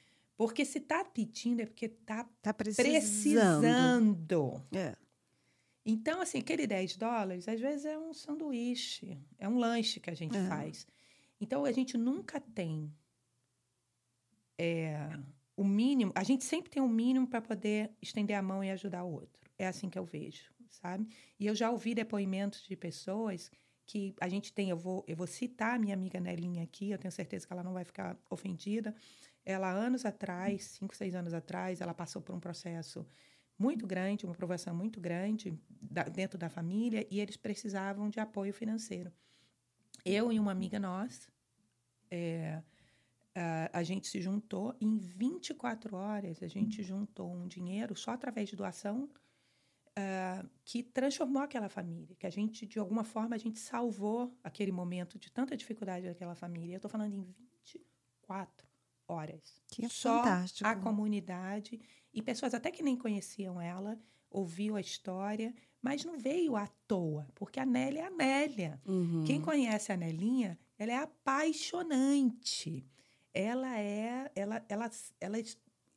Porque 0.43 0.65
se 0.65 0.79
está 0.79 1.05
pedindo 1.05 1.61
é 1.63 1.67
porque 1.67 1.87
está 1.87 2.25
Tá 2.43 2.53
precisando. 2.53 3.61
precisando. 3.61 4.63
É. 4.73 4.97
Então, 5.87 6.21
assim, 6.21 6.39
aquele 6.39 6.67
10 6.67 6.97
dólares, 6.97 7.47
às 7.49 7.61
vezes 7.61 7.85
é 7.85 7.97
um 7.99 8.13
sanduíche, 8.13 9.19
é 9.39 9.49
um 9.49 9.57
lanche 9.59 10.01
que 10.01 10.11
a 10.11 10.15
gente 10.15 10.37
É. 10.37 10.47
faz. 10.49 10.87
Então, 11.41 11.65
a 11.65 11.73
gente 11.73 11.97
nunca 11.99 12.41
tem 12.41 12.93
é, 14.59 15.19
o 15.57 15.65
mínimo, 15.65 16.13
a 16.15 16.23
gente 16.25 16.45
sempre 16.45 16.71
tem 16.71 16.83
o 16.83 16.89
mínimo 16.89 17.27
para 17.27 17.41
poder 17.41 17.91
estender 18.01 18.37
a 18.37 18.43
mão 18.43 18.63
e 18.63 18.71
ajudar 18.71 19.05
o 19.05 19.13
outro. 19.13 19.43
É 19.59 19.67
assim 19.67 19.89
que 19.89 19.99
eu 19.99 20.05
vejo, 20.05 20.53
sabe? 20.69 21.07
E 21.39 21.47
eu 21.47 21.55
já 21.55 21.71
ouvi 21.71 21.95
depoimentos 21.95 22.63
de 22.67 22.77
pessoas 22.77 23.51
que 23.87 24.15
a 24.21 24.29
gente 24.29 24.53
tem, 24.53 24.71
eu 24.71 24.77
vou, 24.77 25.05
eu 25.07 25.17
vou 25.17 25.27
citar 25.27 25.75
a 25.77 25.79
minha 25.79 25.95
amiga 25.95 26.21
Nelinha 26.21 26.63
aqui, 26.63 26.91
eu 26.91 26.99
tenho 26.99 27.11
certeza 27.13 27.47
que 27.47 27.53
ela 27.53 27.63
não 27.63 27.73
vai 27.73 27.85
ficar 27.85 28.17
ofendida. 28.31 28.95
Ela, 29.45 29.71
anos 29.71 30.05
atrás, 30.05 30.65
cinco, 30.65 30.95
seis 30.95 31.15
anos 31.15 31.35
atrás, 31.35 31.81
ela 31.81 31.95
passou 31.95 32.23
por 32.23 32.35
um 32.35 32.41
processo 32.41 33.07
muito 33.59 33.87
grande, 33.87 34.25
uma 34.25 34.33
aprovação 34.33 34.75
muito 34.75 35.01
grande 35.01 35.59
da- 35.81 36.05
dentro 36.05 36.39
da 36.39 36.49
família 36.49 37.07
e 37.11 37.21
eles 37.21 37.37
precisavam 37.37 38.09
de 38.09 38.21
apoio 38.21 38.53
financeiro. 38.53 39.13
Eu 40.05 40.33
e 40.33 40.39
uma 40.39 40.51
amiga 40.53 40.79
nossa, 40.79 41.29
é, 42.11 42.63
a, 43.35 43.79
a 43.79 43.83
gente 43.83 44.07
se 44.09 44.21
juntou 44.21 44.75
em 44.81 44.97
24 44.97 45.97
horas, 45.97 46.43
a 46.43 46.49
gente 46.49 46.83
juntou 46.83 47.33
um 47.33 47.47
dinheiro 47.47 47.97
só 47.97 48.13
através 48.13 48.49
de 48.49 48.57
doação 48.57 49.09
ah, 49.97 50.45
que 50.65 50.83
transformou 50.83 51.43
aquela 51.43 51.69
família, 51.69 52.17
que 52.17 52.27
a 52.27 52.31
gente, 52.31 52.67
de 52.67 52.79
alguma 52.79 53.05
forma, 53.05 53.35
a 53.35 53.39
gente 53.39 53.59
salvou 53.59 54.37
aquele 54.43 54.73
momento 54.73 55.19
de 55.19 55.31
tanta 55.31 55.57
dificuldade 55.57 56.07
daquela 56.07 56.35
família. 56.35 56.75
Eu 56.75 56.79
estou 56.79 56.91
falando 56.91 57.15
em 57.15 57.23
24 57.65 58.72
horas. 59.09 59.63
Que 59.69 59.85
é 59.85 59.89
Só 59.89 60.19
fantástico. 60.19 60.69
a 60.69 60.75
comunidade 60.77 61.81
e 62.13 62.23
pessoas 62.23 62.55
até 62.55 62.71
que 62.71 62.83
nem 62.83 62.97
conheciam 62.97 63.61
ela, 63.61 63.99
ouviu 64.31 64.77
a 64.77 64.81
história, 64.81 65.55
mas 65.81 66.05
não 66.05 66.19
veio 66.19 66.57
à 66.57 66.67
toa, 66.87 67.27
porque 67.35 67.59
a 67.61 67.67
Nélia 67.67 68.03
é 68.03 68.07
a 68.07 68.11
Nélia. 68.11 68.81
Uhum. 68.87 69.25
Quem 69.25 69.41
conhece 69.41 69.93
a 69.93 69.97
Nelinha, 69.97 70.59
ela 70.79 70.93
é 70.93 70.97
apaixonante. 70.97 72.87
Ela 73.35 73.79
é, 73.79 74.31
ela, 74.35 74.65
ela, 74.69 74.91
ela, 75.21 75.39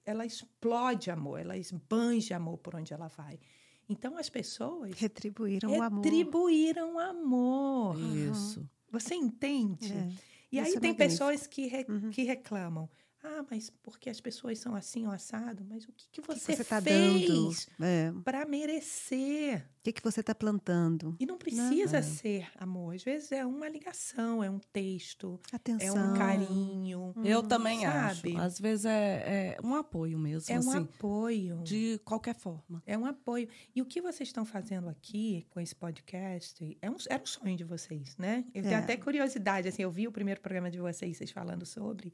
ela 0.05 0.25
explode 0.25 1.11
amor, 1.11 1.39
ela 1.39 1.57
esbanja 1.57 2.35
amor 2.35 2.57
por 2.57 2.75
onde 2.75 2.93
ela 2.93 3.07
vai. 3.07 3.39
Então 3.87 4.17
as 4.17 4.29
pessoas 4.29 4.97
Retribuíram 4.99 5.69
o 5.69 5.81
amor. 5.81 6.03
retribuíram 6.03 6.97
amor. 6.99 7.97
Isso. 7.99 8.67
Você 8.89 9.13
entende? 9.13 9.93
É. 9.93 10.09
E 10.55 10.59
Isso 10.61 10.69
aí 10.71 10.75
é 10.77 10.79
tem 10.79 10.93
pessoas 10.93 11.45
que, 11.47 11.67
re- 11.67 11.85
Uhum. 11.89 12.09
que 12.11 12.23
reclamam. 12.23 12.89
Ah, 13.27 13.43
mas 13.49 13.71
porque 13.81 14.07
as 14.09 14.21
pessoas 14.21 14.59
são 14.59 14.75
assim 14.75 15.07
ou 15.07 15.11
assado? 15.11 15.65
Mas 15.67 15.83
o 15.85 15.91
que, 15.91 16.05
que 16.11 16.19
O 16.19 16.23
que 16.23 16.27
você, 16.35 16.55
você 16.55 16.61
está 16.61 16.79
fez 16.79 17.67
dando? 17.79 17.85
É. 17.85 18.13
para 18.23 18.45
merecer? 18.45 19.65
O 19.79 19.83
que, 19.85 19.91
que 19.93 20.03
você 20.03 20.19
está 20.19 20.33
plantando? 20.33 21.15
E 21.19 21.25
não 21.25 21.37
precisa 21.37 21.97
É. 21.97 22.01
ser 22.01 22.47
amor. 22.57 22.95
Às 22.95 23.03
vezes 23.03 23.31
é 23.31 23.45
uma 23.45 23.67
ligação, 23.67 24.43
é 24.43 24.49
um 24.49 24.59
texto, 24.59 25.39
é 25.51 25.55
Atenção. 25.55 26.13
um 26.13 26.17
carinho, 26.17 27.13
Eu 27.23 27.41
também 27.43 27.81
sabe? 27.81 28.35
acho. 28.35 28.41
Às 28.41 28.59
vezes 28.59 28.85
é, 28.85 29.57
é 29.57 29.61
um 29.63 29.75
apoio 29.75 30.17
mesmo, 30.19 30.51
é 30.53 30.57
um 30.57 30.69
assim, 30.69 30.77
apoio. 30.83 31.61
de 31.63 31.99
qualquer 32.05 32.35
forma. 32.35 32.81
É 32.85 32.97
um 32.97 33.05
apoio. 33.05 33.47
E 33.75 33.81
o 33.81 33.85
que 33.85 34.01
vocês 34.01 34.29
estão 34.29 34.45
fazendo 34.45 34.87
aqui 34.89 35.45
com 35.49 35.59
esse 35.59 35.75
podcast 35.75 36.77
é 36.81 36.89
um, 36.89 36.95
era 37.09 37.21
um 37.21 37.25
sonho 37.27 37.55
de 37.57 37.63
vocês, 37.63 38.15
né? 38.17 38.45
Eu 38.53 38.61
tenho 38.63 38.75
É. 38.75 38.77
até 38.79 38.97
curiosidade, 38.97 39.67
assim, 39.67 39.81
eu 39.83 39.91
vi 39.91 40.07
o 40.07 40.11
primeiro 40.11 40.41
programa 40.41 40.69
de 40.71 40.79
vocês, 40.79 41.17
vocês 41.17 41.31
falando 41.31 41.65
sobre, 41.65 42.11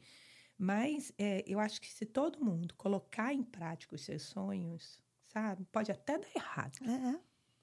mas 0.63 1.11
é, 1.17 1.43
eu 1.47 1.59
acho 1.59 1.81
que 1.81 1.91
se 1.91 2.05
todo 2.05 2.39
mundo 2.45 2.75
colocar 2.77 3.33
em 3.33 3.41
prática 3.41 3.95
os 3.95 4.01
seus 4.05 4.21
sonhos, 4.21 4.99
sabe? 5.33 5.65
Pode 5.71 5.91
até 5.91 6.19
dar 6.19 6.27
errado. 6.35 6.77
É, 6.85 6.91
é. 7.15 7.19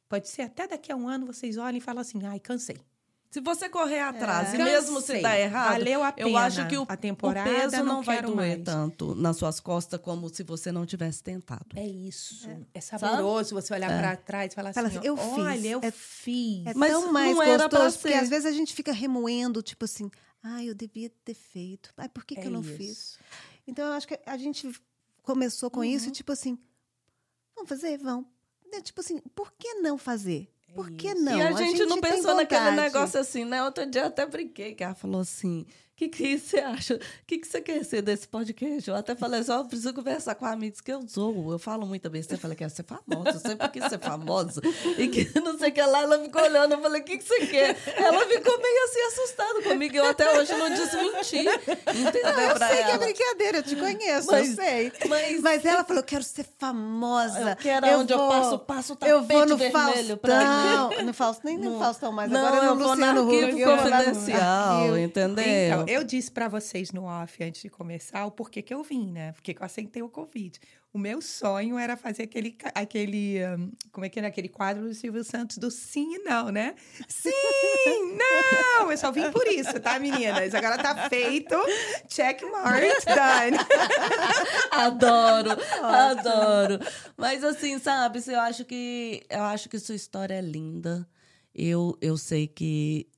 Pode 0.08 0.28
ser 0.28 0.42
até 0.42 0.66
daqui 0.66 0.90
a 0.90 0.96
um 0.96 1.06
ano 1.08 1.24
vocês 1.26 1.56
olhem 1.58 1.78
e 1.78 1.80
falam 1.80 2.00
assim, 2.00 2.24
ai, 2.26 2.40
cansei. 2.40 2.76
Se 3.30 3.40
você 3.42 3.68
correr 3.68 4.00
atrás, 4.00 4.54
É. 4.54 4.56
e 4.56 4.58
mesmo 4.64 5.00
se 5.02 5.08
Cansei. 5.08 5.20
dar 5.22 5.38
errado, 5.38 5.72
Valeu 5.74 6.02
a 6.02 6.14
eu 6.16 6.26
pena 6.28 6.40
acho 6.46 6.66
que 6.66 6.78
o, 6.78 6.86
a 6.88 6.94
o 6.94 6.96
temporada, 6.96 7.48
peso 7.50 7.84
não, 7.84 8.02
vai 8.02 8.16
quero 8.16 8.28
doer 8.32 8.56
mais. 8.56 8.64
tanto 8.64 9.14
nas 9.14 9.36
suas 9.36 9.60
costas 9.60 10.00
como 10.00 10.30
se 10.30 10.42
você 10.42 10.72
não 10.72 10.86
tivesse 10.86 11.22
tentado. 11.22 11.66
É 11.76 11.86
isso. 11.86 12.48
É, 12.72 12.80
saboroso 12.80 13.54
você 13.54 13.74
olhar 13.74 13.90
É. 13.90 13.98
para 14.00 14.16
trás 14.16 14.50
e 14.50 14.54
falar 14.56 14.72
Fala 14.72 14.88
assim, 14.88 14.96
assim, 14.96 15.06
eu 15.06 15.12
ó, 15.12 15.34
fiz. 15.34 15.44
olha, 15.44 15.68
eu 15.68 15.80
É- 15.82 15.90
fiz. 15.90 16.66
É 16.66 16.72
Mas 16.74 16.90
tão 16.90 17.12
mais 17.12 17.36
não 17.36 17.42
era 17.42 17.68
pra 17.68 17.80
gostoso, 17.80 17.98
porque 18.00 18.14
às 18.14 18.30
vezes 18.30 18.46
a 18.46 18.52
gente 18.52 18.72
fica 18.74 18.92
remoendo, 18.92 19.62
tipo 19.62 19.84
assim, 19.84 20.10
ah, 20.42 20.64
eu 20.64 20.74
devia 20.74 21.10
ter 21.24 21.34
feito. 21.34 21.92
Ai, 21.96 22.08
por 22.08 22.24
que, 22.24 22.34
que 22.34 22.40
É 22.42 22.46
eu 22.46 22.50
não 22.50 22.60
isso. 22.60 22.76
fiz? 22.76 23.18
Então, 23.66 23.86
eu 23.86 23.92
acho 23.92 24.06
que 24.08 24.18
a 24.24 24.36
gente 24.36 24.70
começou 25.22 25.70
com 25.70 25.80
Uhum. 25.80 25.84
isso, 25.84 26.10
tipo 26.10 26.32
assim, 26.32 26.58
vamos 27.54 27.68
fazer? 27.68 27.98
Vamos. 27.98 28.26
Né, 28.72 28.80
Tipo 28.82 29.00
assim, 29.00 29.18
por 29.34 29.52
que 29.52 29.74
não 29.74 29.96
fazer? 29.98 30.52
É 30.68 30.72
Por 30.72 30.90
que 30.90 31.08
isso. 31.08 31.22
não? 31.22 31.38
e 31.38 31.42
a 31.42 31.52
gente, 31.52 31.84
não 31.86 32.00
tem 32.00 32.12
pensou 32.12 32.34
naquele 32.34 32.70
negócio 32.72 33.18
assim, 33.18 33.44
né? 33.44 33.62
Outro 33.64 33.86
dia 33.86 34.02
eu 34.02 34.06
até 34.08 34.26
brinquei, 34.26 34.74
que 34.74 34.84
ela 34.84 34.94
falou 34.94 35.22
assim: 35.22 35.66
que, 35.98 36.08
que 36.08 36.38
você 36.38 36.58
acha? 36.60 36.94
O 36.94 37.00
que, 37.26 37.38
que 37.38 37.46
você 37.46 37.60
quer 37.60 37.84
ser 37.84 38.02
desse 38.02 38.28
podcast? 38.28 38.88
Eu 38.88 38.94
até 38.96 39.14
falei 39.16 39.40
assim: 39.40 39.52
eu 39.52 39.64
preciso 39.64 39.92
conversar 39.92 40.34
com 40.36 40.46
amigos 40.46 40.80
que 40.80 40.92
eu 40.92 41.02
sou. 41.08 41.52
Eu 41.52 41.58
falo 41.58 41.84
muita 41.86 42.08
besteira. 42.08 42.36
Eu 42.38 42.40
falei 42.42 42.54
que 42.56 42.64
quero 42.64 42.70
ser 42.74 42.84
famosa, 42.84 43.30
eu 43.30 43.40
sempre 43.40 43.68
quis 43.68 43.84
ser 43.86 43.98
famosa. 43.98 44.60
E 44.96 45.08
que 45.08 45.30
não 45.40 45.58
sei 45.58 45.70
o 45.70 45.72
que 45.72 45.82
lá, 45.82 46.02
ela 46.02 46.18
ficou 46.22 46.42
olhando. 46.42 46.72
Eu 46.72 46.80
falei: 46.80 47.00
o 47.00 47.04
que, 47.04 47.18
que 47.18 47.24
você 47.24 47.46
quer? 47.46 47.76
Ela 47.96 48.26
ficou 48.26 48.58
meio 48.60 48.84
assim 48.84 49.00
assustada 49.08 49.62
comigo. 49.62 49.96
Eu 49.96 50.06
até 50.06 50.38
hoje 50.38 50.52
não 50.54 50.70
desmenti. 50.70 51.38
Entendeu? 51.38 52.32
Não, 52.32 52.40
eu 52.40 52.54
pra 52.54 52.68
sei 52.68 52.76
que 52.76 52.82
é 52.82 52.90
ela. 52.90 52.98
brincadeira, 52.98 53.58
eu 53.58 53.62
te 53.62 53.76
conheço, 53.76 54.30
Mas- 54.30 54.48
eu 54.50 54.54
sei. 54.54 54.92
Mas, 55.08 55.40
Mas 55.40 55.64
ela 55.64 55.82
falou, 55.84 56.00
eu 56.02 56.06
quero 56.06 56.22
ser 56.22 56.46
famosa. 56.58 57.40
eu 57.50 57.56
quero 57.56 57.86
onde 57.98 58.12
eu 58.12 58.18
vou- 58.18 58.28
passo, 58.28 58.58
passo 58.60 58.92
o 58.92 58.96
tapete 58.96 59.12
Eu 59.12 59.22
vou 59.24 59.46
no 59.46 59.56
vermelho. 59.56 60.18
Faustão. 60.22 60.90
No 61.08 61.12
Faustão, 61.14 61.50
nem 61.50 61.58
no 61.58 61.78
Faustão 61.78 62.12
mais. 62.12 62.30
Não, 62.30 62.46
Agora 62.46 62.66
é 62.66 62.68
eu 62.68 62.74
no 62.74 62.84
vou 62.84 62.96
no 62.96 63.00
Luciano 63.00 63.20
arquivo 63.24 63.46
Huck. 63.52 63.60
eu 63.60 63.66
vou 63.76 63.76
lá 63.76 63.98
no 63.98 64.04
confidencial, 64.04 64.98
entendeu? 64.98 65.44
Então, 65.44 65.87
eu 65.88 66.04
disse 66.04 66.30
para 66.30 66.48
vocês 66.48 66.92
no 66.92 67.04
off 67.04 67.42
antes 67.42 67.62
de 67.62 67.70
começar 67.70 68.26
o 68.26 68.30
porquê 68.30 68.60
que 68.60 68.74
eu 68.74 68.82
vim, 68.82 69.10
né? 69.10 69.32
Porque 69.32 69.54
que 69.54 69.62
eu 69.62 69.64
aceitei 69.64 70.02
o 70.02 70.08
convite. 70.08 70.60
O 70.92 70.98
meu 70.98 71.22
sonho 71.22 71.78
era 71.78 71.96
fazer 71.96 72.24
aquele, 72.24 72.56
aquele 72.74 73.38
hum, 73.46 73.72
como 73.90 74.04
é 74.04 74.08
que 74.10 74.18
era 74.18 74.28
aquele 74.28 74.48
quadro 74.48 74.84
do 74.84 74.94
Silvio 74.94 75.24
Santos 75.24 75.56
do 75.56 75.70
sim 75.70 76.16
e 76.16 76.18
não, 76.18 76.50
né? 76.50 76.74
Sim, 77.08 77.30
não! 78.18 78.90
Eu 78.90 78.98
só 78.98 79.10
vim 79.10 79.30
por 79.30 79.46
isso, 79.46 79.80
tá, 79.80 79.98
meninas? 79.98 80.54
Agora 80.54 80.76
tá 80.76 81.08
feito. 81.08 81.54
Check 82.06 82.42
mark, 82.42 82.82
done. 83.06 83.58
Adoro, 84.70 85.50
adoro. 85.82 86.78
Mas 87.16 87.42
assim, 87.42 87.78
sabe, 87.78 88.20
eu 88.26 88.40
acho 88.40 88.64
que 88.64 89.22
eu 89.30 89.42
acho 89.42 89.68
que 89.70 89.78
sua 89.78 89.94
história 89.94 90.34
é 90.34 90.42
linda. 90.42 91.08
Eu, 91.54 91.96
eu 92.00 92.16
sei 92.18 92.46
que 92.46 93.08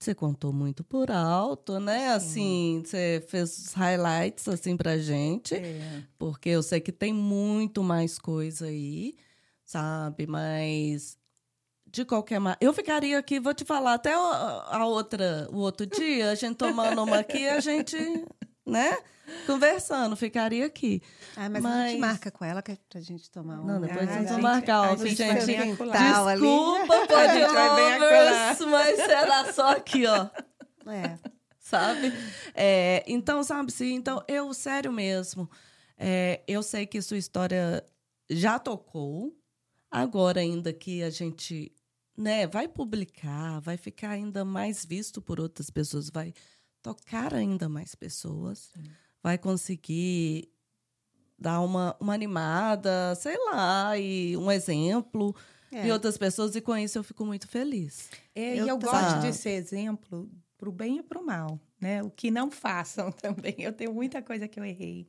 você 0.00 0.14
contou 0.14 0.50
muito 0.50 0.82
por 0.82 1.10
alto, 1.10 1.78
né? 1.78 2.08
Assim, 2.12 2.82
você 2.84 3.22
fez 3.28 3.58
os 3.58 3.72
highlights 3.74 4.48
assim 4.48 4.74
pra 4.74 4.96
gente, 4.96 5.54
É. 5.54 6.02
porque 6.18 6.48
eu 6.48 6.62
sei 6.62 6.80
que 6.80 6.90
tem 6.90 7.12
muito 7.12 7.82
mais 7.82 8.18
coisa 8.18 8.66
aí, 8.66 9.14
sabe? 9.62 10.26
Mas 10.26 11.18
de 11.86 12.04
qualquer 12.06 12.38
maneira, 12.40 12.58
eu 12.62 12.72
ficaria 12.72 13.18
aqui, 13.18 13.38
vou 13.38 13.52
te 13.52 13.64
falar, 13.64 13.94
até 13.94 14.14
a 14.14 14.86
outra, 14.86 15.46
o 15.52 15.58
outro 15.58 15.84
dia, 15.86 16.30
a 16.30 16.34
gente 16.34 16.56
tomando 16.56 17.02
uma 17.02 17.18
aqui, 17.18 17.46
a 17.48 17.60
gente, 17.60 17.96
né? 18.70 18.96
Conversando, 19.46 20.16
ficaria 20.16 20.66
aqui. 20.66 21.00
Ah, 21.36 21.48
mas, 21.48 21.64
a 21.64 21.68
Mas- 21.68 21.90
gente 21.90 22.00
marca 22.00 22.30
com 22.30 22.44
ela 22.44 22.60
que 22.62 22.72
é 22.72 22.78
pra 22.88 23.00
gente 23.00 23.30
tomar 23.30 23.60
um. 23.60 23.64
Não, 23.64 23.80
depois 23.80 24.08
Ah, 24.08 24.22
gente, 24.22 24.40
marcar 24.40 24.74
a 24.76 24.90
outro, 24.90 25.06
gente 25.06 25.18
gente. 25.18 25.42
ali. 25.42 25.56
Desculpa, 25.56 25.84
A 25.84 27.06
pode 27.06 27.32
gente 27.32 27.52
lovers, 27.52 28.60
mas 28.70 28.96
será 28.96 29.52
só 29.52 29.70
aqui, 29.72 30.04
ó. 30.06 30.28
É. 30.90 31.18
Sabe? 31.60 32.12
É, 32.54 33.04
então, 33.06 33.44
sabe, 33.44 33.70
sim, 33.70 33.94
então, 33.94 34.20
eu, 34.26 34.52
sério 34.52 34.92
mesmo, 34.92 35.48
é, 35.96 36.40
eu 36.48 36.62
sei 36.64 36.84
que 36.84 37.00
sua 37.00 37.16
história 37.18 37.84
já 38.28 38.58
tocou, 38.58 39.32
agora 39.88 40.40
ainda 40.40 40.72
que 40.72 41.00
a 41.04 41.10
gente, 41.10 41.72
né, 42.16 42.48
vai 42.48 42.66
publicar, 42.66 43.60
vai 43.60 43.76
ficar 43.76 44.10
ainda 44.10 44.44
mais 44.44 44.84
visto 44.84 45.22
por 45.22 45.38
outras 45.38 45.70
pessoas, 45.70 46.10
vai 46.10 46.34
tocar 46.82 47.34
ainda 47.34 47.68
mais 47.68 47.94
pessoas, 47.94 48.72
vai 49.22 49.36
conseguir 49.38 50.48
dar 51.38 51.60
uma, 51.60 51.96
uma 52.00 52.14
animada, 52.14 53.14
sei 53.16 53.36
lá, 53.46 53.96
e 53.98 54.36
um 54.36 54.50
exemplo 54.50 55.34
É. 55.72 55.86
e 55.86 55.92
outras 55.92 56.18
pessoas, 56.18 56.54
e 56.54 56.60
com 56.60 56.76
isso 56.76 56.98
eu 56.98 57.02
fico 57.02 57.24
muito 57.24 57.48
feliz. 57.48 58.10
É, 58.34 58.58
Eu 58.58 58.66
e 58.66 58.68
eu 58.68 58.78
tô- 58.78 58.86
gosto 58.90 59.20
de 59.20 59.32
ser 59.32 59.50
exemplo 59.50 60.30
pro 60.58 60.70
bem 60.70 60.98
e 60.98 61.02
pro 61.02 61.24
mal, 61.24 61.58
né? 61.80 62.02
O 62.02 62.10
que 62.10 62.30
não 62.30 62.50
façam 62.52 63.10
também. 63.10 63.54
Eu 63.58 63.72
tenho 63.72 63.92
muita 63.94 64.20
coisa 64.22 64.46
que 64.46 64.60
eu 64.60 64.64
errei. 64.64 65.08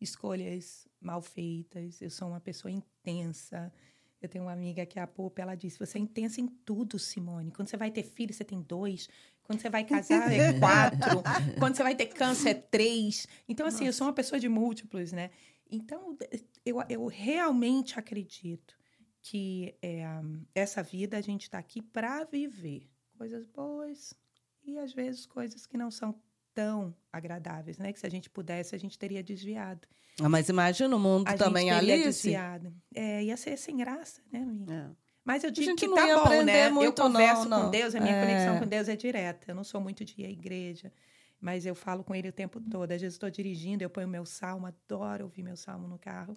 Escolhas 0.00 0.86
mal 1.00 1.20
feitas. 1.22 2.00
Eu 2.00 2.10
sou 2.10 2.28
uma 2.28 2.40
pessoa 2.40 2.70
intensa. 2.70 3.72
Eu 4.20 4.28
tenho 4.28 4.44
uma 4.44 4.52
amiga 4.52 4.84
que 4.84 4.98
é 4.98 5.02
a 5.02 5.06
Popa, 5.06 5.40
ela 5.42 5.54
disse: 5.54 5.78
você 5.78 5.96
é 5.98 6.00
intensa 6.00 6.40
em 6.40 6.46
tudo, 6.46 6.98
Simone. 6.98 7.50
Quando 7.50 7.68
você 7.68 7.76
vai 7.76 7.90
ter 7.90 8.02
filho, 8.02 8.32
você 8.34 8.44
tem 8.44 8.60
dois. 8.60 9.08
Quando 9.50 9.62
você 9.62 9.68
vai 9.68 9.82
casar, 9.82 10.30
é 10.32 10.52
quatro. 10.60 11.22
Quando 11.58 11.74
você 11.74 11.82
vai 11.82 11.96
ter 11.96 12.06
câncer, 12.06 12.50
é 12.50 12.54
três. 12.54 13.26
Então, 13.48 13.66
assim, 13.66 13.84
eu 13.84 13.92
sou 13.92 14.06
uma 14.06 14.12
pessoa 14.12 14.38
de 14.38 14.48
múltiplos, 14.48 15.10
né? 15.10 15.30
Então, 15.68 16.16
eu, 16.64 16.76
eu 16.88 17.06
realmente 17.08 17.98
acredito 17.98 18.76
que 19.20 19.74
é, 19.82 20.04
essa 20.54 20.84
vida 20.84 21.16
a 21.16 21.20
gente 21.20 21.42
está 21.42 21.58
aqui 21.58 21.82
para 21.82 22.22
viver 22.22 22.88
coisas 23.18 23.44
boas 23.44 24.14
e 24.62 24.78
às 24.78 24.92
vezes 24.92 25.26
coisas 25.26 25.66
que 25.66 25.76
não 25.76 25.90
são 25.90 26.14
tão 26.54 26.94
agradáveis, 27.12 27.76
né? 27.76 27.92
Que 27.92 27.98
se 27.98 28.06
a 28.06 28.10
gente 28.10 28.30
pudesse, 28.30 28.76
a 28.76 28.78
gente 28.78 28.96
teria 28.96 29.20
desviado. 29.20 29.88
Ah, 30.22 30.28
Mas 30.28 30.48
imagina 30.48 30.94
o 30.94 31.00
mundo 31.00 31.26
A 31.26 31.34
também, 31.36 31.70
gente 31.70 31.78
teria 31.80 31.94
Alice. 31.94 32.08
desviado. 32.22 32.72
É, 32.94 33.24
ia 33.24 33.36
ser 33.36 33.56
sem 33.56 33.76
graça, 33.76 34.22
né, 34.30 34.42
amiga? 34.42 34.96
É. 34.96 35.09
Mas 35.30 35.44
eu 35.44 35.50
digo 35.52 35.76
que 35.76 35.88
tá 35.88 36.24
bom, 36.24 36.42
né? 36.42 36.66
eu 36.66 36.72
muito, 36.72 37.00
converso 37.00 37.48
não, 37.48 37.58
com 37.58 37.64
não. 37.66 37.70
Deus, 37.70 37.94
a 37.94 38.00
minha 38.00 38.16
É. 38.16 38.20
conexão 38.20 38.58
com 38.58 38.66
Deus 38.66 38.88
é 38.88 38.96
direta. 38.96 39.52
Eu 39.52 39.54
não 39.54 39.62
sou 39.62 39.80
muito 39.80 40.04
de 40.04 40.20
ir 40.20 40.26
à 40.26 40.28
igreja, 40.30 40.92
mas 41.40 41.64
eu 41.64 41.74
falo 41.74 42.02
com 42.02 42.12
Ele 42.14 42.28
o 42.28 42.32
tempo 42.32 42.60
todo. 42.60 42.90
Às 42.90 43.00
vezes 43.00 43.14
estou 43.14 43.30
dirigindo, 43.30 43.84
eu 43.84 43.88
ponho 43.90 44.08
meu 44.08 44.26
salmo, 44.26 44.66
adoro 44.66 45.24
ouvir 45.24 45.44
meu 45.44 45.56
salmo 45.56 45.86
no 45.86 45.98
carro. 45.98 46.36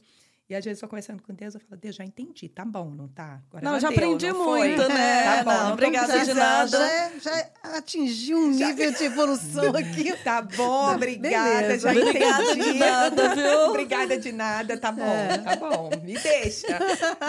E 0.49 0.53
às 0.56 0.64
vezes 0.65 0.78
estou 0.78 0.90
conversando 0.90 1.24
com 1.24 1.34
Deus, 1.34 1.53
eu 1.56 1.61
falo, 1.61 1.80
Deus, 1.80 1.95
já 1.95 2.03
entendi, 2.03 2.49
tá 2.49 2.65
bom, 2.65 2.90
não 2.90 3.07
tá? 3.07 3.41
Agora 3.49 3.64
Não, 3.64 3.80
já 3.80 3.88
deu, 3.88 3.98
aprendi 3.98 4.28
não 4.28 4.44
foi? 4.44 4.68
muito, 4.76 4.88
né? 4.90 5.24
Tá 5.24 5.44
bom, 5.44 5.52
Não, 5.52 5.64
não 5.68 5.74
obrigada 5.74 6.26
de 6.26 6.34
nada. 6.34 6.78
Já, 6.78 7.20
já 7.20 7.49
atingiu 7.78 8.38
um 8.38 8.49
nível 8.52 8.91
de 8.91 9.03
evolução 9.06 9.70
aqui. 9.76 10.15
Tá 10.18 10.41
bom, 10.41 10.94
obrigada, 10.95 11.61
Beleza. 11.61 11.80
já 11.80 11.91
Obrigada 12.02 12.44
entendi. 12.44 12.74
de 12.74 12.80
nada, 12.80 13.36
viu? 13.36 13.60
Obrigada 13.70 14.18
de 14.18 14.32
nada, 14.34 14.78
tá 14.78 14.91
bom, 14.91 15.44
tá 15.45 15.56
bom. 15.56 15.90
Me 16.03 16.14
deixa. 16.20 16.68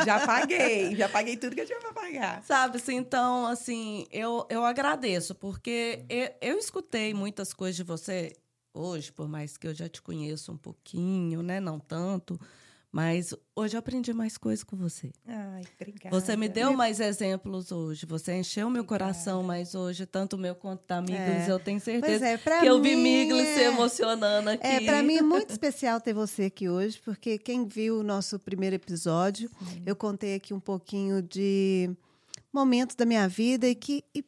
Já 0.05 0.27
paguei, 0.27 0.97
já 0.97 1.09
paguei 1.09 1.37
tudo 1.37 1.55
que 1.55 1.61
eu 1.63 1.67
tinha 1.67 1.79
pra 1.79 1.93
pagar. 1.93 2.43
Sabe, 2.43 2.79
assim, 2.79 2.97
então, 2.97 3.47
assim, 3.47 4.07
eu, 4.11 4.45
eu 4.51 4.65
agradeço, 4.65 5.37
porque 5.37 6.05
eu, 6.09 6.31
eu 6.41 6.59
escutei 6.59 7.15
muitas 7.15 7.53
coisas 7.53 7.77
de 7.77 7.85
você 7.85 8.33
hoje, 8.75 9.13
por 9.13 9.29
mais 9.29 9.57
que 9.57 9.69
eu 9.69 9.73
já 9.73 9.89
te 9.89 10.03
conheça 10.03 10.51
um 10.51 10.57
pouquinho, 10.57 11.43
né? 11.43 11.61
Não 11.61 11.79
tanto, 11.79 12.39
mas 12.95 13.35
hoje 13.57 13.75
eu 13.75 13.81
aprendi 13.81 14.13
mais 14.13 14.39
coisas 14.39 14.63
com 14.63 14.77
você. 14.77 15.11
Ai, 15.27 15.65
obrigada. 15.81 16.21
Você 16.21 16.37
me 16.37 16.49
deu 16.49 16.73
mais 16.75 17.01
exemplos 17.01 17.73
hoje, 17.73 18.07
você 18.07 18.35
encheu 18.37 18.71
meu 18.71 18.83
Obrigada. 18.85 19.13
coração 19.13 19.43
mais 19.43 19.75
hoje, 19.75 20.07
tanto 20.07 20.37
o 20.37 20.39
meu 20.39 20.55
quanto 20.55 20.87
da 20.87 21.01
Miglis, 21.03 21.49
É. 21.49 21.51
eu 21.51 21.59
tenho 21.59 21.81
certeza 21.81 22.25
é, 22.29 22.39
que 22.39 22.67
eu 22.67 22.79
mim, 22.79 22.91
vi 22.91 22.97
Miglis 22.97 23.49
se 23.49 23.63
é- 23.63 23.65
emocionando 23.65 24.51
aqui. 24.51 24.65
É, 24.65 24.81
para 24.83 25.03
mim 25.03 25.17
é 25.17 25.23
muito 25.23 25.51
especial 25.59 26.01
ter 26.01 26.13
você 26.13 26.45
aqui 26.45 26.69
hoje, 26.69 27.01
porque 27.05 27.37
quem 27.37 27.67
viu 27.67 27.99
o 27.99 28.03
nosso 28.05 28.39
primeiro 28.39 28.77
episódio, 28.77 29.51
eu 29.85 29.97
contei 29.97 30.37
aqui 30.37 30.55
um 30.55 30.61
pouquinho 30.61 31.21
de 31.21 31.91
momentos 32.53 32.95
da 32.95 33.05
minha 33.05 33.27
vida 33.29 33.67
e 33.67 33.75
que 33.75 34.05
e 34.15 34.25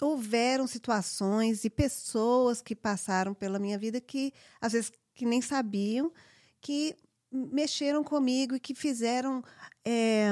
houveram 0.00 0.66
situações 0.68 1.64
e 1.64 1.70
pessoas 1.70 2.62
que 2.62 2.76
passaram 2.76 3.34
pela 3.34 3.58
minha 3.58 3.76
vida 3.78 4.00
que 4.00 4.32
às 4.60 4.74
vezes 4.74 4.92
que 5.12 5.24
nem 5.26 5.40
sabiam, 5.42 6.12
que 6.60 6.94
mexeram 7.36 8.02
comigo 8.02 8.54
e 8.56 8.60
que 8.60 8.74
fizeram. 8.74 9.42
É, 9.84 10.28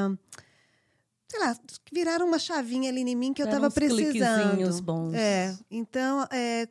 sei 1.29 1.41
lá, 1.41 1.57
viraram 1.93 2.27
uma 2.27 2.39
chavinha 2.39 2.91
ali 2.91 3.01
em 3.03 3.15
mim 3.17 3.33
que 3.33 3.43
eu 3.43 3.47
estava 3.47 3.71
precisando. 3.71 4.81
bons. 4.81 5.15
É, 5.15 5.57
então, 5.71 6.27
é, 6.31 6.69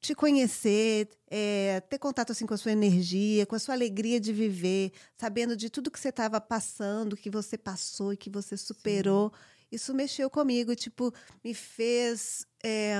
te 0.00 0.14
conhecer, 0.14 1.08
é, 1.28 1.80
ter 1.88 1.98
contato 1.98 2.30
assim 2.32 2.46
com 2.46 2.54
a 2.54 2.58
sua 2.58 2.72
energia, 2.72 3.46
com 3.46 3.54
a 3.56 3.58
sua 3.58 3.74
alegria 3.74 4.20
de 4.20 4.32
viver, 4.32 4.92
sabendo 5.16 5.56
de 5.56 5.68
tudo 5.70 5.90
que 5.90 5.98
você 5.98 6.10
estava 6.10 6.40
passando, 6.40 7.16
que 7.16 7.30
você 7.30 7.56
passou 7.58 8.12
e 8.12 8.16
que 8.16 8.30
você 8.30 8.56
superou. 8.56 9.32
Isso 9.72 9.92
mexeu 9.92 10.30
comigo, 10.30 10.76
tipo, 10.76 11.12
me 11.44 11.52
fez. 11.52 12.46
é, 12.62 12.96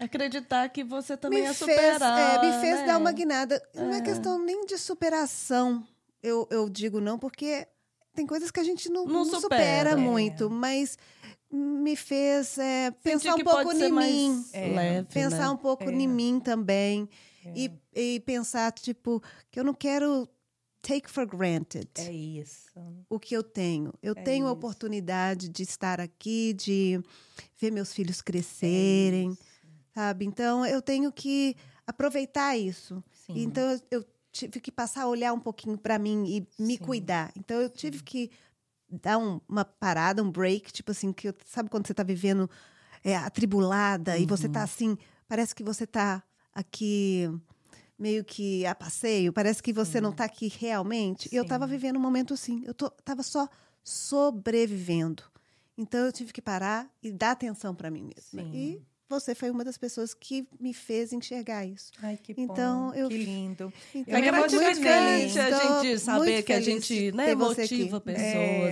Acreditar 0.00 0.68
que 0.70 0.82
você 0.82 1.16
também 1.16 1.42
me 1.42 1.46
é 1.48 1.54
fez, 1.54 1.58
superar. 1.92 2.18
é, 2.44 2.46
me 2.50 2.60
fez 2.60 2.78
né? 2.80 2.86
dar 2.86 2.98
uma 2.98 3.12
guinada. 3.12 3.62
Não 3.74 3.92
é 3.92 3.98
É. 3.98 4.00
questão 4.00 4.42
nem 4.44 4.64
de 4.66 4.76
superação, 4.78 5.86
eu, 6.22 6.46
eu 6.50 6.68
digo 6.68 7.00
não, 7.00 7.18
porque 7.18 7.66
tem 8.14 8.26
coisas 8.26 8.50
que 8.50 8.60
a 8.60 8.64
gente 8.64 8.88
não, 8.88 9.04
Não 9.06 9.24
não 9.24 9.40
supera, 9.40 9.40
supera. 9.40 9.90
É. 9.90 9.96
muito, 9.96 10.50
mas 10.50 10.98
me 11.52 11.96
fez 11.96 12.58
é, 12.58 12.86
Sentir 12.90 13.02
pensar 13.02 13.34
um 13.34 13.44
pouco 13.44 13.72
em 13.72 13.92
mim. 13.92 14.44
É. 14.52 14.68
leve, 14.68 15.08
Pensar 15.12 15.38
né? 15.38 15.48
um 15.50 15.56
pouco 15.56 15.84
É. 15.84 15.92
em 15.92 16.08
mim 16.08 16.40
também. 16.40 17.08
É. 17.44 17.52
E, 17.56 17.72
e 18.16 18.20
pensar, 18.20 18.70
tipo, 18.72 19.22
que 19.50 19.58
eu 19.58 19.64
não 19.64 19.74
quero 19.74 20.28
take 20.82 21.10
for 21.10 21.26
granted 21.26 21.88
É 21.96 22.12
isso. 22.12 22.70
o 23.08 23.18
que 23.18 23.34
eu 23.36 23.42
tenho. 23.42 23.92
Eu 24.02 24.12
É 24.16 24.22
tenho 24.22 24.44
a 24.46 24.48
isso. 24.48 24.56
oportunidade 24.56 25.48
de 25.48 25.62
estar 25.62 26.00
aqui, 26.00 26.52
de 26.52 27.00
ver 27.58 27.70
meus 27.70 27.92
filhos 27.92 28.20
É 28.20 28.22
crescerem, 28.22 29.30
isso. 29.30 29.42
sabe? 29.94 30.24
Então, 30.24 30.64
eu 30.66 30.80
tenho 30.82 31.10
que 31.12 31.56
aproveitar 31.86 32.56
isso. 32.56 33.02
Sim. 33.26 33.34
Então, 33.42 33.70
eu, 33.70 33.80
eu 33.90 34.04
tive 34.32 34.60
que 34.60 34.70
passar 34.72 35.02
a 35.02 35.08
olhar 35.08 35.32
um 35.32 35.40
pouquinho 35.40 35.76
para 35.78 35.98
mim 35.98 36.24
e 36.26 36.62
me 36.62 36.76
Sim. 36.76 36.84
cuidar. 36.84 37.32
Então, 37.36 37.60
eu 37.60 37.68
tive 37.68 38.02
que 38.02 38.30
dar 38.90 39.18
um- 39.18 39.40
uma 39.48 39.64
parada, 39.64 40.22
um 40.22 40.30
break, 40.30 40.72
tipo 40.72 40.90
assim, 40.90 41.12
que 41.12 41.28
eu- 41.28 41.34
sabe 41.46 41.68
quando 41.70 41.86
você 41.86 41.92
está 41.92 42.02
vivendo 42.02 42.48
é, 43.02 43.16
atribulada 43.16 44.18
e 44.18 44.26
você 44.26 44.46
Uhum. 44.46 44.52
tá 44.52 44.62
assim, 44.62 44.98
parece 45.26 45.54
que 45.54 45.62
você 45.62 45.86
tá 45.86 46.22
aqui 46.52 47.26
meio 47.98 48.22
que 48.24 48.66
a 48.66 48.74
passeio, 48.74 49.32
parece 49.32 49.62
que 49.62 49.72
você 49.72 50.00
não 50.02 50.12
tá 50.12 50.24
aqui 50.24 50.48
realmente. 50.48 51.28
Eu 51.32 51.44
tava 51.46 51.64
Sim. 51.66 51.70
vivendo 51.70 51.96
um 51.96 52.00
momento 52.00 52.34
assim, 52.34 52.62
eu 52.66 52.74
tô, 52.74 52.90
tava 52.90 53.22
só 53.22 53.48
sobrevivendo. 53.82 55.22
Então 55.78 56.00
eu 56.00 56.12
tive 56.12 56.32
que 56.32 56.42
parar 56.42 56.90
e 57.02 57.10
dar 57.10 57.30
atenção 57.30 57.74
para 57.74 57.90
mim 57.90 58.02
mesma. 58.02 58.42
Sim. 58.42 58.50
E 58.54 58.82
você 59.10 59.34
foi 59.34 59.50
uma 59.50 59.64
das 59.64 59.76
pessoas 59.76 60.14
que 60.14 60.46
me 60.58 60.72
fez 60.72 61.12
enxergar 61.12 61.66
isso. 61.66 61.90
Ai, 62.02 62.16
que 62.16 62.32
Então, 62.38 62.88
bom, 62.90 62.94
eu- 62.94 63.08
que 63.08 63.18
lindo. 63.18 63.72
Então, 63.94 64.16
É 64.16 64.20
gratificante 64.20 65.38
a 65.38 65.50
gente 65.84 65.98
saber 65.98 66.18
muito 66.30 66.44
que 66.46 66.52
a 66.52 66.60
gente 66.60 67.12
né, 67.12 67.34
motiva 67.34 68.00
pessoas. 68.00 68.24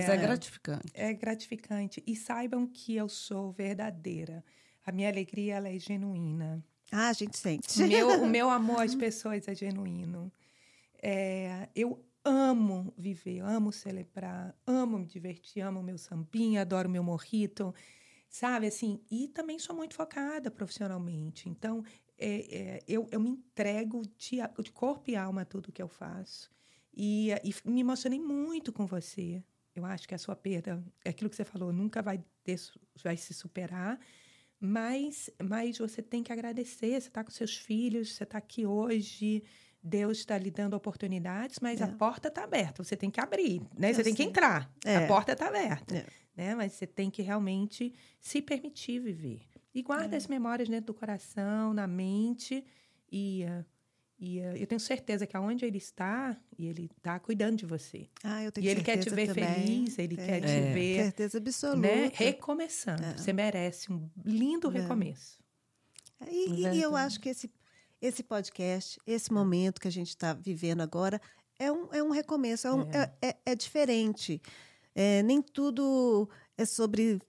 É, 0.09 0.13
É. 0.13 0.17
gratificante. 0.17 0.85
É 0.93 1.13
gratificante. 1.13 2.03
E 2.07 2.15
saibam 2.15 2.65
que 2.65 2.95
eu 2.95 3.07
sou 3.09 3.51
verdadeira. 3.51 4.43
A 4.85 4.91
minha 4.91 5.09
alegria 5.09 5.55
ela 5.55 5.69
é 5.69 5.77
genuína. 5.77 6.63
Ah, 6.91 7.09
a 7.09 7.13
gente 7.13 7.37
sente. 7.37 7.83
O 7.83 7.87
meu, 7.87 8.07
o 8.23 8.27
meu 8.27 8.49
amor 8.49 8.81
às 8.81 8.95
pessoas 8.95 9.47
é 9.47 9.53
genuíno. 9.53 10.31
É, 11.01 11.69
eu 11.75 12.03
amo 12.25 12.93
viver, 12.97 13.39
amo 13.41 13.71
celebrar, 13.71 14.55
amo 14.67 14.99
me 14.99 15.05
divertir, 15.05 15.61
amo 15.61 15.81
meu 15.81 15.97
sambinha, 15.97 16.61
adoro 16.61 16.89
meu 16.89 17.03
morrito, 17.03 17.73
sabe? 18.29 18.67
Assim, 18.67 19.01
e 19.09 19.27
também 19.29 19.57
sou 19.59 19.75
muito 19.75 19.95
focada 19.95 20.49
profissionalmente. 20.51 21.49
Então, 21.49 21.83
é, 22.17 22.57
é, 22.57 22.79
eu, 22.87 23.07
eu 23.11 23.19
me 23.19 23.29
entrego 23.29 24.01
de, 24.17 24.37
de 24.61 24.71
corpo 24.71 25.09
e 25.09 25.15
alma 25.15 25.41
a 25.41 25.45
tudo 25.45 25.71
que 25.71 25.81
eu 25.81 25.87
faço. 25.87 26.49
E, 26.93 27.29
e 27.43 27.53
me 27.69 27.81
emocionei 27.81 28.19
muito 28.19 28.71
com 28.71 28.85
você. 28.85 29.43
Eu 29.75 29.85
acho 29.85 30.07
que 30.07 30.15
a 30.15 30.17
sua 30.17 30.35
perda, 30.35 30.83
é 31.05 31.09
aquilo 31.09 31.29
que 31.29 31.35
você 31.35 31.45
falou, 31.45 31.71
nunca 31.71 32.01
vai, 32.01 32.21
ter, 32.43 32.59
vai 33.03 33.15
se 33.15 33.33
superar. 33.33 33.99
Mas, 34.59 35.29
mas 35.41 35.77
você 35.77 36.01
tem 36.01 36.21
que 36.21 36.33
agradecer. 36.33 36.99
Você 37.01 37.07
está 37.07 37.23
com 37.23 37.31
seus 37.31 37.55
filhos, 37.55 38.13
você 38.15 38.23
está 38.23 38.37
aqui 38.37 38.65
hoje. 38.65 39.43
Deus 39.81 40.17
está 40.17 40.37
lhe 40.37 40.51
dando 40.51 40.73
oportunidades, 40.73 41.59
mas 41.61 41.79
É. 41.79 41.85
a 41.85 41.87
porta 41.87 42.27
está 42.27 42.43
aberta. 42.43 42.83
Você 42.83 42.97
tem 42.97 43.09
que 43.09 43.21
abrir, 43.21 43.61
né? 43.77 43.93
Você 43.93 44.01
Eu 44.01 44.03
tem 44.03 44.13
que 44.13 44.23
sei. 44.23 44.29
entrar. 44.29 44.69
É. 44.83 44.97
A 44.97 45.07
porta 45.07 45.31
está 45.31 45.47
aberta, 45.47 45.95
É. 45.95 46.05
né? 46.39 46.55
Mas 46.55 46.73
você 46.73 46.87
tem 46.87 47.09
que 47.11 47.21
realmente 47.21 47.93
se 48.19 48.41
permitir 48.41 48.99
viver. 48.99 49.41
E 49.75 49.81
guarda 49.81 50.15
É. 50.15 50.17
as 50.17 50.25
memórias 50.27 50.69
dentro 50.69 50.87
do 50.87 50.93
coração, 50.93 51.73
na 51.73 51.85
mente. 51.85 52.63
E, 53.11 53.43
ah, 53.45 53.65
e 54.17 54.41
ah, 54.41 54.55
eu 54.57 54.65
tenho 54.65 54.79
certeza 54.79 55.27
que 55.27 55.35
aonde 55.35 55.65
ele 55.65 55.77
está, 55.77 56.35
e 56.57 56.65
ele 56.67 56.89
está 56.97 57.19
cuidando 57.19 57.57
de 57.57 57.65
você. 57.65 58.07
Ah, 58.23 58.43
eu 58.43 58.51
tenho 58.51 58.65
E 58.65 58.69
ele 58.69 58.81
quer 58.83 58.97
te 58.97 59.09
certeza 59.09 59.15
ver 59.15 59.27
também. 59.45 59.65
feliz, 59.85 59.99
ele 59.99 60.15
quer 60.15 60.39
te 60.41 60.47
É. 60.47 60.73
ver 60.73 61.03
Certeza 61.03 61.37
absoluta. 61.37 61.79
né, 61.87 62.11
recomeçando. 62.13 63.03
É. 63.03 63.17
Você 63.17 63.33
merece 63.33 63.91
um 63.91 64.09
lindo 64.25 64.69
É. 64.75 64.79
recomeço. 64.81 65.37
E, 66.27 66.49
e- 66.63 66.67
e 66.77 66.81
eu 66.81 66.95
acho 66.95 67.19
que 67.19 67.29
esse, 67.29 67.49
esse 68.01 68.23
podcast, 68.23 68.99
esse 69.05 69.31
momento 69.31 69.79
que 69.79 69.87
a 69.87 69.91
gente 69.91 70.09
está 70.09 70.33
vivendo 70.33 70.81
agora, 70.81 71.21
é 71.57 71.71
um, 71.71 71.93
é 71.93 72.01
um 72.03 72.09
recomeço, 72.11 72.67
é, 72.67 72.73
um- 72.73 72.89
é- 72.91 73.11
é- 73.21 73.37
é 73.45 73.55
diferente. 73.55 74.41
É, 75.01 75.23
nem 75.23 75.41
tudo 75.41 76.29
é 76.57 76.65
sobre. 76.65 77.21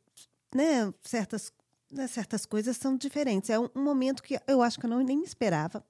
Né, 0.52 0.92
certas, 1.02 1.52
né, 1.88 2.09
certas 2.09 2.44
coisas 2.44 2.76
são 2.76 2.97
diferentes. 2.97 3.48
É 3.48 3.56
um, 3.56 3.68
um 3.76 3.84
momento 3.84 4.24
que 4.24 4.36
eu 4.48 4.60
acho 4.60 4.80
que 4.80 4.86
eu 4.86 4.90
não, 4.90 4.98
nem 4.98 5.16
me 5.16 5.24
esperava. 5.24 5.84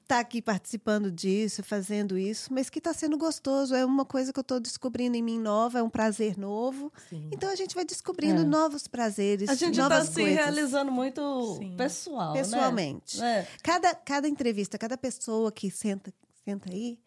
Estar 0.00 0.20
aqui 0.20 0.40
participando 0.40 1.10
disso, 1.10 1.60
fazendo 1.64 2.16
isso, 2.16 2.54
mas 2.54 2.70
que 2.70 2.78
está 2.78 2.94
sendo 2.94 3.18
gostoso. 3.18 3.74
É 3.74 3.84
uma 3.84 4.04
coisa 4.04 4.32
que 4.32 4.38
eu 4.38 4.42
estou 4.42 4.60
descobrindo 4.60 5.16
em 5.16 5.22
mim 5.24 5.40
nova, 5.40 5.80
é 5.80 5.82
um 5.82 5.90
prazer 5.90 6.38
novo. 6.38 6.92
Sim. 7.08 7.30
Então 7.32 7.50
a 7.50 7.56
gente 7.56 7.74
vai 7.74 7.84
descobrindo 7.84 8.42
É. 8.42 8.44
novos 8.44 8.86
prazeres, 8.86 9.48
A 9.48 9.54
gente 9.54 9.80
está 9.80 10.04
se 10.04 10.22
realizando 10.22 10.92
muito 10.92 11.56
Sim. 11.58 11.74
pessoal, 11.76 12.32
né? 12.32 12.42
Pessoalmente. 12.42 13.20
É. 13.20 13.48
Cada, 13.60 13.92
cada 13.92 14.28
entrevista, 14.28 14.78
cada 14.78 14.96
pessoa 14.96 15.50
que 15.50 15.68
senta, 15.68 16.14
senta 16.44 16.70
aí, 16.72 17.00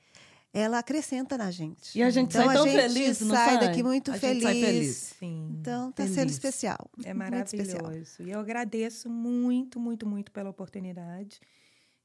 ela 0.54 0.80
acrescenta 0.80 1.38
na 1.38 1.52
gente. 1.52 1.98
E 1.98 2.02
a 2.02 2.10
gente 2.10 2.30
então, 2.30 2.46
sai 2.46 2.56
tão 2.56 2.64
a 2.66 2.68
gente 2.68 2.82
feliz, 2.82 3.22
não 3.22 3.36
sai 3.36 3.50
sai? 3.58 3.60
daqui 3.68 3.84
muito 3.84 4.12
A 4.12 4.14
gente 4.16 4.22
feliz. 4.22 4.44
sai 4.44 4.54
feliz. 4.62 4.96
Sim. 5.20 5.58
Então, 5.60 5.92
tá 5.92 6.04
Feliz. 6.04 6.16
sendo 6.16 6.30
especial. 6.32 6.90
é 7.06 7.12
especial. 7.12 7.18
maravilhoso. 7.18 8.24
E 8.24 8.32
eu 8.32 8.40
agradeço 8.40 9.10
muito, 9.10 9.80
muito, 9.80 10.08
muito 10.08 10.32
pela 10.32 10.50
oportunidade. 10.50 11.40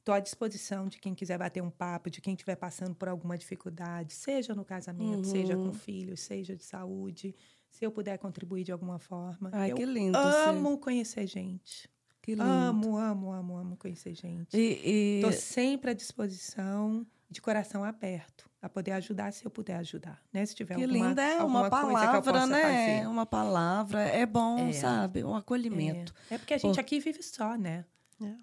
Estou 0.00 0.14
à 0.14 0.20
disposição 0.20 0.86
de 0.86 0.98
quem 0.98 1.14
quiser 1.14 1.38
bater 1.38 1.62
um 1.62 1.70
papo, 1.70 2.10
de 2.10 2.20
quem 2.20 2.34
estiver 2.34 2.56
passando 2.56 2.94
por 2.94 3.08
alguma 3.08 3.38
dificuldade, 3.38 4.12
seja 4.12 4.54
no 4.54 4.62
casamento, 4.64 5.26
seja 5.26 5.56
Uhum. 5.56 5.68
com 5.68 5.72
filhos, 5.72 6.20
seja 6.20 6.54
de 6.54 6.62
saúde. 6.64 7.34
Se 7.70 7.84
eu 7.86 7.90
puder 7.90 8.18
contribuir 8.18 8.64
de 8.64 8.70
alguma 8.70 8.98
forma. 8.98 9.48
Ai, 9.52 9.72
eu 9.72 9.76
que 9.76 9.84
lindo. 9.86 10.18
amo 10.18 10.76
conhecer 10.78 11.26
gente. 11.26 11.88
Que 12.20 12.32
lindo. 12.32 12.42
Amo, 12.44 12.98
amo, 12.98 13.32
amo, 13.32 13.56
amo 13.56 13.76
conhecer 13.78 14.14
gente. 14.14 14.54
E, 14.54 14.80
e- 14.84 15.16
Estou 15.16 15.32
sempre 15.32 15.90
à 15.90 15.94
disposição, 15.94 17.06
de 17.34 17.42
coração 17.42 17.82
aberto, 17.84 18.48
a 18.62 18.68
poder 18.68 18.92
ajudar 18.92 19.32
se 19.32 19.44
eu 19.44 19.50
puder 19.50 19.76
ajudar, 19.76 20.22
né? 20.32 20.46
Se 20.46 20.54
tiver 20.54 20.76
que 20.76 20.84
alguma, 20.84 21.08
linda 21.08 21.22
é 21.22 21.42
uma 21.42 21.68
palavra, 21.68 22.46
né? 22.46 22.62
fazer. 22.62 23.08
Uma 23.08 23.26
palavra. 23.26 24.00
É 24.02 24.24
bom, 24.24 24.68
É. 24.68 24.72
sabe? 24.72 25.24
Um 25.24 25.34
acolhimento. 25.34 26.14
É, 26.30 26.36
é 26.36 26.38
porque 26.38 26.54
a 26.54 26.58
gente 26.58 26.74
Pô. 26.74 26.80
aqui 26.80 27.00
vive 27.00 27.22
só, 27.22 27.56
né? 27.56 27.84
É. 28.22 28.34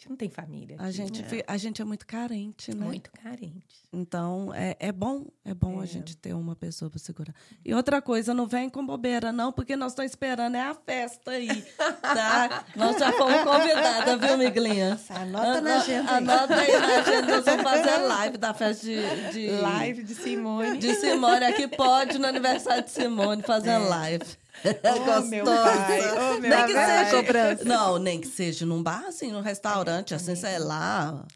A 0.00 0.02
gente 0.02 0.08
não 0.08 0.16
tem 0.16 0.30
família. 0.30 0.76
A 0.78 0.84
aqui, 0.84 0.92
gente, 0.92 1.20
né? 1.22 1.42
a 1.46 1.56
gente 1.58 1.82
é 1.82 1.84
muito 1.84 2.06
carente, 2.06 2.74
né? 2.74 2.86
muito 2.86 3.10
carente. 3.10 3.84
Então, 3.92 4.50
é, 4.54 4.74
é 4.80 4.90
bom, 4.90 5.26
é 5.44 5.52
bom 5.52 5.78
a 5.78 5.82
É. 5.84 5.86
gente 5.86 6.16
ter 6.16 6.32
uma 6.32 6.56
pessoa 6.56 6.90
para 6.90 6.98
segurar. 6.98 7.34
E 7.62 7.74
outra 7.74 8.00
coisa, 8.00 8.32
não 8.32 8.46
vem 8.46 8.70
com 8.70 8.86
bobeira, 8.86 9.30
não, 9.30 9.52
porque 9.52 9.76
nós 9.76 9.92
estamos 9.92 10.12
esperando 10.12 10.54
é 10.56 10.62
a 10.62 10.74
festa 10.74 11.32
aí, 11.32 11.62
tá? 12.00 12.64
nós 12.74 12.96
já 12.96 13.12
fomos 13.12 13.42
convidadas, 13.42 14.18
viu, 14.18 14.38
Miglinha? 14.38 14.98
Anota 15.10 15.60
na 15.60 15.76
agenda. 15.76 16.12
Anota 16.12 16.54
aí 16.54 16.80
na 16.80 16.96
agenda, 17.00 17.36
nós 17.36 17.44
vamos 17.44 17.62
fazer 17.62 17.96
live 17.98 18.38
da 18.38 18.54
festa 18.54 18.86
de... 18.86 19.32
de 19.32 19.50
Live 19.50 20.02
de 20.02 20.14
Simone. 20.14 20.78
De 20.78 20.94
Simone, 20.94 21.44
aqui 21.44 21.68
pode, 21.68 22.18
no 22.18 22.26
aniversário 22.26 22.84
de 22.84 22.90
Simone, 22.90 23.42
fazer 23.42 23.76
live. 23.76 24.24
Oh, 24.84 25.20
meu 25.22 25.44
pai, 25.44 26.00
oh, 26.12 26.40
meu 26.40 26.50
nem 26.50 26.66
que 26.66 26.72
pai. 26.74 27.04
seja 27.04 27.16
cobrança. 27.22 27.64
Não, 27.64 27.98
nem 27.98 28.20
que 28.20 28.26
seja 28.28 28.66
num 28.66 28.82
bar, 28.82 29.04
assim, 29.06 29.30
num 29.32 29.40
restaurante, 29.40 30.14
assim, 30.14 30.34
sei 30.36 30.58
lá. 30.58 31.26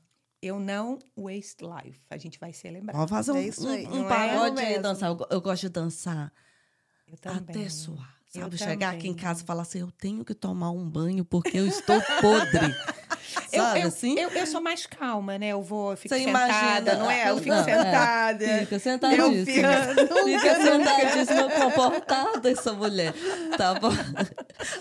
Eu 0.43 0.61
não 0.61 0.99
waste 1.17 1.65
life. 1.65 2.01
A 2.11 2.17
gente 2.19 2.39
vai 2.39 2.53
celebrar. 2.53 2.95
Vamos 2.95 3.11
fazer 3.11 3.33
um, 3.33 3.37
É 3.37 3.43
isso 3.43 3.67
aí. 3.67 3.87
um, 3.87 3.93
um 3.93 3.99
Não 4.01 4.07
é 4.07 4.09
pagode 4.09 4.57
mesmo. 4.63 4.83
dançar. 4.83 5.09
Eu, 5.11 5.27
eu 5.31 5.41
gosto 5.41 5.63
de 5.63 5.69
dançar 5.71 6.33
Eu 7.09 7.17
também. 7.17 7.39
até 7.63 7.69
suar. 7.71 8.15
Eu 8.35 8.43
Sabe, 8.43 8.59
chegar 8.59 8.89
aqui 8.91 9.07
em 9.09 9.13
também. 9.13 9.25
casa 9.25 9.43
e 9.43 9.47
falar 9.47 9.63
assim, 9.63 9.79
eu 9.81 9.91
tenho 9.93 10.25
que 10.25 10.35
tomar 10.35 10.71
um 10.71 10.89
banho 10.91 11.25
porque 11.25 11.57
eu 11.57 11.67
estou 11.67 12.01
podre. 12.21 12.75
Eu, 13.53 13.63
eu, 13.65 13.89
assim? 13.89 14.19
eu, 14.19 14.29
eu 14.31 14.47
sou 14.47 14.61
mais 14.61 14.87
calma, 14.87 15.39
né? 15.39 15.49
Eu 15.49 15.63
vou, 15.63 15.93
eu 15.93 15.97
Você 15.97 16.09
sentada, 16.09 16.29
imagina- 16.93 16.95
não 16.97 17.11
é? 17.11 17.31
Eu 17.31 17.37
fico 17.39 17.49
Não, 17.49 17.61
é. 17.61 17.65
sentada. 17.65 18.59
Fica 18.61 18.79
sentadíssima. 18.79 19.45
fico- 19.95 20.25
Fica 20.25 20.55
sentadíssima, 20.63 21.51
comportada 21.51 22.51
essa 22.51 22.73
mulher. 22.73 23.13
Tá 23.57 23.75
bom? 23.79 23.91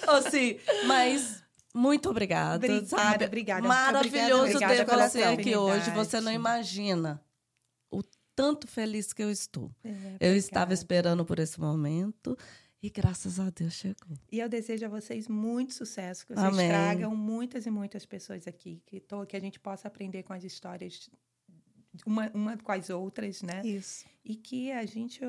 Assim, 0.08 0.58
mas 0.86 1.44
Muito 1.74 2.10
obrigada. 2.10 2.56
Obrigada, 2.66 2.86
sabe? 2.88 3.26
obrigada. 3.26 3.68
Maravilhoso 3.68 4.44
Obrigada 4.44 4.76
ter 4.76 4.86
pela 4.86 5.10
você 5.10 5.24
aqui 5.24 5.56
hoje. 5.56 5.90
Você 5.92 6.22
não 6.22 6.32
imagina 6.32 7.22
o 7.92 8.02
tanto 8.36 8.68
feliz 8.68 9.14
que 9.14 9.24
eu 9.24 9.32
estou. 9.32 9.72
É, 9.84 9.90
Eu 9.90 9.94
obrigada. 9.96 10.36
estava 10.38 10.74
esperando 10.74 11.26
por 11.26 11.40
esse 11.40 11.60
momento 11.60 12.38
e 12.84 12.90
graças 12.90 13.40
a 13.40 13.50
Deus 13.50 13.74
chegou. 13.74 14.18
E 14.32 14.40
eu 14.40 14.50
desejo 14.50 14.86
a 14.86 14.90
vocês 14.90 15.28
muito 15.30 15.74
sucesso, 15.74 16.28
que 16.28 16.34
vocês 16.36 16.46
Amém. 16.46 16.68
tragam 16.68 17.16
muitas 17.16 17.66
e 17.66 17.72
muitas 17.72 18.06
pessoas 18.06 18.46
aqui, 18.48 18.82
que, 18.86 19.00
to- 19.00 19.26
que 19.26 19.38
a 19.38 19.40
gente 19.40 19.60
possa 19.60 19.88
aprender 19.88 20.22
com 20.24 20.34
as 20.34 20.44
histórias 20.44 21.10
uma, 22.06 22.30
uma 22.34 22.58
com 22.58 22.72
as 22.72 22.90
outras, 22.90 23.42
né? 23.42 23.62
Isso. 23.64 24.06
E 24.26 24.36
que 24.36 24.72
a 24.72 24.86
gente, 24.86 25.20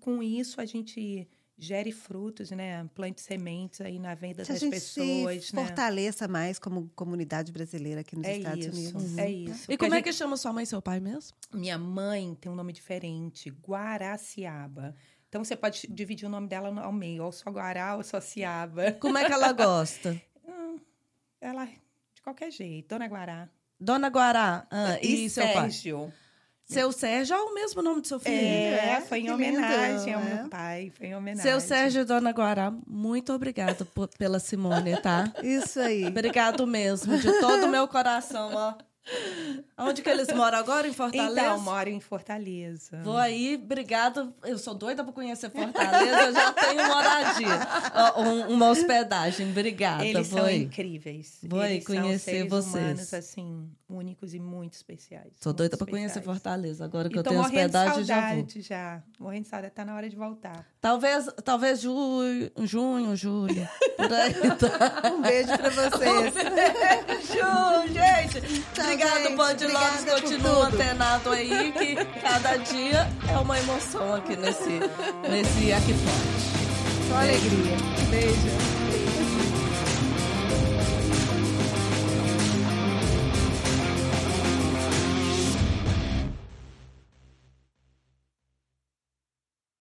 com 0.00 0.22
isso, 0.22 0.60
a 0.60 0.64
gente 0.64 1.26
gere 1.58 1.92
frutos, 1.92 2.50
né? 2.50 2.88
Plante 2.94 3.20
sementes 3.20 3.80
aí 3.80 3.98
na 3.98 4.14
venda 4.14 4.42
Que 4.44 4.50
a 4.50 4.54
das 4.54 4.60
gente 4.60 4.70
pessoas, 4.72 5.46
se 5.46 5.54
né? 5.56 5.64
fortaleça 5.64 6.26
mais 6.28 6.58
como 6.58 6.90
comunidade 6.94 7.50
brasileira 7.52 8.00
aqui 8.00 8.16
nos 8.16 8.26
É 8.26 8.36
Estados 8.38 8.66
isso, 8.66 8.96
Unidos. 8.98 9.18
é 9.18 9.30
isso. 9.30 9.62
E 9.64 9.66
Porque 9.66 9.76
como 9.78 9.94
é 9.94 9.96
gente- 9.98 10.04
que 10.04 10.12
chama 10.12 10.36
sua 10.36 10.52
mãe 10.52 10.64
e 10.64 10.66
seu 10.66 10.82
pai 10.82 10.98
mesmo? 11.00 11.36
Minha 11.52 11.78
mãe 11.78 12.34
tem 12.40 12.50
um 12.50 12.54
nome 12.54 12.72
diferente, 12.72 13.48
Guaraciaba. 13.50 14.94
Então 15.32 15.42
você 15.42 15.56
pode 15.56 15.86
dividir 15.88 16.26
o 16.26 16.28
nome 16.28 16.46
dela 16.46 16.78
ao 16.82 16.92
meio, 16.92 17.24
ou 17.24 17.32
só 17.32 17.50
Guará 17.50 17.96
ou 17.96 18.02
só 18.02 18.20
Ciaba. 18.20 18.92
Como 19.00 19.16
é 19.16 19.24
que 19.24 19.32
ela 19.32 19.50
gosta? 19.50 20.20
Ela, 21.40 21.64
de 21.64 22.20
qualquer 22.22 22.50
jeito, 22.50 22.90
Dona 22.90 23.08
Guará. 23.08 23.48
Dona 23.80 24.08
Guará. 24.10 24.66
Ah, 24.70 24.98
e, 25.00 25.30
seu 25.30 25.42
pai? 25.44 25.70
Sérgio. 25.70 26.12
Seu 26.66 26.92
Sérgio 26.92 27.34
é 27.34 27.40
o 27.40 27.54
mesmo 27.54 27.80
nome 27.80 28.02
do 28.02 28.06
seu 28.06 28.20
filho. 28.20 28.36
É, 28.36 28.96
É, 28.96 29.00
foi 29.00 29.20
em 29.20 29.22
lindo, 29.22 29.34
homenagem 29.36 30.12
ao 30.12 30.20
é. 30.20 30.34
meu 30.34 30.48
pai, 30.50 30.92
foi 30.94 31.06
em 31.06 31.16
homenagem. 31.16 31.50
Seu 31.50 31.60
Sérgio 31.60 32.02
e 32.02 32.04
Dona 32.04 32.30
Guará, 32.30 32.70
muito 32.86 33.32
obrigada 33.32 33.86
por- 33.86 34.08
pela 34.18 34.38
Simone, 34.38 35.00
tá? 35.00 35.32
Isso 35.42 35.80
aí. 35.80 36.04
Obrigado 36.06 36.66
mesmo, 36.66 37.16
de 37.18 37.40
todo 37.40 37.64
o 37.64 37.68
meu 37.70 37.88
coração, 37.88 38.50
ó. 38.54 38.74
Onde 39.82 40.02
que 40.02 40.08
eles 40.08 40.28
moram 40.34 40.58
agora? 40.58 40.86
Em 40.88 40.92
Fortaleza? 40.92 41.32
Então, 41.40 41.60
moro 41.60 41.88
em 41.88 42.00
Fortaleza. 42.00 43.00
Vou 43.02 43.16
aí, 43.16 43.60
obrigado. 43.62 44.32
Eu 44.44 44.58
sou 44.58 44.74
doida 44.74 45.04
por 45.04 45.12
conhecer 45.12 45.50
Fortaleza, 45.50 46.20
eu 46.22 46.32
já 46.32 46.52
tenho 46.52 46.86
moradia. 46.86 47.58
Um- 48.16 48.54
uma 48.54 48.68
hospedagem, 48.70 49.50
obrigada. 49.50 50.04
Eles 50.04 50.28
Vou 50.28 50.38
são 50.40 50.48
aí. 50.48 50.62
incríveis. 50.62 51.38
Vou 51.42 51.60
aí 51.60 51.82
conhecer 51.84 52.48
vocês. 52.48 52.74
humanos, 52.74 53.14
assim, 53.14 53.68
únicos 53.88 54.34
e 54.34 54.38
muito 54.40 54.74
especiais. 54.74 55.32
Sou 55.40 55.50
muito 55.50 55.58
doida 55.58 55.76
pra 55.76 55.86
conhecer. 55.86 56.22
Fortaleza. 56.22 56.84
Agora 56.84 57.08
que 57.08 57.16
E 57.16 57.18
eu 57.18 57.22
tenho 57.22 57.36
morrendo 57.36 57.52
de 57.70 57.76
hospedagem, 57.76 58.04
já 58.04 58.14
vou. 58.20 58.28
saudade 58.28 58.60
já. 58.62 59.02
Morrendo 59.18 59.42
de 59.44 59.48
saudade, 59.48 59.74
tá 59.74 59.84
na 59.84 59.94
hora 59.96 60.08
de 60.08 60.16
voltar. 60.16 60.64
Talvez, 60.80 61.26
talvez 61.44 61.80
julho, 61.80 62.50
junho, 62.60 63.14
julho. 63.16 63.68
Tá? 63.96 65.08
Um 65.12 65.20
beijo 65.22 65.48
pra 65.56 65.68
vocês. 65.70 66.34
Beijo, 66.34 67.92
gente. 67.92 68.64
Obrigado, 68.80 69.22
gente. 69.22 69.36
Band 69.36 69.71
Por 69.72 70.20
Continua 70.20 70.66
antenado 70.66 71.30
aí, 71.30 71.72
que 71.72 71.96
cada 72.20 72.56
dia 72.56 73.08
é 73.28 73.38
uma 73.38 73.58
emoção 73.58 74.14
aqui 74.14 74.36
nesse, 74.36 74.80
nesse 75.28 75.72
Aqui 75.72 75.94
Pode. 75.94 77.08
Só 77.08 77.16
alegria. 77.16 77.76
Beijo. 78.10 78.71